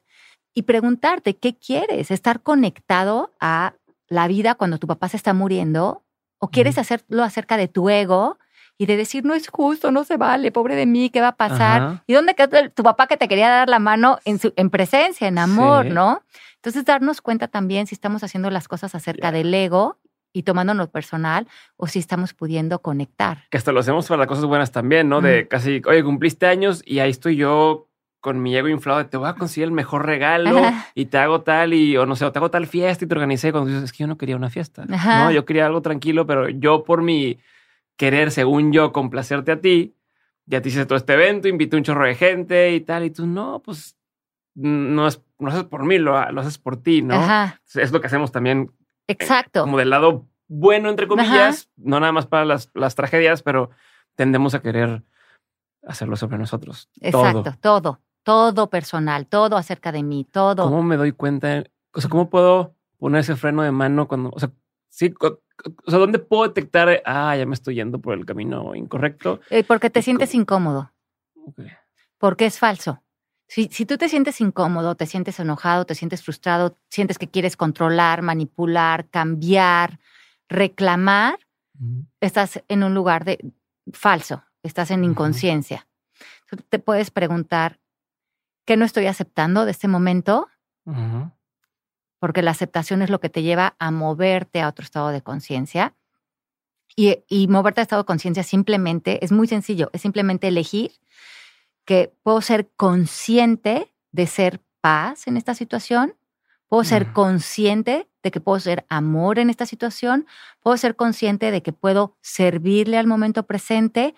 Y 0.55 0.63
preguntarte, 0.63 1.37
¿qué 1.37 1.55
quieres? 1.59 2.09
¿Estar 2.09 2.41
conectado 2.41 3.35
a 3.39 3.75
la 4.07 4.27
vida 4.27 4.55
cuando 4.55 4.79
tu 4.79 4.87
papá 4.87 5.09
se 5.09 5.17
está 5.17 5.35
muriendo? 5.35 6.03
¿O 6.39 6.49
quieres 6.49 6.79
hacerlo 6.79 7.23
acerca 7.23 7.55
de 7.55 7.67
tu 7.67 7.87
ego? 7.87 8.39
y 8.81 8.85
de 8.85 8.95
decir, 8.95 9.25
no 9.25 9.33
es 9.33 9.49
justo, 9.49 9.91
no 9.91 10.05
se 10.05 10.15
vale, 10.15 10.53
pobre 10.53 10.73
de 10.73 10.85
mí, 10.85 11.09
¿qué 11.09 11.19
va 11.19 11.27
a 11.27 11.35
pasar? 11.35 12.01
¿Y 12.07 12.13
dónde 12.13 12.33
quedó 12.33 12.69
tu 12.69 12.81
papá 12.81 13.07
que 13.07 13.17
te 13.17 13.27
quería 13.27 13.49
dar 13.49 13.67
la 13.67 13.79
mano 13.79 14.19
en, 14.23 14.39
su, 14.39 14.53
en 14.55 14.69
presencia, 14.69 15.27
en 15.27 15.37
amor, 15.37 15.87
no? 15.87 16.23
Entonces, 16.55 16.85
darnos 16.85 17.19
cuenta 17.19 17.49
también 17.49 17.87
si 17.87 17.95
estamos 17.95 18.23
haciendo 18.23 18.49
las 18.49 18.69
cosas 18.69 18.95
acerca 18.95 19.33
del 19.33 19.53
ego 19.53 19.97
y 20.33 20.43
tomándonos 20.43 20.89
personal 20.89 21.47
o 21.75 21.87
si 21.87 21.99
estamos 21.99 22.33
pudiendo 22.33 22.79
conectar. 22.79 23.45
Que 23.49 23.57
hasta 23.57 23.71
lo 23.71 23.79
hacemos 23.79 24.07
para 24.07 24.19
las 24.19 24.27
cosas 24.27 24.45
buenas 24.45 24.71
también, 24.71 25.09
¿no? 25.09 25.21
De 25.21 25.47
casi, 25.47 25.81
oye, 25.87 26.03
cumpliste 26.03 26.45
años 26.45 26.81
y 26.85 26.99
ahí 26.99 27.09
estoy 27.09 27.35
yo 27.35 27.87
con 28.19 28.41
mi 28.41 28.55
ego 28.55 28.67
inflado 28.67 28.99
de 28.99 29.05
te 29.05 29.17
voy 29.17 29.29
a 29.29 29.33
conseguir 29.33 29.65
el 29.65 29.71
mejor 29.71 30.05
regalo 30.05 30.61
y 30.95 31.05
te 31.05 31.17
hago 31.17 31.41
tal 31.41 31.73
y, 31.73 31.95
o 31.97 32.05
no 32.05 32.15
sé, 32.15 32.25
o 32.25 32.31
te 32.31 32.39
hago 32.39 32.51
tal 32.51 32.67
fiesta 32.67 33.05
y 33.05 33.07
te 33.07 33.13
organicé 33.13 33.51
cuando 33.51 33.69
dices, 33.69 33.85
es 33.85 33.91
que 33.91 33.99
yo 33.99 34.07
no 34.07 34.17
quería 34.17 34.35
una 34.35 34.49
fiesta, 34.49 34.85
¿no? 34.85 35.31
Yo 35.31 35.45
quería 35.45 35.65
algo 35.65 35.81
tranquilo, 35.81 36.25
pero 36.25 36.49
yo 36.49 36.83
por 36.83 37.01
mi 37.01 37.39
querer, 37.95 38.31
según 38.31 38.71
yo, 38.71 38.91
complacerte 38.91 39.51
a 39.51 39.61
ti, 39.61 39.95
ya 40.45 40.61
te 40.61 40.69
hice 40.69 40.85
todo 40.85 40.97
este 40.97 41.13
evento, 41.13 41.47
invité 41.47 41.77
un 41.77 41.83
chorro 41.83 42.05
de 42.05 42.15
gente 42.15 42.73
y 42.73 42.81
tal, 42.81 43.05
y 43.05 43.11
tú, 43.11 43.27
no, 43.27 43.61
pues 43.63 43.95
no 44.55 45.07
es, 45.07 45.21
no 45.37 45.49
haces 45.49 45.63
por 45.63 45.85
mí, 45.85 45.97
lo, 45.97 46.17
haces 46.17 46.57
por 46.57 46.81
ti, 46.81 47.01
¿no? 47.01 47.21
Es 47.75 47.91
lo 47.91 48.01
que 48.01 48.07
hacemos 48.07 48.31
también. 48.31 48.71
Eh, 49.09 49.13
Exacto. 49.13 49.61
como 49.61 49.77
del 49.77 49.89
lado 49.89 50.27
bueno, 50.47 50.89
entre 50.89 51.07
comillas, 51.07 51.69
no 51.77 51.99
nada 51.99 52.11
más 52.11 52.25
para 52.25 52.45
las, 52.45 52.69
las, 52.73 52.95
tragedias, 52.95 53.43
pero 53.43 53.69
tendemos 54.15 54.55
a 54.55 54.61
querer 54.61 55.03
hacerlo 55.83 56.15
sobre 56.15 56.37
nosotros. 56.37 56.89
Exacto, 57.01 57.53
todo, 57.61 58.01
todo, 58.23 58.69
personal, 58.69 59.27
todo 59.27 59.57
acerca 59.57 59.91
de 59.91 60.03
mí, 60.03 60.25
todo. 60.25 60.63
¿Cómo 60.63 60.83
me 60.83 60.97
doy 60.97 61.11
cuenta? 61.11 61.63
O 61.93 62.01
sea, 62.01 62.09
¿cómo 62.09 62.29
puedo 62.29 62.75
poner 62.97 63.21
ese 63.21 63.35
freno 63.35 63.61
de 63.61 63.71
mano 63.71 64.07
cuando, 64.07 64.31
o 64.33 64.39
sea, 64.39 64.51
sí, 64.89 65.13
o 65.21 65.39
sea, 65.89 65.99
¿dónde 65.99 66.17
puedo 66.17 66.47
detectar, 66.47 67.01
ah, 67.05 67.35
ya 67.35 67.45
me 67.45 67.53
estoy 67.53 67.75
yendo 67.75 67.99
por 67.99 68.15
el 68.15 68.25
camino 68.25 68.73
incorrecto? 68.73 69.41
Eh, 69.51 69.63
porque 69.63 69.91
te 69.91 70.01
sientes 70.01 70.33
incómodo. 70.33 70.91
Porque 72.17 72.45
es 72.47 72.57
falso. 72.57 73.03
Si, 73.49 73.67
si, 73.71 73.85
tú 73.87 73.97
te 73.97 74.09
sientes 74.09 74.39
incómodo, 74.41 74.93
te 74.93 75.07
sientes 75.07 75.39
enojado, 75.39 75.85
te 75.85 75.95
sientes 75.95 76.23
frustrado, 76.23 76.77
sientes 76.89 77.17
que 77.17 77.27
quieres 77.27 77.57
controlar, 77.57 78.21
manipular, 78.21 79.09
cambiar, 79.09 79.99
reclamar, 80.47 81.39
estás 82.21 82.63
en 82.67 82.83
un 82.83 82.93
lugar 82.93 83.25
de 83.25 83.39
falso, 83.91 84.43
estás 84.61 84.91
en 84.91 85.03
inconsciencia. 85.03 85.87
Te 86.69 86.77
puedes 86.77 87.09
preguntar, 87.09 87.79
¿qué 88.65 88.77
no 88.77 88.85
estoy 88.85 89.07
aceptando 89.07 89.65
de 89.65 89.71
este 89.71 89.87
momento? 89.87 90.47
porque 92.19 92.41
la 92.41 92.51
aceptación 92.51 93.01
es 93.01 93.09
lo 93.09 93.19
que 93.19 93.29
te 93.29 93.41
lleva 93.41 93.75
a 93.79 93.91
moverte 93.91 94.61
a 94.61 94.67
otro 94.67 94.83
estado 94.83 95.09
de 95.09 95.21
conciencia. 95.21 95.95
Y, 96.95 97.23
y, 97.29 97.47
moverte 97.47 97.79
a 97.79 97.83
estado 97.83 98.01
de 98.01 98.07
conciencia 98.07 98.43
simplemente 98.43 99.23
es 99.23 99.31
muy 99.31 99.47
sencillo, 99.47 99.89
es 99.93 100.01
simplemente 100.01 100.47
elegir 100.47 100.91
que 101.89 102.13
puedo 102.21 102.39
ser 102.41 102.69
consciente 102.77 103.91
de 104.11 104.27
ser 104.27 104.61
paz 104.79 105.25
en 105.25 105.37
esta 105.37 105.55
situación, 105.55 106.15
puedo 106.67 106.83
ser 106.83 107.13
consciente 107.13 108.07
de 108.21 108.29
que 108.29 108.39
puedo 108.39 108.59
ser 108.59 108.85
amor 108.89 109.39
en 109.39 109.49
esta 109.49 109.65
situación, 109.65 110.27
puedo 110.59 110.77
ser 110.77 110.95
consciente 110.95 111.49
de 111.49 111.63
que 111.63 111.73
puedo 111.73 112.15
servirle 112.21 112.99
al 112.99 113.07
momento 113.07 113.47
presente. 113.47 114.13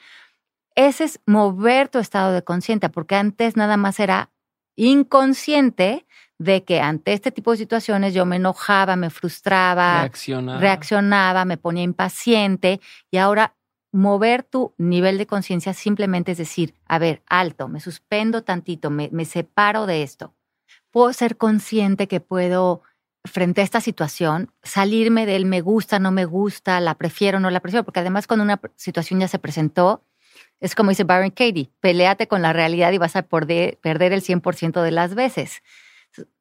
Ese 0.76 1.05
es 1.05 1.22
mover 1.26 1.88
tu 1.88 1.99
estado 1.99 2.34
de 2.34 2.43
conciencia, 2.43 2.89
porque 2.89 3.15
antes 3.15 3.55
nada 3.55 3.78
más 3.78 4.01
era 4.01 4.32
inconsciente 4.76 6.05
de 6.39 6.65
que 6.65 6.82
ante 6.82 7.13
este 7.13 7.32
tipo 7.32 7.51
de 7.51 7.57
situaciones 7.57 8.13
yo 8.13 8.26
me 8.26 8.36
enojaba, 8.36 8.97
me 8.97 9.09
frustraba, 9.09 10.09
reaccionaba, 10.59 11.45
me 11.45 11.55
ponía 11.55 11.84
impaciente 11.84 12.82
y 13.09 13.15
ahora 13.15 13.55
mover 13.91 14.43
tu 14.43 14.73
nivel 14.77 15.17
de 15.17 15.27
conciencia 15.27 15.73
simplemente 15.73 16.31
es 16.31 16.37
decir, 16.37 16.73
a 16.85 16.99
ver, 16.99 17.23
alto, 17.27 17.67
me 17.67 17.79
suspendo 17.79 18.43
tantito, 18.43 18.89
me, 18.89 19.25
separo 19.25 19.85
de 19.85 20.03
esto. 20.03 20.33
Puedo 20.91 21.11
ser 21.13 21.37
consciente 21.37 22.07
que 22.07 22.19
puedo 22.19 22.83
frente 23.23 23.61
a 23.61 23.63
esta 23.63 23.81
situación, 23.81 24.51
salirme 24.63 25.25
del 25.25 25.45
me 25.45 25.61
gusta, 25.61 25.99
no 25.99 26.11
me 26.11 26.25
gusta, 26.25 26.79
la 26.79 26.95
prefiero, 26.95 27.39
no 27.39 27.49
la 27.51 27.59
prefiero, 27.59 27.83
porque 27.83 27.99
además 27.99 28.25
cuando 28.25 28.43
una 28.43 28.59
situación 28.75 29.19
ya 29.19 29.27
se 29.27 29.37
presentó, 29.37 30.03
es 30.59 30.73
como 30.73 30.89
dice 30.89 31.03
Byron 31.03 31.29
Katie, 31.29 31.69
peleate 31.81 32.27
con 32.27 32.41
la 32.41 32.53
realidad 32.53 32.91
y 32.91 32.97
vas 32.97 33.15
a 33.15 33.23
perder, 33.23 33.77
perder 33.79 34.13
el 34.13 34.23
100% 34.23 34.81
de 34.81 34.91
las 34.91 35.13
veces. 35.13 35.61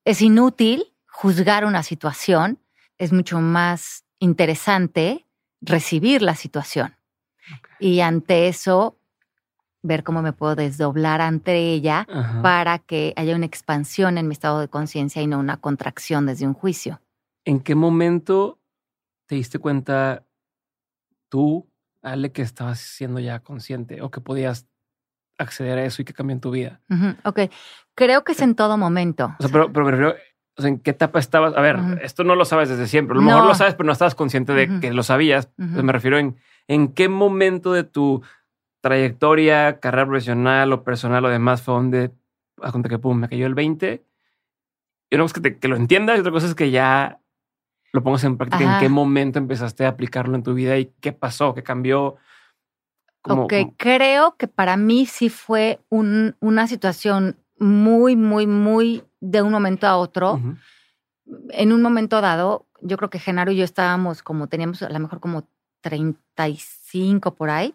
Es 0.05 0.23
inútil 0.23 0.95
juzgar 1.07 1.65
una 1.65 1.83
situación, 1.83 2.59
es 2.99 3.13
mucho 3.13 3.41
más 3.41 4.05
interesante 4.19 5.27
recibir 5.61 6.23
la 6.23 6.35
situación. 6.35 7.00
Y 7.79 8.01
ante 8.01 8.49
eso, 8.49 8.99
ver 9.83 10.05
cómo 10.05 10.23
me 10.23 10.33
puedo 10.33 10.55
desdoblar 10.57 11.21
ante 11.21 11.57
ella 11.57 12.07
para 12.43 12.79
que 12.79 13.13
haya 13.17 13.35
una 13.35 13.47
expansión 13.47 14.19
en 14.19 14.29
mi 14.29 14.33
estado 14.33 14.61
de 14.61 14.69
conciencia 14.69 15.23
y 15.23 15.27
no 15.27 15.39
una 15.39 15.57
contracción 15.57 16.27
desde 16.27 16.47
un 16.47 16.55
juicio. 16.55 17.01
¿En 17.45 17.61
qué 17.61 17.75
momento 17.75 18.59
te 19.27 19.37
diste 19.37 19.59
cuenta 19.59 20.25
tú, 21.29 21.67
Ale, 22.03 22.33
que 22.33 22.43
estabas 22.43 22.81
siendo 22.81 23.21
ya 23.21 23.41
consciente 23.41 24.03
o 24.03 24.11
que 24.11 24.21
podías 24.21 24.67
acceder 25.39 25.79
a 25.79 25.85
eso 25.85 26.03
y 26.03 26.05
que 26.05 26.13
cambió 26.13 26.35
en 26.35 26.41
tu 26.41 26.51
vida? 26.51 26.81
Ok, 27.25 27.41
creo 27.95 28.25
que 28.25 28.33
es 28.33 28.43
en 28.43 28.55
todo 28.55 28.77
momento. 28.77 29.35
O 29.39 29.43
sea, 29.43 29.51
pero, 29.51 29.73
pero 29.73 29.87
me 29.87 29.93
refiero, 29.93 30.15
¿en 30.59 30.79
qué 30.81 30.91
etapa 30.91 31.19
estabas? 31.19 31.57
A 31.57 31.61
ver, 31.61 31.79
esto 32.03 32.25
no 32.25 32.35
lo 32.35 32.45
sabes 32.45 32.69
desde 32.69 32.87
siempre. 32.87 33.15
A 33.15 33.21
lo 33.21 33.23
mejor 33.23 33.47
lo 33.47 33.55
sabes, 33.55 33.75
pero 33.75 33.87
no 33.87 33.93
estabas 33.93 34.15
consciente 34.15 34.53
de 34.53 34.81
que 34.81 34.93
lo 34.93 35.03
sabías. 35.03 35.51
me 35.57 35.93
refiero 35.93 36.19
en, 36.19 36.37
en 36.71 36.93
qué 36.93 37.09
momento 37.09 37.73
de 37.73 37.83
tu 37.83 38.23
trayectoria, 38.81 39.81
carrera 39.81 40.07
profesional 40.07 40.73
o 40.73 40.85
personal 40.85 41.25
o 41.25 41.29
demás 41.29 41.63
fue 41.63 41.75
donde, 41.75 42.13
a 42.63 42.71
cuenta 42.71 42.89
que 42.89 42.99
pum, 43.01 43.19
me 43.19 43.29
cayó 43.29 43.47
el 43.47 43.57
20. 43.57 44.05
Y 45.11 45.15
una 45.17 45.25
cosa 45.25 45.43
que, 45.43 45.59
que 45.59 45.67
lo 45.67 45.75
entiendas 45.75 46.17
y 46.17 46.21
otra 46.21 46.31
cosa 46.31 46.47
es 46.47 46.55
que 46.55 46.71
ya 46.71 47.19
lo 47.93 48.05
pongas 48.05 48.23
en 48.23 48.37
práctica. 48.37 48.75
¿En 48.75 48.81
qué 48.81 48.89
momento 48.89 49.41
empezaste 49.41 49.85
a 49.85 49.89
aplicarlo 49.89 50.37
en 50.37 50.45
tu 50.45 50.55
vida 50.55 50.79
y 50.79 50.93
qué 51.01 51.13
pasó? 51.13 51.55
¿Qué 51.55 51.65
cambió? 51.65 52.19
ok, 53.25 53.53
creo 53.77 54.37
que 54.37 54.47
para 54.47 54.77
mí 54.77 55.07
sí 55.07 55.29
fue 55.29 55.81
un, 55.89 56.37
una 56.39 56.69
situación 56.69 57.37
muy, 57.59 58.15
muy, 58.15 58.47
muy 58.47 59.03
de 59.19 59.43
un 59.43 59.51
momento 59.51 59.89
a 59.89 59.97
otro. 59.97 60.41
En 61.51 61.73
un 61.73 61.83
momento 61.83 62.21
dado, 62.21 62.69
yo 62.81 62.97
creo 62.97 63.11
que 63.11 63.19
Genaro 63.19 63.51
y 63.51 63.57
yo 63.57 63.65
estábamos 63.65 64.23
como, 64.23 64.47
teníamos 64.47 64.83
a 64.83 64.89
lo 64.89 65.01
mejor 65.01 65.19
como 65.19 65.49
35 65.81 67.35
por 67.35 67.51
ahí. 67.51 67.75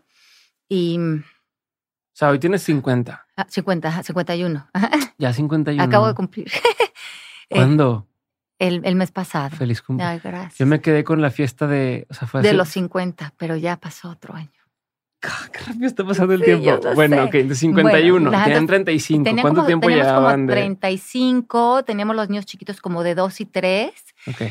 Y. 0.69 0.97
O 0.99 2.17
sea, 2.17 2.29
hoy 2.29 2.39
tienes 2.39 2.63
50. 2.63 3.25
50, 3.49 4.03
51. 4.03 4.69
Ya 5.17 5.33
51. 5.33 5.83
Acabo 5.83 6.07
de 6.07 6.13
cumplir. 6.13 6.49
¿Cuándo? 7.49 8.07
El, 8.57 8.81
el, 8.85 8.95
mes 8.95 9.11
pasado. 9.11 9.49
Feliz 9.55 9.81
cumpleaños. 9.81 10.23
gracias. 10.23 10.57
Yo 10.57 10.65
me 10.65 10.79
quedé 10.79 11.03
con 11.03 11.21
la 11.21 11.29
fiesta 11.29 11.67
de. 11.67 12.07
de 12.41 12.53
los 12.53 12.69
50, 12.69 13.33
pero 13.37 13.57
ya 13.57 13.75
pasó 13.77 14.09
otro 14.09 14.33
año. 14.33 14.49
God, 15.21 15.49
qué 15.51 15.59
rápido 15.59 15.87
está 15.87 16.05
pasando 16.05 16.33
el 16.33 16.39
Sí, 16.39 16.45
tiempo. 16.45 16.93
Bueno, 16.93 17.15
sé. 17.17 17.21
ok, 17.23 17.31
de 17.49 17.55
51, 17.55 18.13
Bueno, 18.13 18.29
tenían 18.31 18.49
entonces, 18.51 18.67
35. 18.67 19.23
Tenía 19.23 19.41
¿Cuánto 19.41 19.55
como- 19.61 19.67
tiempo 19.67 19.89
llevaban 19.89 20.41
como 20.41 20.47
de...? 20.47 20.53
35, 20.53 21.83
teníamos 21.83 22.15
los 22.15 22.29
niños 22.29 22.45
chiquitos 22.45 22.79
como 22.79 23.03
de 23.03 23.15
2 23.15 23.41
y 23.41 23.45
3 23.45 23.91
Ok. 24.27 24.41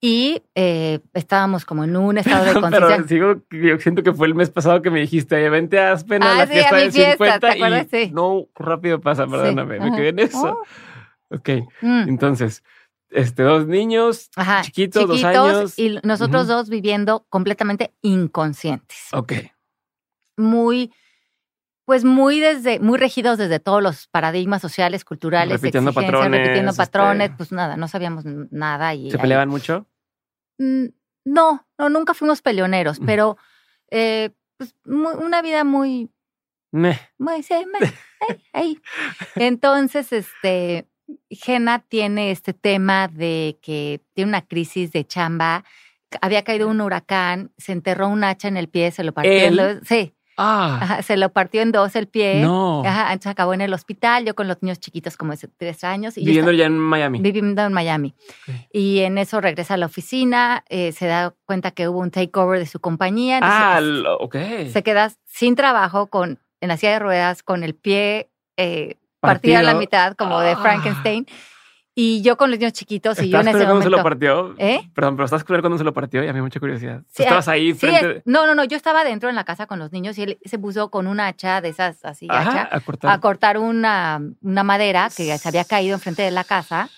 Y 0.00 0.42
eh, 0.54 1.00
estábamos 1.12 1.64
como 1.64 1.84
en 1.84 1.96
un 1.96 2.16
estado 2.18 2.44
de 2.44 2.50
Pero 2.54 2.60
conciencia. 2.62 3.06
sigo, 3.08 3.42
yo 3.50 3.78
siento 3.78 4.02
que 4.02 4.12
fue 4.14 4.26
el 4.28 4.34
mes 4.34 4.48
pasado 4.50 4.80
que 4.82 4.90
me 4.90 5.00
dijiste, 5.00 5.36
"Oye, 5.36 5.50
vente 5.50 5.78
a 5.78 5.92
Aspen 5.92 6.22
a 6.22 6.32
Ah, 6.32 6.38
la 6.38 6.46
sí, 6.46 6.52
a 6.52 6.54
fiesta 6.54 6.76
mi 6.76 6.82
del 6.82 6.92
fiesta, 6.92 7.12
50 7.12 7.40
¿te 7.40 7.52
acuerdas? 7.54 7.86
y 7.92 8.06
Sí. 8.06 8.10
no, 8.12 8.46
rápido 8.54 9.00
pasa, 9.00 9.26
perdóname, 9.26 9.78
me 9.80 9.92
quedé 9.94 10.08
en 10.08 10.18
eso. 10.20 10.58
Oh, 10.58 10.62
Ok, 11.36 11.48
mm. 11.82 12.08
entonces, 12.08 12.64
este, 13.10 13.42
dos 13.44 13.66
niños, 13.66 14.30
Ajá, 14.36 14.62
chiquitos, 14.62 15.06
dos 15.06 15.22
años. 15.22 15.78
y 15.78 15.98
nosotros 16.02 16.48
dos 16.48 16.68
viviendo 16.68 17.24
completamente 17.28 17.92
inconscientes. 18.02 19.08
ok, 19.12 19.32
Muy, 20.36 20.92
pues 21.84 22.04
muy 22.04 22.40
desde, 22.40 22.80
muy 22.80 22.98
regidos 22.98 23.36
desde 23.38 23.58
todos 23.60 23.82
los 23.82 24.06
paradigmas 24.08 24.62
sociales, 24.62 25.04
culturales, 25.04 25.60
Repitiendo 25.60 25.92
patrones, 25.92 26.40
repitiendo 26.40 26.70
este- 26.70 26.82
patrones, 26.82 27.30
pues 27.36 27.52
nada, 27.52 27.76
no 27.76 27.88
sabíamos 27.88 28.24
nada. 28.24 28.94
Y 28.94 29.10
¿se 29.10 29.16
ahí- 29.16 29.20
peleaban 29.22 29.48
mucho? 29.48 29.86
Mm, 30.60 30.88
No, 31.24 31.66
no, 31.78 31.88
nunca 31.88 32.12
fuimos 32.14 32.42
peleoneros, 32.42 32.98
pero 33.04 33.36
eh, 33.90 34.30
pues, 34.58 34.74
mu- 34.84 35.08
una 35.24 35.40
vida 35.42 35.64
muy, 35.64 36.10
Meh. 36.72 36.98
muy, 37.18 37.42
sí, 37.42 37.54
me-. 37.66 37.78
Entonces, 39.36 40.12
este, 40.12 40.86
Jena 41.30 41.80
tiene 41.80 42.30
este 42.30 42.52
tema 42.52 43.08
de 43.08 43.58
que 43.62 44.00
tiene 44.14 44.28
una 44.30 44.42
crisis 44.46 44.92
de 44.92 45.06
chamba. 45.06 45.64
Había 46.20 46.42
caído 46.44 46.68
un 46.68 46.80
huracán, 46.80 47.52
se 47.56 47.72
enterró 47.72 48.08
un 48.08 48.24
hacha 48.24 48.48
en 48.48 48.56
el 48.56 48.68
pie, 48.68 48.90
se 48.90 49.04
lo 49.04 49.12
partió. 49.12 49.32
Sí, 49.84 50.14
Ah, 50.42 50.78
ajá, 50.80 51.02
se 51.02 51.16
lo 51.18 51.28
partió 51.32 51.60
en 51.60 51.70
dos 51.70 51.94
el 51.96 52.06
pie. 52.08 52.40
no. 52.42 52.82
Ajá, 52.84 53.12
entonces 53.12 53.32
acabó 53.32 53.52
en 53.52 53.60
el 53.60 53.74
hospital, 53.74 54.24
yo 54.24 54.34
con 54.34 54.48
los 54.48 54.62
niños 54.62 54.80
chiquitos 54.80 55.16
como 55.18 55.34
de 55.36 55.48
tres 55.58 55.84
años. 55.84 56.16
Y 56.16 56.24
Viviendo 56.24 56.50
estaba- 56.50 56.58
ya 56.58 56.66
en 56.66 56.78
Miami. 56.78 57.20
viviendo 57.20 57.62
en 57.62 57.72
Miami. 57.74 58.14
Y 58.72 59.00
en 59.00 59.18
eso 59.18 59.40
regresa 59.40 59.74
a 59.74 59.76
la 59.76 59.86
oficina, 59.86 60.64
eh, 60.70 60.92
se 60.92 61.06
da 61.06 61.34
cuenta 61.44 61.72
que 61.72 61.88
hubo 61.88 61.98
un 61.98 62.10
takeover 62.10 62.58
de 62.58 62.66
su 62.66 62.80
compañía. 62.80 63.36
entonces, 63.36 63.58
Ah, 63.60 63.74
pues, 63.78 63.84
lo- 63.86 64.16
ok. 64.16 64.36
se 64.72 64.82
queda 64.82 65.12
sin 65.26 65.54
trabajo 65.56 66.06
con, 66.06 66.38
en 66.62 66.68
la 66.68 66.76
silla 66.76 66.92
de 66.92 66.98
ruedas, 67.00 67.42
con 67.42 67.62
el 67.62 67.74
pie 67.74 68.30
eh, 68.56 68.96
partido 69.20 69.58
a 69.58 69.62
la 69.62 69.74
mitad, 69.74 70.14
como 70.16 70.40
de 70.40 70.52
Ah. 70.52 70.56
Frankenstein. 70.56 71.26
Y 72.02 72.22
yo 72.22 72.36
con 72.38 72.50
los 72.50 72.58
niños 72.58 72.72
chiquitos, 72.72 73.18
y 73.20 73.28
yo 73.28 73.38
¿Estás 73.40 73.42
en 73.42 73.48
ese 73.48 73.58
él 73.58 73.64
cuando 73.68 73.82
se 73.82 73.90
momento. 73.90 73.96
lo 73.98 74.02
partió? 74.02 74.54
¿Eh? 74.56 74.90
Perdón, 74.94 75.16
pero 75.16 75.24
¿estás 75.26 75.44
cuando 75.44 75.76
se 75.76 75.84
lo 75.84 75.92
partió? 75.92 76.24
Y 76.24 76.28
a 76.28 76.32
mí 76.32 76.40
mucha 76.40 76.58
curiosidad. 76.58 77.02
Tú 77.14 77.22
estabas 77.24 77.46
ahí 77.48 77.72
Sí, 77.72 77.78
frente... 77.80 78.16
es- 78.18 78.22
no, 78.24 78.46
no, 78.46 78.54
no, 78.54 78.64
yo 78.64 78.76
estaba 78.78 79.04
dentro 79.04 79.28
en 79.28 79.34
la 79.34 79.44
casa 79.44 79.66
con 79.66 79.78
los 79.78 79.92
niños 79.92 80.16
y 80.16 80.22
él 80.22 80.38
se 80.44 80.58
puso 80.58 80.90
con 80.90 81.06
un 81.06 81.20
hacha 81.20 81.60
de 81.60 81.68
esas 81.68 82.02
así, 82.04 82.26
Ajá, 82.30 82.62
hacha, 82.62 82.68
a 82.76 82.80
cortar. 82.80 83.10
a 83.12 83.20
cortar 83.20 83.58
una, 83.58 84.20
una 84.40 84.62
madera 84.62 85.10
que 85.14 85.36
se 85.36 85.48
había 85.48 85.64
caído 85.64 85.94
enfrente 85.94 86.22
de 86.22 86.30
la 86.30 86.44
casa 86.44 86.88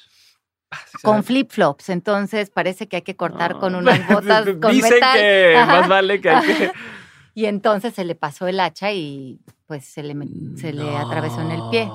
Ah, 0.70 0.78
sí, 0.86 0.98
con 1.02 1.22
flip-flops. 1.24 1.88
Entonces 1.90 2.50
parece 2.50 2.86
que 2.86 2.96
hay 2.96 3.02
que 3.02 3.16
cortar 3.16 3.58
con 3.58 3.74
unas 3.74 4.06
botas 4.08 4.44
con 4.62 4.70
Dicen 4.72 4.94
metal. 4.94 5.18
que 5.18 5.56
Ajá. 5.56 5.80
más 5.80 5.88
vale 5.88 6.20
que 6.20 6.30
hay 6.30 6.46
que... 6.46 6.72
Y 7.34 7.46
entonces 7.46 7.92
se 7.94 8.04
le 8.04 8.14
pasó 8.14 8.46
el 8.46 8.60
hacha 8.60 8.92
y 8.92 9.40
pues 9.66 9.84
se 9.86 10.02
le, 10.02 10.14
se 10.58 10.72
le 10.72 10.96
atravesó 10.96 11.40
en 11.40 11.50
el 11.50 11.60
pie. 11.70 11.90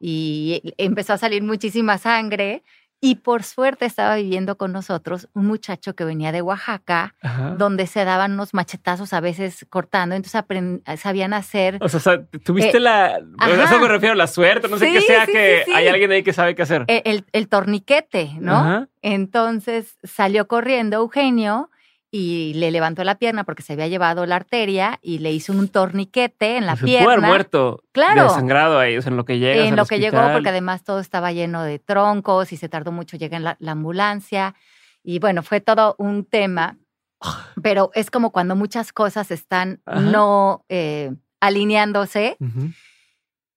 Y 0.00 0.74
empezó 0.78 1.12
a 1.14 1.18
salir 1.18 1.42
muchísima 1.42 1.98
sangre. 1.98 2.62
Y 3.00 3.16
por 3.16 3.42
suerte 3.42 3.84
estaba 3.84 4.16
viviendo 4.16 4.56
con 4.56 4.72
nosotros 4.72 5.28
un 5.34 5.44
muchacho 5.46 5.94
que 5.94 6.04
venía 6.04 6.32
de 6.32 6.40
Oaxaca, 6.40 7.14
Ajá. 7.20 7.50
donde 7.58 7.86
se 7.86 8.02
daban 8.02 8.32
unos 8.32 8.54
machetazos 8.54 9.12
a 9.12 9.20
veces 9.20 9.66
cortando. 9.68 10.14
Entonces 10.14 10.40
aprend- 10.42 10.80
sabían 10.96 11.34
hacer. 11.34 11.76
O 11.82 11.88
sea, 11.90 12.24
tuviste 12.44 12.78
Eh, 12.78 12.80
la... 12.80 13.20
Ajá. 13.36 13.64
eso 13.64 13.78
me 13.78 13.88
refiero, 13.88 14.14
la 14.14 14.26
suerte, 14.26 14.68
no 14.68 14.78
sé 14.78 14.90
qué 14.90 15.02
sea, 15.02 15.26
sí, 15.26 15.32
que 15.32 15.62
sí, 15.66 15.72
hay 15.74 15.88
alguien 15.88 16.12
ahí 16.12 16.22
que 16.22 16.32
sabe 16.32 16.54
qué 16.54 16.62
hacer. 16.62 16.84
e- 16.88 17.02
El, 17.04 17.26
el 17.32 17.48
torniquete, 17.48 18.30
¿no? 18.40 18.56
Ajá. 18.56 18.88
Entonces 19.02 19.98
salió 20.02 20.48
corriendo 20.48 20.96
Eugenio 20.96 21.68
y 22.16 22.54
le 22.54 22.70
levantó 22.70 23.02
la 23.02 23.16
pierna 23.16 23.42
porque 23.42 23.64
se 23.64 23.72
había 23.72 23.88
llevado 23.88 24.24
la 24.24 24.36
arteria 24.36 25.00
y 25.02 25.18
le 25.18 25.32
hizo 25.32 25.52
un 25.52 25.66
torniquete 25.66 26.56
en 26.56 26.64
la 26.64 26.76
se 26.76 26.84
pierna. 26.84 27.06
pudo 27.06 27.12
haber 27.14 27.26
muerto. 27.26 27.82
Claro. 27.90 28.22
Desangrado 28.28 28.78
ahí, 28.78 28.96
o 28.96 29.02
sea, 29.02 29.10
en 29.10 29.16
lo 29.16 29.24
que 29.24 29.40
llega. 29.40 29.64
en 29.64 29.74
lo 29.74 29.84
que 29.84 29.98
llegó, 29.98 30.20
porque 30.32 30.50
además 30.50 30.84
todo 30.84 31.00
estaba 31.00 31.32
lleno 31.32 31.64
de 31.64 31.80
troncos 31.80 32.52
y 32.52 32.56
se 32.56 32.68
tardó 32.68 32.92
mucho 32.92 33.16
llegar 33.16 33.40
la, 33.40 33.56
la 33.58 33.72
ambulancia. 33.72 34.54
Y 35.02 35.18
bueno, 35.18 35.42
fue 35.42 35.60
todo 35.60 35.96
un 35.98 36.24
tema, 36.24 36.78
pero 37.64 37.90
es 37.94 38.12
como 38.12 38.30
cuando 38.30 38.54
muchas 38.54 38.92
cosas 38.92 39.32
están 39.32 39.80
Ajá. 39.84 39.98
no 39.98 40.64
eh, 40.68 41.10
alineándose 41.40 42.36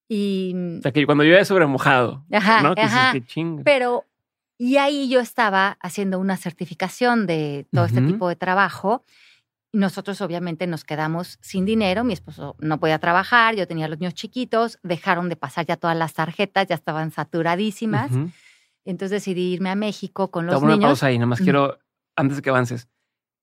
y... 0.09 0.55
O 0.79 0.81
sea, 0.81 0.91
que 0.91 1.05
cuando 1.05 1.23
llueve 1.23 1.45
sobre 1.45 1.67
mojado. 1.67 2.25
Ajá, 2.31 2.63
¿no? 2.63 2.73
Que 2.73 2.81
ajá. 2.81 3.13
chinga. 3.27 3.61
Pero, 3.63 4.05
y 4.57 4.77
ahí 4.77 5.09
yo 5.09 5.19
estaba 5.19 5.77
haciendo 5.81 6.19
una 6.19 6.37
certificación 6.37 7.27
de 7.27 7.67
todo 7.73 7.85
este 7.85 7.99
Ujú. 8.01 8.07
tipo 8.11 8.29
de 8.29 8.35
trabajo. 8.35 9.03
Nosotros 9.73 10.21
obviamente 10.21 10.65
nos 10.65 10.83
quedamos 10.83 11.37
sin 11.41 11.65
dinero, 11.65 12.03
mi 12.03 12.13
esposo 12.13 12.55
no 12.59 12.79
podía 12.79 12.99
trabajar, 12.99 13.55
yo 13.55 13.67
tenía 13.67 13.87
los 13.87 13.99
niños 13.99 14.13
chiquitos, 14.13 14.79
dejaron 14.81 15.29
de 15.29 15.35
pasar 15.35 15.65
ya 15.65 15.75
todas 15.77 15.95
las 15.97 16.13
tarjetas, 16.13 16.67
ya 16.67 16.75
estaban 16.75 17.11
saturadísimas. 17.11 18.11
Ujú. 18.11 18.31
Entonces 18.85 19.11
decidí 19.11 19.53
irme 19.53 19.69
a 19.69 19.75
México 19.75 20.31
con 20.31 20.45
los 20.45 20.55
Toma 20.55 20.67
una 20.67 20.75
niños. 20.75 20.89
pausa 20.89 21.07
ahí, 21.07 21.17
nada 21.17 21.27
más 21.27 21.39
Ujú. 21.39 21.45
quiero, 21.45 21.77
antes 22.15 22.37
de 22.37 22.41
que 22.41 22.49
avances. 22.49 22.87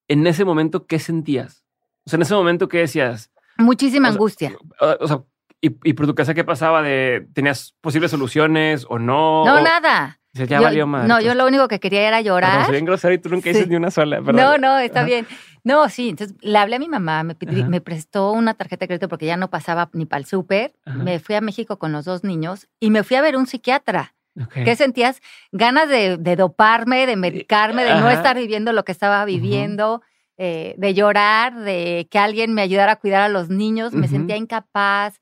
En 0.09 0.27
ese 0.27 0.45
momento, 0.45 0.87
¿qué 0.87 0.99
sentías? 0.99 1.65
O 2.07 2.11
sea, 2.11 2.17
en 2.17 2.23
ese 2.23 2.35
momento, 2.35 2.69
¿qué 2.69 2.79
decías? 2.79 3.31
Muchísima 3.59 4.09
O 4.09 4.12
sea, 4.12 4.17
angustia. 4.17 4.57
O, 4.81 4.97
o 5.05 5.07
sea, 5.07 5.23
y, 5.61 5.77
y 5.89 5.93
por 5.93 6.07
tu 6.07 6.15
casa, 6.15 6.35
¿qué 6.35 6.45
pasaba? 6.45 6.83
de 6.83 7.29
¿Tenías 7.35 7.75
posibles 7.81 8.11
soluciones 8.11 8.85
o 8.89 8.99
no? 8.99 9.45
No, 9.45 9.57
O- 9.57 9.61
nada. 9.62 10.21
Ya 10.35 10.59
Yo- 10.59 10.62
valió 10.62 10.87
más. 10.87 11.07
no, 11.09 11.20
yo 11.20 11.35
lo 11.35 11.47
único 11.47 11.68
que 11.68 11.80
quería 11.80 12.07
era 12.07 12.20
llorar. 12.20 12.64
soy 12.64 12.72
bien 12.72 12.85
grosero 12.85 13.14
y 13.14 13.18
tú 13.18 13.28
nunca 13.28 13.45
Sí. 13.45 13.51
dices 13.51 13.68
ni 13.68 13.76
una 13.76 13.91
sola. 13.91 14.16
perdón. 14.22 14.37
No, 14.37 14.59
no, 14.59 14.78
está 14.78 15.01
Ajá. 15.01 15.07
bien. 15.07 15.26
No, 15.62 15.89
sí, 15.89 16.11
entonces 16.11 16.37
le 16.43 16.59
hablé 16.59 16.76
a 16.76 16.78
mi 16.78 16.89
mamá, 16.89 17.22
me, 17.22 17.37
me 17.68 17.80
prestó 17.80 18.32
una 18.32 18.53
tarjeta 18.55 18.80
de 18.82 18.89
crédito 18.89 19.09
porque 19.09 19.24
ya 19.26 19.37
no 19.39 19.49
pasaba 19.49 19.89
ni 19.95 20.05
para 20.05 20.18
el 20.20 20.26
súper. 20.26 20.74
Me 20.85 21.18
fui 21.20 21.35
a 21.37 21.41
México 21.41 21.78
con 21.78 21.93
los 21.93 22.05
dos 22.05 22.22
niños 22.24 22.68
y 22.80 22.91
me 22.91 23.03
fui 23.03 23.16
a 23.16 23.22
ver 23.22 23.37
un 23.37 23.47
psiquiatra. 23.47 24.14
¿Qué 24.53 24.74
sentías? 24.76 25.22
Ganas 25.53 25.89
de, 25.89 26.16
de 26.18 26.37
doparme, 26.37 27.07
de 27.07 27.14
medicarme, 27.16 27.85
de 27.85 27.95
no 27.95 28.11
estar 28.11 28.37
viviendo 28.37 28.72
lo 28.72 28.85
que 28.85 28.91
estaba 28.93 29.24
viviendo, 29.24 30.03
eh, 30.37 30.74
de 30.76 30.93
llorar, 30.93 31.55
de 31.61 32.09
que 32.11 32.18
alguien 32.18 32.53
me 32.53 32.61
ayudara 32.62 32.93
a 32.93 32.97
cuidar 32.97 33.22
a 33.22 33.28
los 33.28 33.49
niños. 33.49 33.93
Me 33.95 34.09
sentía 34.09 34.37
incapaz, 34.37 35.20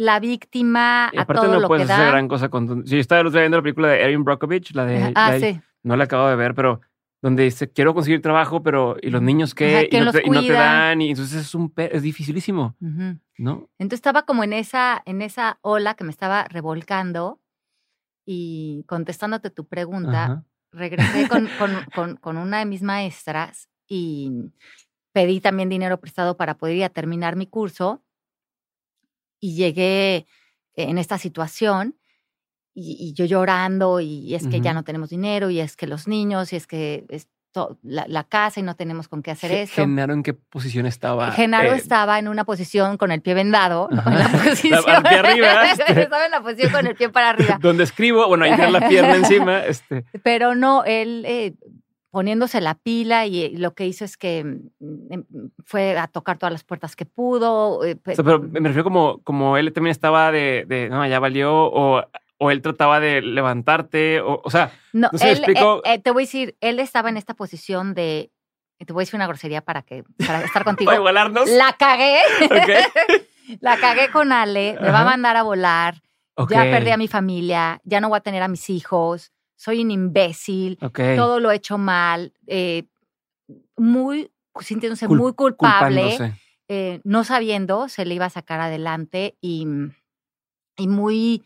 la 0.00 0.20
víctima, 0.20 1.10
Y 1.12 1.18
a 1.18 1.22
aparte 1.22 1.42
todo 1.42 1.54
no 1.54 1.60
lo 1.60 1.66
puedes 1.66 1.86
que 1.88 1.92
hacer 1.92 2.04
da. 2.04 2.10
gran 2.12 2.28
cosa 2.28 2.48
con. 2.48 2.86
Sí, 2.86 2.94
yo 2.94 3.00
estaba 3.00 3.20
el 3.20 3.26
otro 3.26 3.38
día 3.38 3.42
viendo 3.42 3.56
la 3.58 3.62
película 3.64 3.88
de 3.88 4.00
Erin 4.00 4.22
Brockovich, 4.22 4.72
la 4.74 4.84
de... 4.84 5.12
ah, 5.16 5.30
la- 5.30 5.40
sí. 5.40 5.60
No 5.82 5.96
la 5.96 6.04
acabo 6.04 6.28
de 6.28 6.36
ver, 6.36 6.54
pero 6.54 6.80
donde 7.20 7.42
dice, 7.42 7.72
quiero 7.72 7.94
conseguir 7.94 8.22
trabajo, 8.22 8.62
pero 8.62 8.96
¿y 9.02 9.10
los 9.10 9.20
niños 9.22 9.56
qué? 9.56 9.74
Ajá, 9.74 9.84
y, 9.84 9.88
¿quién 9.88 10.04
no 10.04 10.12
te, 10.12 10.22
y 10.24 10.30
no 10.30 10.40
te 10.40 10.46
cuida? 10.46 10.58
dan, 10.58 11.02
y 11.02 11.10
entonces 11.10 11.40
es 11.42 11.54
un 11.54 11.72
es 11.76 12.02
dificilísimo. 12.02 12.76
¿no? 12.80 13.68
Entonces 13.78 13.98
estaba 13.98 14.22
como 14.22 14.44
en 14.44 14.52
esa, 14.52 15.02
en 15.04 15.20
esa 15.20 15.58
ola 15.62 15.94
que 15.94 16.04
me 16.04 16.10
estaba 16.10 16.44
revolcando 16.44 17.40
y 18.24 18.84
contestándote 18.86 19.50
tu 19.50 19.66
pregunta, 19.66 20.24
Ajá. 20.24 20.44
regresé 20.72 21.26
con, 21.28 21.48
con, 21.58 21.84
con, 21.94 22.16
con 22.16 22.36
una 22.36 22.60
de 22.60 22.66
mis 22.66 22.82
maestras 22.82 23.68
y 23.88 24.30
pedí 25.12 25.40
también 25.40 25.68
dinero 25.68 25.98
prestado 25.98 26.36
para 26.36 26.56
poder 26.56 26.76
ir 26.76 26.84
a 26.84 26.88
terminar 26.90 27.34
mi 27.34 27.46
curso 27.48 28.04
y 29.40 29.54
llegué 29.56 30.26
en 30.74 30.98
esta 30.98 31.18
situación 31.18 31.96
y, 32.74 32.96
y 33.00 33.12
yo 33.14 33.24
llorando 33.24 34.00
y 34.00 34.34
es 34.34 34.46
que 34.46 34.60
ya 34.60 34.70
Ujú. 34.70 34.74
no 34.80 34.84
tenemos 34.84 35.10
dinero 35.10 35.50
y 35.50 35.60
es 35.60 35.76
que 35.76 35.86
los 35.86 36.06
niños 36.06 36.52
y 36.52 36.56
es 36.56 36.66
que 36.68 37.04
esto, 37.08 37.78
la, 37.82 38.04
la 38.06 38.22
casa 38.24 38.60
y 38.60 38.62
no 38.62 38.76
tenemos 38.76 39.08
con 39.08 39.20
qué 39.22 39.32
hacer 39.32 39.50
Ge- 39.50 39.62
esto. 39.62 39.74
Genaro, 39.82 40.12
¿en 40.12 40.22
qué 40.22 40.34
posición 40.34 40.86
estaba? 40.86 41.32
Genaro 41.32 41.72
Eh, 41.72 41.76
estaba 41.76 42.18
en 42.20 42.28
una 42.28 42.44
posición 42.44 42.96
con 42.96 43.10
el 43.10 43.20
pie 43.20 43.34
vendado, 43.34 43.88
¿no? 43.90 44.00
En 44.06 44.18
la 44.18 44.28
posición. 44.28 44.80
al 44.86 45.02
pie 45.02 45.18
arriba, 45.18 45.64
este. 45.72 46.02
estaba 46.02 46.24
en 46.26 46.30
la 46.30 46.40
posición 46.42 46.70
con 46.70 46.86
el 46.86 46.94
pie 46.94 47.08
para 47.08 47.30
arriba. 47.30 47.58
donde 47.60 47.82
escribo, 47.82 48.28
bueno, 48.28 48.44
ahí 48.44 48.54
tiene 48.54 48.70
la 48.70 48.88
pierna 48.88 49.16
encima, 49.16 49.60
este... 49.64 50.04
Pero 50.22 50.54
no, 50.54 50.84
él 50.84 51.24
eh, 51.26 51.54
poniéndose 52.10 52.60
la 52.60 52.74
pila 52.74 53.26
y 53.26 53.42
eh, 53.44 53.52
lo 53.56 53.74
que 53.74 53.86
hizo 53.86 54.04
es 54.04 54.16
que 54.16 54.44
mm, 54.44 55.12
em, 55.12 55.24
fue 55.64 55.98
a 55.98 56.06
tocar 56.06 56.38
todas 56.38 56.52
las 56.52 56.64
puertas 56.64 56.96
que 56.96 57.04
pudo. 57.04 57.84
eh, 57.84 57.96
pe- 57.96 58.12
O 58.12 58.14
sea, 58.16 58.24
pero 58.24 58.40
me 58.40 58.60
refiero 58.60 58.84
como, 58.84 59.22
como 59.22 59.56
él 59.56 59.72
también 59.72 59.90
estaba 59.92 60.32
de, 60.32 60.64
de, 60.66 60.88
no, 60.88 61.06
ya 61.06 61.18
valió, 61.20 61.52
o, 61.54 62.02
o 62.38 62.50
él 62.50 62.62
trataba 62.62 63.00
de 63.00 63.20
levantarte, 63.20 64.20
o, 64.20 64.40
o 64.44 64.50
sea, 64.50 64.72
no, 64.92 65.08
no 65.12 65.18
se 65.18 65.32
él, 65.32 65.42
eh, 65.46 65.54
eh, 65.84 65.98
te 65.98 66.10
voy 66.10 66.22
a 66.22 66.26
decir, 66.26 66.56
él 66.60 66.78
estaba 66.80 67.08
en 67.08 67.16
esta 67.16 67.34
posición 67.34 67.94
de, 67.94 68.30
te 68.78 68.92
voy 68.92 69.02
a 69.02 69.04
decir 69.04 69.16
una 69.16 69.26
grosería 69.26 69.60
para 69.60 69.82
que 69.82 70.04
para 70.26 70.42
estar 70.44 70.64
contigo. 70.64 70.88
para 70.88 70.98
igualarnos. 70.98 71.48
La 71.50 71.74
cagué, 71.78 72.18
Ok. 72.44 73.20
la 73.60 73.76
cagué 73.78 74.10
con 74.10 74.32
Ale, 74.32 74.78
me 74.80 74.90
va 74.90 75.00
a 75.00 75.04
mandar 75.04 75.36
a 75.36 75.42
volar. 75.42 75.96
Ya 76.50 76.62
perdí 76.70 76.90
a 76.90 76.96
mi 76.96 77.08
familia, 77.08 77.80
ya 77.82 78.00
no 78.00 78.08
voy 78.08 78.18
a 78.18 78.20
tener 78.20 78.42
a 78.44 78.48
mis 78.48 78.70
hijos, 78.70 79.32
soy 79.58 79.82
un 79.82 79.90
imbécil, 79.90 80.78
todo 81.16 81.40
lo 81.40 81.50
he 81.50 81.56
hecho 81.56 81.76
mal, 81.78 82.32
eh, 82.46 82.84
muy 83.76 84.30
sintiéndose 84.60 85.06
Cul- 85.06 85.16
muy 85.18 85.32
culpable, 85.34 86.02
eh, 86.68 87.00
no 87.04 87.24
sabiendo, 87.24 87.88
se 87.88 88.04
le 88.04 88.14
iba 88.14 88.26
a 88.26 88.30
sacar 88.30 88.60
adelante 88.60 89.36
y, 89.40 89.66
y 90.76 90.86
muy, 90.88 91.44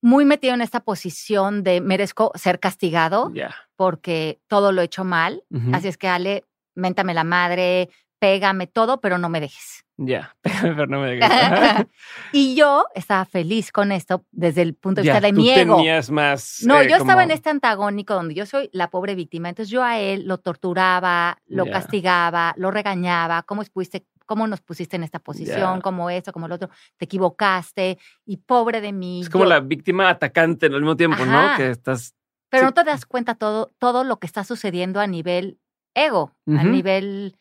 muy 0.00 0.24
metido 0.24 0.54
en 0.54 0.62
esta 0.62 0.80
posición 0.80 1.62
de 1.64 1.80
merezco 1.80 2.32
ser 2.34 2.60
castigado 2.60 3.30
porque 3.76 4.40
todo 4.48 4.72
lo 4.72 4.80
he 4.80 4.84
hecho 4.86 5.04
mal. 5.04 5.42
Así 5.74 5.88
es 5.88 5.96
que, 5.98 6.08
Ale, 6.08 6.44
méntame 6.74 7.14
la 7.14 7.24
madre, 7.24 7.90
pégame 8.18 8.66
todo, 8.66 9.00
pero 9.00 9.18
no 9.18 9.28
me 9.28 9.40
dejes. 9.40 9.84
Ya, 9.96 10.36
pero 10.42 10.86
no 10.86 11.00
me 11.00 11.16
dejes. 11.16 11.28
y 12.32 12.54
yo 12.54 12.86
estaba 12.94 13.24
feliz 13.24 13.72
con 13.72 13.90
esto 13.90 14.24
desde 14.30 14.62
el 14.62 14.74
punto 14.74 15.00
de 15.00 15.08
vista 15.08 15.20
de 15.20 15.32
mi 15.32 15.50
ego. 15.50 15.76
tenías 15.76 16.10
más. 16.10 16.62
No, 16.64 16.80
eh, 16.80 16.88
yo 16.88 16.96
estaba 16.96 17.24
en 17.24 17.32
este 17.32 17.50
antagónico 17.50 18.14
donde 18.14 18.34
yo 18.34 18.46
soy 18.46 18.70
la 18.72 18.90
pobre 18.90 19.16
víctima. 19.16 19.48
Entonces 19.48 19.70
yo 19.70 19.82
a 19.82 19.98
él 19.98 20.26
lo 20.26 20.38
torturaba, 20.38 21.38
lo 21.46 21.66
castigaba, 21.66 22.54
lo 22.56 22.70
regañaba. 22.70 23.42
¿Cómo 23.42 23.64
pusiste, 23.64 24.06
cómo 24.24 24.46
nos 24.46 24.60
pusiste 24.60 24.94
en 24.94 25.02
esta 25.02 25.18
posición? 25.18 25.80
Como 25.80 26.10
esto, 26.10 26.32
como 26.32 26.46
lo 26.46 26.54
otro. 26.54 26.70
Te 26.96 27.06
equivocaste 27.06 27.98
y 28.24 28.36
pobre 28.36 28.80
de 28.80 28.92
mí. 28.92 29.22
Es 29.22 29.30
como 29.30 29.46
la 29.46 29.58
víctima 29.58 30.08
atacante 30.08 30.66
al 30.66 30.72
mismo 30.74 30.96
tiempo, 30.96 31.24
¿no? 31.24 31.56
Que 31.56 31.70
estás. 31.70 32.14
Pero 32.50 32.64
no 32.66 32.72
te 32.72 32.84
das 32.84 33.04
cuenta 33.04 33.34
todo, 33.34 33.72
todo 33.78 34.04
lo 34.04 34.20
que 34.20 34.26
está 34.26 34.44
sucediendo 34.44 35.00
a 35.00 35.06
nivel 35.06 35.58
ego, 35.94 36.32
a 36.46 36.62
nivel 36.64 37.36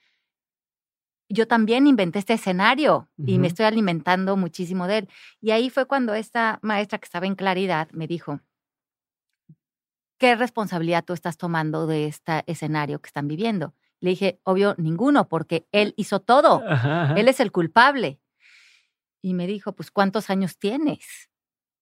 yo 1.30 1.48
también 1.48 1.88
inventé 1.88 2.20
este 2.20 2.34
escenario 2.34 3.10
y 3.18 3.38
me 3.40 3.48
estoy 3.48 3.66
alimentando 3.66 4.38
muchísimo 4.38 4.88
de 4.88 5.00
él. 5.00 5.10
Y 5.42 5.52
ahí 5.52 5.70
fue 5.70 5.86
cuando 5.86 6.14
esta 6.14 6.60
maestra 6.62 7.00
que 7.00 7.06
estaba 7.06 7.26
en 7.26 7.36
claridad 7.36 7.90
me 7.92 8.08
dijo, 8.08 8.40
¿qué 10.18 10.36
responsabilidad 10.36 11.04
tú 11.04 11.14
estás 11.14 11.38
tomando 11.38 11.86
de 11.86 12.08
este 12.08 12.44
escenario 12.48 13.02
que 13.02 13.08
están 13.08 13.28
viviendo? 13.28 13.74
Le 14.00 14.12
dije, 14.12 14.40
obvio, 14.44 14.76
ninguno, 14.78 15.28
porque 15.28 15.68
él 15.72 15.94
hizo 15.98 16.22
todo. 16.22 16.64
Él 17.16 17.28
es 17.28 17.40
el 17.40 17.52
culpable. 17.52 18.20
Y 19.22 19.34
me 19.34 19.48
dijo, 19.48 19.74
pues, 19.74 19.92
¿cuántos 19.92 20.30
años 20.30 20.58
tienes? 20.58 21.30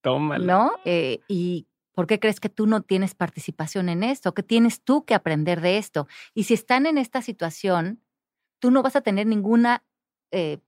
Tómalo. 0.02 0.46
¿No? 0.46 0.72
Eh, 0.86 1.20
y 1.28 1.68
¿Por 1.96 2.08
qué 2.08 2.20
crees 2.20 2.42
que 2.42 2.50
tú 2.50 2.68
no 2.68 2.82
tienes 2.82 3.16
participación 3.16 3.88
en 3.88 4.04
esto? 4.04 4.34
¿Qué 4.34 4.44
tienes 4.44 4.84
tú 4.84 5.06
que 5.06 5.16
aprender 5.16 5.62
de 5.62 5.78
esto? 5.78 6.08
Y 6.34 6.44
si 6.44 6.54
están 6.54 6.86
en 6.86 6.98
esta 6.98 7.22
situación, 7.22 8.02
tú 8.60 8.72
no 8.72 8.84
vas 8.84 8.96
a 8.96 9.02
tener 9.02 9.28
ninguna 9.28 9.84
eh, 10.32 10.60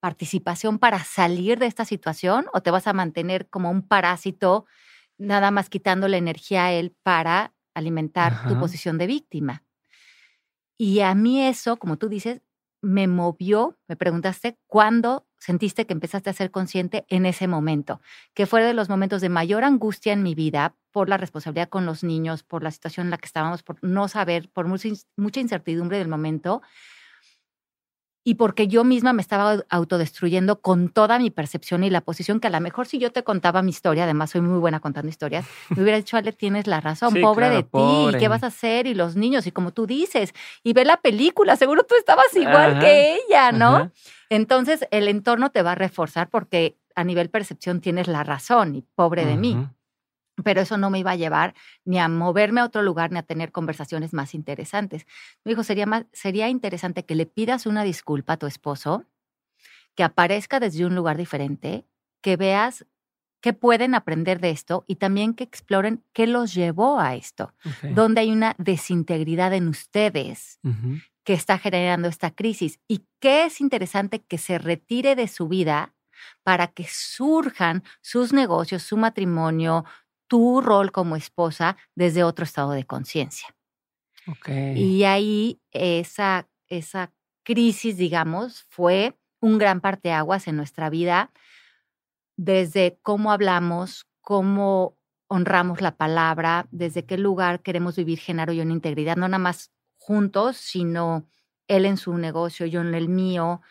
participación 0.00 0.78
para 0.78 1.04
salir 1.04 1.58
de 1.58 1.66
esta 1.66 1.84
situación 1.84 2.46
o 2.52 2.62
te 2.62 2.70
vas 2.70 2.86
a 2.86 2.92
mantener 2.92 3.48
como 3.48 3.70
un 3.70 3.82
parásito, 3.82 4.66
nada 5.18 5.50
más 5.50 5.68
quitando 5.68 6.08
la 6.08 6.16
energía 6.16 6.66
a 6.66 6.72
él 6.72 6.94
para 7.02 7.52
alimentar 7.74 8.48
tu 8.48 8.58
posición 8.58 8.98
de 8.98 9.06
víctima. 9.06 9.62
Y 10.78 11.00
a 11.00 11.14
mí 11.14 11.42
eso, 11.42 11.76
como 11.76 11.98
tú 11.98 12.08
dices, 12.08 12.40
me 12.82 13.06
movió, 13.06 13.78
me 13.86 13.96
preguntaste, 13.96 14.58
¿cuándo 14.66 15.26
sentiste 15.38 15.86
que 15.86 15.92
empezaste 15.92 16.30
a 16.30 16.32
ser 16.32 16.50
consciente 16.50 17.04
en 17.08 17.26
ese 17.26 17.46
momento? 17.46 18.00
Que 18.32 18.46
fue 18.46 18.62
de 18.62 18.72
los 18.72 18.88
momentos 18.88 19.20
de 19.20 19.28
mayor 19.28 19.64
angustia 19.64 20.14
en 20.14 20.22
mi 20.22 20.34
vida 20.34 20.74
por 20.90 21.10
la 21.10 21.18
responsabilidad 21.18 21.68
con 21.68 21.84
los 21.84 22.02
niños, 22.02 22.42
por 22.42 22.62
la 22.62 22.70
situación 22.70 23.06
en 23.06 23.10
la 23.10 23.18
que 23.18 23.26
estábamos, 23.26 23.62
por 23.62 23.76
no 23.82 24.08
saber, 24.08 24.48
por 24.48 24.66
mucha 24.66 25.40
incertidumbre 25.40 25.98
del 25.98 26.08
momento 26.08 26.62
y 28.30 28.36
porque 28.36 28.68
yo 28.68 28.84
misma 28.84 29.12
me 29.12 29.22
estaba 29.22 29.64
autodestruyendo 29.70 30.60
con 30.60 30.88
toda 30.88 31.18
mi 31.18 31.32
percepción 31.32 31.82
y 31.82 31.90
la 31.90 32.00
posición 32.00 32.38
que 32.38 32.46
a 32.46 32.50
lo 32.50 32.60
mejor 32.60 32.86
si 32.86 33.00
yo 33.00 33.10
te 33.10 33.24
contaba 33.24 33.60
mi 33.60 33.70
historia, 33.70 34.04
además 34.04 34.30
soy 34.30 34.40
muy 34.40 34.60
buena 34.60 34.78
contando 34.78 35.08
historias, 35.08 35.44
me 35.70 35.82
hubiera 35.82 35.96
dicho, 35.96 36.16
Ale, 36.16 36.30
tienes 36.30 36.68
la 36.68 36.80
razón, 36.80 37.12
pobre 37.20 37.50
de 37.50 37.64
ti, 37.64 38.18
¿qué 38.20 38.28
vas 38.28 38.44
a 38.44 38.46
hacer? 38.46 38.86
Y 38.86 38.94
los 38.94 39.16
niños, 39.16 39.48
y 39.48 39.50
como 39.50 39.72
tú 39.72 39.84
dices, 39.84 40.32
y 40.62 40.74
ve 40.74 40.84
la 40.84 40.98
película, 40.98 41.56
seguro 41.56 41.82
tú 41.82 41.96
estabas 41.96 42.32
igual 42.36 42.78
que 42.78 43.16
ella, 43.16 43.50
¿no? 43.50 43.90
Entonces 44.28 44.86
el 44.92 45.08
entorno 45.08 45.50
te 45.50 45.62
va 45.62 45.72
a 45.72 45.74
reforzar 45.74 46.28
porque 46.28 46.76
a 46.94 47.02
nivel 47.02 47.30
percepción 47.30 47.80
tienes 47.80 48.06
la 48.06 48.22
razón 48.22 48.76
y 48.76 48.82
pobre 48.94 49.24
de 49.24 49.36
mí 49.36 49.56
pero 50.42 50.60
eso 50.60 50.76
no 50.76 50.90
me 50.90 50.98
iba 50.98 51.12
a 51.12 51.16
llevar 51.16 51.54
ni 51.84 51.98
a 51.98 52.08
moverme 52.08 52.60
a 52.60 52.64
otro 52.64 52.82
lugar 52.82 53.12
ni 53.12 53.18
a 53.18 53.22
tener 53.22 53.52
conversaciones 53.52 54.12
más 54.12 54.34
interesantes. 54.34 55.06
Me 55.44 55.50
dijo, 55.50 55.62
sería, 55.62 55.86
más, 55.86 56.06
sería 56.12 56.48
interesante 56.48 57.04
que 57.04 57.14
le 57.14 57.26
pidas 57.26 57.66
una 57.66 57.84
disculpa 57.84 58.34
a 58.34 58.36
tu 58.36 58.46
esposo, 58.46 59.04
que 59.94 60.04
aparezca 60.04 60.60
desde 60.60 60.86
un 60.86 60.94
lugar 60.94 61.16
diferente, 61.16 61.86
que 62.20 62.36
veas 62.36 62.86
qué 63.40 63.52
pueden 63.52 63.94
aprender 63.94 64.40
de 64.40 64.50
esto 64.50 64.84
y 64.86 64.96
también 64.96 65.34
que 65.34 65.44
exploren 65.44 66.04
qué 66.12 66.26
los 66.26 66.54
llevó 66.54 67.00
a 67.00 67.14
esto, 67.14 67.54
donde 67.94 68.20
hay 68.20 68.30
una 68.30 68.54
desintegridad 68.58 69.54
en 69.54 69.68
ustedes 69.68 70.60
que 71.24 71.32
está 71.32 71.58
generando 71.58 72.08
esta 72.08 72.30
crisis 72.30 72.80
y 72.86 73.04
qué 73.18 73.44
es 73.46 73.60
interesante 73.60 74.20
que 74.20 74.38
se 74.38 74.58
retire 74.58 75.16
de 75.16 75.28
su 75.28 75.48
vida 75.48 75.94
para 76.42 76.68
que 76.68 76.86
surjan 76.88 77.82
sus 78.02 78.32
negocios, 78.32 78.82
su 78.82 78.96
matrimonio, 78.96 79.84
tu 80.30 80.60
rol 80.60 80.92
como 80.92 81.16
esposa 81.16 81.76
desde 81.96 82.22
otro 82.22 82.44
estado 82.44 82.70
de 82.70 82.86
conciencia. 82.86 83.48
Y 84.46 85.02
ahí 85.02 85.60
esa, 85.72 86.48
esa 86.68 87.12
crisis, 87.42 87.96
digamos, 87.96 88.64
fue 88.68 89.18
un 89.40 89.58
gran 89.58 89.80
parteaguas 89.80 90.46
en 90.46 90.54
nuestra 90.54 90.88
vida, 90.88 91.32
desde 92.36 93.00
cómo 93.02 93.32
hablamos, 93.32 94.06
cómo 94.20 94.96
honramos 95.26 95.80
la 95.80 95.96
palabra, 95.96 96.68
desde 96.70 97.04
qué 97.04 97.18
lugar 97.18 97.60
queremos 97.60 97.96
vivir 97.96 98.20
Genaro 98.20 98.52
y 98.52 98.58
yo 98.58 98.62
en 98.62 98.70
integridad, 98.70 99.16
no 99.16 99.26
nada 99.26 99.40
más 99.40 99.72
juntos, 99.96 100.58
sino 100.58 101.26
él 101.66 101.86
en 101.86 101.96
su 101.96 102.16
negocio, 102.16 102.66
yo 102.66 102.82
en 102.82 102.94
el 102.94 103.08
mío. 103.08 103.62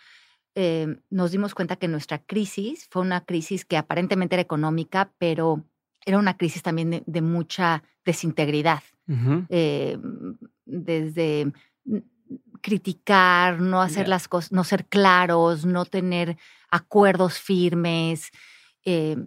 Eh, 0.56 0.88
nos 1.10 1.32
dimos 1.32 1.56
cuenta 1.56 1.78
que 1.78 1.88
nuestra 1.88 2.20
crisis 2.20 2.86
fue 2.92 3.02
una 3.02 3.24
crisis 3.24 3.64
que 3.64 3.78
aparentemente 3.78 4.36
era 4.36 4.42
económica, 4.42 5.14
pero 5.20 5.64
era 6.10 6.18
una 6.18 6.38
crisis 6.38 6.64
también 6.64 7.04
de, 7.06 7.22
mucha 7.22 7.84
desintegridad, 8.04 8.82
eh, 9.50 9.98
desde 10.66 11.52
criticar, 12.62 13.62
no 13.62 13.82
hacer 13.82 14.08
las 14.08 14.28
cosas, 14.28 14.52
no 14.52 14.64
ser 14.64 14.86
claros, 14.86 15.66
no 15.66 15.86
tener 15.86 16.38
acuerdos 16.70 17.40
firmes. 17.40 18.32
Eh, 18.86 19.18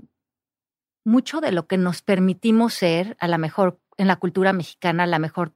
mucho 1.05 1.41
de 1.41 1.53
lo 1.53 1.66
que 1.66 1.78
nos 1.78 2.03
permitimos 2.03 2.74
ser, 2.74 3.16
a 3.20 3.28
lo 3.28 3.39
mejor 3.39 3.80
en 3.97 4.09
la 4.09 4.16
cultura 4.16 4.53
mexicana, 4.53 5.05
a 5.05 5.07
lo 5.07 5.18
mejor 5.18 5.55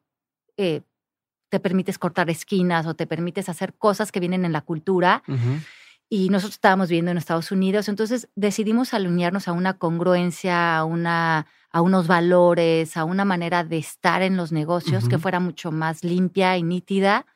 eh, 0.57 0.83
te 1.49 1.61
permites 1.61 1.99
cortar 1.99 2.31
esquinas 2.31 2.87
o 2.87 2.95
te 2.95 3.07
permites 3.07 3.49
hacer 3.49 3.75
cosas 3.75 4.13
que 4.13 4.21
vienen 4.21 4.45
en 4.45 4.53
la 4.53 4.61
cultura 4.61 5.23
y 6.09 6.29
nosotros 6.29 6.55
estábamos 6.55 6.89
viviendo 6.89 7.11
en 7.11 7.19
Estados 7.19 7.51
Unidos, 7.51 7.89
entonces 7.89 8.29
decidimos 8.37 8.95
alinearnos 8.95 9.49
a 9.49 9.53
una 9.53 9.75
congruencia, 9.75 10.79
a, 10.79 10.85
una, 10.85 11.47
a 11.71 11.81
unos 11.81 12.07
valores, 12.07 12.97
a 12.97 13.05
una 13.05 13.25
manera 13.25 13.65
de 13.65 13.79
estar 13.79 14.23
en 14.23 14.37
los 14.37 14.53
negocios 14.53 15.09
que 15.09 15.19
fuera 15.19 15.41
mucho 15.41 15.73
más 15.73 16.05
limpia 16.05 16.57
y 16.57 16.63
nítida. 16.63 17.27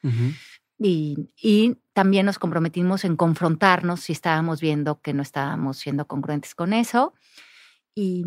y, 0.79 1.31
y, 1.37 1.77
también 1.93 2.25
nos 2.25 2.39
comprometimos 2.39 3.05
en 3.05 3.16
confrontarnos 3.16 4.01
si 4.01 4.12
estábamos 4.12 4.61
viendo 4.61 5.01
que 5.03 5.12
no 5.12 5.23
estábamos 5.23 5.77
siendo 5.77 6.07
congruentes 6.07 6.55
con 6.55 6.73
eso. 6.73 7.12
Y 7.95 8.25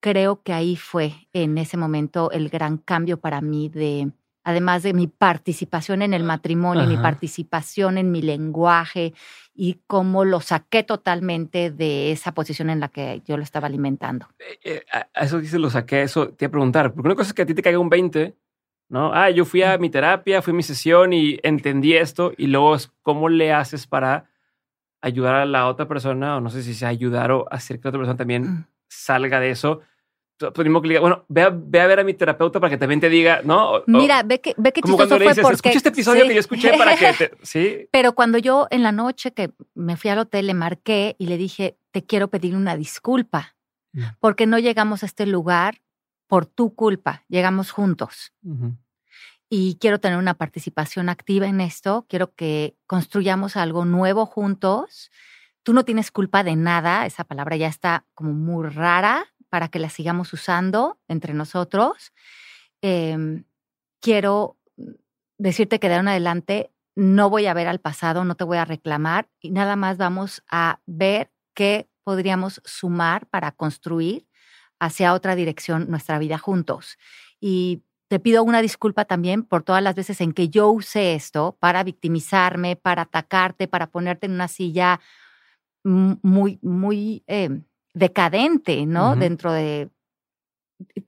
creo 0.00 0.42
que 0.42 0.52
ahí 0.52 0.76
fue 0.76 1.28
en 1.32 1.56
ese 1.56 1.76
momento 1.76 2.30
el 2.32 2.48
gran 2.48 2.76
cambio 2.78 3.20
para 3.20 3.40
mí 3.40 3.68
de 3.68 4.10
además 4.50 4.82
de 4.82 4.92
mi 4.92 5.06
participación 5.06 6.02
en 6.02 6.14
el 6.14 6.24
matrimonio, 6.24 6.86
mi 6.86 6.96
participación 6.96 7.98
en 7.98 8.10
mi 8.10 8.22
lenguaje 8.22 9.14
y 9.54 9.80
cómo 9.86 10.24
lo 10.24 10.40
saqué 10.40 10.82
totalmente 10.82 11.70
de 11.70 12.12
esa 12.12 12.32
posición 12.32 12.70
en 12.70 12.80
la 12.80 12.88
que 12.88 13.22
yo 13.26 13.36
lo 13.36 13.42
estaba 13.42 13.66
alimentando. 13.66 14.26
Eh, 14.38 14.58
eh, 14.64 14.82
eso 15.14 15.40
dice 15.40 15.58
lo 15.58 15.70
saqué, 15.70 16.02
eso 16.02 16.28
te 16.28 16.44
iba 16.44 16.48
a 16.48 16.52
preguntar, 16.52 16.92
porque 16.92 17.08
una 17.08 17.14
cosa 17.14 17.28
es 17.28 17.34
que 17.34 17.42
a 17.42 17.46
ti 17.46 17.54
te 17.54 17.62
caiga 17.62 17.78
un 17.78 17.88
20, 17.88 18.36
¿no? 18.88 19.12
Ah, 19.12 19.30
yo 19.30 19.44
fui 19.44 19.62
a 19.62 19.76
mi 19.78 19.90
terapia, 19.90 20.42
fui 20.42 20.52
a 20.52 20.56
mi 20.56 20.62
sesión 20.62 21.12
y 21.12 21.38
entendí 21.42 21.94
esto, 21.94 22.32
y 22.36 22.46
luego 22.46 22.74
es 22.74 22.92
cómo 23.02 23.28
le 23.28 23.52
haces 23.52 23.86
para 23.86 24.30
ayudar 25.02 25.34
a 25.34 25.46
la 25.46 25.66
otra 25.66 25.88
persona, 25.88 26.36
o 26.36 26.40
no 26.40 26.50
sé 26.50 26.62
si 26.62 26.74
sea 26.74 26.88
ayudar 26.88 27.30
o 27.32 27.46
hacer 27.50 27.78
que 27.78 27.84
la 27.84 27.90
otra 27.90 28.00
persona 28.00 28.16
también 28.16 28.42
mm. 28.42 28.66
salga 28.88 29.40
de 29.40 29.50
eso 29.50 29.80
bueno, 31.00 31.24
ve 31.28 31.42
a, 31.42 31.50
ve 31.50 31.80
a, 31.80 31.86
ver 31.86 32.00
a 32.00 32.04
mi 32.04 32.14
terapeuta 32.14 32.60
para 32.60 32.70
que 32.70 32.78
también 32.78 33.00
te 33.00 33.08
diga, 33.08 33.42
¿no? 33.44 33.82
Mira, 33.86 34.22
ve 34.22 34.40
que, 34.40 34.54
ve 34.56 34.72
que 34.72 34.80
como 34.80 34.96
cuando 34.96 35.18
le 35.18 35.28
dices, 35.28 35.42
porque... 35.42 35.56
escucha 35.56 35.76
este 35.76 35.88
episodio 35.90 36.26
que 36.26 36.34
yo 36.34 36.40
escuché 36.40 36.76
para 36.76 36.96
que 36.96 37.12
te... 37.12 37.30
Sí. 37.42 37.88
Pero 37.90 38.14
cuando 38.14 38.38
yo 38.38 38.66
en 38.70 38.82
la 38.82 38.92
noche 38.92 39.32
que 39.32 39.50
me 39.74 39.96
fui 39.96 40.10
al 40.10 40.18
hotel 40.18 40.46
le 40.46 40.54
marqué 40.54 41.16
y 41.18 41.26
le 41.26 41.36
dije, 41.36 41.76
te 41.90 42.04
quiero 42.04 42.28
pedir 42.28 42.56
una 42.56 42.76
disculpa, 42.76 43.56
mm. 43.92 44.02
porque 44.18 44.46
no 44.46 44.58
llegamos 44.58 45.02
a 45.02 45.06
este 45.06 45.26
lugar 45.26 45.80
por 46.26 46.46
tu 46.46 46.74
culpa, 46.74 47.24
llegamos 47.28 47.72
juntos. 47.72 48.32
Y 49.48 49.76
quiero 49.80 49.98
tener 49.98 50.16
una 50.16 50.34
participación 50.34 51.08
activa 51.08 51.48
en 51.48 51.60
esto, 51.60 52.06
quiero 52.08 52.32
que 52.34 52.76
construyamos 52.86 53.56
algo 53.56 53.84
nuevo 53.84 54.26
juntos. 54.26 55.10
Tú 55.64 55.74
no 55.74 55.84
tienes 55.84 56.12
culpa 56.12 56.44
de 56.44 56.54
nada, 56.54 57.04
esa 57.04 57.24
palabra 57.24 57.56
ya 57.56 57.66
está 57.66 58.06
como 58.14 58.32
muy 58.32 58.68
rara, 58.68 59.26
para 59.50 59.68
que 59.68 59.78
la 59.78 59.90
sigamos 59.90 60.32
usando 60.32 60.98
entre 61.08 61.34
nosotros. 61.34 62.12
Em, 62.80 63.44
quiero 64.00 64.56
decirte 65.38 65.78
que 65.78 65.88
de 65.88 65.94
ahora 65.94 66.02
en 66.02 66.08
adelante 66.08 66.72
no 66.96 67.30
voy 67.30 67.46
a 67.46 67.54
ver 67.54 67.68
al 67.68 67.80
pasado, 67.80 68.24
no 68.24 68.34
te 68.34 68.44
voy 68.44 68.58
a 68.58 68.64
reclamar 68.64 69.28
y 69.40 69.50
nada 69.50 69.76
más 69.76 69.96
vamos 69.96 70.42
a 70.50 70.80
ver 70.86 71.30
qué 71.54 71.88
podríamos 72.04 72.60
sumar 72.64 73.26
para 73.26 73.52
construir 73.52 74.26
hacia 74.78 75.14
otra 75.14 75.34
dirección 75.34 75.90
nuestra 75.90 76.18
vida 76.18 76.38
juntos. 76.38 76.98
Y 77.40 77.82
te 78.08 78.18
pido 78.18 78.42
una 78.42 78.60
disculpa 78.60 79.04
también 79.04 79.44
por 79.44 79.62
todas 79.62 79.82
las 79.82 79.94
veces 79.94 80.20
en 80.20 80.32
que 80.32 80.48
yo 80.48 80.70
usé 80.70 81.14
esto 81.14 81.56
para 81.60 81.84
victimizarme, 81.84 82.76
para 82.76 83.02
atacarte, 83.02 83.68
para 83.68 83.90
ponerte 83.90 84.26
en 84.26 84.32
una 84.32 84.48
silla 84.48 85.00
muy, 85.84 86.58
muy 86.62 87.22
eh, 87.26 87.62
decadente, 87.94 88.86
¿no? 88.86 89.16
Dentro 89.16 89.52
de 89.52 89.90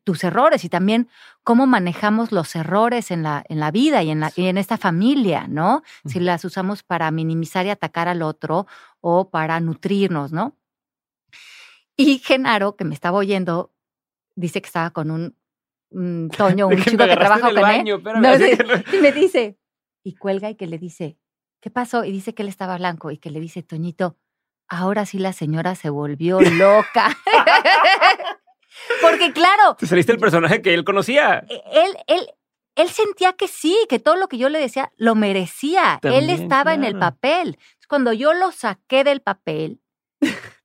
tus 0.05 0.25
errores 0.25 0.65
y 0.65 0.69
también 0.69 1.09
cómo 1.45 1.67
manejamos 1.67 2.33
los 2.33 2.55
errores 2.55 3.11
en 3.11 3.23
la, 3.23 3.45
en 3.49 3.61
la 3.61 3.71
vida 3.71 4.03
y 4.03 4.11
en, 4.11 4.21
la, 4.21 4.33
y 4.37 4.47
en 4.47 4.59
esta 4.59 4.77
familia, 4.77 5.47
¿no? 5.49 5.83
Si 6.05 6.21
las 6.21 6.45
usamos 6.45 6.83
para 6.83 7.11
minimizar 7.11 7.67
y 7.67 7.71
atacar 7.71 8.09
al 8.09 8.23
otro 8.23 8.67
o 9.01 9.31
para 9.31 9.61
nutrirnos, 9.61 10.33
¿no? 10.33 10.57
Y 11.97 12.19
Genaro, 12.19 12.77
que 12.77 12.85
me 12.85 12.95
estaba 12.95 13.19
oyendo, 13.19 13.73
dice 14.35 14.61
que 14.61 14.67
estaba 14.67 14.91
con 14.91 15.11
un, 15.11 15.37
Toño, 16.37 16.69
un 16.69 16.77
chico 16.85 17.05
que 17.05 17.17
trabaja 17.17 17.53
con 17.53 17.71
él. 17.71 17.87
y 18.93 18.97
me 18.99 19.13
dice, 19.13 19.59
y 20.03 20.15
cuelga 20.15 20.51
y 20.51 20.55
que 20.55 20.67
le 20.67 20.79
dice, 20.79 21.19
¿qué 21.61 21.71
pasó? 21.71 22.05
Y 22.05 22.13
dice 22.13 22.35
que 22.35 22.43
él 22.43 22.49
estaba 22.49 22.79
blanco 22.79 23.11
y 23.11 23.19
que 23.19 23.31
le 23.31 23.41
dice, 23.41 23.63
Toñito, 23.63 24.17
ahora 24.69 25.07
sí 25.07 25.19
la 25.19 25.33
señora 25.33 25.75
se 25.75 25.91
volvió 25.91 26.41
loca. 26.41 27.17
Porque 29.01 29.33
claro. 29.33 29.77
Te 29.77 29.87
saliste 29.87 30.13
el 30.13 30.19
personaje 30.19 30.63
que 30.63 30.75
él 30.75 30.85
conocía. 30.85 31.45
E, 31.49 31.63
él, 31.73 31.97
él, 32.07 32.29
él 32.75 32.89
sentía 32.89 33.35
que 33.35 33.49
sí, 33.49 33.77
que 33.89 33.99
todo 33.99 34.17
lo 34.17 34.29
que 34.29 34.39
yo 34.39 34.49
le 34.49 34.59
decía 34.59 34.93
lo 34.97 35.15
merecía. 35.15 36.01
él 36.03 36.31
estaba 36.31 36.75
en 36.75 36.85
el 36.85 36.99
papel. 36.99 37.59
Cuando 37.89 38.13
yo 38.13 38.33
lo 38.33 38.53
saqué 38.53 39.05
del 39.05 39.21
papel, 39.21 39.81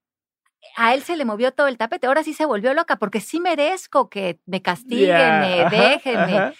a 0.77 0.93
él 0.93 1.03
se 1.03 1.17
le 1.17 1.25
movió 1.25 1.51
todo 1.51 1.67
el 1.67 1.77
tapete. 1.77 2.07
Ahora 2.07 2.23
sí 2.23 2.33
se 2.33 2.45
volvió 2.45 2.73
loca 2.73 2.97
porque 2.97 3.19
sí 3.19 3.39
merezco 3.39 4.09
que 4.09 4.39
me 4.45 4.61
castiguen, 4.61 5.39
me 5.41 5.69
dejen. 5.69 6.53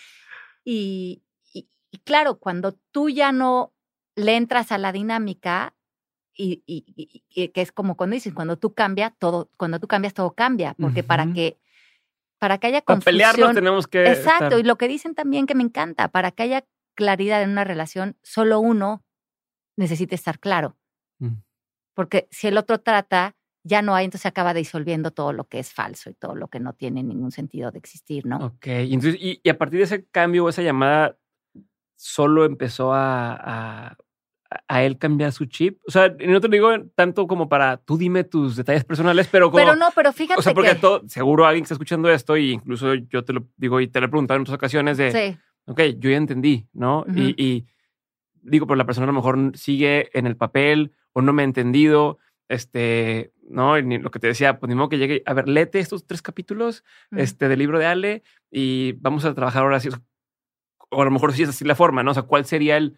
Y, 0.65 1.23
y, 1.53 1.69
claro, 2.03 2.38
cuando 2.39 2.73
tú 2.91 3.09
ya 3.09 3.31
no 3.31 3.73
le 4.15 4.35
entras 4.35 4.73
a 4.73 4.77
la 4.77 4.91
dinámica, 4.91 5.73
y, 6.38 6.64
y, 6.65 7.47
que 7.49 7.61
es 7.61 7.72
como 7.72 7.97
cuando 7.97 8.14
dices, 8.14 8.34
cuando 8.34 8.57
tú 8.57 8.73
cambias, 8.73 9.14
todo, 9.18 9.49
cuando 9.57 9.80
tú 9.80 9.88
cambias, 9.88 10.14
todo 10.14 10.31
cambia, 10.31 10.76
porque 10.80 11.03
para 11.03 11.26
que 11.34 11.57
para 12.39 12.59
que 12.59 12.68
haya 12.68 12.81
confusión. 12.81 13.18
Para 13.18 13.34
pelearnos 13.34 13.55
tenemos 13.55 13.88
que. 13.88 14.07
Exacto, 14.07 14.59
y 14.59 14.64
lo 14.64 14.77
que 14.77 14.88
dicen 14.88 15.15
también 15.15 15.47
que 15.47 15.55
me 15.55 15.64
encanta, 15.64 16.09
para 16.09 16.31
que 16.31 16.43
haya 16.43 16.65
claridad 16.95 17.41
en 17.41 17.49
una 17.51 17.64
relación, 17.64 18.15
solo 18.22 18.59
uno 18.59 19.03
necesita 19.76 20.15
estar 20.15 20.39
claro. 20.39 20.77
Mm. 21.19 21.41
Porque 21.93 22.27
si 22.31 22.47
el 22.47 22.57
otro 22.57 22.80
trata, 22.80 23.35
ya 23.64 23.81
no 23.81 23.95
hay, 23.95 24.05
entonces 24.05 24.22
se 24.23 24.27
acaba 24.27 24.53
disolviendo 24.53 25.11
todo 25.11 25.34
lo 25.34 25.45
que 25.45 25.59
es 25.59 25.73
falso 25.73 26.09
y 26.09 26.14
todo 26.14 26.35
lo 26.35 26.47
que 26.47 26.59
no 26.59 26.73
tiene 26.73 27.03
ningún 27.03 27.31
sentido 27.31 27.72
de 27.72 27.80
existir, 27.80 28.26
¿no? 28.26 28.38
Ok, 28.38 28.68
y, 28.68 28.93
entonces, 28.93 29.18
y, 29.19 29.49
a 29.49 29.57
partir 29.57 29.80
de 29.80 29.85
ese 29.85 30.05
cambio 30.05 30.45
o 30.45 30.49
esa 30.49 30.61
llamada, 30.61 31.18
solo 31.95 32.45
empezó 32.45 32.93
a, 32.93 33.34
a, 33.34 33.97
él 34.69 34.98
cambiar 34.98 35.32
su 35.32 35.45
chip. 35.45 35.80
O 35.88 35.91
sea, 35.91 36.14
no 36.26 36.41
te 36.41 36.48
digo 36.48 36.69
tanto 36.95 37.28
como 37.28 37.49
para 37.49 37.78
tú 37.78 37.98
dime 37.98 38.24
tus 38.24 38.56
detalles 38.56 38.84
personales, 38.84 39.28
pero 39.32 39.52
como. 39.52 39.64
Pero 39.64 39.76
no, 39.76 39.90
pero 39.95 40.14
fíjate. 40.14 40.40
O 40.40 40.44
sea, 40.44 40.53
porque 40.53 40.76
todo, 40.76 41.03
seguro 41.07 41.45
alguien 41.45 41.64
que 41.64 41.65
está 41.65 41.76
escuchando 41.76 42.10
esto, 42.10 42.38
y 42.38 42.52
incluso 42.52 42.94
yo 42.94 43.24
te 43.24 43.34
lo 43.34 43.48
digo 43.57 43.80
y 43.82 43.88
te 43.88 43.99
lo 43.99 44.07
he 44.07 44.10
preguntado 44.10 44.38
en 44.38 44.41
otras 44.41 44.56
ocasiones 44.56 44.98
de. 44.98 45.11
Sí. 45.11 45.38
Ok, 45.65 45.82
yo 45.98 46.10
ya 46.10 46.18
entendí, 46.18 46.65
¿no? 46.72 47.06
y, 47.14 47.36
y 47.44 47.65
digo, 48.41 48.65
pero 48.68 48.78
la 48.78 48.86
persona 48.86 49.03
a 49.03 49.07
lo 49.07 49.14
mejor 49.14 49.52
sigue 49.56 50.10
en 50.18 50.26
el 50.26 50.38
papel 50.38 50.94
o 51.11 51.22
no 51.22 51.34
me 51.34 51.41
ha 51.41 51.45
entendido 51.45 52.19
este, 52.49 53.34
¿no? 53.49 53.78
Y 53.78 53.99
lo 53.99 54.11
que 54.11 54.19
te 54.19 54.28
decía, 54.28 54.60
pues 54.60 54.69
ni 54.69 54.76
modo 54.76 54.90
que 54.90 54.98
llegue, 54.98 55.24
a 55.26 55.34
ver, 55.34 55.48
léete 55.48 55.80
estos 55.80 56.06
tres 56.06 56.22
capítulos 56.22 56.84
este, 57.11 57.48
del 57.48 57.60
libro 57.60 57.80
de 57.80 57.86
Ale 57.86 58.24
y 58.52 58.94
vamos 58.94 59.26
a 59.26 59.34
trabajar 59.34 59.64
ahora 59.64 59.78
así. 59.78 59.90
O 60.90 61.02
a 61.02 61.06
lo 61.06 61.11
mejor 61.11 61.34
sí 61.34 61.44
es 61.44 61.49
así 61.49 61.65
la 61.65 61.76
forma, 61.76 62.03
¿no? 62.03 62.11
O 62.11 62.14
sea, 62.14 62.24
¿cuál 62.24 62.45
sería 62.45 62.78
el, 62.78 62.98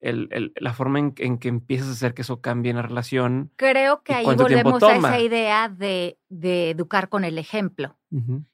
el, 0.00 0.52
la 0.56 0.72
forma 0.72 0.98
en, 0.98 1.12
que 1.12 1.48
empiezas 1.48 1.88
a 1.88 1.92
hacer 1.92 2.14
que 2.14 2.22
eso 2.22 2.40
cambie 2.40 2.70
en 2.70 2.76
la 2.76 2.82
relación? 2.82 3.52
Creo 3.56 4.02
que 4.02 4.14
ahí 4.14 4.24
volvemos 4.24 4.82
a 4.82 4.96
esa 4.96 5.20
idea 5.20 5.68
de, 5.68 6.18
de, 6.28 6.70
educar 6.70 7.08
con 7.08 7.24
el 7.24 7.38
ejemplo. 7.38 7.96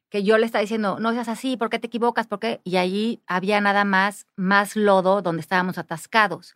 Que 0.09 0.23
yo 0.23 0.37
le 0.37 0.45
estaba 0.45 0.61
diciendo, 0.61 0.99
no 1.01 1.13
seas 1.13 1.29
así, 1.29 1.57
¿por 1.57 1.71
qué 1.71 1.79
te 1.79 1.87
equivocas? 1.87 2.27
¿Por 2.27 2.39
qué? 2.39 2.61
Y 2.65 2.77
allí 2.77 3.23
había 3.27 3.61
nada 3.61 3.85
más, 3.85 4.27
más 4.37 4.77
lodo 4.77 5.23
donde 5.23 5.41
estábamos 5.41 5.79
atascados. 5.79 6.55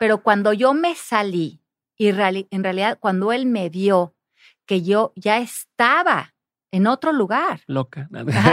Pero 0.00 0.22
cuando 0.22 0.52
yo 0.52 0.74
me 0.74 0.94
salí 0.94 1.60
y 1.96 2.08
en 2.08 2.62
realidad, 2.64 2.98
cuando 3.00 3.32
él 3.32 3.46
me 3.46 3.70
vio 3.70 4.14
que 4.66 4.82
yo 4.82 5.12
ya 5.16 5.38
estaba 5.38 6.34
en 6.72 6.86
otro 6.86 7.12
lugar. 7.12 7.60
Loca. 7.66 8.08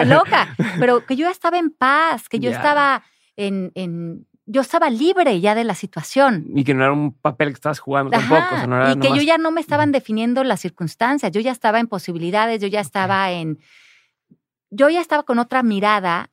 loca. 0.05 0.55
Pero 0.79 1.05
que 1.05 1.15
yo 1.15 1.29
estaba 1.29 1.57
en 1.57 1.71
paz, 1.71 2.29
que 2.29 2.39
yo 2.39 2.51
estaba 2.51 3.03
en, 3.35 3.71
en, 3.75 4.27
Yo 4.45 4.61
estaba 4.61 4.89
libre 4.89 5.39
ya 5.39 5.55
de 5.55 5.63
la 5.63 5.75
situación. 5.75 6.45
Y 6.53 6.63
que 6.63 6.73
no 6.73 6.83
era 6.83 6.91
un 6.91 7.13
papel 7.13 7.49
que 7.49 7.53
estabas 7.53 7.79
jugando 7.79 8.11
tampoco. 8.11 8.55
y 8.91 8.99
que 8.99 9.09
yo 9.15 9.21
ya 9.21 9.37
no 9.37 9.51
me 9.51 9.61
estaban 9.61 9.91
definiendo 9.91 10.43
las 10.43 10.59
circunstancias. 10.59 11.31
Yo 11.31 11.39
ya 11.39 11.51
estaba 11.51 11.79
en 11.79 11.87
posibilidades, 11.87 12.61
yo 12.61 12.67
ya 12.67 12.81
estaba 12.81 13.31
en. 13.31 13.59
Yo 14.69 14.89
ya 14.89 15.01
estaba 15.01 15.23
con 15.23 15.39
otra 15.39 15.63
mirada 15.63 16.29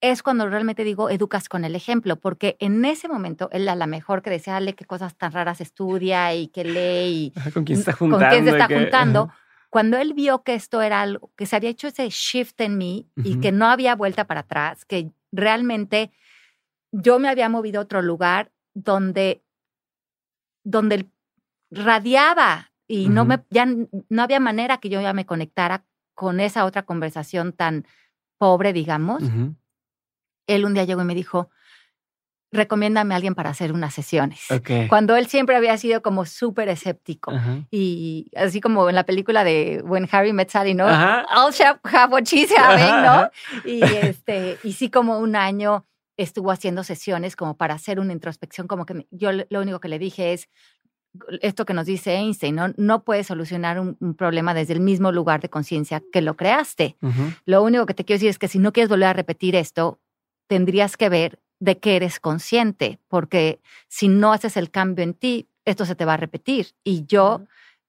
es 0.00 0.22
cuando 0.22 0.48
realmente 0.48 0.84
digo 0.84 1.10
educas 1.10 1.48
con 1.48 1.64
el 1.64 1.74
ejemplo, 1.74 2.16
porque 2.16 2.56
en 2.60 2.84
ese 2.84 3.08
momento 3.08 3.48
él 3.52 3.68
a 3.68 3.74
la 3.74 3.86
mejor 3.86 4.22
que 4.22 4.30
decía, 4.30 4.54
dale 4.54 4.74
qué 4.74 4.84
cosas 4.84 5.16
tan 5.16 5.32
raras 5.32 5.60
estudia 5.60 6.34
y 6.34 6.48
que 6.48 6.64
lee 6.64 7.32
y 7.34 7.50
con 7.52 7.64
quién 7.64 7.78
está 7.78 7.92
juntando. 7.92 8.24
Con 8.24 8.30
quién 8.30 8.44
se 8.44 8.50
está 8.50 8.66
juntando. 8.66 9.30
Cuando 9.70 9.98
él 9.98 10.14
vio 10.14 10.42
que 10.42 10.54
esto 10.54 10.80
era 10.80 11.02
algo, 11.02 11.30
que 11.36 11.46
se 11.46 11.56
había 11.56 11.70
hecho 11.70 11.88
ese 11.88 12.08
shift 12.08 12.60
en 12.60 12.78
mí 12.78 13.08
y 13.16 13.40
que 13.40 13.52
no 13.52 13.66
había 13.66 13.94
vuelta 13.94 14.26
para 14.26 14.40
atrás, 14.40 14.84
que 14.84 15.10
realmente 15.32 16.12
yo 16.92 17.18
me 17.18 17.28
había 17.28 17.48
movido 17.48 17.80
a 17.80 17.84
otro 17.84 18.02
lugar 18.02 18.52
donde, 18.74 19.42
donde 20.64 21.06
radiaba 21.70 22.72
y 22.88 23.08
no 23.08 23.24
me, 23.24 23.42
ya 23.50 23.66
no 23.66 24.22
había 24.22 24.40
manera 24.40 24.78
que 24.78 24.88
yo 24.88 25.00
ya 25.00 25.12
me 25.12 25.26
conectara 25.26 25.84
con 26.14 26.40
esa 26.40 26.64
otra 26.64 26.84
conversación 26.84 27.52
tan 27.52 27.86
pobre, 28.38 28.72
digamos 28.72 29.22
él 30.46 30.64
un 30.64 30.74
día 30.74 30.84
llegó 30.84 31.02
y 31.02 31.04
me 31.04 31.14
dijo, 31.14 31.50
recomiéndame 32.52 33.14
a 33.14 33.16
alguien 33.16 33.34
para 33.34 33.50
hacer 33.50 33.72
unas 33.72 33.92
sesiones. 33.92 34.40
Cuando 34.88 35.16
él 35.16 35.26
siempre 35.26 35.56
había 35.56 35.76
sido 35.76 36.02
como 36.02 36.24
súper 36.24 36.68
escéptico. 36.68 37.32
Y 37.70 38.30
así 38.36 38.60
como 38.60 38.88
en 38.88 38.94
la 38.94 39.04
película 39.04 39.44
de 39.44 39.82
When 39.84 40.08
Harry 40.10 40.32
Met 40.32 40.50
Sally, 40.50 40.74
¿no? 40.74 40.86
I'll 40.88 41.52
have 41.84 42.12
what 42.12 42.24
she's 42.24 42.50
having, 42.56 43.02
¿no? 43.04 43.30
Y, 43.64 43.82
este, 43.82 44.58
y 44.62 44.72
sí 44.72 44.90
como 44.90 45.18
un 45.18 45.36
año 45.36 45.84
estuvo 46.16 46.50
haciendo 46.50 46.84
sesiones 46.84 47.36
como 47.36 47.56
para 47.56 47.74
hacer 47.74 48.00
una 48.00 48.12
introspección, 48.12 48.66
como 48.66 48.86
que 48.86 49.06
yo 49.10 49.30
lo 49.32 49.60
único 49.60 49.80
que 49.80 49.88
le 49.88 49.98
dije 49.98 50.32
es, 50.32 50.48
esto 51.40 51.64
que 51.64 51.74
nos 51.74 51.86
dice 51.86 52.14
Einstein, 52.14 52.54
no, 52.54 52.72
no 52.76 53.04
puedes 53.04 53.26
solucionar 53.26 53.80
un, 53.80 53.96
problema 54.14 54.54
desde 54.54 54.74
el 54.74 54.80
mismo 54.80 55.12
lugar 55.12 55.40
de 55.40 55.48
conciencia 55.48 56.02
que 56.12 56.20
lo 56.20 56.36
creaste. 56.36 56.96
Lo 57.44 57.62
único 57.62 57.86
que 57.86 57.94
te 57.94 58.04
quiero 58.04 58.16
decir 58.16 58.30
es 58.30 58.38
que 58.38 58.48
si 58.48 58.58
no 58.58 58.72
quieres 58.72 58.88
volver 58.88 59.08
a 59.08 59.12
repetir 59.12 59.56
esto, 59.56 59.98
tendrías 60.46 60.96
que 60.96 61.08
ver 61.08 61.40
de 61.58 61.78
qué 61.78 61.96
eres 61.96 62.20
consciente, 62.20 62.98
porque 63.08 63.60
si 63.88 64.08
no 64.08 64.32
haces 64.32 64.56
el 64.56 64.70
cambio 64.70 65.04
en 65.04 65.14
ti, 65.14 65.48
esto 65.64 65.86
se 65.86 65.94
te 65.94 66.04
va 66.04 66.14
a 66.14 66.18
repetir. 66.18 66.68
Y 66.84 67.06
yo, 67.06 67.42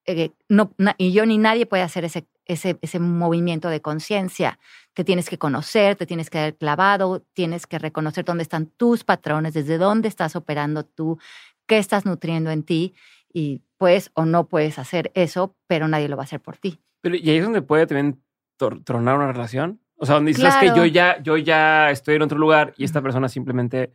eh, 0.05 0.31
no, 0.47 0.71
y 0.97 1.11
yo 1.11 1.25
ni 1.25 1.37
nadie 1.37 1.65
puede 1.65 1.83
hacer 1.83 2.05
ese, 2.05 2.25
ese, 2.47 2.77
ese 2.81 2.99
movimiento 2.99 3.69
de 3.69 3.81
conciencia. 3.81 4.59
Te 4.93 5.03
tienes 5.03 5.29
que 5.29 5.37
conocer, 5.37 5.95
te 5.95 6.05
tienes 6.05 6.29
que 6.29 6.39
haber 6.39 6.55
clavado, 6.55 7.23
tienes 7.33 7.67
que 7.67 7.79
reconocer 7.79 8.25
dónde 8.25 8.43
están 8.43 8.67
tus 8.67 9.03
patrones, 9.03 9.53
desde 9.53 9.77
dónde 9.77 10.07
estás 10.07 10.35
operando 10.35 10.83
tú, 10.83 11.19
qué 11.65 11.77
estás 11.77 12.05
nutriendo 12.05 12.51
en 12.51 12.63
ti. 12.63 12.93
Y 13.31 13.61
puedes 13.77 14.11
o 14.13 14.25
no 14.25 14.47
puedes 14.47 14.79
hacer 14.79 15.11
eso, 15.13 15.55
pero 15.67 15.87
nadie 15.87 16.09
lo 16.09 16.17
va 16.17 16.23
a 16.23 16.25
hacer 16.25 16.41
por 16.41 16.57
ti. 16.57 16.79
Pero, 17.01 17.15
¿Y 17.15 17.29
ahí 17.29 17.37
es 17.37 17.43
donde 17.43 17.61
puede 17.61 17.85
también 17.85 18.21
tronar 18.57 19.17
una 19.17 19.31
relación? 19.31 19.79
O 19.97 20.05
sea, 20.05 20.15
donde 20.15 20.33
dices 20.33 20.55
que 20.59 20.67
yo 20.67 20.85
ya, 20.85 21.21
yo 21.21 21.37
ya 21.37 21.91
estoy 21.91 22.15
en 22.15 22.21
otro 22.21 22.37
lugar 22.37 22.73
y 22.77 22.83
esta 22.83 23.01
persona 23.01 23.29
simplemente 23.29 23.93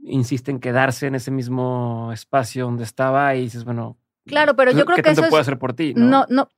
insiste 0.00 0.50
en 0.50 0.60
quedarse 0.60 1.06
en 1.06 1.14
ese 1.14 1.30
mismo 1.30 2.10
espacio 2.12 2.64
donde 2.64 2.84
estaba 2.84 3.34
y 3.34 3.42
dices, 3.42 3.64
bueno. 3.64 3.98
Claro, 4.26 4.56
pero 4.56 4.72
yo 4.72 4.84
creo 4.84 5.02
que 5.02 5.10
eso 5.10 5.28
puede 5.28 5.40
hacer 5.40 5.58
por 5.58 5.72
ti? 5.72 5.94
No, 5.96 6.26
no. 6.28 6.48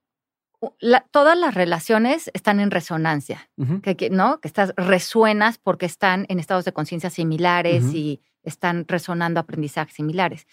Todas 1.11 1.39
las 1.39 1.55
relaciones 1.55 2.31
están 2.35 2.61
en 2.61 2.71
resonancia, 2.71 3.49
que, 3.83 4.11
¿no? 4.11 4.41
Que 4.41 4.49
estás, 4.49 4.73
resuenas 4.77 5.59
porque 5.59 5.87
están 5.87 6.27
en 6.29 6.39
estados 6.39 6.65
de 6.65 6.73
conciencia 6.73 7.11
similares 7.11 7.95
y 7.95 8.21
están 8.43 8.87
resonando 8.87 9.41
aprendizajes 9.41 9.95
similares. 9.95 10.47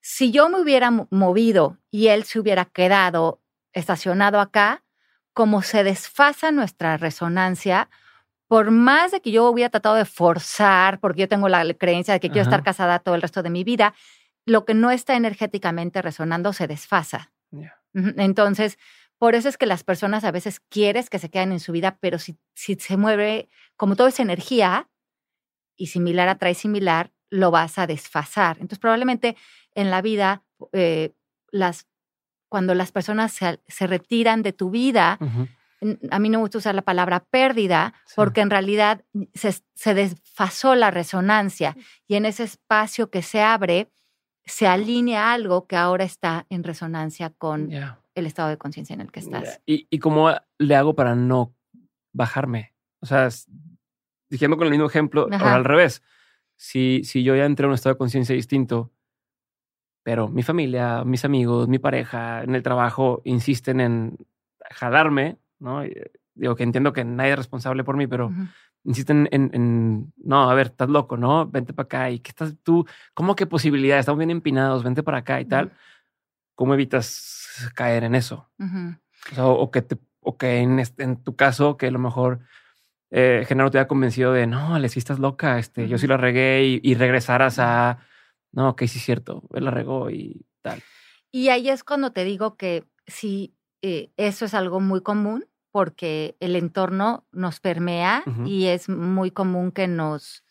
Si 0.00 0.30
yo 0.30 0.48
me 0.48 0.60
hubiera 0.60 0.90
movido 0.90 1.78
y 1.90 2.08
él 2.08 2.24
se 2.24 2.38
hubiera 2.38 2.66
quedado 2.66 3.40
estacionado 3.72 4.40
acá, 4.40 4.84
como 5.32 5.62
se 5.62 5.84
desfasa 5.84 6.50
nuestra 6.50 6.96
resonancia, 6.96 7.88
por 8.48 8.70
más 8.70 9.12
de 9.12 9.20
que 9.20 9.30
yo 9.30 9.48
hubiera 9.48 9.70
tratado 9.70 9.94
de 9.94 10.04
forzar, 10.04 11.00
porque 11.00 11.20
yo 11.20 11.28
tengo 11.28 11.48
la 11.48 11.74
creencia 11.74 12.14
de 12.14 12.20
que 12.20 12.30
quiero 12.30 12.42
estar 12.42 12.62
casada 12.62 12.98
todo 12.98 13.14
el 13.14 13.22
resto 13.22 13.42
de 13.42 13.50
mi 13.50 13.62
vida, 13.62 13.94
lo 14.46 14.64
que 14.64 14.74
no 14.74 14.90
está 14.90 15.14
energéticamente 15.14 16.00
resonando 16.00 16.52
se 16.52 16.66
desfasa. 16.66 17.30
Entonces, 17.92 18.78
por 19.18 19.34
eso 19.34 19.48
es 19.48 19.58
que 19.58 19.66
las 19.66 19.84
personas 19.84 20.24
a 20.24 20.30
veces 20.30 20.60
quieres 20.60 21.10
que 21.10 21.18
se 21.18 21.30
queden 21.30 21.52
en 21.52 21.60
su 21.60 21.72
vida, 21.72 21.98
pero 22.00 22.18
si, 22.18 22.38
si 22.54 22.76
se 22.76 22.96
mueve, 22.96 23.48
como 23.76 23.96
toda 23.96 24.08
esa 24.08 24.22
energía, 24.22 24.88
y 25.76 25.86
similar 25.86 26.28
atrae 26.28 26.54
similar, 26.54 27.12
lo 27.30 27.50
vas 27.50 27.78
a 27.78 27.86
desfasar. 27.86 28.56
Entonces, 28.56 28.78
probablemente 28.78 29.36
en 29.74 29.90
la 29.90 30.02
vida, 30.02 30.42
eh, 30.72 31.12
las, 31.50 31.86
cuando 32.48 32.74
las 32.74 32.92
personas 32.92 33.32
se, 33.32 33.86
retiran 33.86 34.42
de 34.42 34.52
tu 34.52 34.70
vida, 34.70 35.18
a 36.10 36.18
mí 36.18 36.28
no 36.28 36.38
me 36.38 36.42
gusta 36.42 36.58
usar 36.58 36.74
la 36.74 36.82
palabra 36.82 37.20
pérdida, 37.20 37.94
porque 38.16 38.40
en 38.40 38.50
realidad 38.50 39.04
se, 39.34 39.54
se, 39.74 39.94
desfasó 39.94 40.74
la 40.74 40.90
resonancia 40.90 41.76
y 42.06 42.16
en 42.16 42.26
ese 42.26 42.44
espacio 42.44 43.10
que 43.10 43.22
se 43.22 43.40
abre, 43.40 43.88
se 44.48 44.66
alinea 44.66 45.32
algo 45.32 45.66
que 45.66 45.76
ahora 45.76 46.04
está 46.04 46.46
en 46.48 46.64
resonancia 46.64 47.30
con 47.30 47.70
el 48.14 48.26
estado 48.26 48.48
de 48.48 48.58
conciencia 48.58 48.94
en 48.94 49.00
el 49.00 49.12
que 49.12 49.20
estás. 49.20 49.60
¿Y, 49.66 49.86
¿Y 49.90 49.98
cómo 49.98 50.30
le 50.58 50.74
hago 50.74 50.94
para 50.94 51.14
no 51.14 51.54
bajarme? 52.12 52.74
O 53.00 53.06
sea, 53.06 53.28
diciendo 54.28 54.56
con 54.56 54.66
el 54.66 54.70
mismo 54.70 54.86
ejemplo, 54.86 55.28
ahora 55.30 55.54
al 55.54 55.64
revés. 55.64 56.02
Si, 56.56 57.02
si 57.04 57.22
yo 57.22 57.36
ya 57.36 57.44
entré 57.44 57.64
en 57.64 57.68
un 57.68 57.74
estado 57.74 57.94
de 57.94 57.98
conciencia 57.98 58.34
distinto, 58.34 58.90
pero 60.02 60.28
mi 60.28 60.42
familia, 60.42 61.04
mis 61.04 61.24
amigos, 61.24 61.68
mi 61.68 61.78
pareja, 61.78 62.42
en 62.42 62.54
el 62.54 62.62
trabajo 62.62 63.20
insisten 63.24 63.80
en 63.80 64.16
jalarme, 64.70 65.38
¿no? 65.60 65.82
Eh, 65.82 66.10
digo 66.34 66.56
que 66.56 66.62
entiendo 66.62 66.92
que 66.92 67.04
nadie 67.04 67.32
es 67.32 67.36
responsable 67.36 67.84
por 67.84 67.96
mí, 67.96 68.06
pero 68.06 68.32
insisten 68.88 69.28
en, 69.30 70.12
no, 70.16 70.50
a 70.50 70.54
ver, 70.54 70.68
estás 70.68 70.88
loco, 70.88 71.18
¿no? 71.18 71.46
Vente 71.46 71.74
para 71.74 71.84
acá 71.84 72.10
y 72.10 72.20
que 72.20 72.30
estás 72.30 72.54
tú, 72.62 72.86
¿cómo 73.12 73.36
que 73.36 73.46
posibilidades? 73.46 74.00
Estamos 74.00 74.18
bien 74.18 74.30
empinados, 74.30 74.82
vente 74.82 75.02
para 75.02 75.18
acá 75.18 75.40
y 75.42 75.44
tal. 75.44 75.72
¿Cómo 76.54 76.72
evitas 76.72 77.70
caer 77.74 78.04
en 78.04 78.14
eso? 78.14 78.48
o, 79.36 79.70
que 79.70 79.82
te, 79.82 79.98
o 80.20 80.38
que 80.38 80.58
en, 80.58 80.82
en 80.96 81.22
tu 81.22 81.36
caso, 81.36 81.76
que 81.76 81.88
a 81.88 81.90
lo 81.90 81.98
mejor 81.98 82.40
eh, 83.10 83.44
Genaro 83.46 83.70
te 83.70 83.76
había 83.78 83.88
convencido 83.88 84.32
de 84.32 84.46
no, 84.46 84.76
si 84.88 84.98
estás 84.98 85.18
loca, 85.18 85.58
este, 85.58 85.86
yo 85.86 85.98
sí 85.98 86.06
la 86.06 86.16
regué 86.16 86.80
y, 86.82 86.94
regresaras 86.94 87.58
a 87.58 87.98
no, 88.52 88.74
que 88.74 88.88
sí 88.88 88.98
es 88.98 89.04
cierto, 89.04 89.42
él 89.52 89.66
la 89.66 89.70
regó 89.70 90.08
y 90.08 90.46
tal. 90.62 90.82
Y 91.30 91.50
ahí 91.50 91.68
es 91.68 91.84
cuando 91.84 92.12
te 92.12 92.24
digo 92.24 92.56
que 92.56 92.84
sí, 93.06 93.54
eh, 93.82 94.12
eso 94.16 94.46
es 94.46 94.54
algo 94.54 94.80
muy 94.80 95.02
común 95.02 95.44
porque 95.70 96.36
el 96.40 96.56
entorno 96.56 97.26
nos 97.32 97.60
permea 97.60 98.24
y 98.44 98.66
es 98.66 98.88
muy 98.88 99.30
común 99.30 99.70
que 99.70 99.86
nos, 99.86 100.44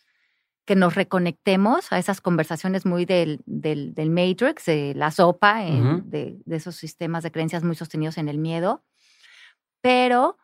que 0.66 0.76
nos 0.76 0.96
reconectemos 0.96 1.92
a 1.92 1.98
esas 1.98 2.22
conversaciones 2.22 2.86
muy 2.86 3.06
del, 3.06 3.42
del, 3.46 3.94
del 3.94 4.10
Matrix, 4.10 4.66
de 4.66 4.94
la 4.96 5.12
sopa, 5.12 5.62
de, 5.62 6.38
de, 6.46 6.56
esos 6.56 6.76
sistemas 6.76 7.24
de 7.24 7.32
creencias 7.32 7.64
muy 7.64 7.76
sostenidos 7.76 8.18
en 8.18 8.30
el 8.30 8.38
miedo. 8.38 8.84
Pero 9.82 10.38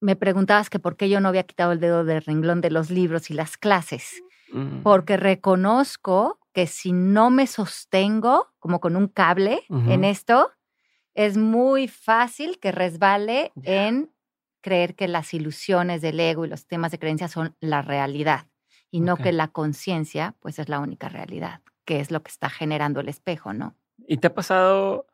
me 0.00 0.16
preguntabas 0.16 0.68
que 0.68 0.80
por 0.80 0.96
qué 0.96 1.08
yo 1.08 1.20
no 1.20 1.28
había 1.28 1.44
quitado 1.44 1.72
el 1.72 1.80
dedo 1.80 2.04
del 2.04 2.22
renglón 2.22 2.60
de 2.60 2.70
los 2.70 2.90
libros 2.90 3.30
y 3.30 3.34
las 3.34 3.56
clases. 3.56 4.22
Mm. 4.52 4.82
Porque 4.82 5.16
reconozco 5.16 6.40
que 6.52 6.66
si 6.66 6.92
no 6.92 7.30
me 7.30 7.46
sostengo 7.46 8.48
como 8.58 8.80
con 8.80 8.96
un 8.96 9.08
cable 9.08 9.64
en 9.70 10.04
esto, 10.04 10.50
es 11.14 11.36
muy 11.36 11.88
fácil 11.88 12.58
que 12.58 12.72
resbale 12.72 13.52
en 13.64 14.10
creer 14.60 14.94
que 14.94 15.08
las 15.08 15.34
ilusiones 15.34 16.00
del 16.02 16.20
ego 16.20 16.44
y 16.44 16.48
los 16.48 16.66
temas 16.66 16.92
de 16.92 16.98
creencia 16.98 17.28
son 17.28 17.56
la 17.60 17.82
realidad 17.82 18.46
y 18.90 19.00
no 19.00 19.16
que 19.16 19.32
la 19.32 19.48
conciencia 19.48 20.36
pues 20.40 20.58
es 20.58 20.68
la 20.68 20.78
única 20.78 21.08
realidad, 21.08 21.60
que 21.84 22.00
es 22.00 22.10
lo 22.10 22.22
que 22.22 22.30
está 22.30 22.48
generando 22.48 23.00
el 23.00 23.08
espejo, 23.08 23.52
¿no? 23.52 23.74
¿Y 24.06 24.18
te 24.18 24.28
ha 24.28 24.34
pasado 24.34 25.06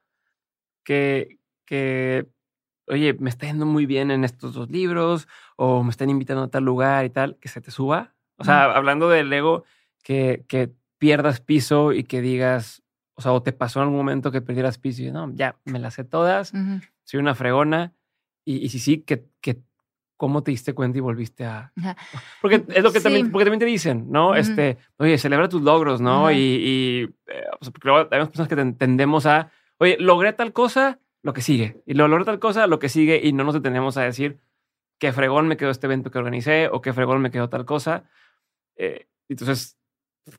que, 0.85 1.39
que 1.65 2.27
oye, 2.89 3.15
me 3.15 3.31
está 3.31 3.47
yendo 3.47 3.67
muy 3.67 3.87
bien 3.87 4.11
en 4.11 4.25
estos 4.25 4.55
dos 4.55 4.71
libros 4.71 5.29
o 5.57 5.83
me 5.83 5.91
están 5.91 6.11
invitando 6.11 6.43
a 6.43 6.49
tal 6.49 6.65
lugar 6.65 7.05
y 7.05 7.11
tal, 7.11 7.37
que 7.37 7.49
se 7.49 7.61
te 7.61 7.71
suba. 7.71 8.15
O 8.37 8.45
sea, 8.45 8.65
hablando 8.65 9.09
del 9.09 9.33
ego, 9.33 9.65
que, 10.03 10.45
que 10.49 10.73
pierdas 10.99 11.41
piso 11.41 11.93
y 11.93 12.05
que 12.05 12.21
digas, 12.21 12.83
o 13.19 13.21
sea, 13.21 13.33
o 13.33 13.43
te 13.43 13.53
pasó 13.53 13.81
en 13.81 13.85
algún 13.85 13.97
momento 13.97 14.31
que 14.31 14.41
perdieras 14.41 14.79
piso 14.79 15.03
y 15.03 15.11
no, 15.11 15.33
ya 15.35 15.57
me 15.65 15.81
las 15.81 15.95
sé 15.95 16.05
todas, 16.05 16.53
soy 17.03 17.19
una 17.19 17.35
fregona. 17.35 17.93
Y, 18.45 18.59
y 18.59 18.69
si 18.69 18.79
sí, 18.79 18.99
que, 18.99 19.27
que 19.41 19.61
cómo 20.17 20.45
te 20.45 20.53
diste 20.53 20.73
cuenta 20.73 20.99
y 20.99 21.01
volviste 21.01 21.45
a. 21.45 21.73
Porque 22.41 22.65
es 22.69 22.81
lo 22.81 22.93
que 22.93 23.01
también, 23.01 23.33
porque 23.33 23.45
también 23.45 23.59
te 23.59 23.67
dicen, 23.67 24.07
¿no? 24.09 24.37
Este, 24.37 24.79
oye, 24.99 25.19
celebra 25.19 25.49
tus 25.49 25.63
logros, 25.63 26.01
¿no? 26.01 26.31
Y, 26.31 26.37
y 26.37 27.03
eh, 27.27 27.45
porque 27.61 27.89
luego 27.89 28.09
hay 28.09 28.27
personas 28.27 28.49
que 28.49 28.55
tendemos 28.55 29.27
a, 29.27 29.51
oye, 29.79 29.97
logré 29.99 30.33
tal 30.33 30.53
cosa, 30.53 31.01
lo 31.23 31.33
que 31.33 31.43
sigue. 31.43 31.83
Y 31.87 31.95
lo 31.95 32.07
logro 32.07 32.25
tal 32.25 32.39
cosa, 32.39 32.69
lo 32.69 32.79
que 32.79 32.89
sigue, 32.89 33.21
y 33.21 33.33
no 33.33 33.43
nos 33.43 33.55
detenemos 33.55 33.97
a 33.97 34.03
decir 34.03 34.39
qué 34.99 35.13
fregón 35.13 35.49
me 35.49 35.57
quedó 35.57 35.71
este 35.71 35.87
evento 35.89 36.13
que 36.13 36.19
organicé 36.19 36.69
o 36.69 36.81
qué 36.81 36.93
fregón 36.93 37.21
me 37.21 37.33
quedó 37.33 37.49
tal 37.49 37.65
cosa. 37.65 38.05
Eh, 38.77 39.09
entonces, 39.29 39.78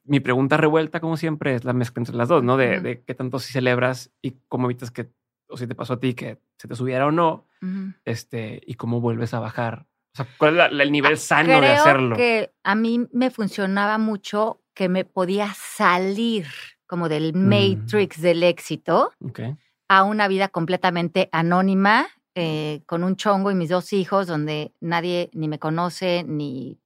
mi 0.03 0.19
pregunta 0.19 0.57
revuelta, 0.57 0.99
como 0.99 1.17
siempre, 1.17 1.55
es 1.55 1.63
la 1.63 1.73
mezcla 1.73 2.01
entre 2.01 2.15
las 2.15 2.29
dos, 2.29 2.43
¿no? 2.43 2.57
De, 2.57 3.03
qué 3.05 3.15
tanto 3.15 3.39
si 3.39 3.51
celebras 3.53 4.11
y 4.21 4.37
cómo 4.47 4.67
evitas 4.67 4.91
que, 4.91 5.09
o 5.47 5.57
si 5.57 5.67
te 5.67 5.75
pasó 5.75 5.93
a 5.93 5.99
ti, 5.99 6.13
que 6.13 6.39
se 6.57 6.67
te 6.67 6.75
subiera 6.75 7.07
o 7.07 7.11
no, 7.11 7.47
este, 8.05 8.61
y 8.65 8.75
cómo 8.75 9.01
vuelves 9.01 9.33
a 9.33 9.39
bajar. 9.39 9.87
O 10.13 10.17
sea, 10.17 10.27
¿cuál 10.37 10.59
es 10.59 10.79
el 10.79 10.91
nivel 10.91 11.13
ah, 11.13 11.17
sano 11.17 11.61
de 11.61 11.67
hacerlo? 11.67 12.15
que 12.15 12.51
a 12.63 12.75
mí 12.75 13.07
me 13.11 13.29
funcionaba 13.29 13.97
mucho 13.97 14.61
que 14.73 14.89
me 14.89 15.05
podía 15.05 15.53
salir 15.55 16.47
como 16.87 17.09
del 17.09 17.33
mm. 17.33 17.47
matrix 17.47 18.21
del 18.21 18.43
éxito. 18.43 19.11
Okay 19.23 19.55
a 19.89 20.03
una 20.03 20.27
vida 20.27 20.47
completamente 20.47 21.29
anónima, 21.31 22.07
eh, 22.35 22.83
con 22.85 23.03
un 23.03 23.15
chongo 23.15 23.51
y 23.51 23.55
mis 23.55 23.69
dos 23.69 23.91
hijos, 23.91 24.27
donde 24.27 24.71
nadie 24.79 25.29
ni 25.33 25.47
me 25.47 25.59
conoce, 25.59 26.23
ni, 26.25 26.79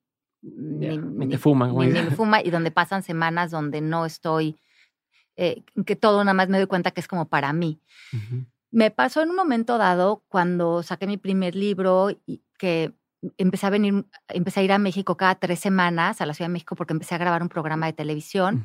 ni, 0.43 0.97
me 0.99 1.37
fuma, 1.37 1.67
ni, 1.67 1.87
me 1.87 2.11
fuma, 2.11 2.41
y 2.41 2.49
donde 2.49 2.71
pasan 2.71 3.01
semanas 3.01 3.51
donde 3.51 3.81
no 3.81 4.05
estoy, 4.05 4.57
eh, 5.35 5.63
que 5.85 5.95
todo 5.95 6.23
nada 6.23 6.33
más 6.33 6.49
me 6.49 6.57
doy 6.57 6.67
cuenta 6.67 6.91
que 6.91 6.99
es 6.99 7.07
como 7.07 7.27
para 7.27 7.53
mí. 7.53 7.79
Me 8.71 8.91
pasó 8.91 9.21
en 9.21 9.29
un 9.29 9.35
momento 9.35 9.77
dado 9.77 10.23
cuando 10.27 10.83
saqué 10.83 11.07
mi 11.07 11.17
primer 11.17 11.55
libro 11.55 12.09
y 12.25 12.41
que 12.57 12.93
empecé 13.37 13.67
a 13.67 13.69
venir, 13.69 14.05
empecé 14.27 14.59
a 14.59 14.63
ir 14.63 14.71
a 14.73 14.77
México 14.77 15.15
cada 15.15 15.35
tres 15.35 15.59
semanas, 15.59 16.21
a 16.21 16.25
la 16.25 16.33
Ciudad 16.33 16.49
de 16.49 16.53
México, 16.53 16.75
porque 16.75 16.93
empecé 16.93 17.15
a 17.15 17.19
grabar 17.19 17.41
un 17.41 17.49
programa 17.49 17.85
de 17.85 17.93
televisión. 17.93 18.63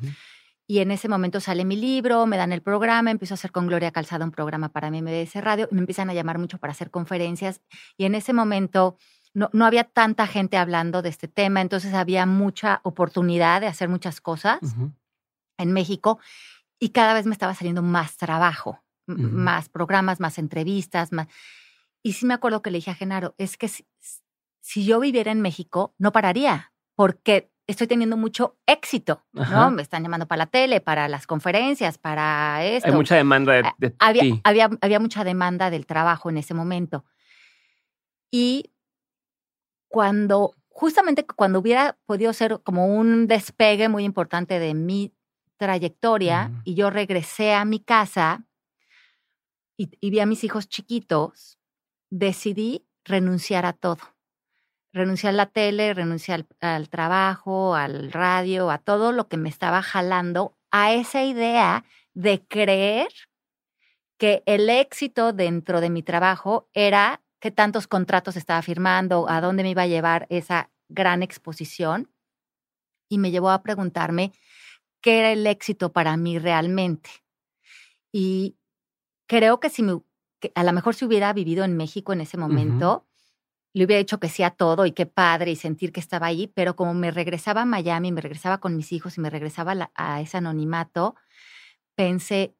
Y 0.67 0.79
en 0.79 0.91
ese 0.91 1.09
momento 1.09 1.39
sale 1.39 1.65
mi 1.65 1.75
libro, 1.75 2.27
me 2.27 2.37
dan 2.37 2.51
el 2.51 2.61
programa, 2.61 3.09
empiezo 3.09 3.33
a 3.33 3.35
hacer 3.35 3.51
con 3.51 3.65
Gloria 3.65 3.91
Calzada 3.91 4.25
un 4.25 4.31
programa 4.31 4.69
para 4.69 4.91
MBS 4.91 5.35
Radio, 5.41 5.67
y 5.71 5.75
me 5.75 5.81
empiezan 5.81 6.09
a 6.09 6.13
llamar 6.13 6.37
mucho 6.37 6.59
para 6.59 6.71
hacer 6.71 6.91
conferencias. 6.91 7.61
Y 7.97 8.05
en 8.05 8.13
ese 8.13 8.33
momento 8.33 8.97
no, 9.33 9.49
no 9.53 9.65
había 9.65 9.83
tanta 9.83 10.27
gente 10.27 10.57
hablando 10.57 11.01
de 11.01 11.09
este 11.09 11.27
tema, 11.27 11.61
entonces 11.61 11.93
había 11.93 12.25
mucha 12.25 12.81
oportunidad 12.83 13.61
de 13.61 13.67
hacer 13.67 13.89
muchas 13.89 14.21
cosas 14.21 14.59
en 15.57 15.71
México 15.71 16.19
y 16.79 16.89
cada 16.89 17.13
vez 17.13 17.25
me 17.25 17.33
estaba 17.33 17.53
saliendo 17.53 17.81
más 17.81 18.17
trabajo, 18.17 18.83
más 19.05 19.69
programas, 19.69 20.19
más 20.19 20.37
entrevistas, 20.37 21.11
más... 21.11 21.27
Y 22.01 22.13
sí 22.13 22.25
me 22.25 22.33
acuerdo 22.33 22.61
que 22.61 22.71
le 22.71 22.77
dije 22.77 22.91
a 22.91 22.95
Genaro, 22.95 23.35
es 23.37 23.57
que 23.57 23.67
si, 23.67 23.85
si 24.61 24.85
yo 24.85 24.99
viviera 24.99 25.31
en 25.31 25.41
México, 25.41 25.93
no 25.97 26.11
pararía, 26.11 26.71
porque 26.95 27.51
estoy 27.67 27.87
teniendo 27.87 28.17
mucho 28.17 28.57
éxito, 28.65 29.25
¿no? 29.33 29.69
Me 29.69 29.81
están 29.81 30.01
llamando 30.01 30.27
para 30.27 30.39
la 30.39 30.45
tele, 30.47 30.81
para 30.81 31.07
las 31.07 31.27
conferencias, 31.27 31.97
para 31.97 32.65
esto. 32.65 32.89
Hay 32.89 32.95
mucha 32.95 33.15
demanda 33.15 33.53
de, 33.53 33.63
de 33.77 33.95
había, 33.99 34.23
Había, 34.43 34.69
había 34.81 34.99
mucha 34.99 35.23
demanda 35.23 35.69
del 35.69 35.85
trabajo 35.85 36.29
en 36.29 36.37
ese 36.37 36.53
momento. 36.53 37.05
Y 38.31 38.71
cuando, 39.89 40.55
justamente 40.69 41.25
cuando 41.25 41.59
hubiera 41.59 41.97
podido 42.05 42.31
ser 42.31 42.61
como 42.63 42.87
un 42.87 43.27
despegue 43.27 43.89
muy 43.89 44.05
importante 44.05 44.59
de 44.59 44.73
mi 44.73 45.13
trayectoria 45.57 46.51
y 46.63 46.75
yo 46.75 46.89
regresé 46.89 47.53
a 47.53 47.65
mi 47.65 47.79
casa 47.79 48.45
y, 49.75 49.89
y 49.99 50.09
vi 50.09 50.21
a 50.21 50.25
mis 50.25 50.45
hijos 50.45 50.69
chiquitos, 50.69 51.59
decidí 52.09 52.85
renunciar 53.03 53.65
a 53.65 53.73
todo. 53.73 53.99
Renuncié 54.93 55.29
a 55.29 55.33
la 55.33 55.45
tele, 55.45 55.93
renuncié 55.93 56.45
al, 56.61 56.89
trabajo, 56.89 57.75
al 57.75 58.11
radio, 58.11 58.71
a 58.71 58.79
todo 58.79 59.11
lo 59.11 59.27
que 59.27 59.37
me 59.37 59.49
estaba 59.49 59.81
jalando, 59.81 60.57
a 60.71 60.93
esa 60.93 61.23
idea 61.23 61.85
de 62.13 62.43
creer 62.47 63.09
que 64.17 64.43
el 64.45 64.69
éxito 64.69 65.31
dentro 65.31 65.79
de 65.79 65.89
mi 65.89 66.03
trabajo 66.03 66.69
era 66.73 67.21
qué 67.39 67.51
tantos 67.51 67.87
contratos 67.87 68.35
estaba 68.35 68.61
firmando, 68.61 69.29
a 69.29 69.41
dónde 69.41 69.63
me 69.63 69.71
iba 69.71 69.83
a 69.83 69.87
llevar 69.87 70.27
esa 70.29 70.69
gran 70.89 71.23
exposición. 71.23 72.11
Y 73.09 73.17
me 73.17 73.31
llevó 73.31 73.49
a 73.49 73.63
preguntarme 73.63 74.33
qué 75.01 75.19
era 75.19 75.31
el 75.31 75.47
éxito 75.47 75.91
para 75.91 76.15
mí 76.17 76.37
realmente. 76.37 77.09
Y 78.11 78.57
creo 79.27 79.59
que 79.59 79.69
si 79.69 79.83
me, 79.83 80.01
a 80.53 80.63
lo 80.63 80.73
mejor 80.73 80.95
si 80.95 81.05
hubiera 81.05 81.31
vivido 81.33 81.63
en 81.63 81.75
México 81.77 82.13
en 82.13 82.21
ese 82.21 82.37
momento, 82.37 83.07
le 83.73 83.85
hubiera 83.85 83.99
dicho 83.99 84.19
que 84.19 84.29
sí 84.29 84.43
a 84.43 84.51
todo 84.51 84.85
y 84.85 84.91
qué 84.91 85.05
padre 85.05 85.51
y 85.51 85.55
sentir 85.55 85.91
que 85.91 85.99
estaba 85.99 86.27
ahí, 86.27 86.47
pero 86.47 86.75
como 86.75 86.93
me 86.93 87.11
regresaba 87.11 87.61
a 87.61 87.65
Miami, 87.65 88.11
me 88.11 88.21
regresaba 88.21 88.59
con 88.59 88.75
mis 88.75 88.91
hijos 88.91 89.17
y 89.17 89.21
me 89.21 89.29
regresaba 89.29 89.91
a, 89.95 90.21
ese 90.21 90.37
anonimato, 90.37 91.15
pensé, 91.95 92.55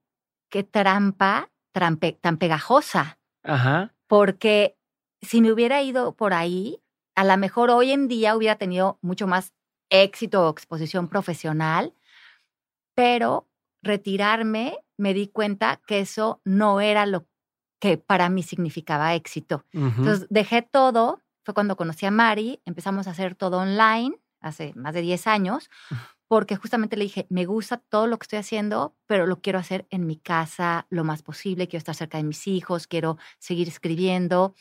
qué 0.50 0.64
trampa 0.64 1.52
tan 1.72 2.38
pegajosa. 2.38 3.20
Ajá. 3.44 3.94
Porque 4.10 4.76
si 5.22 5.40
me 5.40 5.52
hubiera 5.52 5.84
ido 5.84 6.14
por 6.14 6.34
ahí, 6.34 6.82
a 7.16 7.24
lo 7.24 7.38
mejor 7.38 7.70
hoy 7.70 7.92
en 7.92 8.08
día 8.08 8.36
hubiera 8.36 8.56
tenido 8.56 8.98
mucho 9.02 9.28
más 9.28 9.54
éxito 9.92 10.46
o 10.46 10.50
exposición 10.50 11.08
profesional, 11.08 11.94
pero 12.96 13.48
retirarme 13.84 14.80
me 14.98 15.14
di 15.14 15.28
cuenta 15.28 15.80
que 15.86 16.00
eso 16.00 16.42
no 16.44 16.82
era 16.82 17.06
lo 17.06 17.28
que 17.80 17.98
para 17.98 18.30
mí 18.30 18.42
significaba 18.42 19.14
éxito. 19.14 19.64
Entonces 19.74 20.26
dejé 20.32 20.64
todo, 20.64 21.22
fue 21.46 21.54
cuando 21.54 21.78
conocí 21.78 22.08
a 22.08 22.12
Mari, 22.12 22.62
empezamos 22.66 23.08
a 23.08 23.12
hacer 23.12 23.36
todo 23.36 23.60
online 23.60 24.18
hace 24.42 24.74
más 24.76 24.96
de 24.96 25.02
10 25.02 25.28
años, 25.28 25.70
porque 26.30 26.56
justamente 26.56 26.96
le 26.96 27.06
dije, 27.06 27.26
me 27.30 27.46
gusta 27.46 27.78
todo 27.78 28.06
lo 28.06 28.20
que 28.20 28.26
estoy 28.26 28.38
haciendo, 28.38 28.96
pero 29.08 29.26
lo 29.26 29.42
quiero 29.42 29.58
hacer 29.58 29.88
en 29.90 30.06
mi 30.06 30.16
casa 30.16 30.86
lo 30.92 31.04
más 31.04 31.24
posible, 31.24 31.68
quiero 31.68 31.80
estar 31.80 31.96
cerca 31.96 32.20
de 32.20 32.24
mis 32.24 32.48
hijos, 32.48 32.86
quiero 32.86 33.18
seguir 33.40 33.68
escribiendo 33.68 34.54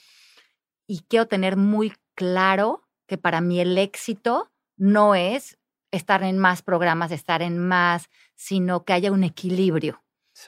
y 0.86 1.00
quiero 1.08 1.28
tener 1.28 1.58
muy 1.58 1.92
claro 2.14 2.88
que 3.06 3.18
para 3.18 3.42
mí 3.42 3.60
el 3.60 3.76
éxito 3.76 4.50
no 4.78 5.14
es 5.14 5.58
estar 5.90 6.22
en 6.22 6.38
más 6.38 6.62
programas, 6.62 7.12
estar 7.12 7.42
en 7.42 7.58
más, 7.58 8.08
sino 8.34 8.86
que 8.86 8.94
haya 8.94 9.12
un 9.12 9.22
equilibrio 9.22 10.02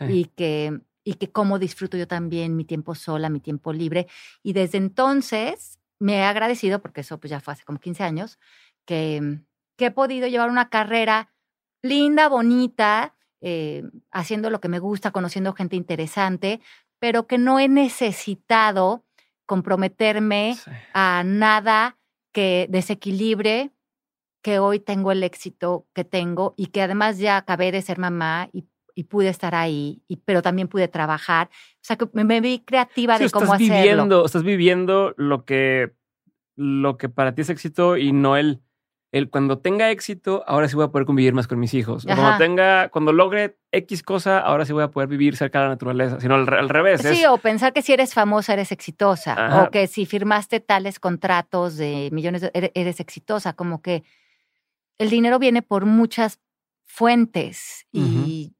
y 0.08 0.24
que 0.24 0.80
y 1.04 1.14
que 1.14 1.30
cómo 1.30 1.58
disfruto 1.58 1.96
yo 1.96 2.06
también 2.06 2.56
mi 2.56 2.64
tiempo 2.64 2.94
sola, 2.94 3.28
mi 3.28 3.40
tiempo 3.40 3.72
libre. 3.72 4.06
Y 4.42 4.52
desde 4.52 4.78
entonces 4.78 5.78
me 5.98 6.16
he 6.16 6.22
agradecido, 6.22 6.80
porque 6.80 7.02
eso 7.02 7.18
pues 7.18 7.30
ya 7.30 7.40
fue 7.40 7.52
hace 7.54 7.64
como 7.64 7.78
15 7.78 8.04
años, 8.04 8.38
que, 8.86 9.40
que 9.80 9.86
he 9.86 9.90
podido 9.90 10.28
llevar 10.28 10.50
una 10.50 10.68
carrera 10.68 11.32
linda, 11.82 12.28
bonita, 12.28 13.14
eh, 13.40 13.82
haciendo 14.12 14.50
lo 14.50 14.60
que 14.60 14.68
me 14.68 14.78
gusta, 14.78 15.10
conociendo 15.10 15.54
gente 15.54 15.74
interesante, 15.74 16.60
pero 16.98 17.26
que 17.26 17.38
no 17.38 17.58
he 17.58 17.66
necesitado 17.66 19.06
comprometerme 19.46 20.58
a 20.92 21.22
nada 21.24 21.96
que 22.30 22.66
desequilibre 22.68 23.70
que 24.42 24.58
hoy 24.58 24.80
tengo 24.80 25.12
el 25.12 25.22
éxito 25.22 25.86
que 25.94 26.04
tengo 26.04 26.52
y 26.58 26.66
que 26.66 26.82
además 26.82 27.16
ya 27.16 27.38
acabé 27.38 27.72
de 27.72 27.80
ser 27.80 27.98
mamá 27.98 28.50
y 28.52 28.66
y 28.94 29.04
pude 29.04 29.28
estar 29.28 29.54
ahí, 29.54 30.02
y, 30.08 30.16
pero 30.16 30.42
también 30.42 30.68
pude 30.68 30.86
trabajar. 30.88 31.48
O 31.76 31.80
sea, 31.80 31.96
que 31.96 32.06
me, 32.12 32.40
vi 32.42 32.58
creativa 32.58 33.18
de 33.18 33.30
cómo 33.30 33.54
estás 33.54 33.58
Viviendo, 33.58 34.26
estás 34.26 34.42
viviendo 34.42 35.14
lo 35.16 35.46
que, 35.46 35.92
lo 36.54 36.98
que 36.98 37.08
para 37.08 37.34
ti 37.34 37.40
es 37.40 37.48
éxito 37.48 37.96
y 37.96 38.12
no 38.12 38.36
el, 38.36 38.60
el 39.12 39.28
cuando 39.28 39.58
tenga 39.58 39.90
éxito, 39.90 40.44
ahora 40.46 40.68
sí 40.68 40.76
voy 40.76 40.84
a 40.84 40.88
poder 40.88 41.04
convivir 41.04 41.34
más 41.34 41.48
con 41.48 41.58
mis 41.58 41.74
hijos. 41.74 42.04
cuando 42.04 42.38
tenga, 42.38 42.88
cuando 42.90 43.12
logre 43.12 43.56
X 43.72 44.02
cosa, 44.02 44.38
ahora 44.38 44.64
sí 44.64 44.72
voy 44.72 44.84
a 44.84 44.90
poder 44.90 45.08
vivir 45.08 45.36
cerca 45.36 45.58
de 45.58 45.64
la 45.64 45.70
naturaleza. 45.70 46.20
Sino 46.20 46.36
al, 46.36 46.68
revés. 46.68 47.02
Sí, 47.02 47.24
o 47.26 47.36
pensar 47.38 47.72
que 47.72 47.82
si 47.82 47.92
eres 47.92 48.14
famosa 48.14 48.52
eres 48.52 48.70
exitosa. 48.70 49.64
O 49.64 49.70
que 49.70 49.86
si 49.88 50.06
firmaste 50.06 50.60
tales 50.60 51.00
contratos 51.00 51.76
de 51.76 52.08
millones, 52.12 52.42
de, 52.42 52.70
eres 52.74 53.00
exitosa. 53.00 53.52
Como 53.52 53.82
que 53.82 54.04
el 54.98 55.10
dinero 55.10 55.38
viene 55.38 55.62
por 55.62 55.86
muchas 55.86 56.38
fuentes 56.84 57.86
y 57.92 58.54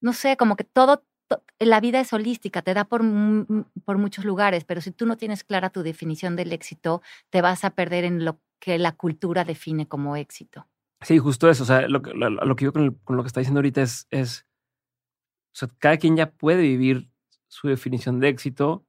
no 0.00 0.12
sé, 0.12 0.36
como 0.36 0.56
que 0.56 0.64
todo, 0.64 1.04
la 1.58 1.80
vida 1.80 2.00
es 2.00 2.12
holística, 2.12 2.62
te 2.62 2.74
da 2.74 2.84
por, 2.84 3.02
por 3.84 3.98
muchos 3.98 4.24
lugares, 4.24 4.64
pero 4.64 4.80
si 4.80 4.90
tú 4.90 5.06
no 5.06 5.16
tienes 5.16 5.44
clara 5.44 5.70
tu 5.70 5.82
definición 5.82 6.36
del 6.36 6.52
éxito, 6.52 7.02
te 7.28 7.42
vas 7.42 7.64
a 7.64 7.70
perder 7.70 8.04
en 8.04 8.24
lo 8.24 8.40
que 8.60 8.78
la 8.78 8.92
cultura 8.92 9.44
define 9.44 9.88
como 9.88 10.16
éxito. 10.16 10.68
Sí, 11.00 11.18
justo 11.18 11.48
eso. 11.48 11.62
O 11.62 11.66
sea, 11.66 11.88
lo, 11.88 12.02
que, 12.02 12.12
lo, 12.12 12.56
que 12.56 12.66
yo 12.66 12.72
con, 12.72 13.00
lo 13.08 13.22
que 13.22 13.26
está 13.26 13.40
diciendo 13.40 13.58
ahorita 13.58 13.82
es, 13.82 14.06
es, 14.10 14.46
o 15.52 15.56
sea, 15.56 15.68
cada 15.78 15.96
quien 15.96 16.16
ya 16.16 16.30
puede 16.30 16.62
vivir 16.62 17.10
su 17.48 17.68
definición 17.68 18.20
de 18.20 18.28
éxito 18.28 18.86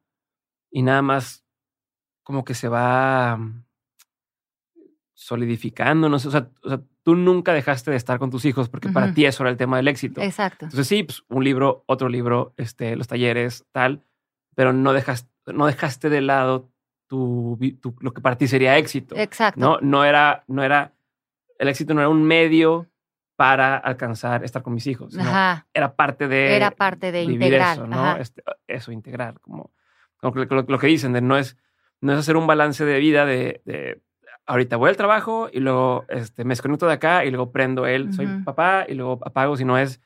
y 0.69 0.83
nada 0.83 1.01
más 1.01 1.45
como 2.23 2.43
que 2.43 2.53
se 2.53 2.67
va 2.67 3.39
solidificando, 5.13 6.09
no 6.09 6.19
sé, 6.19 6.27
o 6.27 6.31
sea, 6.31 6.51
o 6.63 6.69
sea 6.69 6.81
tú 7.03 7.15
nunca 7.15 7.53
dejaste 7.53 7.91
de 7.91 7.97
estar 7.97 8.19
con 8.19 8.29
tus 8.29 8.45
hijos 8.45 8.69
porque 8.69 8.89
para 8.89 9.13
ti 9.13 9.25
eso 9.25 9.43
era 9.43 9.49
el 9.49 9.57
tema 9.57 9.77
del 9.77 9.87
éxito. 9.87 10.21
Exacto. 10.21 10.65
Entonces 10.65 10.87
sí, 10.87 11.03
pues, 11.03 11.23
un 11.29 11.43
libro, 11.43 11.83
otro 11.87 12.09
libro, 12.09 12.53
este, 12.57 12.95
los 12.95 13.07
talleres, 13.07 13.65
tal, 13.71 14.03
pero 14.55 14.73
no 14.73 14.93
dejaste, 14.93 15.29
no 15.53 15.65
dejaste 15.65 16.09
de 16.09 16.21
lado 16.21 16.71
tu, 17.11 17.59
lo 17.99 18.13
que 18.13 18.21
para 18.21 18.37
ti 18.37 18.47
sería 18.47 18.77
éxito. 18.77 19.17
Exacto. 19.17 19.59
No, 19.59 19.79
no 19.81 20.05
era, 20.05 20.45
no 20.47 20.63
era, 20.63 20.93
el 21.59 21.67
éxito 21.67 21.93
no 21.93 21.99
era 21.99 22.07
un 22.07 22.23
medio 22.23 22.87
para 23.35 23.75
alcanzar 23.75 24.45
estar 24.45 24.61
con 24.61 24.73
mis 24.73 24.87
hijos. 24.87 25.17
Ajá. 25.17 25.67
Era 25.73 25.93
parte 25.93 26.29
de. 26.29 26.55
Era 26.55 26.71
parte 26.71 27.11
de 27.11 27.23
integrar. 27.23 27.73
Eso, 27.77 27.87
¿no? 27.87 28.15
Este, 28.15 28.43
eso, 28.65 28.93
integrar. 28.93 29.41
Como, 29.41 29.71
lo, 30.21 30.79
que 30.79 30.87
dicen 30.87 31.11
de 31.11 31.19
no 31.19 31.37
es, 31.37 31.57
no 31.99 32.13
es 32.13 32.19
hacer 32.19 32.37
un 32.37 32.47
balance 32.47 32.85
de 32.85 32.99
vida 32.99 33.25
de 33.25 34.01
ahorita 34.45 34.77
voy 34.77 34.89
al 34.89 34.97
trabajo 34.97 35.49
y 35.51 35.59
luego 35.59 36.05
este, 36.09 36.43
me 36.43 36.51
desconecto 36.51 36.87
de 36.87 36.93
acá 36.93 37.25
y 37.25 37.31
luego 37.31 37.51
prendo 37.51 37.85
él, 37.85 38.13
soy 38.13 38.27
papá 38.43 38.85
y 38.87 38.93
luego 38.93 39.19
apago, 39.25 39.55
si 39.57 39.65
no 39.65 39.77
es, 39.77 40.01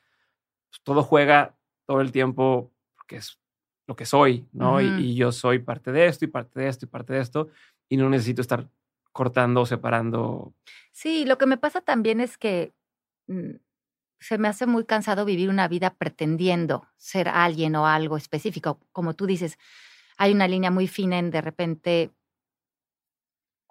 pues, 0.70 0.82
todo 0.82 1.02
juega 1.02 1.56
todo 1.86 2.00
el 2.00 2.12
tiempo 2.12 2.72
porque 2.96 3.16
es 3.16 3.38
lo 3.86 3.94
que 3.94 4.04
soy, 4.04 4.46
¿no? 4.52 4.80
y, 4.80 5.14
yo 5.14 5.32
soy 5.32 5.60
parte 5.60 5.92
de 5.92 6.06
esto 6.06 6.24
y 6.24 6.28
parte 6.28 6.60
de 6.60 6.68
esto 6.68 6.84
y 6.84 6.88
parte 6.88 7.12
de 7.12 7.20
esto 7.20 7.48
y 7.88 7.96
no 7.96 8.08
necesito 8.08 8.42
estar 8.42 8.68
cortando 9.12 9.62
o 9.62 9.66
separando. 9.66 10.52
Sí, 10.92 11.24
lo 11.24 11.38
que 11.38 11.46
me 11.46 11.56
pasa 11.56 11.80
también 11.80 12.20
es 12.20 12.36
que 12.36 12.72
mm, 13.28 13.52
se 14.18 14.38
me 14.38 14.48
hace 14.48 14.66
muy 14.66 14.84
cansado 14.84 15.24
vivir 15.24 15.48
una 15.48 15.68
vida 15.68 15.94
pretendiendo 15.94 16.86
ser 16.96 17.28
alguien 17.28 17.76
o 17.76 17.86
algo 17.86 18.16
específico. 18.16 18.80
Como 18.92 19.14
tú 19.14 19.26
dices, 19.26 19.58
hay 20.18 20.32
una 20.32 20.48
línea 20.48 20.70
muy 20.70 20.88
fina 20.88 21.18
en 21.18 21.30
de 21.30 21.40
repente 21.40 22.10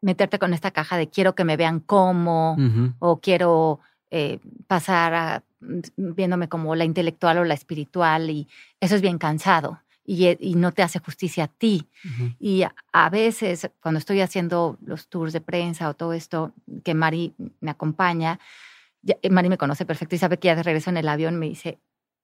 meterte 0.01 0.39
con 0.39 0.53
esta 0.53 0.71
caja 0.71 0.97
de 0.97 1.09
quiero 1.09 1.35
que 1.35 1.43
me 1.43 1.57
vean 1.57 1.79
como 1.79 2.57
o 2.99 3.19
quiero 3.19 3.79
eh, 4.11 4.39
pasar 4.67 5.13
a, 5.13 5.43
mm, 5.59 6.13
viéndome 6.15 6.47
como 6.47 6.75
la 6.75 6.85
intelectual 6.85 7.39
o 7.39 7.43
la 7.43 7.53
espiritual 7.53 8.29
y 8.29 8.47
eso 8.79 8.95
es 8.95 9.01
bien 9.01 9.17
cansado 9.17 9.81
y, 10.06 10.27
eh, 10.27 10.38
y 10.40 10.56
no 10.56 10.72
te 10.72 10.84
hace 10.84 10.99
justicia 10.99 11.45
a 11.45 11.48
ti. 11.48 11.88
Y 12.40 12.64
a, 12.64 13.10
veces 13.10 13.69
cuando 13.82 13.99
estoy 13.99 14.22
haciendo 14.22 14.77
los 14.86 15.07
tours 15.07 15.34
de 15.34 15.41
prensa 15.41 15.90
o 15.90 15.94
todo 15.94 16.14
esto, 16.14 16.53
que 16.84 16.94
Mari 16.94 17.34
me 17.60 17.72
acompaña, 17.72 18.40
eh, 19.06 19.30
Mari 19.30 19.49
me 19.49 19.57
conoce 19.57 19.86
perfecto 19.86 20.15
y 20.15 20.19
sabe 20.19 20.38
que 20.38 20.48
ya 20.48 20.56
de 20.56 20.64
regreso 20.64 20.90
en 20.90 20.98
el 20.98 21.10
avión 21.10 21.38
me 21.38 21.48
dice, 21.48 21.80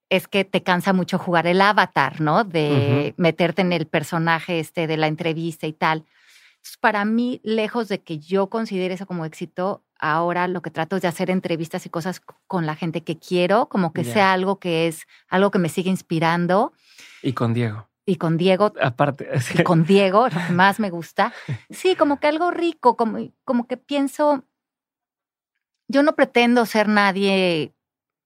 es 0.09 0.27
que 0.27 0.43
te 0.43 0.61
cansa 0.61 0.93
mucho 0.93 1.17
jugar 1.17 1.47
el 1.47 1.61
avatar, 1.61 2.21
¿no? 2.21 2.43
De 2.43 3.13
meterte 3.17 3.61
en 3.61 3.71
el 3.73 3.87
personaje 3.87 4.59
este 4.59 4.87
de 4.87 4.97
la 4.97 5.07
entrevista 5.07 5.67
y 5.67 5.73
tal 5.73 6.05
para 6.79 7.05
mí, 7.05 7.41
lejos 7.43 7.87
de 7.87 8.01
que 8.01 8.19
yo 8.19 8.47
considere 8.47 8.93
eso 8.93 9.05
como 9.05 9.25
éxito, 9.25 9.83
ahora 9.99 10.47
lo 10.47 10.61
que 10.61 10.71
trato 10.71 10.95
es 10.95 11.01
de 11.01 11.07
hacer 11.07 11.29
entrevistas 11.29 11.85
y 11.85 11.89
cosas 11.89 12.21
con 12.47 12.65
la 12.65 12.75
gente 12.75 13.03
que 13.03 13.17
quiero, 13.17 13.67
como 13.67 13.93
que 13.93 14.03
sea 14.03 14.31
algo 14.33 14.59
que 14.59 14.87
es 14.87 15.07
algo 15.27 15.51
que 15.51 15.59
me 15.59 15.69
sigue 15.69 15.89
inspirando. 15.89 16.73
Y 17.21 17.33
con 17.33 17.53
Diego. 17.53 17.87
Y 18.05 18.15
con 18.15 18.37
Diego. 18.37 18.73
Aparte. 18.81 19.29
Y 19.59 19.63
con 19.63 19.85
Diego, 19.85 20.27
lo 20.29 20.47
que 20.47 20.53
más 20.53 20.79
me 20.79 20.89
gusta. 20.89 21.33
Sí, 21.69 21.95
como 21.95 22.19
que 22.19 22.27
algo 22.27 22.51
rico, 22.51 22.97
como, 22.97 23.19
como 23.43 23.67
que 23.67 23.77
pienso, 23.77 24.43
yo 25.87 26.03
no 26.03 26.15
pretendo 26.15 26.65
ser 26.65 26.87
nadie 26.87 27.73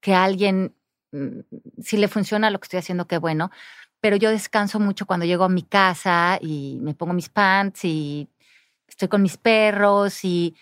que 0.01 0.13
alguien, 0.13 0.75
mm, 1.11 1.39
si 1.81 1.97
le 1.97 2.07
funciona 2.07 2.49
lo 2.49 2.59
que 2.59 2.65
estoy 2.65 2.79
haciendo, 2.79 3.07
qué 3.07 3.17
bueno, 3.17 3.51
pero 3.99 4.15
yo 4.17 4.29
descanso 4.29 4.79
mucho 4.79 5.05
cuando 5.05 5.25
llego 5.25 5.45
a 5.45 5.49
mi 5.49 5.63
casa 5.63 6.37
y 6.41 6.77
me 6.81 6.93
pongo 6.93 7.13
mis 7.13 7.29
pants 7.29 7.85
y 7.85 8.29
estoy 8.87 9.07
con 9.07 9.21
mis 9.23 9.37
perros 9.37 10.23
y, 10.23 10.55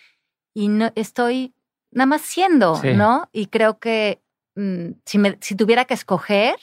y 0.54 0.70
no, 0.70 0.92
estoy 0.96 1.54
nada 1.92 2.06
más 2.06 2.22
siendo, 2.22 2.82
¿no? 2.96 3.30
Y 3.32 3.48
creo 3.48 3.80
que 3.80 4.22
mm, 4.56 4.92
si, 5.06 5.18
me, 5.18 5.38
si 5.42 5.56
tuviera 5.56 5.86
que 5.86 5.94
escoger, 5.94 6.56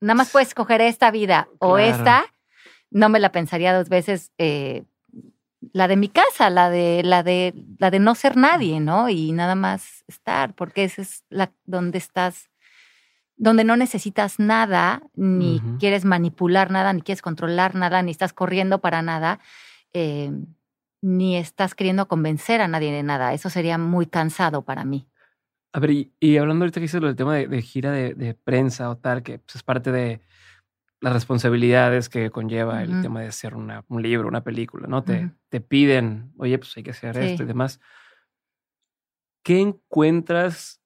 nada 0.00 0.14
más 0.14 0.30
puedes 0.30 0.48
escoger 0.48 0.80
esta 0.80 1.10
vida 1.10 1.48
o 1.58 1.78
esta, 1.78 2.24
no 2.90 3.08
me 3.08 3.20
la 3.20 3.32
pensaría 3.32 3.76
dos 3.76 3.88
veces. 3.88 4.32
Eh, 4.38 4.84
la 5.72 5.88
de 5.88 5.96
mi 5.96 6.08
casa, 6.08 6.48
la 6.50 6.70
de, 6.70 7.02
la 7.02 7.22
de, 7.22 7.54
la 7.78 7.90
de 7.90 7.98
no 7.98 8.14
ser 8.14 8.36
nadie, 8.36 8.78
¿no? 8.78 9.08
Y 9.08 9.32
nada 9.32 9.54
más 9.54 10.04
estar, 10.06 10.54
porque 10.54 10.84
esa 10.84 11.02
es 11.02 11.24
la 11.28 11.50
donde 11.64 11.98
estás 11.98 12.50
donde 13.36 13.64
no 13.64 13.76
necesitas 13.76 14.38
nada, 14.38 15.02
ni 15.14 15.60
quieres 15.78 16.04
manipular 16.04 16.70
nada, 16.70 16.92
ni 16.92 17.02
quieres 17.02 17.20
controlar 17.20 17.74
nada, 17.74 18.02
ni 18.02 18.10
estás 18.10 18.32
corriendo 18.32 18.80
para 18.80 19.02
nada, 19.02 19.40
eh, 19.92 20.32
ni 21.02 21.36
estás 21.36 21.74
queriendo 21.74 22.08
convencer 22.08 22.62
a 22.62 22.68
nadie 22.68 22.92
de 22.92 23.02
nada. 23.02 23.34
Eso 23.34 23.50
sería 23.50 23.76
muy 23.76 24.06
cansado 24.06 24.62
para 24.62 24.84
mí. 24.84 25.06
A 25.76 25.78
ver, 25.78 25.90
y, 25.90 26.38
hablando 26.38 26.64
ahorita 26.64 26.80
que 26.80 26.84
dices 26.84 27.02
lo 27.02 27.06
del 27.06 27.16
tema 27.16 27.34
de, 27.34 27.60
gira 27.60 27.92
de, 27.92 28.32
prensa 28.32 28.88
o 28.88 28.96
tal, 28.96 29.22
que 29.22 29.40
pues, 29.40 29.56
es 29.56 29.62
parte 29.62 29.92
de, 29.92 30.22
las 31.02 31.12
responsabilidades 31.12 32.08
que 32.08 32.30
conlleva 32.30 32.82
el 32.82 33.02
tema 33.02 33.20
de 33.20 33.26
hacer 33.26 33.54
una, 33.54 33.84
un 33.88 34.00
libro, 34.00 34.26
una 34.26 34.42
película, 34.42 34.88
¿no? 34.88 35.04
Te, 35.04 35.32
te 35.50 35.60
piden, 35.60 36.32
oye, 36.38 36.56
pues 36.56 36.74
hay 36.78 36.82
que 36.82 36.92
hacer 36.92 37.18
esto 37.18 37.42
y 37.42 37.46
demás. 37.46 37.78
¿Qué 39.44 39.60
encuentras, 39.60 40.80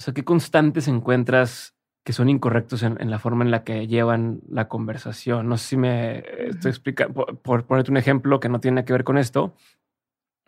o 0.00 0.02
sea, 0.02 0.12
qué 0.12 0.24
constantes 0.24 0.88
encuentras 0.88 1.76
que 2.04 2.12
son 2.12 2.28
incorrectos 2.28 2.82
en, 2.82 3.10
la 3.10 3.20
forma 3.20 3.44
en 3.44 3.52
la 3.52 3.62
que 3.62 3.86
llevan 3.86 4.40
la 4.48 4.66
conversación? 4.66 5.48
No 5.48 5.56
sé 5.56 5.68
si 5.68 5.76
me 5.76 6.24
estoy 6.48 6.70
explicando, 6.70 7.26
por, 7.26 7.64
ponerte 7.64 7.92
un 7.92 7.96
ejemplo 7.96 8.40
que 8.40 8.48
no 8.48 8.58
tiene 8.58 8.84
que 8.84 8.92
ver 8.92 9.04
con 9.04 9.18
esto, 9.18 9.54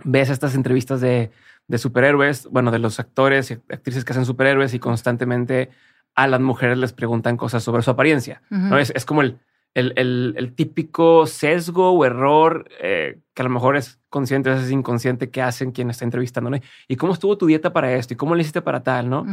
ves 0.02 0.30
estas 0.30 0.56
entrevistas 0.56 1.00
de, 1.00 1.30
de 1.68 1.78
superhéroes, 1.78 2.48
bueno, 2.48 2.70
de 2.70 2.78
los 2.78 3.00
actores 3.00 3.50
y 3.50 3.54
actrices 3.54 4.04
que 4.04 4.12
hacen 4.12 4.26
superhéroes 4.26 4.74
y 4.74 4.78
constantemente 4.78 5.70
a 6.14 6.26
las 6.26 6.40
mujeres 6.40 6.78
les 6.78 6.92
preguntan 6.92 7.36
cosas 7.36 7.62
sobre 7.62 7.82
su 7.82 7.90
apariencia. 7.90 8.42
¿no? 8.50 8.78
Es, 8.78 8.92
es, 8.94 9.04
como 9.04 9.22
el, 9.22 9.40
el, 9.74 10.34
el, 10.36 10.54
típico 10.54 11.26
sesgo 11.26 11.92
o 11.92 12.04
error 12.04 12.68
eh, 12.80 13.20
que 13.32 13.42
a 13.42 13.44
lo 13.44 13.50
mejor 13.50 13.76
es 13.76 13.98
consciente, 14.10 14.50
a 14.50 14.54
veces 14.54 14.66
es 14.66 14.72
inconsciente 14.72 15.30
que 15.30 15.40
hacen 15.40 15.72
quien 15.72 15.88
está 15.88 16.04
entrevistando. 16.04 16.50
¿Y 16.88 16.96
cómo 16.96 17.14
estuvo 17.14 17.38
tu 17.38 17.46
dieta 17.46 17.72
para 17.72 17.94
esto? 17.94 18.12
¿Y 18.12 18.16
cómo 18.16 18.34
le 18.34 18.42
hiciste 18.42 18.60
para 18.60 18.82
tal? 18.82 19.08
¿no? 19.08 19.26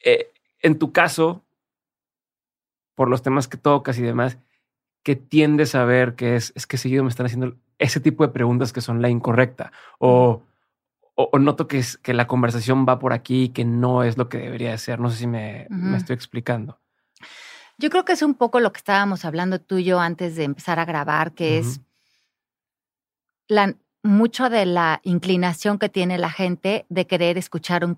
Eh, 0.00 0.30
en 0.60 0.78
tu 0.78 0.92
caso, 0.92 1.44
por 2.94 3.08
los 3.08 3.22
temas 3.22 3.48
que 3.48 3.56
tocas 3.56 3.98
y 3.98 4.02
demás, 4.02 4.38
que 5.02 5.16
tiendes 5.16 5.74
a 5.74 5.84
ver 5.84 6.14
que 6.14 6.36
es, 6.36 6.52
es 6.54 6.66
que 6.66 6.76
seguido 6.76 7.02
me 7.02 7.08
están 7.08 7.26
haciendo 7.26 7.56
ese 7.78 8.00
tipo 8.00 8.26
de 8.26 8.32
preguntas 8.32 8.72
que 8.72 8.80
son 8.80 9.00
la 9.00 9.08
incorrecta 9.08 9.72
o 9.98 10.42
o, 11.20 11.38
noto 11.40 11.66
que, 11.66 11.78
es, 11.78 11.98
que 11.98 12.14
la 12.14 12.28
conversación 12.28 12.86
va 12.88 13.00
por 13.00 13.12
aquí 13.12 13.44
y 13.44 13.48
que 13.48 13.64
no 13.64 14.04
es 14.04 14.16
lo 14.16 14.28
que 14.28 14.38
debería 14.38 14.70
de 14.70 14.78
ser. 14.78 15.00
No 15.00 15.10
sé 15.10 15.16
si 15.16 15.26
me, 15.26 15.66
estoy 15.96 16.14
explicando. 16.14 16.78
Yo 17.76 17.90
creo 17.90 18.04
que 18.04 18.12
es 18.12 18.22
un 18.22 18.34
poco 18.34 18.60
lo 18.60 18.72
que 18.72 18.78
estábamos 18.78 19.24
hablando 19.24 19.60
tú 19.60 19.78
y 19.78 19.84
yo 19.84 19.98
antes 19.98 20.36
de 20.36 20.44
empezar 20.44 20.78
a 20.78 20.84
grabar, 20.84 21.32
que 21.32 21.58
es 21.58 21.80
la, 23.48 23.74
mucho 24.04 24.48
de 24.48 24.64
la 24.64 25.00
inclinación 25.02 25.80
que 25.80 25.88
tiene 25.88 26.18
la 26.18 26.30
gente 26.30 26.86
de 26.88 27.06
querer 27.08 27.36
escuchar 27.36 27.84
un, 27.84 27.96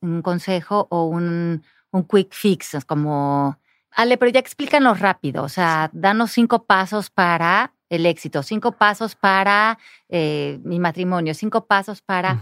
un 0.00 0.22
consejo 0.22 0.88
o 0.90 1.04
un, 1.06 1.62
un, 1.90 2.04
quick 2.04 2.34
fix, 2.34 2.76
como, 2.86 3.58
Ale, 3.92 4.18
pero 4.18 4.30
ya 4.30 4.40
explícanos 4.40 5.00
rápido, 5.00 5.42
o 5.42 5.48
sea, 5.48 5.88
danos 5.94 6.32
cinco 6.32 6.64
pasos 6.64 7.08
para 7.08 7.72
el 7.90 8.06
éxito, 8.06 8.42
cinco 8.42 8.72
pasos 8.72 9.14
para 9.14 9.78
eh, 10.08 10.60
mi 10.62 10.78
matrimonio, 10.78 11.34
cinco 11.34 11.66
pasos 11.66 12.02
para... 12.02 12.40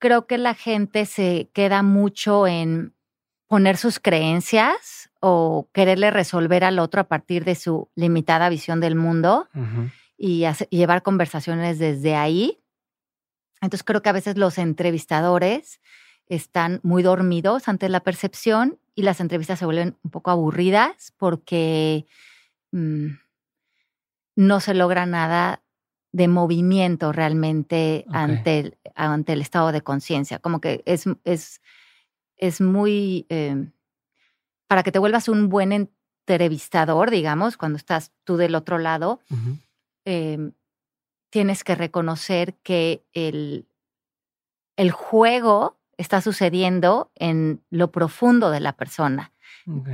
Creo 0.00 0.26
que 0.26 0.38
la 0.38 0.54
gente 0.54 1.06
se 1.06 1.50
queda 1.52 1.82
mucho 1.82 2.46
en 2.46 2.94
poner 3.48 3.76
sus 3.76 3.98
creencias 3.98 5.10
o 5.20 5.68
quererle 5.72 6.12
resolver 6.12 6.62
al 6.62 6.78
otro 6.78 7.00
a 7.00 7.08
partir 7.08 7.44
de 7.44 7.56
su 7.56 7.88
limitada 7.96 8.48
visión 8.48 8.78
del 8.78 8.94
mundo 8.94 9.48
y, 10.16 10.46
llevar 10.70 11.02
conversaciones 11.02 11.78
desde 11.78 12.14
ahí. 12.14 12.60
Entonces 13.60 13.82
creo 13.82 14.02
que 14.02 14.10
a 14.10 14.12
veces 14.12 14.36
los 14.36 14.58
entrevistadores 14.58 15.80
están 16.28 16.78
muy 16.84 17.02
dormidos 17.02 17.66
ante 17.66 17.88
la 17.88 18.00
percepción 18.00 18.78
y 18.94 19.02
las 19.02 19.20
entrevistas 19.20 19.58
se 19.58 19.64
vuelven 19.64 19.96
un 20.04 20.10
poco 20.10 20.30
aburridas 20.30 21.12
porque... 21.16 22.06
Mm, 22.70 23.14
no 24.38 24.60
se 24.60 24.72
logra 24.72 25.04
nada 25.04 25.64
de 26.12 26.28
movimiento 26.28 27.10
realmente 27.10 28.04
ante, 28.08 28.60
el, 28.60 28.78
ante 28.94 29.32
el 29.32 29.40
estado 29.40 29.72
de 29.72 29.80
conciencia. 29.80 30.38
Como 30.38 30.60
que 30.60 30.80
es, 30.86 31.06
es, 31.24 31.60
es 32.36 32.60
muy... 32.60 33.26
Eh, 33.30 33.68
para 34.68 34.84
que 34.84 34.92
te 34.92 35.00
vuelvas 35.00 35.28
un 35.28 35.48
buen 35.48 35.72
entrevistador, 35.72 37.10
digamos, 37.10 37.56
cuando 37.56 37.78
estás 37.78 38.12
tú 38.22 38.36
del 38.36 38.54
otro 38.54 38.78
lado, 38.78 39.20
em, 40.04 40.52
tienes 41.30 41.64
que 41.64 41.74
reconocer 41.74 42.54
que 42.62 43.04
el, 43.14 43.66
el 44.76 44.92
juego 44.92 45.80
está 45.96 46.20
sucediendo 46.20 47.10
en 47.16 47.60
lo 47.70 47.90
profundo 47.90 48.52
de 48.52 48.60
la 48.60 48.74
persona 48.74 49.32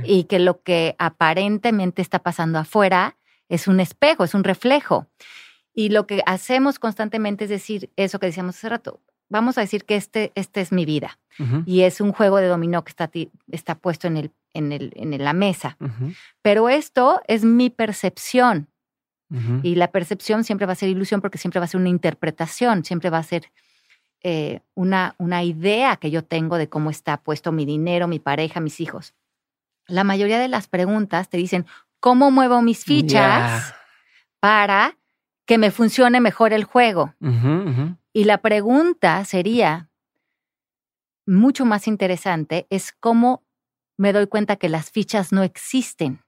y 0.03 0.25
que 0.25 0.37
lo 0.37 0.61
que 0.61 0.95
aparentemente 0.99 2.03
está 2.03 2.19
pasando 2.19 2.59
afuera 2.59 3.17
es 3.49 3.67
un 3.67 3.79
espejo, 3.79 4.23
es 4.23 4.33
un 4.33 4.43
reflejo. 4.43 5.07
Y 5.73 5.89
lo 5.89 6.07
que 6.07 6.21
hacemos 6.25 6.79
constantemente 6.79 7.45
es 7.45 7.49
decir 7.49 7.91
eso 7.95 8.19
que 8.19 8.27
decíamos 8.27 8.55
hace 8.55 8.69
rato. 8.69 9.01
Vamos 9.27 9.57
a 9.57 9.61
decir 9.61 9.85
que 9.85 9.95
este, 9.95 10.31
este 10.35 10.61
es 10.61 10.71
mi 10.71 10.85
vida 10.85 11.19
y 11.65 11.81
es 11.81 11.99
un 11.99 12.13
juego 12.13 12.37
de 12.37 12.47
dominó 12.47 12.83
que 12.83 12.91
está, 12.91 13.09
está 13.51 13.75
puesto 13.75 14.07
en, 14.07 14.17
el, 14.17 14.31
en, 14.53 14.71
el, 14.71 14.93
en 14.95 15.21
la 15.23 15.33
mesa. 15.33 15.77
Pero 16.41 16.69
esto 16.69 17.21
es 17.27 17.43
mi 17.43 17.69
percepción. 17.69 18.69
Y 19.63 19.75
la 19.75 19.91
percepción 19.91 20.43
siempre 20.43 20.65
va 20.65 20.73
a 20.73 20.77
ser 20.77 20.87
ilusión 20.87 21.19
porque 21.19 21.39
siempre 21.39 21.59
va 21.59 21.65
a 21.65 21.67
ser 21.67 21.81
una 21.81 21.89
interpretación, 21.89 22.85
siempre 22.85 23.09
va 23.09 23.17
a 23.17 23.23
ser 23.23 23.51
eh, 24.21 24.61
una, 24.75 25.15
una 25.17 25.43
idea 25.43 25.97
que 25.97 26.09
yo 26.09 26.23
tengo 26.23 26.57
de 26.57 26.69
cómo 26.69 26.89
está 26.89 27.17
puesto 27.17 27.51
mi 27.51 27.65
dinero, 27.65 28.07
mi 28.07 28.19
pareja, 28.19 28.61
mis 28.61 28.79
hijos. 28.79 29.13
La 29.87 30.03
mayoría 30.03 30.39
de 30.39 30.47
las 30.47 30.67
preguntas 30.67 31.29
te 31.29 31.37
dicen, 31.37 31.65
cómo 32.05 32.29
muevo 32.29 32.61
mis 32.61 32.85
fichas 32.85 33.73
para 34.39 34.95
que 35.47 35.57
me 35.57 35.71
funcione 35.71 36.21
mejor 36.21 36.53
el 36.53 36.63
juego. 36.63 37.15
Y 38.13 38.25
la 38.25 38.37
pregunta 38.43 39.25
sería, 39.25 39.89
mucho 41.25 41.65
más 41.65 41.87
interesante, 41.87 42.67
es 42.69 42.91
cómo 42.91 43.43
me 43.97 44.13
doy 44.13 44.27
cuenta 44.27 44.55
que 44.57 44.69
las 44.69 44.91
fichas 44.91 45.31
no 45.31 45.41
existen, 45.41 46.23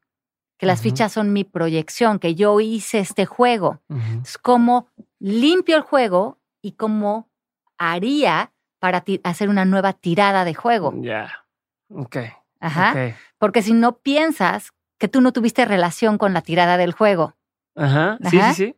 que 0.57 0.65
las 0.65 0.81
fichas 0.81 1.11
son 1.11 1.31
mi 1.31 1.43
proyección, 1.43 2.17
que 2.17 2.33
yo 2.33 2.59
hice 2.59 2.97
este 2.97 3.27
juego. 3.27 3.79
Es 4.23 4.39
cómo 4.39 4.87
limpio 5.19 5.77
el 5.77 5.83
juego 5.83 6.39
y 6.59 6.71
cómo 6.71 7.29
haría 7.77 8.51
para 8.79 9.05
hacer 9.23 9.47
una 9.47 9.63
nueva 9.63 9.93
tirada 9.93 10.43
de 10.43 10.55
juego. 10.55 10.91
Ya, 11.03 11.45
ok. 11.89 12.17
Ajá. 12.59 13.15
Porque 13.37 13.61
si 13.61 13.73
no 13.73 13.99
piensas 13.99 14.73
que 14.97 15.07
tú 15.07 15.21
no 15.21 15.31
tuviste 15.31 15.65
relación 15.65 16.17
con 16.17 16.33
la 16.33 16.41
tirada 16.41 16.77
del 16.77 16.91
juego. 16.91 17.35
Ajá, 17.75 18.17
sí, 18.29 18.39
sí, 18.53 18.53
sí. 18.55 18.75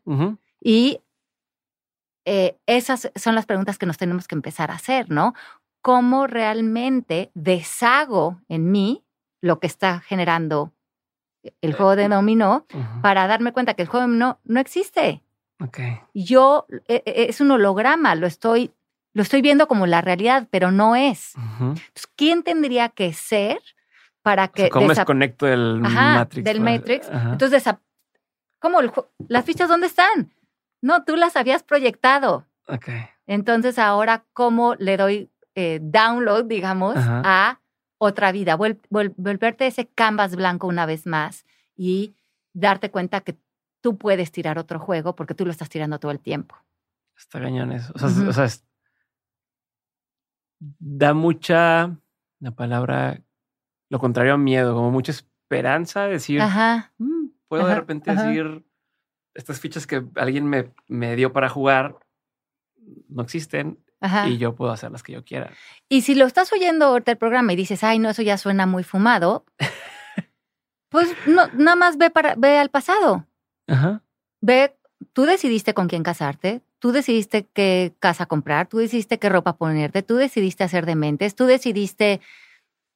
Y 0.62 1.02
eh, 2.26 2.58
esas 2.66 3.12
son 3.16 3.36
las 3.36 3.46
preguntas 3.46 3.78
que 3.78 3.86
nos 3.86 3.98
tenemos 3.98 4.28
que 4.28 4.36
empezar 4.36 4.72
a 4.72 4.76
hacer, 4.76 5.10
¿no? 5.10 5.34
¿Cómo 5.82 6.28
realmente 6.28 7.32
deshago 7.34 8.42
en 8.50 8.72
mí 8.72 9.04
lo 9.42 9.60
que 9.60 9.68
está 9.68 10.02
generando 10.02 10.74
el 11.62 11.74
juego 11.74 11.96
de 11.96 12.10
dominó 12.10 12.66
para 13.02 13.26
darme 13.28 13.54
cuenta 13.54 13.74
que 13.74 13.84
el 13.84 13.88
juego 13.88 14.02
de 14.02 14.08
dominó 14.10 14.40
no 14.44 14.60
existe? 14.60 15.24
Okay. 15.62 16.00
Yo, 16.14 16.68
e, 16.88 17.02
e, 17.06 17.26
es 17.30 17.42
un 17.42 17.52
holograma, 17.52 18.16
lo 18.16 18.28
estoy, 18.28 18.72
lo 19.14 19.24
estoy 19.24 19.42
viendo 19.42 19.68
como 19.68 19.88
la 19.88 20.02
realidad, 20.02 20.48
pero 20.52 20.72
no 20.72 20.96
es. 20.96 21.34
Entonces, 21.60 22.08
¿quién 22.16 22.44
tendría 22.44 22.90
que 22.90 23.14
ser 23.14 23.60
para 24.22 24.48
que... 24.48 24.70
¿Cómo 24.70 24.90
desconecto 24.90 25.46
del 25.46 25.80
Matrix? 25.80 26.44
Del 26.44 26.62
Matrix. 26.62 27.10
Entonces, 27.10 27.64
¿cómo? 28.60 28.80
¿Las 29.28 29.46
fichas 29.46 29.70
dónde 29.70 29.88
están? 29.88 30.34
No, 30.82 31.04
tú 31.04 31.16
las 31.16 31.36
habías 31.36 31.64
proyectado. 31.64 32.46
Ok. 32.68 32.90
Entonces, 33.28 33.80
ahora, 33.80 34.26
¿cómo 34.34 34.76
le 34.76 34.98
doy 34.98 35.30
eh, 35.56 35.80
download, 35.82 36.46
digamos, 36.46 36.96
a 36.98 37.60
otra 37.98 38.32
vida? 38.32 38.56
volverte 38.56 39.68
ese 39.68 39.88
canvas 39.88 40.36
blanco 40.36 40.68
una 40.68 40.86
vez 40.86 41.06
más 41.06 41.46
y 41.76 42.16
darte 42.54 42.92
cuenta 42.92 43.22
que 43.22 43.38
tú 43.82 43.98
puedes 43.98 44.32
tirar 44.32 44.58
otro 44.58 44.80
juego 44.80 45.16
porque 45.16 45.34
tú 45.34 45.46
lo 45.46 45.52
estás 45.52 45.70
tirando 45.70 46.00
todo 46.00 46.12
el 46.12 46.20
tiempo. 46.20 46.56
Está 47.18 47.40
cañón 47.40 47.72
eso. 47.72 47.92
O 47.96 48.00
sea, 48.00 48.30
o 48.30 48.34
sea 48.34 48.48
da 50.60 51.14
mucha, 51.14 51.98
la 52.40 52.52
palabra 52.52 53.22
lo 53.90 54.00
contrario 54.00 54.34
a 54.34 54.38
miedo, 54.38 54.74
como 54.74 54.92
mucha 54.92 55.12
esperanza, 55.12 56.08
decir, 56.08 56.42
mm, 56.42 57.28
puedo 57.48 57.68
de 57.68 57.76
repente 57.76 58.14
decir, 58.14 58.64
estas 59.34 59.60
fichas 59.60 59.88
que 59.88 60.04
alguien 60.16 60.46
me, 60.46 60.72
me 60.88 61.16
dio 61.16 61.34
para 61.34 61.50
jugar 61.50 61.98
no 63.08 63.24
existen 63.24 63.80
y 64.28 64.38
yo 64.38 64.56
puedo 64.56 64.72
hacer 64.72 64.92
las 64.92 65.04
que 65.04 65.14
yo 65.14 65.26
quiera. 65.26 65.52
Y 65.90 66.02
si 66.02 66.16
lo 66.16 66.26
estás 66.26 66.54
oyendo 66.54 66.86
ahorita 66.86 67.12
el 67.12 67.18
programa 67.18 67.54
y 67.54 67.56
dices, 67.56 67.84
ay, 67.84 68.00
no, 68.00 68.10
eso 68.10 68.22
ya 68.22 68.38
suena 68.38 68.66
muy 68.66 68.84
fumado, 68.84 69.46
pues 70.90 71.10
no, 71.28 71.48
nada 71.54 71.76
más 71.76 71.98
ve, 71.98 72.10
para, 72.10 72.36
ve 72.36 72.58
al 72.58 72.70
pasado. 72.70 73.28
Ajá. 73.68 74.02
Ve, 74.42 74.76
tú 75.14 75.24
decidiste 75.24 75.74
con 75.74 75.88
quién 75.88 76.04
casarte, 76.04 76.62
tú 76.80 76.92
decidiste 76.92 77.46
qué 77.54 77.94
casa 78.00 78.26
comprar, 78.26 78.68
tú 78.68 78.78
decidiste 78.78 79.20
qué 79.20 79.28
ropa 79.28 79.58
ponerte, 79.58 80.02
tú 80.02 80.16
decidiste 80.16 80.64
hacer 80.64 80.86
dementes, 80.86 81.36
tú 81.36 81.46
decidiste 81.46 82.22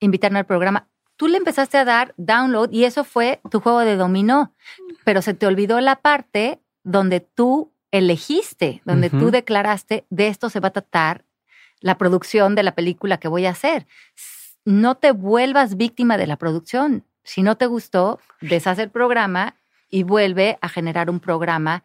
invitarme 0.03 0.39
al 0.39 0.45
programa. 0.45 0.87
Tú 1.15 1.27
le 1.27 1.37
empezaste 1.37 1.77
a 1.77 1.85
dar 1.85 2.13
download 2.17 2.71
y 2.71 2.85
eso 2.85 3.03
fue 3.03 3.39
tu 3.49 3.59
juego 3.59 3.79
de 3.79 3.95
dominó, 3.95 4.53
pero 5.03 5.21
se 5.21 5.33
te 5.33 5.45
olvidó 5.45 5.79
la 5.79 5.97
parte 5.97 6.59
donde 6.83 7.19
tú 7.19 7.71
elegiste, 7.91 8.81
donde 8.85 9.09
tú 9.09 9.29
declaraste, 9.29 10.05
de 10.09 10.27
esto 10.27 10.49
se 10.49 10.59
va 10.59 10.69
a 10.69 10.73
tratar 10.73 11.25
la 11.79 11.97
producción 11.97 12.55
de 12.55 12.63
la 12.63 12.73
película 12.73 13.19
que 13.19 13.27
voy 13.27 13.45
a 13.45 13.51
hacer. 13.51 13.85
No 14.65 14.95
te 14.95 15.11
vuelvas 15.11 15.77
víctima 15.77 16.17
de 16.17 16.25
la 16.25 16.37
producción. 16.37 17.05
Si 17.23 17.43
no 17.43 17.55
te 17.55 17.67
gustó, 17.67 18.19
deshace 18.41 18.81
el 18.81 18.89
programa 18.89 19.55
y 19.89 20.03
vuelve 20.03 20.57
a 20.61 20.69
generar 20.69 21.09
un 21.09 21.19
programa 21.19 21.83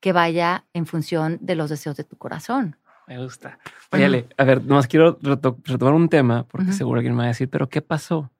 que 0.00 0.12
vaya 0.12 0.64
en 0.72 0.86
función 0.86 1.38
de 1.42 1.54
los 1.54 1.68
deseos 1.68 1.96
de 1.96 2.04
tu 2.04 2.16
corazón. 2.16 2.76
Me 3.10 3.18
gusta. 3.18 3.58
Oye, 3.90 4.28
a 4.36 4.44
ver, 4.44 4.64
nomás 4.64 4.86
quiero 4.86 5.18
retomar 5.20 5.94
un 5.94 6.08
tema 6.08 6.44
porque 6.44 6.72
seguro 6.72 6.98
alguien 6.98 7.14
me 7.14 7.22
va 7.22 7.24
a 7.24 7.28
decir, 7.28 7.50
pero 7.50 7.68
¿qué 7.68 7.82
pasó? 7.82 8.30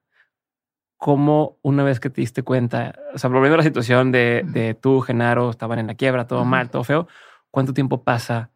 ¿Cómo 0.97 1.59
una 1.63 1.83
vez 1.83 1.99
que 1.99 2.09
te 2.09 2.21
diste 2.21 2.45
cuenta, 2.45 2.95
o 3.13 3.19
sea, 3.19 3.29
volviendo 3.31 3.55
a 3.55 3.57
la 3.57 3.65
situación 3.65 4.13
de, 4.13 4.45
de 4.47 4.75
tú, 4.75 5.01
Genaro, 5.01 5.51
estaban 5.51 5.81
en 5.81 5.89
la 5.89 5.97
quiebra, 5.97 6.29
todo 6.29 6.45
mal, 6.45 6.71
todo 6.71 6.85
feo, 6.85 7.09
¿cuánto 7.51 7.75
tiempo 7.75 8.05
pasa 8.05 8.53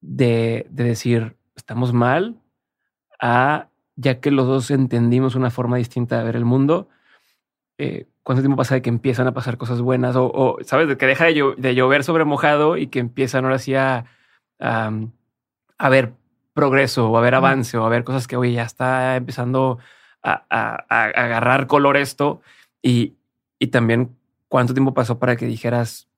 de, 0.00 0.68
de 0.70 0.84
decir, 0.84 1.36
estamos 1.56 1.92
mal, 1.92 2.40
a 3.20 3.68
ya 3.96 4.20
que 4.20 4.30
los 4.30 4.46
dos 4.46 4.70
entendimos 4.70 5.34
una 5.34 5.50
forma 5.50 5.76
distinta 5.76 6.18
de 6.18 6.24
ver 6.24 6.36
el 6.36 6.44
mundo, 6.44 6.88
eh, 7.78 8.06
¿cuánto 8.22 8.42
tiempo 8.42 8.58
pasa 8.58 8.76
de 8.76 8.82
que 8.82 8.90
empiezan 8.90 9.26
a 9.26 9.34
pasar 9.34 9.56
cosas 9.56 9.80
buenas? 9.80 10.14
O, 10.16 10.58
¿sabes? 10.62 10.86
De 10.86 10.96
que 10.96 11.06
deja 11.06 11.24
de, 11.24 11.74
llover 11.74 12.04
sobre 12.04 12.24
mojado 12.24 12.76
y 12.76 12.86
que 12.86 13.00
empiezan 13.00 13.44
ahora 13.44 13.58
sí 13.58 13.74
a, 13.74 14.04
a, 14.60 14.92
ver 15.78 16.14
progreso 16.54 17.10
o 17.10 17.18
a 17.18 17.20
ver 17.20 17.34
avance 17.34 17.76
o 17.76 17.84
a 17.84 17.88
ver 17.88 18.04
cosas 18.04 18.26
que, 18.26 18.36
oye, 18.36 18.52
ya 18.52 18.62
está 18.62 19.16
empezando 19.16 19.78
a, 20.22 20.44
agarrar 20.88 21.66
color 21.66 21.96
esto. 21.96 22.40
Y, 22.82 23.14
y, 23.58 23.68
también 23.68 24.16
cuánto 24.48 24.74
tiempo 24.74 24.94
pasó 24.94 25.18
para 25.18 25.36
que 25.36 25.46
dijeras, 25.46 26.08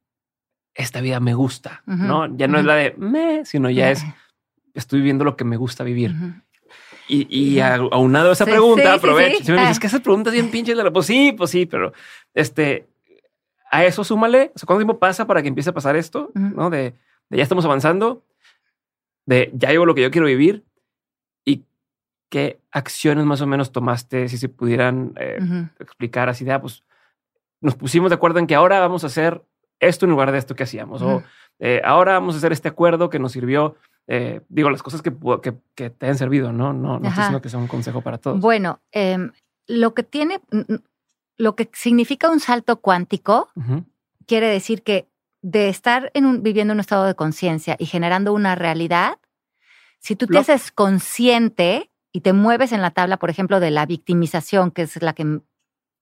esta 0.74 1.00
vida 1.00 1.18
me 1.20 1.34
gusta, 1.34 1.82
¿no? 1.86 2.34
Ya 2.36 2.46
no 2.46 2.58
es 2.58 2.64
la 2.64 2.76
de 2.76 2.94
me, 2.96 3.44
sino 3.44 3.68
ya 3.68 3.90
es, 3.90 4.04
estoy 4.74 5.00
viviendo 5.00 5.24
lo 5.24 5.36
que 5.36 5.44
me 5.44 5.56
gusta 5.56 5.82
vivir. 5.82 6.14
Y, 7.08 7.26
y 7.36 7.60
aunado 7.60 8.30
a 8.30 8.32
esa 8.32 8.44
pregunta, 8.44 8.94
aprovecho. 8.94 9.42
Si 9.42 9.52
me 9.52 9.60
dices 9.60 9.78
ah. 9.78 9.80
que 9.80 9.86
esas 9.86 10.00
preguntas 10.02 10.32
bien 10.32 10.50
pinches, 10.50 10.78
pues 10.92 11.06
sí, 11.06 11.32
pues 11.32 11.50
sí, 11.50 11.66
pero 11.66 11.92
este, 12.34 12.86
a 13.70 13.84
eso 13.84 14.04
súmale, 14.04 14.52
o 14.54 14.58
sea, 14.58 14.66
¿cuánto 14.66 14.80
tiempo 14.80 14.98
pasa 14.98 15.26
para 15.26 15.42
que 15.42 15.48
empiece 15.48 15.70
a 15.70 15.74
pasar 15.74 15.96
esto? 15.96 16.30
¿No? 16.34 16.70
De, 16.70 16.94
ya 17.30 17.42
estamos 17.42 17.64
avanzando, 17.64 18.22
de 19.28 19.50
ya 19.52 19.70
llevo 19.70 19.84
lo 19.84 19.94
que 19.94 20.00
yo 20.00 20.10
quiero 20.10 20.26
vivir 20.26 20.64
y 21.44 21.66
qué 22.30 22.60
acciones 22.70 23.26
más 23.26 23.42
o 23.42 23.46
menos 23.46 23.72
tomaste, 23.72 24.26
si 24.28 24.38
se 24.38 24.48
pudieran 24.48 25.12
eh, 25.16 25.38
explicar 25.78 26.30
así 26.30 26.46
de, 26.46 26.52
ah, 26.52 26.60
pues 26.62 26.82
nos 27.60 27.74
pusimos 27.74 28.08
de 28.08 28.14
acuerdo 28.14 28.38
en 28.38 28.46
que 28.46 28.54
ahora 28.54 28.80
vamos 28.80 29.04
a 29.04 29.08
hacer 29.08 29.42
esto 29.80 30.06
en 30.06 30.12
lugar 30.12 30.32
de 30.32 30.38
esto 30.38 30.56
que 30.56 30.62
hacíamos, 30.62 31.02
o 31.02 31.22
eh, 31.58 31.82
ahora 31.84 32.14
vamos 32.14 32.34
a 32.34 32.38
hacer 32.38 32.52
este 32.52 32.68
acuerdo 32.68 33.10
que 33.10 33.18
nos 33.18 33.32
sirvió 33.32 33.76
eh, 34.06 34.40
digo, 34.48 34.70
las 34.70 34.82
cosas 34.82 35.02
que, 35.02 35.12
que, 35.74 35.90
te 35.90 36.06
han 36.06 36.16
servido, 36.16 36.50
¿no? 36.50 36.72
No, 36.72 36.98
no 36.98 37.08
estoy 37.08 37.10
diciendo 37.10 37.42
que 37.42 37.50
sea 37.50 37.60
un 37.60 37.66
consejo 37.66 38.00
para 38.00 38.16
todos. 38.16 38.40
Bueno, 38.40 38.80
em, 38.90 39.32
lo 39.66 39.92
que 39.92 40.02
tiene, 40.02 40.40
lo 41.36 41.54
que 41.54 41.68
significa 41.74 42.30
un 42.30 42.40
salto 42.40 42.80
cuántico, 42.80 43.50
quiere 44.26 44.46
decir 44.46 44.82
que 44.82 45.06
de 45.42 45.68
estar 45.68 46.10
en 46.14 46.26
un, 46.26 46.42
viviendo 46.42 46.72
en 46.72 46.76
un 46.76 46.80
estado 46.80 47.04
de 47.04 47.14
conciencia 47.14 47.76
y 47.78 47.86
generando 47.86 48.32
una 48.32 48.54
realidad, 48.54 49.18
si 50.00 50.16
tú 50.16 50.26
te 50.26 50.38
haces 50.38 50.70
consciente 50.70 51.90
y 52.12 52.20
te 52.20 52.32
mueves 52.32 52.72
en 52.72 52.82
la 52.82 52.90
tabla, 52.90 53.18
por 53.18 53.30
ejemplo, 53.30 53.60
de 53.60 53.70
la 53.70 53.86
victimización, 53.86 54.70
que 54.70 54.82
es 54.82 55.02
la 55.02 55.12
que 55.12 55.40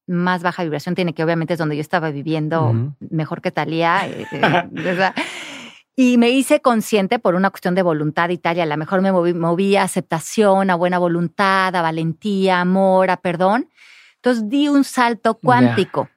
más 0.07 0.43
baja 0.43 0.63
vibración 0.63 0.95
tiene, 0.95 1.15
que 1.15 1.25
obviamente 1.25 1.55
es 1.55 1.59
donde 1.59 1.77
yo 1.77 1.81
estaba 1.81 2.11
viviendo 2.11 2.95
mejor 3.01 3.43
que 3.43 3.51
Talía, 3.51 4.07
eh, 4.07 4.27
eh, 4.31 5.13
Y 5.99 6.19
me 6.19 6.29
hice 6.29 6.61
consciente 6.61 7.19
por 7.19 7.35
una 7.35 7.49
cuestión 7.49 7.75
de 7.75 7.81
voluntad 7.81 8.29
y 8.29 8.37
tal, 8.37 8.59
y 8.59 8.61
a 8.61 8.67
lo 8.67 8.77
mejor 8.77 9.01
me 9.01 9.13
moví, 9.13 9.77
a 9.77 9.83
aceptación, 9.83 10.69
a 10.69 10.75
buena 10.75 10.99
voluntad, 10.99 11.75
a 11.75 11.81
valentía, 11.81 12.61
amor, 12.61 13.11
a 13.11 13.17
perdón. 13.17 13.71
Entonces 14.17 14.47
di 14.47 14.69
un 14.69 14.85
salto 14.85 15.39
cuántico, 15.39 16.11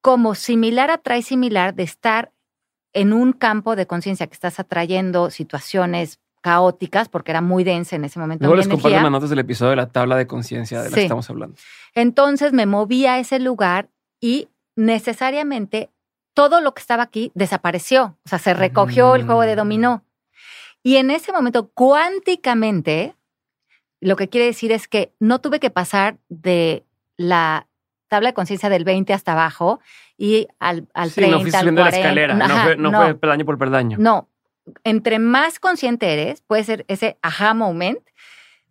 como 0.00 0.34
similar 0.34 0.90
atrae 0.90 1.22
similar 1.22 1.76
de 1.76 1.84
estar 1.84 2.32
en 2.94 3.12
un 3.12 3.32
campo 3.32 3.76
de 3.76 3.86
conciencia 3.86 4.26
que 4.26 4.34
estás 4.34 4.58
atrayendo 4.58 5.30
situaciones 5.30 6.20
caóticas, 6.40 7.08
porque 7.08 7.32
era 7.32 7.40
muy 7.40 7.64
densa 7.64 7.96
en 7.96 8.04
ese 8.04 8.18
momento. 8.18 8.44
Luego 8.44 8.56
les 8.56 8.68
comparto 8.68 9.00
las 9.00 9.10
notas 9.10 9.30
del 9.30 9.38
episodio 9.38 9.70
de 9.70 9.76
la 9.76 9.88
tabla 9.88 10.16
de 10.16 10.26
conciencia 10.26 10.82
de 10.82 10.90
la 10.90 10.94
que 10.94 11.02
estamos 11.02 11.28
hablando. 11.30 11.56
Entonces 11.94 12.52
me 12.52 12.66
moví 12.66 13.06
a 13.06 13.18
ese 13.18 13.38
lugar 13.38 13.88
y 14.20 14.48
necesariamente 14.76 15.90
todo 16.34 16.60
lo 16.60 16.74
que 16.74 16.80
estaba 16.80 17.02
aquí 17.02 17.32
desapareció, 17.34 18.18
o 18.24 18.28
sea, 18.28 18.38
se 18.38 18.54
recogió 18.54 19.14
el 19.14 19.24
juego 19.24 19.42
de 19.42 19.56
dominó. 19.56 20.04
Y 20.82 20.96
en 20.96 21.10
ese 21.10 21.32
momento, 21.32 21.70
cuánticamente, 21.72 23.14
lo 24.00 24.16
que 24.16 24.28
quiere 24.28 24.46
decir 24.46 24.70
es 24.70 24.86
que 24.86 25.14
no 25.18 25.40
tuve 25.40 25.60
que 25.60 25.70
pasar 25.70 26.18
de 26.28 26.84
la 27.16 27.68
tabla 28.14 28.28
de 28.28 28.34
conciencia 28.34 28.68
del 28.68 28.84
20 28.84 29.12
hasta 29.12 29.32
abajo 29.32 29.80
y 30.16 30.46
al, 30.60 30.86
al 30.94 31.10
sí, 31.10 31.16
30, 31.16 31.36
no 31.36 31.42
al 31.42 31.50
40. 31.50 31.82
la 31.82 31.88
escalera, 31.88 32.34
no, 32.76 32.92
fue, 32.92 33.14
peldaño 33.16 33.44
por 33.44 33.58
peldaño. 33.58 33.96
No, 33.98 34.28
entre 34.84 35.18
más 35.18 35.58
consciente 35.58 36.12
eres, 36.12 36.42
puede 36.42 36.62
ser 36.64 36.84
ese 36.86 37.18
aha 37.22 37.54
moment, 37.54 37.98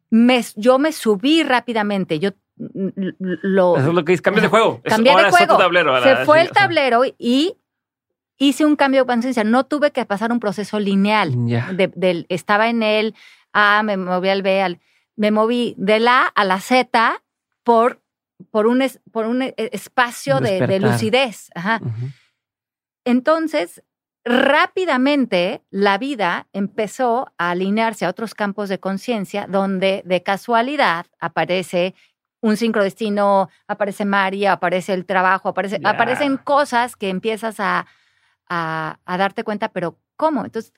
me, 0.10 0.42
yo 0.56 0.80
me 0.80 0.92
subí 0.92 1.44
rápidamente, 1.44 2.20
yo 2.20 2.32
lo... 2.56 3.78
Eso 3.78 3.90
es 3.90 3.94
lo 3.94 4.06
que 4.06 4.14
dice, 4.14 4.22
cambio 4.22 4.44
de 4.44 4.48
juego. 4.48 4.82
Cambié 4.84 5.16
de 5.16 5.30
juego. 5.30 5.58
Se 6.04 6.18
fue 6.26 6.42
el 6.42 6.52
tablero 6.52 7.02
y 7.18 7.58
hice 8.38 8.66
un 8.66 8.76
cambio 8.76 9.02
de 9.02 9.08
conciencia. 9.08 9.44
No 9.44 9.66
tuve 9.66 9.92
que 9.92 10.06
pasar 10.06 10.32
un 10.32 10.40
proceso 10.40 10.80
lineal. 10.80 11.34
De, 11.76 12.26
estaba 12.30 12.70
en 12.70 12.84
el 12.84 13.16
A, 13.52 13.84
me 13.84 13.98
moví 13.98 14.30
al 14.30 14.42
B, 14.42 14.62
al, 14.62 14.80
me 15.16 15.32
moví 15.32 15.76
del 15.78 16.08
A 16.08 16.28
a 16.28 16.46
la 16.46 16.60
Z 16.60 17.22
por, 17.64 18.03
por, 18.52 18.68
un, 18.68 18.84
por 19.12 19.26
un 19.26 19.42
e, 19.42 19.54
espacio 19.58 20.40
de, 20.40 20.80
lucidez. 20.80 21.50
Entonces, 23.06 23.84
rápidamente 24.26 25.64
la 25.70 25.98
vida 25.98 26.48
empezó 26.54 27.32
a 27.38 27.52
alinearse 27.52 28.06
a 28.06 28.10
otros 28.10 28.34
campos 28.34 28.70
de 28.70 28.80
conciencia 28.80 29.48
donde 29.48 30.02
de 30.06 30.24
casualidad 30.24 31.08
aparece 31.20 31.94
un 32.42 32.58
sincrodestino, 32.58 33.50
aparece 33.68 34.04
María, 34.04 34.54
aparece 34.54 34.94
el 34.94 35.06
trabajo, 35.06 35.50
aparece, 35.50 35.80
aparecen 35.84 36.36
cosas 36.38 36.98
que 36.98 37.10
empiezas 37.10 37.60
a, 37.60 37.88
a, 38.50 38.98
darte 39.18 39.44
cuenta, 39.44 39.70
pero 39.70 39.98
¿cómo? 40.18 40.44
Entonces, 40.44 40.74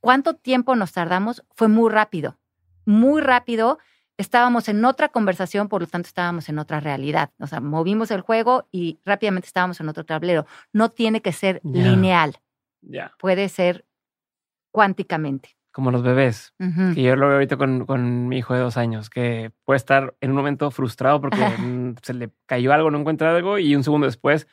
¿cuánto 0.00 0.34
tiempo 0.34 0.74
nos 0.74 0.92
tardamos? 0.92 1.44
Fue 1.54 1.68
muy 1.68 1.90
rápido, 1.90 2.36
muy 2.84 3.22
rápido. 3.22 3.78
Estábamos 4.18 4.68
en 4.68 4.84
otra 4.84 5.08
conversación, 5.10 5.68
por 5.68 5.82
lo 5.82 5.86
tanto 5.86 6.06
estábamos 6.06 6.48
en 6.48 6.58
otra 6.58 6.80
realidad. 6.80 7.30
O 7.38 7.46
sea, 7.46 7.60
movimos 7.60 8.10
el 8.10 8.22
juego 8.22 8.68
y 8.72 8.98
rápidamente 9.04 9.46
estábamos 9.46 9.80
en 9.80 9.88
otro 9.88 10.04
tablero. 10.04 10.46
No 10.72 10.90
tiene 10.90 11.20
que 11.20 11.32
ser 11.32 11.60
lineal. 11.64 12.36
Puede 13.18 13.48
ser 13.48 13.84
cuánticamente 14.70 15.56
como 15.76 15.90
los 15.90 16.02
bebés. 16.02 16.54
Y 16.94 17.02
yo 17.02 17.16
lo 17.16 17.26
veo 17.26 17.34
ahorita 17.34 17.58
con, 17.58 18.28
mi 18.28 18.38
hijo 18.38 18.54
de 18.54 18.60
dos 18.60 18.78
años, 18.78 19.10
que 19.10 19.52
puede 19.66 19.76
estar 19.76 20.16
en 20.22 20.30
un 20.30 20.36
momento 20.36 20.70
frustrado 20.70 21.20
porque 21.20 21.94
se 22.02 22.14
le 22.14 22.30
cayó 22.46 22.72
algo, 22.72 22.90
no 22.90 22.98
encuentra 22.98 23.36
algo, 23.36 23.58
y 23.58 23.76
un 23.76 23.84
segundo 23.84 24.06
después, 24.06 24.48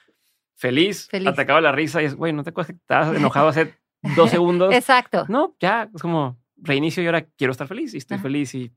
feliz, 0.54 1.08
atacaba 1.26 1.62
la 1.62 1.72
risa 1.72 2.02
y 2.02 2.08
es, 2.08 2.16
güey, 2.16 2.34
¿no 2.34 2.44
te 2.44 2.50
acuerdas 2.50 2.72
que 2.72 2.82
estabas 2.82 3.16
enojado 3.16 3.48
hace 3.48 3.74
dos 4.18 4.30
segundos? 4.32 4.74
Exacto. 4.74 5.24
No, 5.30 5.56
ya, 5.62 5.90
es 5.96 6.02
como 6.02 6.38
reinicio 6.58 7.02
y 7.02 7.06
ahora 7.06 7.22
quiero 7.22 7.52
estar 7.52 7.70
feliz 7.70 7.94
y 7.94 8.00
estoy 8.00 8.18
feliz 8.18 8.54
y... 8.54 8.74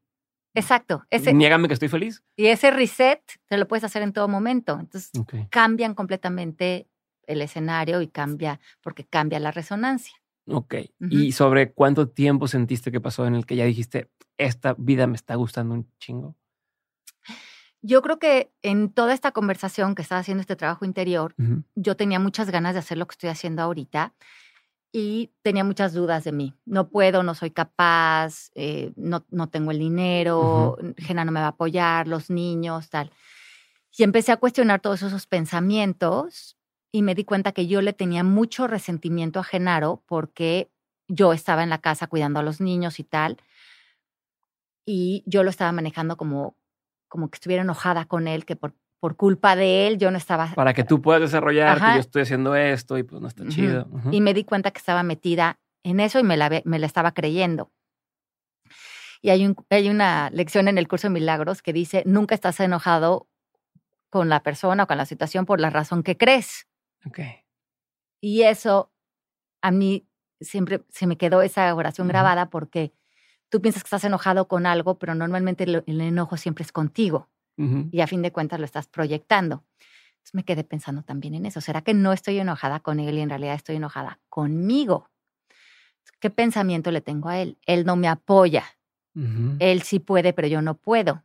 Exacto. 0.57 1.05
Ese, 1.11 1.33
niégame 1.33 1.69
que 1.69 1.75
estoy 1.75 1.89
feliz. 1.89 2.23
Y 2.35 2.47
ese 2.47 2.71
reset 2.71 3.21
te 3.47 3.59
lo 3.59 3.69
puedes 3.69 3.85
hacer 3.85 4.03
en 4.03 4.13
todo 4.13 4.27
momento. 4.27 4.79
Entonces 4.81 5.11
cambian 5.51 5.95
completamente 5.95 6.89
el 7.27 7.43
escenario 7.43 8.01
y 8.01 8.09
cambia, 8.09 8.61
porque 8.81 9.05
cambia 9.05 9.39
la 9.39 9.51
resonancia. 9.51 10.17
Ok. 10.49 10.77
¿Y 11.11 11.33
sobre 11.33 11.73
cuánto 11.73 12.09
tiempo 12.09 12.49
sentiste 12.49 12.91
que 12.91 13.01
pasó 13.01 13.27
en 13.27 13.35
el 13.35 13.47
que 13.47 13.57
ya 13.57 13.65
dijiste, 13.65 14.11
esta 14.39 14.75
vida 14.79 15.07
me 15.07 15.17
está 15.17 15.35
gustando 15.35 15.75
un 15.75 15.91
chingo? 15.99 16.37
Yo 17.83 18.01
creo 18.03 18.19
que 18.19 18.51
en 18.63 18.91
toda 18.91 19.13
esta 19.13 19.33
conversación 19.33 19.95
que 19.95 20.03
estaba 20.03 20.21
haciendo 20.21 20.41
este 20.41 20.57
trabajo 20.57 20.85
interior, 20.85 21.35
yo 21.75 21.97
tenía 21.97 22.19
muchas 22.19 22.51
ganas 22.51 22.75
de 22.75 22.81
hacer 22.81 22.97
lo 22.97 23.07
que 23.07 23.13
estoy 23.13 23.31
haciendo 23.31 23.63
ahorita 23.63 24.15
y 24.93 25.33
tenía 25.43 25.65
muchas 25.65 25.93
dudas 25.93 26.25
de 26.25 26.33
mí. 26.33 26.55
No 26.65 26.89
puedo, 26.89 27.23
no 27.23 27.35
soy 27.35 27.51
capaz, 27.51 28.51
eh, 28.55 28.93
no, 28.97 29.25
no, 29.31 29.49
tengo 29.49 29.71
el 29.71 29.79
dinero, 29.79 30.79
Gena 30.97 31.25
no 31.25 31.33
me 31.33 31.41
va 31.41 31.47
a 31.47 31.51
apoyar, 31.51 32.09
los 32.09 32.31
niños, 32.31 32.89
tal. 32.89 33.11
Y 33.97 34.03
empecé 34.03 34.33
a 34.33 34.37
cuestionar 34.37 34.81
todos 34.81 35.03
esos 35.03 35.27
pensamientos 35.27 36.57
y 36.93 37.03
me 37.03 37.15
di 37.15 37.25
cuenta 37.25 37.53
que 37.53 37.67
yo 37.67 37.83
le 37.83 37.93
tenía 37.93 38.25
mucho 38.25 38.67
resentimiento 38.67 39.41
a 39.41 39.45
Genaro 39.45 40.03
porque 40.07 40.71
yo 41.09 41.33
estaba 41.33 41.63
en 41.63 41.71
la 41.71 41.81
casa 41.81 42.07
cuidando 42.07 42.41
a 42.41 42.43
los 42.43 42.61
niños 42.61 42.99
y 43.01 43.05
tal. 43.05 43.39
Y 44.85 45.25
yo 45.27 45.43
lo 45.43 45.51
estaba 45.51 45.73
manejando 45.73 46.17
como, 46.17 46.57
como 47.09 47.31
que 47.31 47.37
estuviera 47.37 47.63
enojada 47.63 48.07
con 48.07 48.29
él, 48.29 48.45
que 48.45 48.57
por, 48.57 48.75
por 49.01 49.17
culpa 49.17 49.57
de 49.57 49.87
él 49.87 49.99
yo 49.99 50.11
no 50.11 50.19
estaba... 50.19 50.53
Para 50.55 50.75
que 50.75 50.85
tú 50.85 51.03
puedas 51.03 51.21
desarrollar, 51.21 51.79
que 51.79 51.95
yo 51.95 52.01
estoy 52.01 52.23
haciendo 52.23 52.55
esto 52.55 52.99
y 52.99 53.03
pues 53.03 53.21
no 53.21 53.29
está 53.29 53.47
chido. 53.49 53.89
Y 54.11 54.21
me 54.21 54.35
di 54.35 54.45
cuenta 54.45 54.71
que 54.71 54.79
estaba 54.79 55.03
metida 55.03 55.59
en 55.83 56.01
eso 56.01 56.19
y 56.19 56.23
me 56.23 56.37
la, 56.37 56.63
me 56.65 56.79
la 56.79 56.87
estaba 56.87 57.13
creyendo. 57.13 57.71
Y 59.23 59.31
hay, 59.31 59.47
un, 59.47 59.57
hay 59.71 59.89
una 59.89 60.31
lección 60.31 60.69
en 60.69 60.79
el 60.79 60.89
curso 60.89 61.09
de 61.09 61.15
milagros 61.15 61.63
que 61.63 61.73
dice, 61.73 62.03
nunca 62.07 62.35
estás 62.35 62.59
enojado 62.61 63.29
con 64.11 64.29
la 64.29 64.43
persona 64.43 64.85
o 64.85 64.87
con 64.87 64.97
la 64.97 65.07
situación 65.07 65.47
por 65.47 65.61
la 65.61 65.71
razón 65.71 66.03
que 66.03 66.17
crees. 66.17 66.67
Ok. 67.05 67.21
Y 68.21 68.43
eso 68.43 68.93
a 69.63 69.71
mí 69.71 70.07
siempre 70.41 70.85
se 70.91 71.07
me 71.07 71.17
quedó 71.17 71.43
esa 71.43 71.75
oración 71.75 72.09
grabada 72.09 72.51
porque 72.51 72.93
tú 73.49 73.61
piensas 73.61 73.83
que 73.83 73.89
estás 73.89 74.05
enojado 74.05 74.49
con 74.49 74.67
algo, 74.67 74.99
pero 74.99 75.15
normalmente 75.15 75.65
el, 75.65 76.01
enojo 76.01 76.37
siempre 76.37 76.63
es 76.63 76.73
contigo 76.73 77.29
y 77.57 78.01
a 78.01 78.07
fin 78.07 78.23
de 78.23 78.33
cuentas 78.33 78.61
lo 78.61 78.67
estás 78.67 78.87
proyectando. 78.87 79.65
Entonces 80.11 80.35
me 80.35 80.45
quedé 80.45 80.65
pensando 80.65 81.03
también 81.03 81.35
en 81.35 81.47
eso. 81.47 81.61
¿Será 81.61 81.83
que 81.83 81.95
no 81.95 82.13
estoy 82.13 82.39
enojada 82.39 82.81
con 82.81 83.01
él 83.01 83.17
y 83.17 83.21
en 83.21 83.31
realidad 83.31 83.55
estoy 83.55 83.77
enojada 83.77 84.21
conmigo? 84.29 85.11
¿Qué 86.21 86.31
pensamiento 86.31 86.91
le 86.91 87.01
tengo 87.01 87.29
a 87.29 87.39
él? 87.39 87.59
Él 87.67 87.85
no 87.85 87.97
me 87.97 88.09
apoya. 88.09 88.65
Él 89.61 89.83
sí 89.83 89.99
puede, 89.99 90.33
pero 90.33 90.49
yo 90.49 90.61
no 90.61 90.77
puedo. 90.77 91.25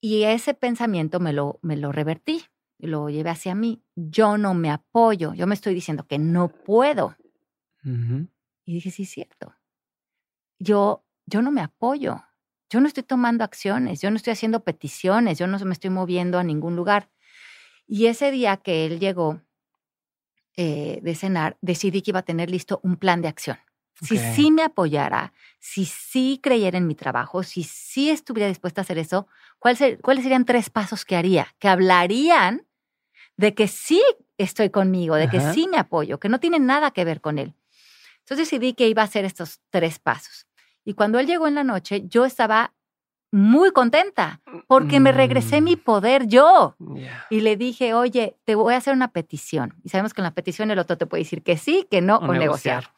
Y 0.00 0.22
ese 0.22 0.54
pensamiento 0.54 1.20
me 1.20 1.32
lo, 1.32 1.58
me 1.60 1.76
lo 1.76 1.92
revertí, 1.92 2.44
lo 2.78 3.10
llevé 3.10 3.30
hacia 3.30 3.54
mí. 3.54 3.82
Yo 3.94 4.38
no 4.38 4.54
me 4.54 4.70
apoyo, 4.70 5.34
yo 5.34 5.46
me 5.46 5.54
estoy 5.54 5.74
diciendo 5.74 6.06
que 6.06 6.18
no 6.18 6.48
puedo. 6.48 7.16
Y 8.64 8.74
dije, 8.74 8.90
sí, 8.90 9.02
es 9.02 9.10
cierto. 9.10 9.54
Yo, 10.58 11.04
yo 11.26 11.42
no 11.42 11.50
me 11.50 11.60
apoyo. 11.60 12.22
Yo 12.70 12.80
no 12.80 12.86
estoy 12.86 13.02
tomando 13.02 13.44
acciones, 13.44 14.00
yo 14.00 14.10
no 14.10 14.16
estoy 14.16 14.32
haciendo 14.32 14.60
peticiones, 14.60 15.38
yo 15.38 15.46
no 15.48 15.58
me 15.58 15.72
estoy 15.72 15.90
moviendo 15.90 16.38
a 16.38 16.44
ningún 16.44 16.76
lugar. 16.76 17.10
Y 17.86 18.06
ese 18.06 18.30
día 18.30 18.56
que 18.56 18.86
él 18.86 19.00
llegó 19.00 19.42
eh, 20.56 21.00
de 21.02 21.14
cenar, 21.16 21.58
decidí 21.60 22.00
que 22.00 22.12
iba 22.12 22.20
a 22.20 22.24
tener 22.24 22.48
listo 22.48 22.80
un 22.84 22.96
plan 22.96 23.22
de 23.22 23.28
acción. 23.28 23.58
Si 24.02 24.16
sí 24.16 24.50
me 24.50 24.62
apoyara, 24.62 25.34
si 25.58 25.84
sí 25.84 26.40
creyera 26.42 26.78
en 26.78 26.86
mi 26.86 26.94
trabajo, 26.94 27.42
si 27.42 27.64
sí 27.64 28.08
estuviera 28.08 28.48
dispuesta 28.48 28.80
a 28.80 28.84
hacer 28.84 28.96
eso, 28.96 29.26
¿cuáles 29.58 30.22
serían 30.22 30.46
tres 30.46 30.70
pasos 30.70 31.04
que 31.04 31.16
haría? 31.16 31.54
Que 31.58 31.68
hablarían 31.68 32.66
de 33.36 33.54
que 33.54 33.68
sí 33.68 34.02
estoy 34.38 34.70
conmigo, 34.70 35.16
de 35.16 35.28
que 35.28 35.40
sí 35.40 35.68
me 35.68 35.76
apoyo, 35.76 36.18
que 36.18 36.30
no 36.30 36.40
tiene 36.40 36.58
nada 36.58 36.92
que 36.92 37.04
ver 37.04 37.20
con 37.20 37.38
él. 37.38 37.54
Entonces 38.20 38.48
decidí 38.48 38.74
que 38.74 38.88
iba 38.88 39.02
a 39.02 39.06
hacer 39.06 39.24
estos 39.24 39.60
tres 39.70 39.98
pasos. 39.98 40.46
Y 40.84 40.94
cuando 40.94 41.18
él 41.18 41.26
llegó 41.26 41.46
en 41.46 41.54
la 41.54 41.64
noche, 41.64 42.04
yo 42.06 42.24
estaba 42.24 42.72
muy 43.32 43.70
contenta 43.70 44.40
porque 44.66 44.98
me 44.98 45.12
regresé 45.12 45.60
mi 45.60 45.76
mm. 45.76 45.80
poder 45.80 46.26
yo. 46.26 46.76
Y 47.30 47.40
le 47.40 47.56
dije, 47.56 47.94
oye, 47.94 48.36
te 48.44 48.54
voy 48.54 48.74
a 48.74 48.78
hacer 48.78 48.94
una 48.94 49.08
petición. 49.08 49.74
Y 49.84 49.88
sabemos 49.88 50.14
que 50.14 50.20
en 50.20 50.24
la 50.24 50.34
petición 50.34 50.70
el 50.70 50.78
otro 50.78 50.98
te 50.98 51.06
puede 51.06 51.22
decir 51.22 51.42
que 51.42 51.56
sí, 51.56 51.86
que 51.90 52.00
no, 52.00 52.16
o, 52.16 52.32
negociar. 52.32 52.92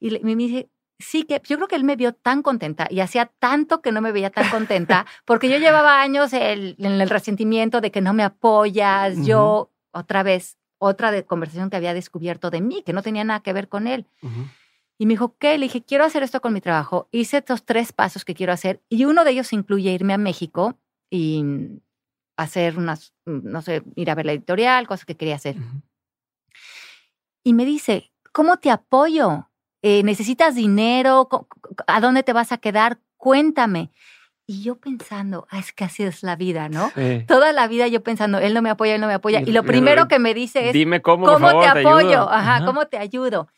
Y 0.00 0.18
me 0.20 0.34
dice, 0.34 0.70
sí, 0.98 1.24
que 1.24 1.42
yo 1.44 1.56
creo 1.56 1.68
que 1.68 1.76
él 1.76 1.84
me 1.84 1.96
vio 1.96 2.12
tan 2.14 2.42
contenta 2.42 2.86
y 2.90 3.00
hacía 3.00 3.30
tanto 3.38 3.82
que 3.82 3.92
no 3.92 4.00
me 4.00 4.12
veía 4.12 4.30
tan 4.30 4.48
contenta, 4.48 5.06
porque 5.24 5.48
yo 5.48 5.58
llevaba 5.58 6.00
años 6.00 6.32
en 6.32 6.74
el 6.78 7.10
resentimiento 7.10 7.80
de 7.80 7.90
que 7.90 8.00
no 8.00 8.14
me 8.14 8.22
apoyas, 8.22 9.24
yo 9.24 9.70
otra 9.92 10.22
vez, 10.22 10.58
otra 10.78 11.10
de 11.10 11.24
conversación 11.24 11.70
que 11.70 11.76
había 11.76 11.94
descubierto 11.94 12.50
de 12.50 12.60
mí, 12.60 12.82
que 12.82 12.92
no 12.92 13.02
tenía 13.02 13.24
nada 13.24 13.40
que 13.40 13.52
ver 13.52 13.68
con 13.68 13.86
él. 13.86 14.06
Y 14.98 15.06
me 15.06 15.12
dijo, 15.12 15.36
¿qué? 15.38 15.58
Le 15.58 15.66
dije, 15.66 15.84
quiero 15.84 16.04
hacer 16.04 16.22
esto 16.22 16.40
con 16.40 16.52
mi 16.52 16.60
trabajo. 16.60 17.08
Hice 17.10 17.38
estos 17.38 17.64
tres 17.64 17.92
pasos 17.92 18.24
que 18.24 18.34
quiero 18.34 18.52
hacer 18.52 18.82
y 18.88 19.04
uno 19.04 19.24
de 19.24 19.32
ellos 19.32 19.52
incluye 19.52 19.92
irme 19.92 20.14
a 20.14 20.18
México 20.18 20.78
y 21.10 21.44
hacer 22.36 22.78
unas, 22.78 23.14
no 23.24 23.62
sé, 23.62 23.82
ir 23.94 24.10
a 24.10 24.14
ver 24.14 24.26
la 24.26 24.32
editorial, 24.32 24.86
cosas 24.86 25.04
que 25.04 25.16
quería 25.16 25.36
hacer. 25.36 25.56
Y 27.42 27.52
me 27.52 27.64
dice, 27.64 28.10
¿cómo 28.32 28.58
te 28.58 28.70
apoyo? 28.70 29.48
Eh, 29.82 30.02
¿necesitas 30.02 30.54
dinero? 30.54 31.28
¿A 31.86 32.00
dónde 32.00 32.22
te 32.22 32.32
vas 32.32 32.52
a 32.52 32.58
quedar? 32.58 32.98
Cuéntame. 33.16 33.90
Y 34.48 34.62
yo 34.62 34.76
pensando, 34.76 35.46
ah, 35.50 35.58
es 35.58 35.72
que 35.72 35.84
así 35.84 36.04
es 36.04 36.22
la 36.22 36.36
vida, 36.36 36.68
¿no? 36.68 36.92
Toda 37.26 37.52
la 37.52 37.66
vida 37.66 37.88
yo 37.88 38.02
pensando, 38.02 38.38
él 38.38 38.54
no 38.54 38.62
me 38.62 38.70
apoya, 38.70 38.94
él 38.94 39.00
no 39.00 39.08
me 39.08 39.14
apoya. 39.14 39.40
Y, 39.40 39.52
lo 39.52 39.64
primero 39.64 40.06
que 40.06 40.20
me 40.20 40.34
dice 40.34 40.68
es, 40.68 40.72
dime 40.72 41.02
cómo, 41.02 41.26
¿cómo 41.26 41.60
te 41.60 41.66
apoyo? 41.66 42.30
Ajá, 42.30 42.64
¿cómo 42.64 42.86
te 42.86 42.96
ayudo? 42.96 43.48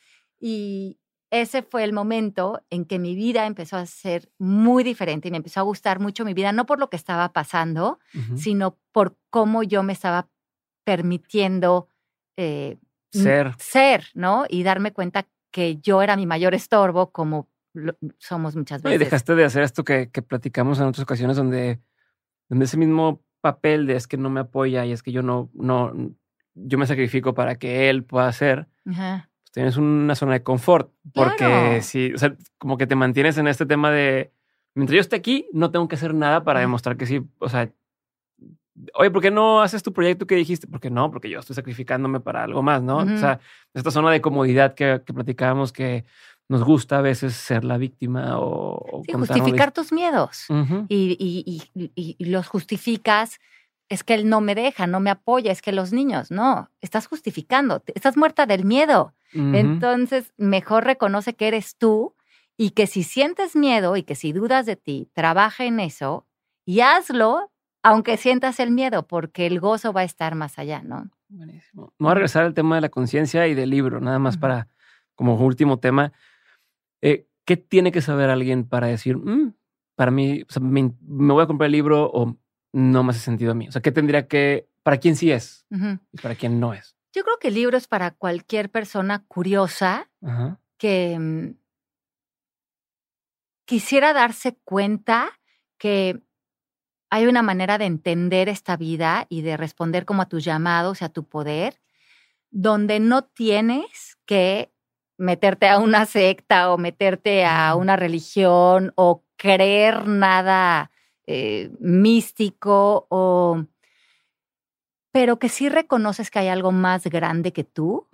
Y 0.41 0.99
ese 1.31 1.63
fue 1.63 1.85
el 1.85 1.93
momento 1.93 2.63
en 2.71 2.85
que 2.85 2.99
mi 2.99 3.15
vida 3.15 3.47
empezó 3.47 3.77
a 3.77 3.87
ser 3.87 4.31
muy 4.39 4.83
diferente 4.83 5.29
y 5.29 5.31
me 5.31 5.37
empezó 5.37 5.61
a 5.61 5.65
gustar 5.65 6.01
mucho 6.01 6.25
mi 6.25 6.35
vida, 6.35 6.53
no 6.53 6.65
por 6.65 6.79
lo 6.79 6.89
que 6.89 6.97
estaba 6.97 7.33
pasando, 7.33 7.99
sino 8.37 8.79
por 8.93 9.17
cómo 9.31 9.63
yo 9.63 9.83
me 9.83 9.93
estaba 9.93 10.29
permitiendo 10.85 11.89
eh, 12.37 12.79
ser. 13.13 13.55
ser, 13.59 14.07
¿no? 14.15 14.47
Y 14.49 14.63
darme 14.63 14.93
cuenta 14.93 15.27
que 15.51 15.77
yo 15.77 16.03
era 16.03 16.17
mi 16.17 16.25
mayor 16.25 16.55
estorbo, 16.55 17.11
como 17.11 17.49
somos 18.19 18.57
muchas 18.57 18.83
veces. 18.83 18.97
Y 18.97 19.05
dejaste 19.05 19.35
de 19.35 19.45
hacer 19.45 19.63
esto 19.63 19.85
que, 19.85 20.09
platicamos 20.27 20.79
en 20.79 20.87
otras 20.87 21.03
ocasiones, 21.03 21.37
donde, 21.37 21.81
donde 22.49 22.65
ese 22.65 22.79
mismo 22.79 23.23
papel 23.41 23.87
de 23.87 23.97
es 23.97 24.07
que 24.07 24.17
no 24.17 24.31
me 24.31 24.41
apoya 24.41 24.87
y 24.87 24.93
es 24.93 25.03
que 25.03 25.13
yo 25.13 25.23
no, 25.23 25.51
no, 25.53 25.93
yo 26.55 26.79
me 26.79 26.87
sacrifico 26.87 27.35
para 27.35 27.57
que 27.57 27.91
él 27.91 28.05
pueda 28.05 28.29
hacer. 28.29 28.67
Pues 28.85 28.97
tienes 29.59 29.77
una 29.77 30.15
zona 30.15 30.35
de 30.35 30.45
confort, 30.45 30.93
porque 31.13 31.83
si, 31.83 32.13
o 32.13 32.19
sea, 32.19 32.37
como 32.59 32.79
que 32.79 32.87
te 32.87 32.95
mantienes 32.95 33.39
en 33.39 33.49
este 33.49 33.67
tema 33.67 33.91
de, 33.91 34.33
mientras 34.77 34.95
yo 34.95 35.01
esté 35.01 35.17
aquí, 35.17 35.49
no 35.53 35.73
tengo 35.73 35.89
que 35.89 35.97
hacer 35.97 36.15
nada 36.15 36.45
para 36.45 36.61
demostrar 36.61 36.97
que 36.97 37.07
sí, 37.07 37.23
o 37.41 37.49
sea, 37.49 37.69
oye, 38.95 39.11
¿por 39.11 39.21
qué 39.21 39.33
no 39.33 39.61
haces 39.61 39.83
tu 39.83 39.93
proyecto 39.93 40.29
que 40.29 40.37
dijiste? 40.37 40.69
Porque 40.69 40.91
no, 40.91 41.11
porque 41.11 41.29
yo 41.29 41.41
estoy 41.41 41.57
sacrificándome 41.57 42.21
para 42.21 42.45
algo 42.45 42.63
más, 42.63 42.81
¿no? 42.83 42.99
O 42.99 43.19
sea, 43.19 43.41
esta 43.75 43.91
zona 43.91 44.13
de 44.13 44.21
comodidad 44.21 44.75
que, 44.75 45.03
que, 45.05 45.13
platicábamos 45.13 45.73
que 45.73 46.05
nos 46.49 46.63
gusta 46.63 46.99
a 46.99 47.03
veces 47.03 47.35
ser 47.35 47.65
la 47.65 47.79
víctima 47.79 48.39
o... 48.39 49.03
Sí, 49.07 49.13
justificar 49.13 49.73
tus 49.73 49.93
miedos 49.93 50.47
y, 50.89 51.17
y, 51.19 51.63
y, 51.75 52.17
y, 52.17 52.25
los 52.27 52.47
justificas. 52.47 53.41
Es 53.89 54.05
que 54.05 54.15
él 54.15 54.29
no 54.29 54.41
me 54.41 54.55
deja, 54.55 54.87
no 54.87 55.01
me 55.01 55.11
apoya, 55.11 55.51
es 55.51 55.63
que 55.63 55.73
los 55.73 55.93
niños, 55.93 56.31
no, 56.31 56.71
estás 56.81 57.09
justificando, 57.09 57.83
estás 57.93 58.17
muerta 58.17 58.47
del 58.47 58.65
miedo. 58.65 59.15
Entonces, 59.33 60.33
mejor 60.37 60.85
reconoce 60.85 61.35
que 61.35 61.49
eres 61.49 61.77
tú 61.77 62.15
y 62.57 62.71
que 62.71 62.87
si 62.87 63.03
sientes 63.03 63.55
miedo 63.57 63.97
y 63.97 64.03
que 64.03 64.15
si 64.15 64.33
dudas 64.33 64.67
de 64.67 64.77
ti, 64.77 65.11
trabaja 65.13 65.65
en 65.65 65.81
eso 65.81 66.27
y 66.65 66.81
hazlo 66.81 67.51
aunque 67.83 68.17
sientas 68.17 68.61
el 68.61 68.71
miedo, 68.71 69.07
porque 69.07 69.47
el 69.47 69.61
gozo 69.61 69.93
va 69.93 70.03
a 70.03 70.05
estar 70.05 70.35
más 70.35 70.59
allá, 70.59 70.83
¿no? 70.83 71.09
Buenísimo. 71.29 71.93
Vamos 71.99 72.11
a 72.11 72.15
regresar 72.15 72.45
al 72.45 72.55
tema 72.55 72.75
de 72.75 72.81
la 72.81 72.89
conciencia 72.89 73.47
y 73.47 73.55
del 73.55 73.71
libro, 73.71 74.01
nada 74.01 74.19
más 74.19 74.37
para, 74.37 74.69
como 75.15 75.37
último 75.37 75.79
tema. 75.79 76.13
Eh, 77.01 77.27
¿Qué 77.45 77.57
tiene 77.57 77.93
que 77.93 78.03
saber 78.03 78.31
alguien 78.31 78.65
para 78.65 78.89
decir, 78.89 79.17
mm, 79.17 79.55
para 79.95 80.11
mí, 80.11 80.45
me, 80.61 80.93
voy 81.33 81.43
a 81.43 81.47
comprar 81.47 81.67
el 81.67 81.73
libro 81.73 82.11
o 82.13 82.37
no 82.73 83.03
me 83.05 83.11
hace 83.11 83.21
sentido 83.21 83.53
a 83.53 83.55
mí? 83.55 83.69
O 83.69 83.73
sea, 83.73 83.81
¿qué 83.81 83.93
tendría 83.93 84.27
que, 84.27 84.69
para 84.83 84.99
quién 84.99 85.17
sí 85.17 85.31
es 85.31 85.67
y 85.71 86.19
para 86.21 86.35
quién 86.35 86.61
no 86.61 86.75
es? 86.75 86.98
Yo 87.19 87.25
creo 87.25 87.39
que 87.41 87.49
el 87.49 87.55
libro 87.55 87.77
es 87.77 87.89
para 87.89 88.13
cualquier 88.13 88.71
persona 88.71 89.25
curiosa 89.27 90.09
que 90.77 91.19
mm, 91.19 91.59
quisiera 93.65 94.13
darse 94.13 94.57
cuenta 94.63 95.33
que 95.79 96.23
hay 97.11 97.27
una 97.27 97.43
manera 97.43 97.77
de 97.77 97.87
entender 97.87 98.49
esta 98.49 98.77
vida 98.77 99.27
y 99.29 99.43
de 99.43 99.57
responder 99.57 100.05
como 100.05 100.23
a 100.23 100.29
tus 100.29 100.45
llamados 100.45 101.03
y 101.03 101.07
a 101.07 101.09
tu 101.09 101.25
poder, 101.25 101.81
donde 102.53 103.01
no 103.01 103.25
tienes 103.25 104.17
que 104.25 104.73
meterte 105.17 105.69
a 105.69 105.81
una 105.81 106.07
secta 106.07 106.73
o 106.73 106.79
meterte 106.79 107.45
a 107.45 107.75
una 107.75 107.97
religión 107.97 108.93
o 108.95 109.25
creer 109.37 110.07
nada 110.07 110.93
eh, 111.27 111.73
místico 111.81 113.09
o 113.11 113.67
pero 115.19 115.41
que 115.41 115.49
sí 115.49 115.69
reconoces 115.69 116.31
que 116.31 116.39
hay 116.39 116.47
algo 116.47 116.71
más 116.71 117.03
grande 117.03 117.53
que 117.53 117.65
tú 117.65 118.07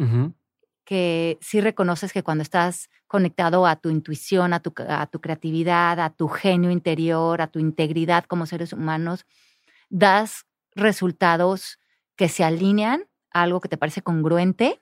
que 0.87 1.37
sí 1.43 1.61
reconoces 1.61 2.15
que 2.15 2.23
cuando 2.23 2.41
estás 2.41 2.89
conectado 3.07 3.67
a 3.67 3.77
tu 3.77 3.91
intuición, 3.91 4.55
a 4.55 4.61
tu, 4.61 4.73
a 4.89 5.07
tu 5.07 5.21
creatividad, 5.21 6.01
a 6.01 6.09
tu 6.09 6.29
genio 6.29 6.71
interior, 6.71 7.43
a 7.43 7.49
tu 7.49 7.59
integridad 7.59 8.25
como 8.25 8.47
seres 8.47 8.73
humanos, 8.73 9.27
das 9.91 10.47
resultados 10.75 11.79
que 12.17 12.31
se 12.31 12.43
alinean 12.43 13.05
a 13.35 13.43
algo 13.43 13.61
que 13.61 13.69
te 13.69 13.77
parece 13.77 14.01
congruente 14.01 14.81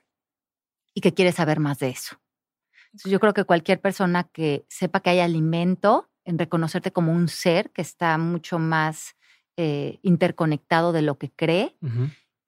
y 0.93 1.01
que 1.01 1.13
quieres 1.13 1.35
saber 1.35 1.59
más 1.59 1.79
de 1.79 1.89
eso. 1.89 2.15
yo 3.03 3.19
creo 3.19 3.33
que 3.33 3.43
cualquier 3.43 3.81
persona 3.81 4.23
que 4.23 4.65
sepa 4.69 5.01
que 5.01 5.09
hay 5.09 5.19
alimento 5.19 6.09
en 6.23 6.39
reconocerte 6.39 6.93
como 6.93 7.11
un 7.11 7.27
ser 7.27 7.69
que 7.71 7.81
está 7.81 8.17
mucho 8.17 8.59
más 8.59 9.17
eh, 9.57 9.99
interconectado 10.01 10.91
de 10.91 11.01
lo 11.01 11.17
que 11.17 11.31
cree 11.31 11.75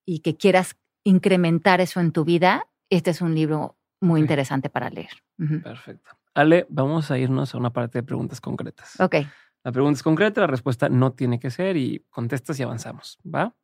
y 0.06 0.20
que 0.20 0.36
quieras 0.36 0.76
incrementar 1.04 1.82
eso 1.82 2.00
en 2.00 2.12
tu 2.12 2.26
vida, 2.26 2.68
este 2.90 3.12
es 3.12 3.22
un 3.22 3.36
libro 3.36 3.78
muy 4.02 4.20
interesante 4.22 4.70
para 4.70 4.90
leer. 4.90 5.24
Perfecto. 5.64 6.12
Ale, 6.34 6.66
vamos 6.70 7.12
a 7.12 7.18
irnos 7.18 7.54
a 7.54 7.58
una 7.58 7.72
parte 7.72 8.00
de 8.00 8.04
preguntas 8.04 8.42
concretas. 8.42 9.00
Ok. 9.00 9.16
La 9.64 9.72
pregunta 9.72 9.98
es 9.98 10.04
concreta, 10.04 10.42
la 10.42 10.48
respuesta 10.48 10.90
no 10.90 11.14
tiene 11.14 11.40
que 11.40 11.50
ser 11.50 11.78
y 11.78 12.06
contestas 12.10 12.60
y 12.60 12.64
avanzamos, 12.64 13.18
¿va? 13.24 13.56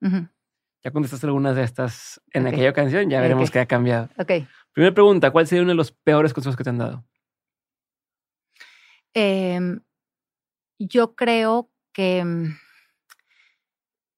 Ya 0.84 0.92
contestaste 0.92 1.28
algunas 1.28 1.56
de 1.56 1.64
estas 1.64 2.22
en 2.32 2.48
aquella 2.48 2.74
canción, 2.74 3.08
ya 3.10 3.22
veremos 3.22 3.52
qué 3.52 3.60
ha 3.60 3.68
cambiado. 3.68 4.10
Ok. 4.18 4.32
Primera 4.72 4.94
pregunta, 4.94 5.30
¿cuál 5.32 5.46
sería 5.46 5.62
uno 5.62 5.72
de 5.72 5.76
los 5.76 5.92
peores 5.92 6.34
consejos 6.34 6.56
que 6.56 6.64
te 6.64 6.72
han 6.72 6.80
dado? 6.80 7.06
Em, 9.14 9.82
yo 10.80 11.16
creo 11.16 11.70
que 11.94 12.24
mm, 12.24 12.56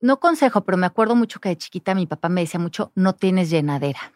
no 0.03 0.19
consejo, 0.19 0.65
pero 0.65 0.77
me 0.77 0.85
acuerdo 0.85 1.15
mucho 1.15 1.39
que 1.39 1.49
de 1.49 1.57
chiquita 1.57 1.95
mi 1.95 2.05
papá 2.05 2.27
me 2.27 2.41
decía 2.41 2.59
mucho, 2.59 2.91
no 2.93 3.13
tienes 3.13 3.49
llenadera. 3.49 4.11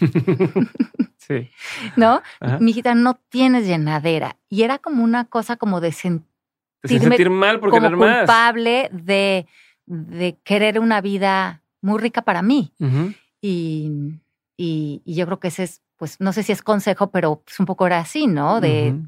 sí. 1.18 1.50
¿No? 1.96 2.22
Mi 2.60 2.70
hijita, 2.70 2.94
no 2.94 3.20
tienes 3.28 3.66
llenadera. 3.66 4.38
Y 4.48 4.62
era 4.62 4.78
como 4.78 5.04
una 5.04 5.26
cosa 5.26 5.56
como 5.56 5.82
de 5.82 5.92
sentir 5.92 7.28
mal 7.28 7.60
porque 7.60 7.78
como 7.78 7.94
culpable 7.94 8.88
de, 8.90 9.46
de 9.84 10.38
querer 10.44 10.80
una 10.80 11.02
vida 11.02 11.62
muy 11.82 12.00
rica 12.00 12.22
para 12.22 12.40
mí. 12.40 12.72
y, 13.42 13.90
y, 14.56 15.02
yo 15.04 15.26
creo 15.26 15.40
que 15.40 15.48
ese 15.48 15.64
es, 15.64 15.82
pues, 15.98 16.18
no 16.20 16.32
sé 16.32 16.42
si 16.42 16.52
es 16.52 16.62
consejo, 16.62 17.10
pero 17.10 17.42
pues 17.44 17.60
un 17.60 17.66
poco 17.66 17.86
era 17.86 17.98
así, 17.98 18.26
¿no? 18.28 18.62
De 18.62 18.98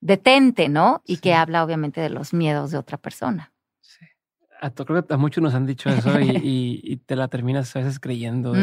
detente, 0.00 0.70
¿no? 0.70 1.02
Y 1.04 1.18
que 1.18 1.34
habla 1.34 1.62
obviamente 1.62 2.00
de 2.00 2.08
los 2.08 2.32
miedos 2.32 2.70
de 2.70 2.78
otra 2.78 2.96
persona. 2.96 3.51
A, 4.62 4.70
creo 4.70 5.04
que 5.04 5.12
a 5.12 5.16
muchos 5.16 5.42
nos 5.42 5.54
han 5.54 5.66
dicho 5.66 5.90
eso 5.90 6.18
y, 6.20 7.02
te 7.06 7.16
la 7.16 7.28
terminas 7.28 7.74
a 7.76 7.80
veces 7.80 7.98
creyendo. 7.98 8.54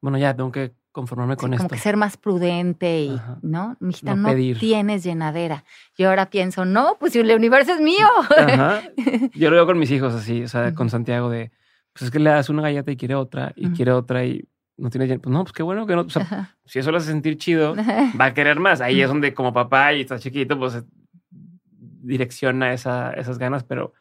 Bueno, 0.00 0.18
ya 0.18 0.36
tengo 0.36 0.52
que 0.52 0.74
conformarme 0.92 1.36
con 1.36 1.52
esto. 1.52 1.62
Como 1.62 1.70
que 1.70 1.78
ser 1.78 1.96
más 1.96 2.16
prudente 2.16 3.02
y, 3.02 3.20
¿no? 3.42 3.76
Mi 3.80 3.90
hijita, 3.90 4.14
no, 4.14 4.34
tienes 4.58 5.04
llenadera. 5.04 5.64
Yo 5.96 6.08
ahora 6.08 6.30
pienso, 6.30 6.64
no, 6.64 6.96
pues 6.98 7.12
si 7.12 7.18
el 7.18 7.30
universo 7.34 7.72
es 7.74 7.80
mío. 7.80 8.06
Yo 9.34 9.50
lo 9.50 9.56
veo 9.56 9.66
con 9.66 9.78
mis 9.78 9.90
hijos 9.90 10.14
así, 10.14 10.44
o 10.44 10.48
sea, 10.48 10.72
con 10.74 10.88
Santiago 10.88 11.28
de, 11.28 11.50
pues 11.92 12.04
es 12.04 12.10
que 12.10 12.18
le 12.18 12.30
das 12.30 12.48
una 12.48 12.62
galleta 12.62 12.90
y 12.90 12.96
quiere 12.96 13.14
otra, 13.14 13.52
y 13.56 13.70
quiere 13.70 13.92
otra, 13.92 14.24
y 14.24 14.48
no 14.78 14.90
tiene 14.90 15.18
pues 15.18 15.32
no, 15.32 15.44
pues 15.44 15.52
qué 15.52 15.62
bueno 15.62 15.86
que 15.86 15.94
no, 15.94 16.02
o 16.02 16.10
sea, 16.10 16.56
si 16.64 16.78
eso 16.78 16.90
lo 16.90 16.98
hace 16.98 17.08
sentir 17.08 17.36
chido, 17.38 17.74
va 18.18 18.26
a 18.26 18.34
querer 18.34 18.60
más. 18.60 18.80
Ahí 18.80 19.00
es 19.00 19.08
donde 19.08 19.34
como 19.34 19.52
papá 19.52 19.92
y 19.92 20.02
está 20.02 20.18
chiquito, 20.18 20.58
pues 20.58 20.82
direcciona 21.30 22.72
esa, 22.72 23.12
esas 23.12 23.38
ganas, 23.38 23.64
pero, 23.64 23.92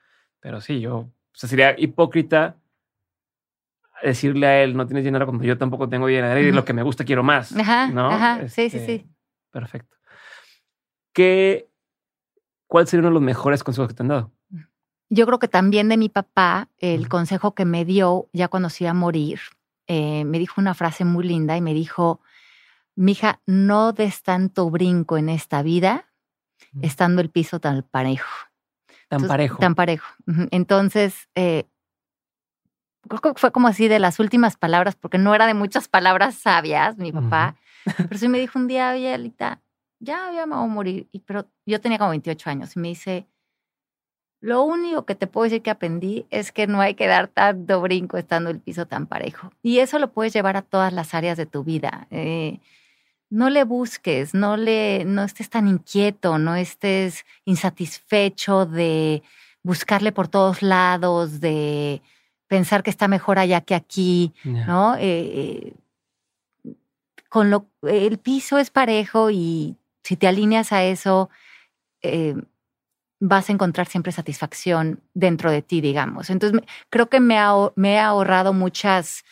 pero 0.46 0.62
sí, 0.62 0.80
yo, 0.80 0.98
o 0.98 1.12
sea, 1.34 1.50
sería 1.50 1.74
hipócrita 1.76 2.56
decirle 4.04 4.46
a 4.46 4.62
él, 4.62 4.78
no 4.78 4.86
tienes 4.86 5.04
dinero 5.04 5.26
cuando 5.26 5.44
yo 5.44 5.58
tampoco 5.58 5.90
tengo 5.90 6.06
dinero 6.06 6.40
y 6.40 6.52
lo 6.52 6.64
que 6.64 6.74
me 6.74 6.84
gusta 6.84 7.04
quiero 7.04 7.24
más. 7.24 7.58
Ajá, 7.58 7.88
¿no? 7.88 8.12
Ajá, 8.12 8.48
sí, 8.48 8.70
sí, 8.70 8.78
este, 8.78 8.86
sí. 8.86 9.10
Perfecto. 9.50 9.98
¿Qué, 11.14 11.68
¿Cuál 12.68 12.86
sería 12.86 13.00
uno 13.00 13.10
de 13.10 13.14
los 13.16 13.24
mejores 13.24 13.64
consejos 13.64 13.88
que 13.88 13.96
te 13.96 14.04
han 14.04 14.10
dado? 14.10 14.32
Yo 15.10 15.26
creo 15.26 15.40
que 15.40 15.48
también 15.48 15.90
de 15.90 15.98
mi 15.98 16.10
papá, 16.10 16.70
el 16.78 17.10
consejo 17.10 17.56
que 17.56 17.66
me 17.66 17.84
dio 17.84 18.30
ya 18.32 18.48
cuando 18.48 18.70
se 18.70 18.84
iba 18.84 18.92
a 18.92 18.94
morir, 18.94 19.40
eh, 19.88 20.26
me 20.26 20.38
dijo 20.38 20.62
una 20.62 20.76
frase 20.76 21.06
muy 21.06 21.26
linda 21.26 21.58
y 21.58 21.62
me 21.62 21.74
dijo, 21.74 22.20
mija, 22.94 23.42
no 23.48 23.94
des 23.94 24.22
tanto 24.22 24.70
brinco 24.70 25.18
en 25.18 25.30
esta 25.30 25.64
vida 25.64 26.06
estando 26.84 27.24
el 27.24 27.32
piso 27.32 27.60
tan 27.60 27.82
parejo. 27.82 28.30
Tan 29.08 29.28
parejo. 29.28 29.58
Tan 29.60 29.76
parejo. 29.76 30.08
Entonces, 30.52 31.30
eh, 31.36 31.66
creo 33.08 33.22
que 33.22 33.40
fue 33.40 33.52
como 33.52 33.68
así 33.68 33.88
de 33.88 34.00
las 34.00 34.20
últimas 34.20 34.58
palabras, 34.58 34.96
porque 34.96 35.18
no 35.18 35.36
era 35.36 35.48
de 35.48 35.54
muchas 35.54 35.88
palabras 35.88 36.36
sabias, 36.36 36.98
mi 36.98 37.12
papá. 37.12 37.56
Pero 38.10 38.18
sí 38.18 38.28
me 38.28 38.40
dijo 38.40 38.58
un 38.58 38.68
día, 38.68 38.92
oye, 38.92 39.14
Alita, 39.14 39.62
ya, 40.00 40.32
ya 40.34 40.46
me 40.46 40.56
voy 40.56 40.66
a 40.66 40.68
morir. 40.68 41.08
Y, 41.12 41.20
pero 41.20 41.48
yo 41.66 41.80
tenía 41.80 41.98
como 41.98 42.10
28 42.12 42.50
años 42.50 42.76
y 42.76 42.80
me 42.80 42.88
dice, 42.90 43.28
lo 44.42 44.64
único 44.64 45.06
que 45.06 45.16
te 45.16 45.28
puedo 45.28 45.46
decir 45.46 45.62
que 45.62 45.72
aprendí 45.72 46.26
es 46.30 46.52
que 46.52 46.68
no 46.68 46.82
hay 46.82 46.96
que 46.96 47.08
dar 47.08 47.28
tanto 47.28 47.82
brinco 47.82 48.18
estando 48.18 48.50
el 48.50 48.60
piso 48.60 48.86
tan 48.86 49.08
parejo. 49.08 49.52
Y 49.62 49.80
eso 49.80 50.00
lo 50.00 50.12
puedes 50.12 50.34
llevar 50.34 50.58
a 50.58 50.62
todas 50.62 50.94
las 50.94 51.14
áreas 51.14 51.38
de 51.38 51.46
tu 51.46 51.64
vida. 51.64 52.08
Eh, 52.12 52.60
no 53.36 53.50
le 53.50 53.66
busques, 53.66 54.34
no, 54.34 54.56
le, 54.56 55.04
no 55.06 55.24
estés 55.24 55.50
tan 55.50 55.68
inquieto, 55.68 56.38
no 56.38 56.56
estés 56.56 57.26
insatisfecho 57.44 58.66
de 58.66 59.24
buscarle 59.62 60.12
por 60.12 60.30
todos 60.30 60.62
lados, 60.62 61.42
de 61.42 62.02
pensar 62.48 62.82
que 62.82 62.90
está 62.90 63.08
mejor 63.08 63.38
allá 63.38 63.60
que 63.62 63.76
aquí, 63.76 64.34
¿no? 64.44 64.96
Eh, 64.96 65.74
eh, 66.64 66.74
con 67.28 67.50
lo, 67.50 67.68
el 67.82 68.20
piso 68.20 68.58
es 68.58 68.70
parejo 68.70 69.30
y 69.30 69.76
si 70.04 70.16
te 70.16 70.28
alineas 70.28 70.72
a 70.72 70.86
eso, 70.86 71.30
vas 73.20 73.50
a 73.50 73.54
encontrar 73.54 73.88
siempre 73.88 74.12
satisfacción 74.12 75.02
dentro 75.14 75.52
de 75.52 75.62
ti, 75.62 75.82
digamos. 75.82 76.30
Entonces, 76.30 76.62
creo 76.90 77.10
que 77.10 77.20
me 77.20 77.38
ha, 77.38 77.54
me 77.76 78.00
ahorrado 78.00 78.54
muchas, 78.54 79.26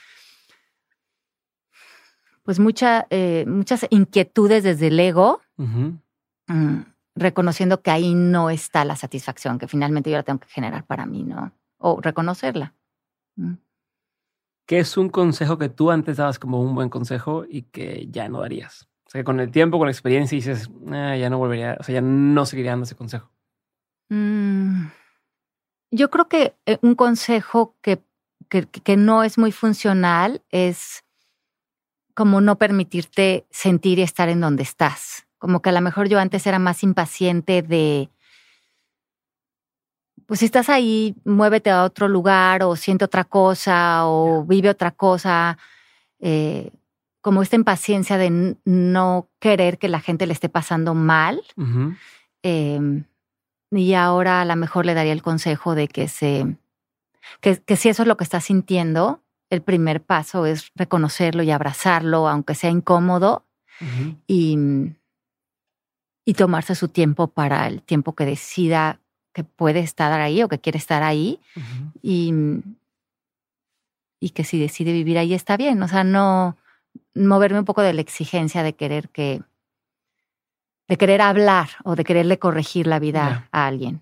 pues 2.43 2.59
mucha, 2.59 3.07
eh, 3.09 3.45
muchas 3.47 3.85
inquietudes 3.89 4.63
desde 4.63 4.87
el 4.87 4.99
ego, 4.99 5.41
mm, 5.57 6.81
reconociendo 7.15 7.81
que 7.81 7.91
ahí 7.91 8.13
no 8.13 8.49
está 8.49 8.85
la 8.85 8.95
satisfacción, 8.95 9.59
que 9.59 9.67
finalmente 9.67 10.11
yo 10.11 10.17
la 10.17 10.23
tengo 10.23 10.39
que 10.39 10.49
generar 10.49 10.85
para 10.85 11.05
mí, 11.05 11.23
¿no? 11.23 11.51
O 11.77 12.01
reconocerla. 12.01 12.73
Mm. 13.35 13.53
¿Qué 14.65 14.79
es 14.79 14.97
un 14.97 15.09
consejo 15.09 15.57
que 15.57 15.69
tú 15.69 15.91
antes 15.91 16.17
dabas 16.17 16.39
como 16.39 16.61
un 16.61 16.73
buen 16.75 16.89
consejo 16.89 17.45
y 17.47 17.63
que 17.63 18.07
ya 18.09 18.29
no 18.29 18.41
darías? 18.41 18.87
O 19.05 19.09
sea, 19.09 19.21
que 19.21 19.25
con 19.25 19.39
el 19.39 19.51
tiempo, 19.51 19.77
con 19.77 19.87
la 19.87 19.91
experiencia 19.91 20.35
dices, 20.35 20.69
ah, 20.91 21.15
ya 21.17 21.29
no 21.29 21.37
volvería, 21.37 21.77
o 21.79 21.83
sea, 21.83 21.95
ya 21.95 22.01
no 22.01 22.45
seguiría 22.45 22.71
dando 22.71 22.85
ese 22.85 22.95
consejo. 22.95 23.29
Mm, 24.09 24.87
yo 25.91 26.09
creo 26.09 26.27
que 26.27 26.55
eh, 26.65 26.77
un 26.81 26.95
consejo 26.95 27.75
que, 27.81 28.01
que, 28.49 28.97
no 28.97 29.23
es 29.23 29.37
muy 29.37 29.51
funcional 29.51 30.43
es 30.49 31.03
como 32.13 32.41
no 32.41 32.57
permitirte 32.57 33.45
sentir 33.49 33.99
y 33.99 34.03
estar 34.03 34.29
en 34.29 34.41
donde 34.41 34.63
estás. 34.63 35.25
Como 35.37 35.61
que 35.61 35.69
a 35.69 35.73
lo 35.73 35.81
mejor 35.81 36.07
yo 36.07 36.19
antes 36.19 36.45
era 36.47 36.59
más 36.59 36.83
impaciente 36.83 37.61
de, 37.61 38.09
pues 40.25 40.39
si 40.39 40.45
estás 40.45 40.69
ahí, 40.69 41.15
muévete 41.25 41.69
a 41.69 41.83
otro 41.83 42.07
lugar 42.07 42.63
o 42.63 42.75
siente 42.75 43.05
otra 43.05 43.23
cosa 43.23 44.05
o 44.05 44.45
vive 44.45 44.69
otra 44.69 44.91
cosa. 44.91 45.57
Eh, 46.19 46.71
como 47.21 47.41
esta 47.41 47.55
impaciencia 47.55 48.17
de 48.17 48.57
no 48.65 49.29
querer 49.39 49.77
que 49.77 49.87
la 49.87 50.01
gente 50.01 50.27
le 50.27 50.33
esté 50.33 50.49
pasando 50.49 50.93
mal. 50.93 51.41
Y 53.71 53.93
ahora 53.93 54.41
a 54.41 54.45
lo 54.45 54.55
mejor 54.55 54.85
le 54.85 54.93
daría 54.93 55.13
el 55.13 55.23
consejo 55.23 55.73
de 55.73 55.87
que 55.87 56.07
se, 56.07 56.57
que, 57.39 57.75
si 57.75 57.89
eso 57.89 58.03
es 58.03 58.07
lo 58.07 58.17
que 58.17 58.23
está 58.23 58.39
sintiendo, 58.41 59.21
el 59.53 59.61
primer 59.61 60.01
paso 60.01 60.45
es 60.45 60.71
reconocerlo 60.75 61.43
y 61.43 61.51
abrazarlo, 61.51 62.27
aunque 62.27 62.55
sea 62.55 62.69
incómodo, 62.69 63.43
y, 64.27 64.57
y 66.25 66.33
tomarse 66.35 66.75
su 66.75 66.87
tiempo 66.87 67.27
para 67.27 67.67
el 67.67 67.81
tiempo 67.81 68.13
que 68.13 68.25
decida 68.25 68.99
que 69.33 69.43
puede 69.43 69.79
estar 69.79 70.11
ahí 70.19 70.43
o 70.43 70.47
que 70.47 70.59
quiere 70.59 70.77
estar 70.77 71.03
ahí, 71.03 71.39
y, 72.01 72.33
y 74.19 74.29
que 74.29 74.43
si 74.43 74.59
decide 74.59 74.93
vivir 74.93 75.17
ahí 75.17 75.33
está 75.33 75.57
bien. 75.57 75.81
O 75.83 75.87
sea, 75.87 76.03
no 76.03 76.57
moverme 77.15 77.59
un 77.59 77.65
poco 77.65 77.81
de 77.81 77.93
la 77.93 78.01
exigencia 78.01 78.63
de 78.63 78.73
querer 78.73 79.09
que, 79.09 79.41
de 80.87 80.97
querer 80.97 81.21
hablar 81.21 81.69
o 81.83 81.95
de 81.95 82.03
quererle 82.03 82.39
corregir 82.39 82.87
la 82.87 82.99
vida 82.99 83.47
a 83.51 83.67
alguien. 83.67 84.01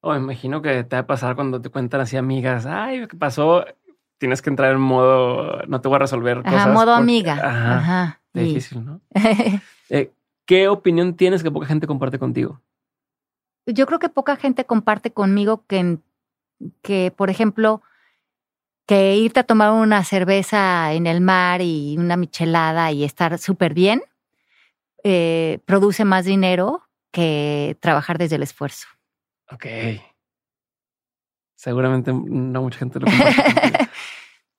O 0.00 0.12
me 0.12 0.18
imagino 0.18 0.62
que 0.62 0.84
te 0.84 0.96
va 0.96 1.00
a 1.00 1.06
pasar 1.06 1.34
cuando 1.34 1.60
te 1.60 1.70
cuentan 1.70 2.02
así 2.02 2.16
amigas, 2.16 2.66
ay, 2.66 3.06
¿qué 3.08 3.16
pasó? 3.16 3.64
Tienes 4.18 4.42
que 4.42 4.50
entrar 4.50 4.72
en 4.72 4.80
modo, 4.80 5.62
no 5.66 5.80
te 5.80 5.88
voy 5.88 5.96
a 5.96 6.00
resolver 6.00 6.38
cosas. 6.42 6.54
Ajá, 6.54 6.72
modo 6.72 6.94
amiga. 6.94 7.34
Ajá. 7.34 8.20
Difícil, 8.32 8.84
¿no? 8.84 9.00
Eh, 9.90 10.10
¿Qué 10.46 10.66
opinión 10.68 11.14
tienes 11.14 11.42
que 11.42 11.50
poca 11.50 11.66
gente 11.66 11.86
comparte 11.86 12.18
contigo? 12.18 12.60
Yo 13.66 13.86
creo 13.86 13.98
que 13.98 14.08
poca 14.08 14.36
gente 14.36 14.64
comparte 14.64 15.12
conmigo 15.12 15.64
que, 15.66 15.98
que 16.80 17.12
por 17.14 17.28
ejemplo, 17.28 17.82
que 18.86 19.16
irte 19.16 19.40
a 19.40 19.44
tomar 19.44 19.72
una 19.72 20.02
cerveza 20.04 20.92
en 20.94 21.06
el 21.06 21.20
mar 21.20 21.60
y 21.60 21.96
una 21.98 22.16
michelada 22.16 22.92
y 22.92 23.04
estar 23.04 23.38
súper 23.38 23.74
bien, 23.74 24.02
eh, 25.02 25.60
produce 25.66 26.04
más 26.04 26.24
dinero 26.24 26.82
que 27.10 27.76
trabajar 27.80 28.18
desde 28.18 28.36
el 28.36 28.42
esfuerzo. 28.42 28.88
Ok. 29.50 29.66
Seguramente 31.54 32.12
no 32.12 32.62
mucha 32.62 32.78
gente 32.78 33.00
lo 33.00 33.06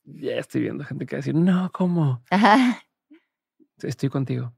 Ya 0.05 0.37
estoy 0.37 0.61
viendo 0.61 0.83
gente 0.83 1.05
que 1.05 1.15
va 1.15 1.17
a 1.17 1.21
decir, 1.21 1.35
no, 1.35 1.71
¿cómo? 1.71 2.21
Ajá. 2.29 2.83
Estoy 3.81 4.09
contigo. 4.09 4.53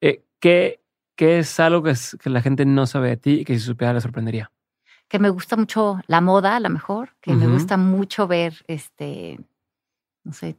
Eh, 0.00 0.24
¿qué, 0.40 0.80
¿Qué 1.16 1.40
es 1.40 1.58
algo 1.58 1.82
que, 1.82 1.94
que, 2.20 2.30
la 2.30 2.40
gente 2.42 2.64
no 2.64 2.86
sabe 2.86 3.10
de 3.10 3.16
ti 3.16 3.30
y 3.40 3.44
que 3.44 3.54
si 3.54 3.60
supiera 3.60 3.92
le 3.92 4.00
sorprendería? 4.00 4.52
Que 5.08 5.18
me 5.18 5.30
gusta 5.30 5.56
mucho 5.56 6.00
la 6.06 6.20
moda, 6.20 6.56
a 6.56 6.60
lo 6.60 6.70
mejor, 6.70 7.16
que 7.20 7.32
me 7.32 7.46
gusta 7.46 7.76
mucho 7.76 8.28
ver, 8.28 8.62
este, 8.66 9.40
no 10.22 10.32
sé, 10.32 10.58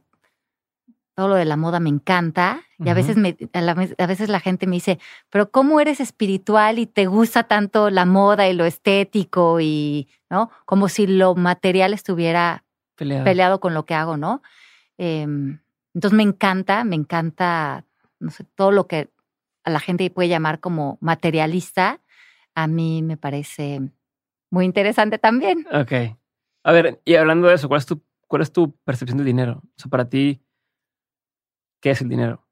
todo 1.14 1.28
lo 1.28 1.34
de 1.36 1.44
la 1.44 1.56
moda 1.56 1.80
me 1.80 1.90
encanta. 1.90 2.62
Y 2.78 2.88
a 2.88 2.94
veces, 2.94 3.16
me, 3.16 3.36
a, 3.52 3.60
la, 3.60 3.72
a, 3.72 4.06
veces 4.06 4.28
la 4.28 4.40
gente 4.40 4.66
me 4.66 4.76
dice, 4.76 4.98
pero 5.28 5.50
¿cómo 5.50 5.80
eres 5.80 6.00
espiritual 6.00 6.78
y 6.78 6.86
te 6.86 7.06
gusta 7.06 7.44
tanto 7.44 7.90
la 7.90 8.06
moda 8.06 8.48
y 8.48 8.54
lo 8.54 8.64
estético 8.64 9.60
y, 9.60 10.08
¿no? 10.30 10.50
Como 10.64 10.88
si 10.88 11.06
lo 11.06 11.34
material 11.34 11.92
estuviera 11.92 12.64
peleado, 13.06 13.60
con 13.60 13.74
lo 13.74 13.84
que 13.86 13.94
hago, 13.94 14.16
¿no? 14.16 14.42
Em, 14.98 15.58
entonces 15.94 16.16
me 16.16 16.22
encanta, 16.22 16.84
me 16.84 16.96
encanta, 16.96 17.84
no 18.18 18.30
sé, 18.30 18.44
todo 18.54 18.70
lo 18.70 18.86
que 18.86 19.10
a 19.64 19.70
la 19.70 19.80
gente 19.80 20.10
puede 20.10 20.28
llamar 20.28 20.60
como 20.60 20.98
materialista, 21.00 22.00
a 22.54 22.66
mí 22.66 23.02
me 23.02 23.16
parece 23.16 23.80
muy 24.50 24.64
interesante 24.64 25.18
también. 25.18 25.66
Ok. 25.72 25.92
A 26.62 26.72
ver, 26.72 27.00
y 27.04 27.14
hablando 27.14 27.48
de 27.48 27.54
eso, 27.54 27.68
¿cuál 27.68 27.78
es 27.78 27.86
tu, 27.86 28.02
cuál 28.26 28.42
es 28.42 28.52
tu 28.52 28.72
percepción 28.84 29.18
del 29.18 29.26
dinero? 29.26 29.62
O 29.64 29.80
sea, 29.80 29.90
para 29.90 30.08
ti, 30.08 30.42
¿qué 31.80 31.90
es 31.90 32.00
el 32.02 32.08
dinero? 32.08 32.46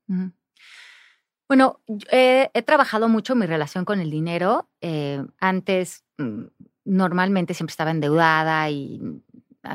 Bueno, 1.49 1.81
he, 2.11 2.51
trabajado 2.65 3.09
mucho 3.09 3.35
mi 3.35 3.47
relación 3.47 3.85
con 3.85 4.01
el 4.01 4.11
dinero. 4.11 4.69
Eh, 4.81 5.25
antes, 5.41 6.05
mm, 6.19 6.45
normalmente 6.85 7.55
siempre 7.55 7.73
estaba 7.73 7.91
endeudada 7.91 8.71
y 8.71 9.01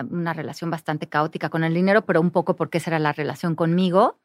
una 0.09 0.33
relación 0.33 0.69
bastante 0.69 1.07
caótica 1.07 1.49
con 1.49 1.63
el 1.63 1.73
dinero, 1.73 2.05
pero 2.05 2.21
un 2.21 2.31
poco 2.31 2.55
porque 2.55 2.79
esa 2.79 2.91
era 2.91 2.99
la 2.99 3.13
relación 3.13 3.55
conmigo. 3.55 4.19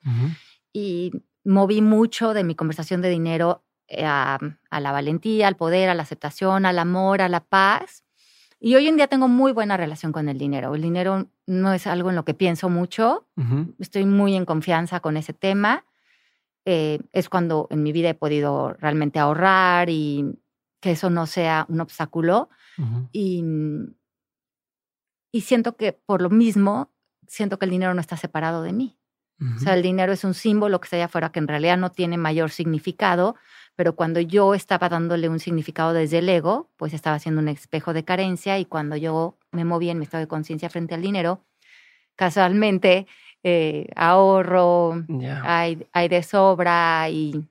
Y 0.73 1.13
moví 1.45 1.83
mucho 1.83 2.35
de 2.35 2.45
mi 2.45 2.55
conversación 2.55 3.01
de 3.01 3.11
dinero 3.11 3.65
eh, 3.89 4.05
a, 4.05 4.39
la 4.71 4.93
valentía, 4.93 5.49
al 5.49 5.57
poder, 5.57 5.89
a 5.89 5.95
la 5.95 6.03
aceptación, 6.03 6.67
al 6.67 6.79
amor, 6.79 7.23
a 7.23 7.29
la 7.29 7.41
paz. 7.41 8.05
Y 8.61 8.75
hoy 8.75 8.87
en 8.87 8.97
día 8.97 9.07
tengo 9.07 9.29
muy 9.29 9.53
buena 9.53 9.77
relación 9.77 10.13
con 10.13 10.29
el 10.29 10.37
dinero. 10.37 10.75
El 10.75 10.83
dinero 10.83 11.29
no 11.47 11.73
es 11.73 11.87
algo 11.87 12.11
en 12.11 12.17
lo 12.17 12.25
que 12.25 12.35
pienso 12.35 12.69
mucho. 12.69 13.27
Estoy 13.79 14.05
muy 14.05 14.35
en 14.35 14.45
confianza 14.45 15.01
con 15.01 15.17
ese 15.17 15.33
tema. 15.33 15.85
Eh, 16.65 16.99
es 17.13 17.29
cuando 17.29 17.67
en 17.71 17.83
mi 17.83 17.93
vida 17.93 18.11
he 18.11 18.15
podido 18.15 18.75
realmente 18.75 19.19
ahorrar 19.19 19.89
y 19.89 20.39
que 20.81 20.91
eso 20.91 21.09
no 21.09 21.27
sea 21.27 21.65
un 21.69 21.81
obstáculo. 21.81 22.51
y, 23.13 23.43
y 25.39 25.43
siento 25.43 25.77
que 25.77 25.93
por 25.93 26.21
lo 26.21 26.31
mismo, 26.31 26.91
siento 27.29 27.61
que 27.61 27.67
el 27.67 27.71
dinero 27.71 27.95
no 27.95 28.01
está 28.01 28.17
separado 28.17 28.65
de 28.65 28.73
mí. 28.73 28.99
O 29.57 29.61
sea, 29.61 29.75
el 29.75 29.83
dinero 29.83 30.13
es 30.13 30.25
un 30.25 30.35
símbolo 30.35 30.81
que 30.81 30.87
está 30.87 30.97
allá 30.97 31.05
afuera 31.05 31.31
que 31.31 31.39
en 31.39 31.47
realidad 31.47 31.79
no 31.79 31.93
tiene 31.93 32.19
mayor 32.19 32.51
significado, 32.51 33.37
pero 33.77 33.95
cuando 33.95 34.19
yo 34.19 34.53
estaba 34.53 34.89
dándole 34.89 35.29
un 35.29 35.39
significado 35.39 35.93
desde 35.93 36.19
el 36.19 36.29
ego, 36.29 36.73
pues 36.77 36.93
estaba 36.93 37.15
haciendo 37.15 37.41
un 37.41 37.47
espejo 37.47 37.93
de 37.93 38.05
carencia 38.05 38.59
y 38.59 38.65
cuando 38.65 38.97
yo 38.97 39.39
me 39.53 39.65
moví 39.65 39.91
en 39.91 39.99
mi 40.01 40.07
estado 40.07 40.23
de 40.23 40.27
conciencia 40.27 40.71
frente 40.71 40.97
al 40.97 41.03
dinero, 41.03 41.45
casualmente 42.17 43.07
eh, 43.45 43.87
ahorro, 43.95 45.05
hay, 45.45 45.87
hay 45.93 46.09
de 46.09 46.25
sobra 46.25 47.09
y 47.11 47.47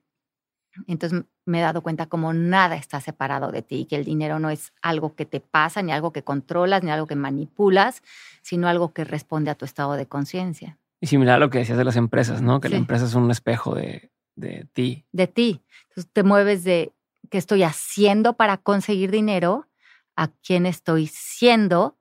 entonces 0.88 1.24
me 1.48 1.60
he 1.60 1.62
dado 1.62 1.82
cuenta 1.82 2.08
como 2.08 2.34
nada 2.34 2.76
está 2.76 3.00
separado 3.02 3.52
de 3.52 3.62
ti, 3.62 3.86
que 3.86 3.96
el 3.96 4.04
dinero 4.04 4.40
no 4.40 4.50
es 4.50 4.74
algo 4.82 5.16
que 5.16 5.26
te 5.26 5.40
pasa, 5.40 5.82
ni 5.82 5.92
algo 5.92 6.12
que 6.12 6.24
controlas, 6.24 6.84
ni 6.84 6.92
algo 6.92 7.08
que 7.08 7.16
manipulas, 7.16 8.04
sino 8.42 8.68
algo 8.68 8.94
que 8.94 9.04
responde 9.04 9.50
a 9.50 9.56
tu 9.56 9.66
estado 9.66 9.94
de 9.94 10.06
conciencia. 10.06 10.78
Y 11.00 11.08
similar 11.08 11.36
a 11.36 11.40
lo 11.40 11.50
que 11.50 11.60
decías 11.60 11.78
de 11.78 11.84
las 11.84 11.96
empresas, 11.96 12.42
¿no? 12.42 12.60
Que 12.60 12.70
la 12.70 12.78
empresa 12.78 13.06
es 13.06 13.14
un 13.14 13.30
espejo 13.32 13.76
de, 13.76 14.12
de 14.36 14.68
ti. 14.74 15.06
De 15.12 15.28
ti. 15.28 15.62
Entonces 15.90 16.12
te 16.12 16.24
mueves 16.24 16.64
de 16.64 16.92
qué 17.30 17.38
estoy 17.38 17.64
haciendo 17.64 18.34
para 18.34 18.58
conseguir 18.58 19.12
dinero 19.12 19.68
a 20.16 20.30
quién 20.30 20.66
estoy 20.66 21.08
siendo 21.08 21.98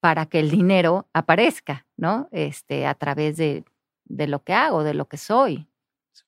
para 0.00 0.26
que 0.26 0.40
el 0.40 0.50
dinero 0.50 1.08
aparezca, 1.14 1.86
¿no? 1.96 2.28
Este, 2.32 2.86
a 2.86 2.94
través 2.94 3.36
de, 3.38 3.64
de 4.04 4.26
lo 4.26 4.42
que 4.42 4.52
hago, 4.52 4.84
de 4.84 4.92
lo 4.92 5.06
que 5.06 5.16
soy. 5.16 5.66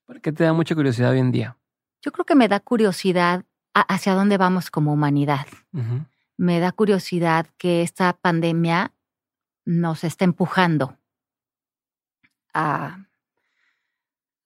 ¿Por 0.07 0.21
qué 0.21 0.33
te 0.33 0.45
da 0.45 0.53
mucha 0.53 0.75
curiosidad 0.75 1.11
hoy 1.11 1.19
en 1.19 1.33
día? 1.33 1.57
Yo 2.03 2.13
creo 2.13 2.25
que 2.25 2.35
me 2.35 2.49
da 2.49 2.61
curiosidad 2.61 3.45
hacia 3.75 4.15
dónde 4.15 4.39
vamos 4.39 4.71
como 4.71 4.93
humanidad. 4.93 5.47
Me 6.37 6.61
da 6.61 6.73
curiosidad 6.73 7.47
que 7.59 7.83
esta 7.83 8.13
pandemia 8.13 8.93
nos 9.65 10.05
está 10.05 10.25
empujando 10.25 10.97
a, 12.57 12.99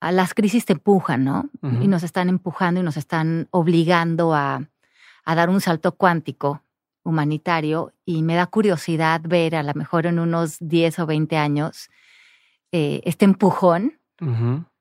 las 0.01 0.35
crisis 0.35 0.65
te 0.65 0.73
empujan, 0.73 1.25
¿no? 1.25 1.49
Y 1.63 1.87
nos 1.87 2.03
están 2.03 2.29
empujando 2.29 2.81
y 2.81 2.83
nos 2.83 2.97
están 2.97 3.49
obligando 3.51 4.35
a, 4.35 4.63
dar 5.27 5.49
un 5.49 5.61
salto 5.61 5.93
cuántico 5.93 6.63
humanitario 7.05 7.93
y 8.05 8.23
me 8.23 8.35
da 8.35 8.47
curiosidad 8.47 9.21
ver 9.23 9.55
a 9.55 9.63
lo 9.63 9.73
mejor 9.75 10.07
en 10.07 10.19
unos 10.19 10.57
10 10.59 10.99
o 10.99 11.07
20 11.07 11.37
años 11.37 11.89
eh, 12.73 13.01
este 13.05 13.27
empujón 13.27 14.01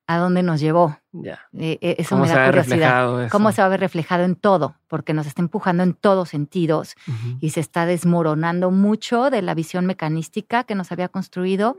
a 0.09 0.17
dónde 0.17 0.41
nos 0.41 0.59
llevó. 0.59 0.97
Ya. 1.11 1.39
Eh, 1.53 1.77
eh, 1.81 1.95
eso 1.99 2.17
me 2.17 2.27
da 2.27 2.47
curiosidad. 2.47 3.29
¿Cómo 3.29 3.51
se 3.51 3.61
va 3.61 3.67
a 3.67 3.69
ver 3.69 3.79
reflejado 3.79 4.23
en 4.23 4.35
todo? 4.35 4.75
Porque 4.87 5.13
nos 5.13 5.27
está 5.27 5.43
empujando 5.43 5.83
en 5.83 5.93
todos 5.93 6.29
sentidos 6.29 6.95
y 7.39 7.51
se 7.51 7.59
está 7.59 7.85
desmoronando 7.85 8.71
mucho 8.71 9.29
de 9.29 9.43
la 9.43 9.53
visión 9.53 9.85
mecanística 9.85 10.63
que 10.63 10.73
nos 10.73 10.91
había 10.91 11.09
construido 11.09 11.77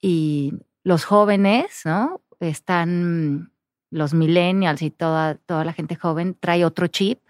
y 0.00 0.54
los 0.82 1.04
jóvenes, 1.04 1.82
¿no? 1.84 2.22
Están 2.40 3.52
los 3.90 4.14
millennials 4.14 4.80
y 4.80 4.90
toda, 4.90 5.34
toda 5.34 5.66
la 5.66 5.74
gente 5.74 5.94
joven 5.94 6.34
trae 6.40 6.64
otro 6.64 6.86
chip. 6.86 7.20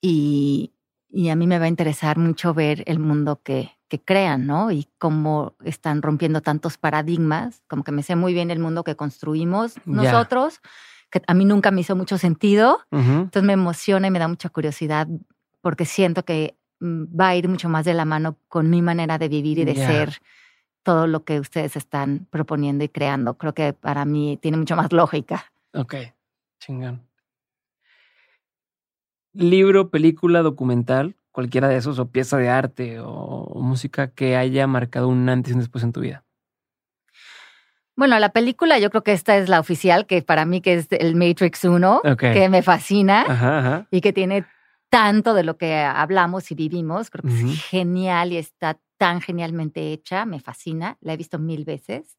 y, 0.00 0.72
y, 1.08 1.28
a 1.28 1.36
mí 1.36 1.46
me 1.46 1.60
va 1.60 1.66
a 1.66 1.68
interesar 1.68 2.18
mucho 2.18 2.54
ver 2.54 2.82
el 2.86 2.98
mundo 2.98 3.40
que, 3.40 3.77
que 3.88 4.00
crean, 4.00 4.46
¿no? 4.46 4.70
Y 4.70 4.88
cómo 4.98 5.54
están 5.64 6.02
rompiendo 6.02 6.40
tantos 6.42 6.76
paradigmas, 6.76 7.62
como 7.68 7.84
que 7.84 7.92
me 7.92 8.02
sé 8.02 8.16
muy 8.16 8.34
bien 8.34 8.50
el 8.50 8.58
mundo 8.58 8.84
que 8.84 8.96
construimos 8.96 9.74
nosotros, 9.86 10.60
que 11.10 11.22
a 11.26 11.34
mí 11.34 11.44
nunca 11.44 11.70
me 11.70 11.80
hizo 11.80 11.96
mucho 11.96 12.18
sentido. 12.18 12.80
Entonces 12.90 13.42
me 13.42 13.54
emociona 13.54 14.06
y 14.06 14.10
me 14.10 14.18
da 14.18 14.28
mucha 14.28 14.50
curiosidad 14.50 15.08
porque 15.60 15.86
siento 15.86 16.24
que 16.24 16.56
mm, 16.80 17.04
va 17.18 17.28
a 17.28 17.36
ir 17.36 17.48
mucho 17.48 17.68
más 17.68 17.84
de 17.84 17.94
la 17.94 18.04
mano 18.04 18.36
con 18.48 18.70
mi 18.70 18.82
manera 18.82 19.18
de 19.18 19.28
vivir 19.28 19.58
y 19.58 19.64
de 19.64 19.74
ser 19.74 20.18
todo 20.82 21.06
lo 21.06 21.24
que 21.24 21.40
ustedes 21.40 21.76
están 21.76 22.26
proponiendo 22.30 22.84
y 22.84 22.88
creando. 22.88 23.34
Creo 23.34 23.54
que 23.54 23.72
para 23.72 24.04
mí 24.04 24.38
tiene 24.40 24.58
mucho 24.58 24.76
más 24.76 24.92
lógica. 24.92 25.52
Ok, 25.74 25.94
chingón. 26.60 27.02
Libro, 29.34 29.90
película, 29.90 30.42
documental, 30.42 31.14
cualquiera 31.38 31.68
de 31.68 31.76
esos, 31.76 32.00
o 32.00 32.10
pieza 32.10 32.36
de 32.36 32.48
arte 32.48 32.98
o, 32.98 33.60
música 33.62 34.10
que 34.10 34.36
haya 34.36 34.66
marcado 34.66 35.06
un 35.06 35.28
antes 35.28 35.52
y 35.52 35.54
un 35.54 35.60
después 35.60 35.84
en 35.84 35.92
tu 35.92 36.00
vida. 36.00 36.24
Bueno, 37.94 38.18
la 38.18 38.30
película, 38.30 38.80
yo 38.80 38.90
creo 38.90 39.04
que 39.04 39.12
esta 39.12 39.36
es 39.36 39.48
la 39.48 39.60
oficial, 39.60 40.06
que 40.06 40.20
para 40.22 40.44
mí 40.44 40.60
que 40.60 40.74
es 40.74 40.88
el 40.90 41.14
Matrix 41.14 41.64
1, 41.64 42.02
que 42.18 42.48
me 42.48 42.62
fascina 42.62 43.86
y 43.92 44.00
que 44.00 44.12
tiene 44.12 44.46
tanto 44.90 45.32
de 45.32 45.44
lo 45.44 45.56
que 45.56 45.76
hablamos 45.76 46.50
y 46.50 46.56
vivimos. 46.56 47.08
Creo 47.08 47.22
que 47.22 47.52
es 47.52 47.64
genial 47.66 48.32
y 48.32 48.38
está 48.38 48.80
tan 48.96 49.20
genialmente 49.20 49.92
hecha, 49.92 50.24
me 50.24 50.40
fascina, 50.40 50.96
la 51.00 51.12
he 51.12 51.16
visto 51.16 51.38
mil 51.38 51.64
veces. 51.64 52.18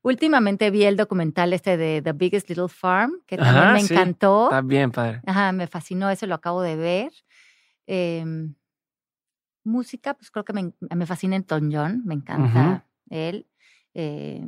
Últimamente 0.00 0.70
vi 0.70 0.84
el 0.84 0.96
documental 0.96 1.52
este 1.52 1.76
de 1.76 2.00
The 2.00 2.12
Biggest 2.14 2.48
Little 2.48 2.68
Farm, 2.68 3.20
que 3.26 3.36
también 3.36 3.74
me 3.74 3.80
encantó. 3.80 4.48
También, 4.48 4.90
padre. 4.90 5.20
Ajá, 5.26 5.52
me 5.52 5.66
fascinó, 5.66 6.08
ese 6.08 6.26
lo 6.26 6.34
acabo 6.34 6.62
de 6.62 6.76
ver. 6.76 7.12
Em, 7.90 8.54
música, 9.64 10.12
pues 10.12 10.30
creo 10.30 10.44
que 10.44 10.52
me, 10.52 10.72
me 10.94 11.06
fascina 11.06 11.36
Elton 11.36 11.70
John, 11.72 12.02
me 12.04 12.14
encanta 12.14 12.86
él. 13.08 13.46
Eh, 13.94 14.44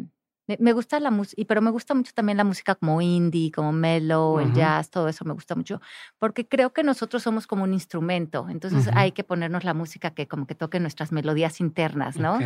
me, 0.59 0.73
gusta 0.73 1.01
la 1.01 1.11
música, 1.11 1.43
pero 1.49 1.63
me 1.63 1.71
gusta 1.71 1.95
mucho 1.95 2.13
también 2.13 2.37
la 2.37 2.45
música 2.45 2.75
como 2.75 3.01
indie, 3.01 3.51
como 3.51 3.73
mellow, 3.73 4.41
el 4.41 4.53
jazz, 4.53 4.91
todo 4.91 5.09
eso 5.09 5.25
me 5.25 5.33
gusta 5.33 5.55
mucho, 5.55 5.81
porque 6.19 6.47
creo 6.47 6.73
que 6.73 6.83
nosotros 6.83 7.23
somos 7.23 7.47
como 7.47 7.65
un 7.65 7.73
instrumento, 7.73 8.47
entonces 8.49 8.89
hay 8.95 9.13
que 9.13 9.25
ponernos 9.25 9.65
la 9.65 9.75
música 9.75 10.11
que 10.11 10.27
como 10.29 10.47
que 10.47 10.55
toque 10.55 10.81
nuestras 10.81 11.13
melodías 11.13 11.61
internas, 11.61 12.19
¿no? 12.19 12.39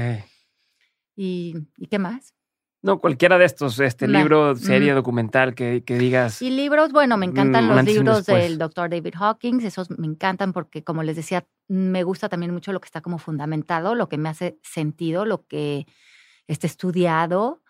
¿Y, 1.16 1.54
¿Y 1.76 1.86
qué 1.86 1.98
más? 1.98 2.34
No, 2.84 3.00
cualquiera 3.00 3.38
de 3.38 3.46
estos, 3.46 3.80
este 3.80 4.06
libro, 4.06 4.54
serie, 4.56 4.92
documental 4.92 5.54
que, 5.54 5.82
que, 5.84 5.96
digas. 5.96 6.42
Y 6.42 6.50
libros, 6.50 6.92
bueno, 6.92 7.16
me 7.16 7.24
encantan 7.24 7.66
los 7.66 7.82
libros 7.82 8.26
del 8.26 8.58
doctor 8.58 8.90
David 8.90 9.14
Hawkins, 9.18 9.64
esos 9.64 9.88
me 9.88 10.06
encantan 10.06 10.52
porque, 10.52 10.84
como 10.84 11.02
les 11.02 11.16
decía, 11.16 11.46
me 11.66 12.02
gusta 12.02 12.28
también 12.28 12.52
mucho 12.52 12.74
lo 12.74 12.82
que 12.82 12.84
está 12.84 13.00
como 13.00 13.16
fundamentado, 13.16 13.94
lo 13.94 14.10
que 14.10 14.18
me 14.18 14.28
hace 14.28 14.58
sentido, 14.62 15.24
lo 15.24 15.46
que 15.46 15.86
está 16.46 16.66
estudiado. 16.66 17.62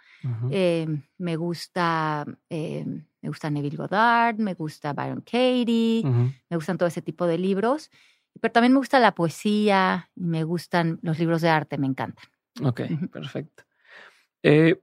Eh, 0.51 0.89
me 1.19 1.37
gusta, 1.37 2.27
eh, 2.51 2.85
me 3.21 3.29
gusta 3.29 3.51
Neville 3.51 3.77
Goddard, 3.77 4.39
me 4.39 4.55
gusta 4.55 4.95
Byron 4.95 5.21
Katie, 5.21 6.03
me 6.03 6.57
gustan 6.57 6.77
todo 6.77 6.89
ese 6.89 7.03
tipo 7.03 7.27
de 7.29 7.39
libros, 7.39 7.89
pero 8.41 8.51
también 8.51 8.73
me 8.73 8.79
gusta 8.79 8.99
la 8.99 9.15
poesía 9.15 10.11
y 10.17 10.25
me 10.25 10.43
gustan 10.43 10.99
los 11.03 11.21
libros 11.21 11.41
de 11.41 11.51
arte, 11.51 11.79
me 11.79 11.87
encantan. 11.87 12.25
Ok, 12.65 12.81
perfecto. 13.13 13.63
Eh, 14.43 14.81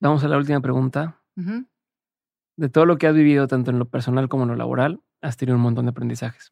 vamos 0.00 0.24
a 0.24 0.28
la 0.28 0.36
última 0.36 0.60
pregunta. 0.60 1.22
De 2.56 2.68
todo 2.68 2.86
lo 2.86 2.96
que 2.98 3.06
has 3.06 3.14
vivido, 3.14 3.46
tanto 3.46 3.70
en 3.70 3.78
lo 3.78 3.88
personal 3.88 4.28
como 4.28 4.44
en 4.44 4.50
lo 4.50 4.56
laboral, 4.56 5.00
has 5.20 5.36
tenido 5.36 5.56
un 5.56 5.62
montón 5.62 5.84
de 5.86 5.90
aprendizajes. 5.90 6.48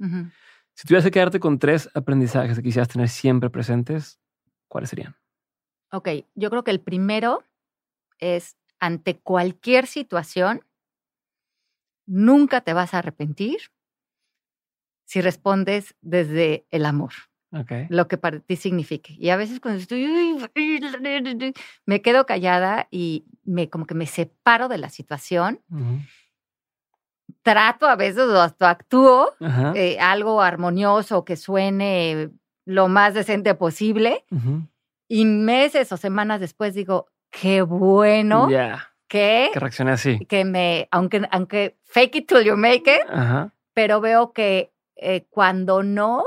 Si 0.74 0.88
tuvieras 0.88 1.04
que 1.04 1.10
quedarte 1.10 1.40
con 1.40 1.58
tres 1.58 1.88
aprendizajes 1.94 2.56
que 2.56 2.62
quisieras 2.62 2.88
tener 2.88 3.08
siempre 3.08 3.48
presentes, 3.48 4.20
¿cuáles 4.68 4.90
serían? 4.90 5.16
Ok, 5.92 6.08
yo 6.34 6.50
creo 6.50 6.64
que 6.64 6.72
el 6.72 6.80
primero 6.80 7.44
es 8.18 8.56
ante 8.80 9.18
cualquier 9.18 9.86
situación, 9.86 10.62
nunca 12.06 12.60
te 12.60 12.72
vas 12.72 12.92
a 12.92 12.98
arrepentir 12.98 13.58
si 15.04 15.20
respondes 15.20 15.94
desde 16.00 16.66
el 16.70 16.86
amor. 16.86 17.12
Lo 17.88 18.08
que 18.08 18.18
para 18.18 18.40
ti 18.40 18.56
signifique. 18.56 19.14
Y 19.18 19.30
a 19.30 19.36
veces 19.36 19.60
cuando 19.60 19.80
estoy, 19.80 20.04
me 21.86 22.02
quedo 22.02 22.26
callada 22.26 22.88
y 22.90 23.24
me 23.44 23.70
como 23.70 23.86
que 23.86 23.94
me 23.94 24.06
separo 24.06 24.68
de 24.68 24.78
la 24.78 24.88
situación. 24.88 25.60
Trato 27.42 27.86
a 27.86 27.96
veces 27.96 28.22
o 28.22 28.40
hasta 28.40 28.70
actúo 28.70 29.30
eh, 29.74 29.98
algo 30.00 30.40
armonioso 30.40 31.24
que 31.24 31.36
suene 31.36 32.30
lo 32.64 32.88
más 32.88 33.14
decente 33.14 33.54
posible. 33.54 34.24
Y 35.08 35.24
meses 35.26 35.92
o 35.92 35.96
semanas 35.96 36.40
después 36.40 36.74
digo, 36.74 37.08
qué 37.30 37.62
bueno 37.62 38.48
que, 39.08 39.50
que 39.52 39.60
reaccioné 39.60 39.92
así. 39.92 40.18
Que 40.26 40.44
me, 40.44 40.88
aunque, 40.90 41.22
aunque 41.30 41.76
fake 41.84 42.16
it 42.16 42.28
till 42.28 42.42
you 42.42 42.56
make 42.56 42.90
it, 42.90 43.02
pero 43.74 44.00
veo 44.00 44.32
que 44.32 44.72
eh, 44.96 45.26
cuando 45.28 45.82
no, 45.82 46.24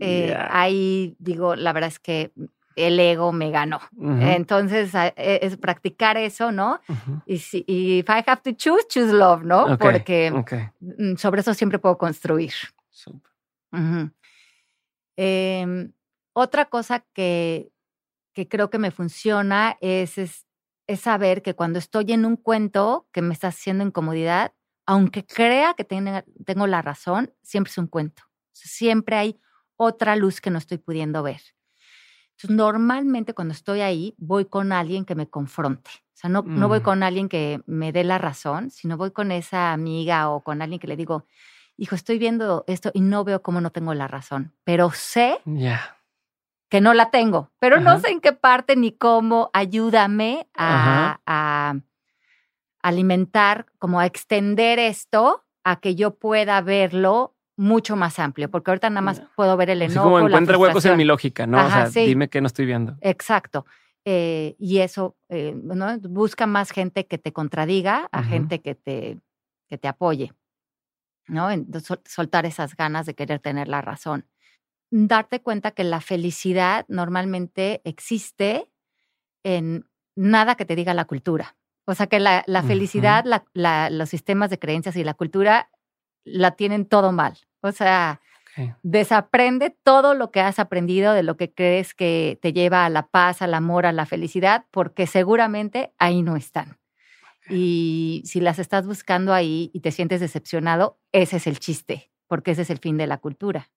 eh, 0.00 0.36
ahí 0.50 1.14
digo, 1.18 1.54
la 1.54 1.72
verdad 1.72 1.88
es 1.88 1.98
que 1.98 2.32
el 2.76 2.98
ego 2.98 3.32
me 3.32 3.50
ganó. 3.50 3.80
Entonces, 3.98 4.94
e, 4.94 5.40
es 5.42 5.56
practicar 5.56 6.16
eso, 6.16 6.52
¿no? 6.52 6.80
Y 7.26 7.38
si 7.38 7.64
if 7.66 8.08
I 8.08 8.24
have 8.26 8.42
to 8.42 8.52
choose, 8.52 8.86
choose 8.88 9.12
love, 9.12 9.42
¿no? 9.42 9.78
Porque 9.78 10.32
mm, 10.80 11.16
sobre 11.16 11.42
eso 11.42 11.54
siempre 11.54 11.78
puedo 11.78 11.98
construir. 11.98 12.52
Em, 15.16 15.92
otra 16.32 16.64
cosa 16.66 17.04
que, 17.12 17.70
que, 18.32 18.48
creo 18.48 18.70
que 18.70 18.78
me 18.78 18.90
funciona 18.90 19.76
es, 19.80 20.16
es, 20.18 20.46
saber 20.98 21.42
que 21.42 21.54
cuando 21.54 21.78
estoy 21.78 22.12
en 22.12 22.24
un 22.24 22.36
cuento 22.36 23.06
que 23.12 23.22
me 23.22 23.34
está 23.34 23.48
haciendo 23.48 23.84
incomodidad, 23.84 24.52
aunque 24.86 25.24
crea 25.24 25.74
que 25.74 25.84
tengo 25.84 26.66
la 26.66 26.82
razón, 26.82 27.32
siempre 27.42 27.70
es 27.70 27.78
un 27.78 27.86
cuento. 27.86 28.22
Siempre 28.52 29.16
hay 29.16 29.40
otra 29.82 30.14
luz 30.14 30.42
que 30.42 30.50
no 30.50 30.58
estoy 30.58 30.76
pudiendo 30.76 31.22
ver. 31.22 31.40
Entonces, 32.32 32.50
normalmente 32.54 33.32
cuando 33.32 33.52
estoy 33.52 33.80
ahí, 33.80 34.14
voy 34.18 34.44
con 34.44 34.72
alguien 34.72 35.06
que 35.06 35.14
me 35.14 35.26
confronte. 35.26 35.90
O 35.90 36.16
sea, 36.20 36.28
no, 36.28 36.42
no 36.42 36.68
voy 36.68 36.80
mm. 36.80 36.82
con 36.82 37.02
alguien 37.02 37.28
que 37.30 37.62
me 37.64 37.90
dé 37.90 38.04
la 38.04 38.18
razón, 38.18 38.70
sino 38.70 38.98
voy 38.98 39.10
con 39.10 39.32
esa 39.32 39.72
amiga 39.72 40.28
o 40.28 40.42
con 40.42 40.60
alguien 40.60 40.80
que 40.80 40.86
le 40.86 40.96
digo, 40.96 41.24
hijo, 41.78 41.94
estoy 41.94 42.18
viendo 42.18 42.64
esto 42.66 42.90
y 42.92 43.00
no 43.00 43.24
veo 43.24 43.40
cómo 43.40 43.62
no 43.62 43.70
tengo 43.70 43.94
la 43.94 44.06
razón, 44.06 44.52
pero 44.64 44.90
sé 44.90 45.40
que 46.68 46.82
no 46.82 46.92
la 46.92 47.10
tengo, 47.10 47.50
pero 47.58 47.80
no 47.80 47.98
sé 48.00 48.10
en 48.10 48.20
qué 48.20 48.32
parte 48.34 48.76
ni 48.76 48.92
cómo. 48.92 49.48
Ayúdame 49.54 50.46
a, 50.54 51.20
a, 51.26 51.74
alimentar, 52.82 53.64
como 53.78 53.98
a 53.98 54.04
extender 54.04 54.78
esto 54.78 55.46
a 55.64 55.80
que 55.80 55.94
yo 55.94 56.16
pueda 56.16 56.60
verlo 56.60 57.34
mucho 57.60 57.94
más 57.94 58.18
amplio, 58.18 58.50
porque 58.50 58.70
ahorita 58.70 58.88
nada 58.88 59.02
más 59.02 59.22
puedo 59.36 59.54
ver 59.58 59.68
el 59.68 59.82
enojo. 59.82 60.00
Así 60.00 60.04
como 60.08 60.18
encuentra 60.18 60.56
huecos 60.56 60.82
en 60.86 60.96
mi 60.96 61.04
lógica, 61.04 61.46
¿no? 61.46 61.62
o 61.62 61.68
sea, 61.68 61.90
dime 61.90 62.30
que 62.30 62.40
no 62.40 62.46
estoy 62.46 62.64
viendo. 62.64 62.96
Exacto. 63.02 63.66
Eh, 64.06 64.56
y 64.58 64.78
eso, 64.78 65.14
eh, 65.28 65.54
¿no? 65.54 65.98
Busca 65.98 66.46
más 66.46 66.70
gente 66.70 67.06
que 67.06 67.18
te 67.18 67.34
contradiga, 67.34 68.08
a 68.12 68.22
gente 68.22 68.62
que 68.62 68.74
te, 68.74 69.18
que 69.68 69.76
te 69.76 69.88
apoye, 69.88 70.32
¿no? 71.28 71.48
soltar 72.06 72.46
esas 72.46 72.74
ganas 72.74 73.04
de 73.04 73.14
querer 73.14 73.40
tener 73.40 73.68
la 73.68 73.82
razón. 73.82 74.26
Darte 74.90 75.42
cuenta 75.42 75.72
que 75.72 75.84
la 75.84 76.00
felicidad 76.00 76.86
normalmente 76.88 77.82
existe 77.84 78.70
en 79.44 79.86
nada 80.16 80.54
que 80.54 80.64
te 80.64 80.76
diga 80.76 80.94
la 80.94 81.04
cultura. 81.04 81.56
O 81.86 81.94
sea 81.94 82.06
que 82.06 82.20
la, 82.20 82.42
felicidad, 82.66 83.26
los 83.90 84.08
sistemas 84.08 84.48
de 84.48 84.58
creencias 84.58 84.96
y 84.96 85.04
la 85.04 85.12
cultura 85.12 85.68
la 86.24 86.52
tienen 86.52 86.86
todo 86.86 87.12
mal. 87.12 87.38
O 87.60 87.72
sea, 87.72 88.20
desaprende 88.82 89.76
todo 89.82 90.14
lo 90.14 90.30
que 90.30 90.40
has 90.40 90.58
aprendido 90.58 91.12
de 91.12 91.22
lo 91.22 91.36
que 91.36 91.52
crees 91.52 91.94
que 91.94 92.38
te 92.42 92.52
lleva 92.52 92.84
a 92.84 92.90
la 92.90 93.08
paz, 93.08 93.42
al 93.42 93.54
amor, 93.54 93.86
a 93.86 93.92
la 93.92 94.06
felicidad, 94.06 94.66
porque 94.70 95.06
seguramente 95.06 95.92
ahí 95.98 96.22
no 96.22 96.36
están. 96.36 96.78
Y 97.48 98.22
si 98.26 98.40
las 98.40 98.58
estás 98.58 98.86
buscando 98.86 99.32
ahí 99.34 99.70
y 99.72 99.80
te 99.80 99.90
sientes 99.90 100.20
decepcionado, 100.20 100.98
ese 101.12 101.36
es 101.36 101.46
el 101.46 101.58
chiste, 101.58 102.10
porque 102.28 102.52
ese 102.52 102.62
es 102.62 102.70
el 102.70 102.78
fin 102.78 102.96
de 102.96 103.06
la 103.06 103.18
cultura. 103.18 103.70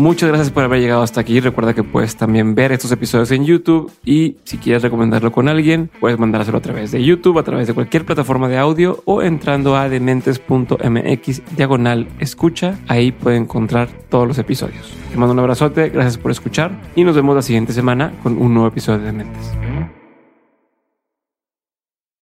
Muchas 0.00 0.30
gracias 0.30 0.50
por 0.50 0.64
haber 0.64 0.80
llegado 0.80 1.02
hasta 1.02 1.20
aquí. 1.20 1.40
Recuerda 1.40 1.74
que 1.74 1.84
puedes 1.84 2.16
también 2.16 2.54
ver 2.54 2.72
estos 2.72 2.90
episodios 2.90 3.30
en 3.32 3.44
YouTube 3.44 3.92
y 4.02 4.38
si 4.44 4.56
quieres 4.56 4.82
recomendarlo 4.82 5.30
con 5.30 5.46
alguien, 5.46 5.90
puedes 6.00 6.18
mandárselo 6.18 6.56
a 6.56 6.62
través 6.62 6.90
de 6.90 7.04
YouTube, 7.04 7.38
a 7.38 7.42
través 7.42 7.66
de 7.66 7.74
cualquier 7.74 8.06
plataforma 8.06 8.48
de 8.48 8.56
audio 8.56 9.02
o 9.04 9.20
entrando 9.20 9.76
a 9.76 9.90
dementes.mx 9.90 11.42
diagonal 11.54 12.08
escucha. 12.18 12.78
Ahí 12.88 13.12
puede 13.12 13.36
encontrar 13.36 13.90
todos 14.08 14.26
los 14.26 14.38
episodios. 14.38 14.90
Te 15.10 15.18
mando 15.18 15.34
un 15.34 15.40
abrazote, 15.40 15.90
gracias 15.90 16.16
por 16.16 16.30
escuchar 16.30 16.72
y 16.96 17.04
nos 17.04 17.14
vemos 17.14 17.36
la 17.36 17.42
siguiente 17.42 17.74
semana 17.74 18.10
con 18.22 18.38
un 18.38 18.54
nuevo 18.54 18.68
episodio 18.68 19.00
de 19.00 19.04
Dementes. 19.04 19.52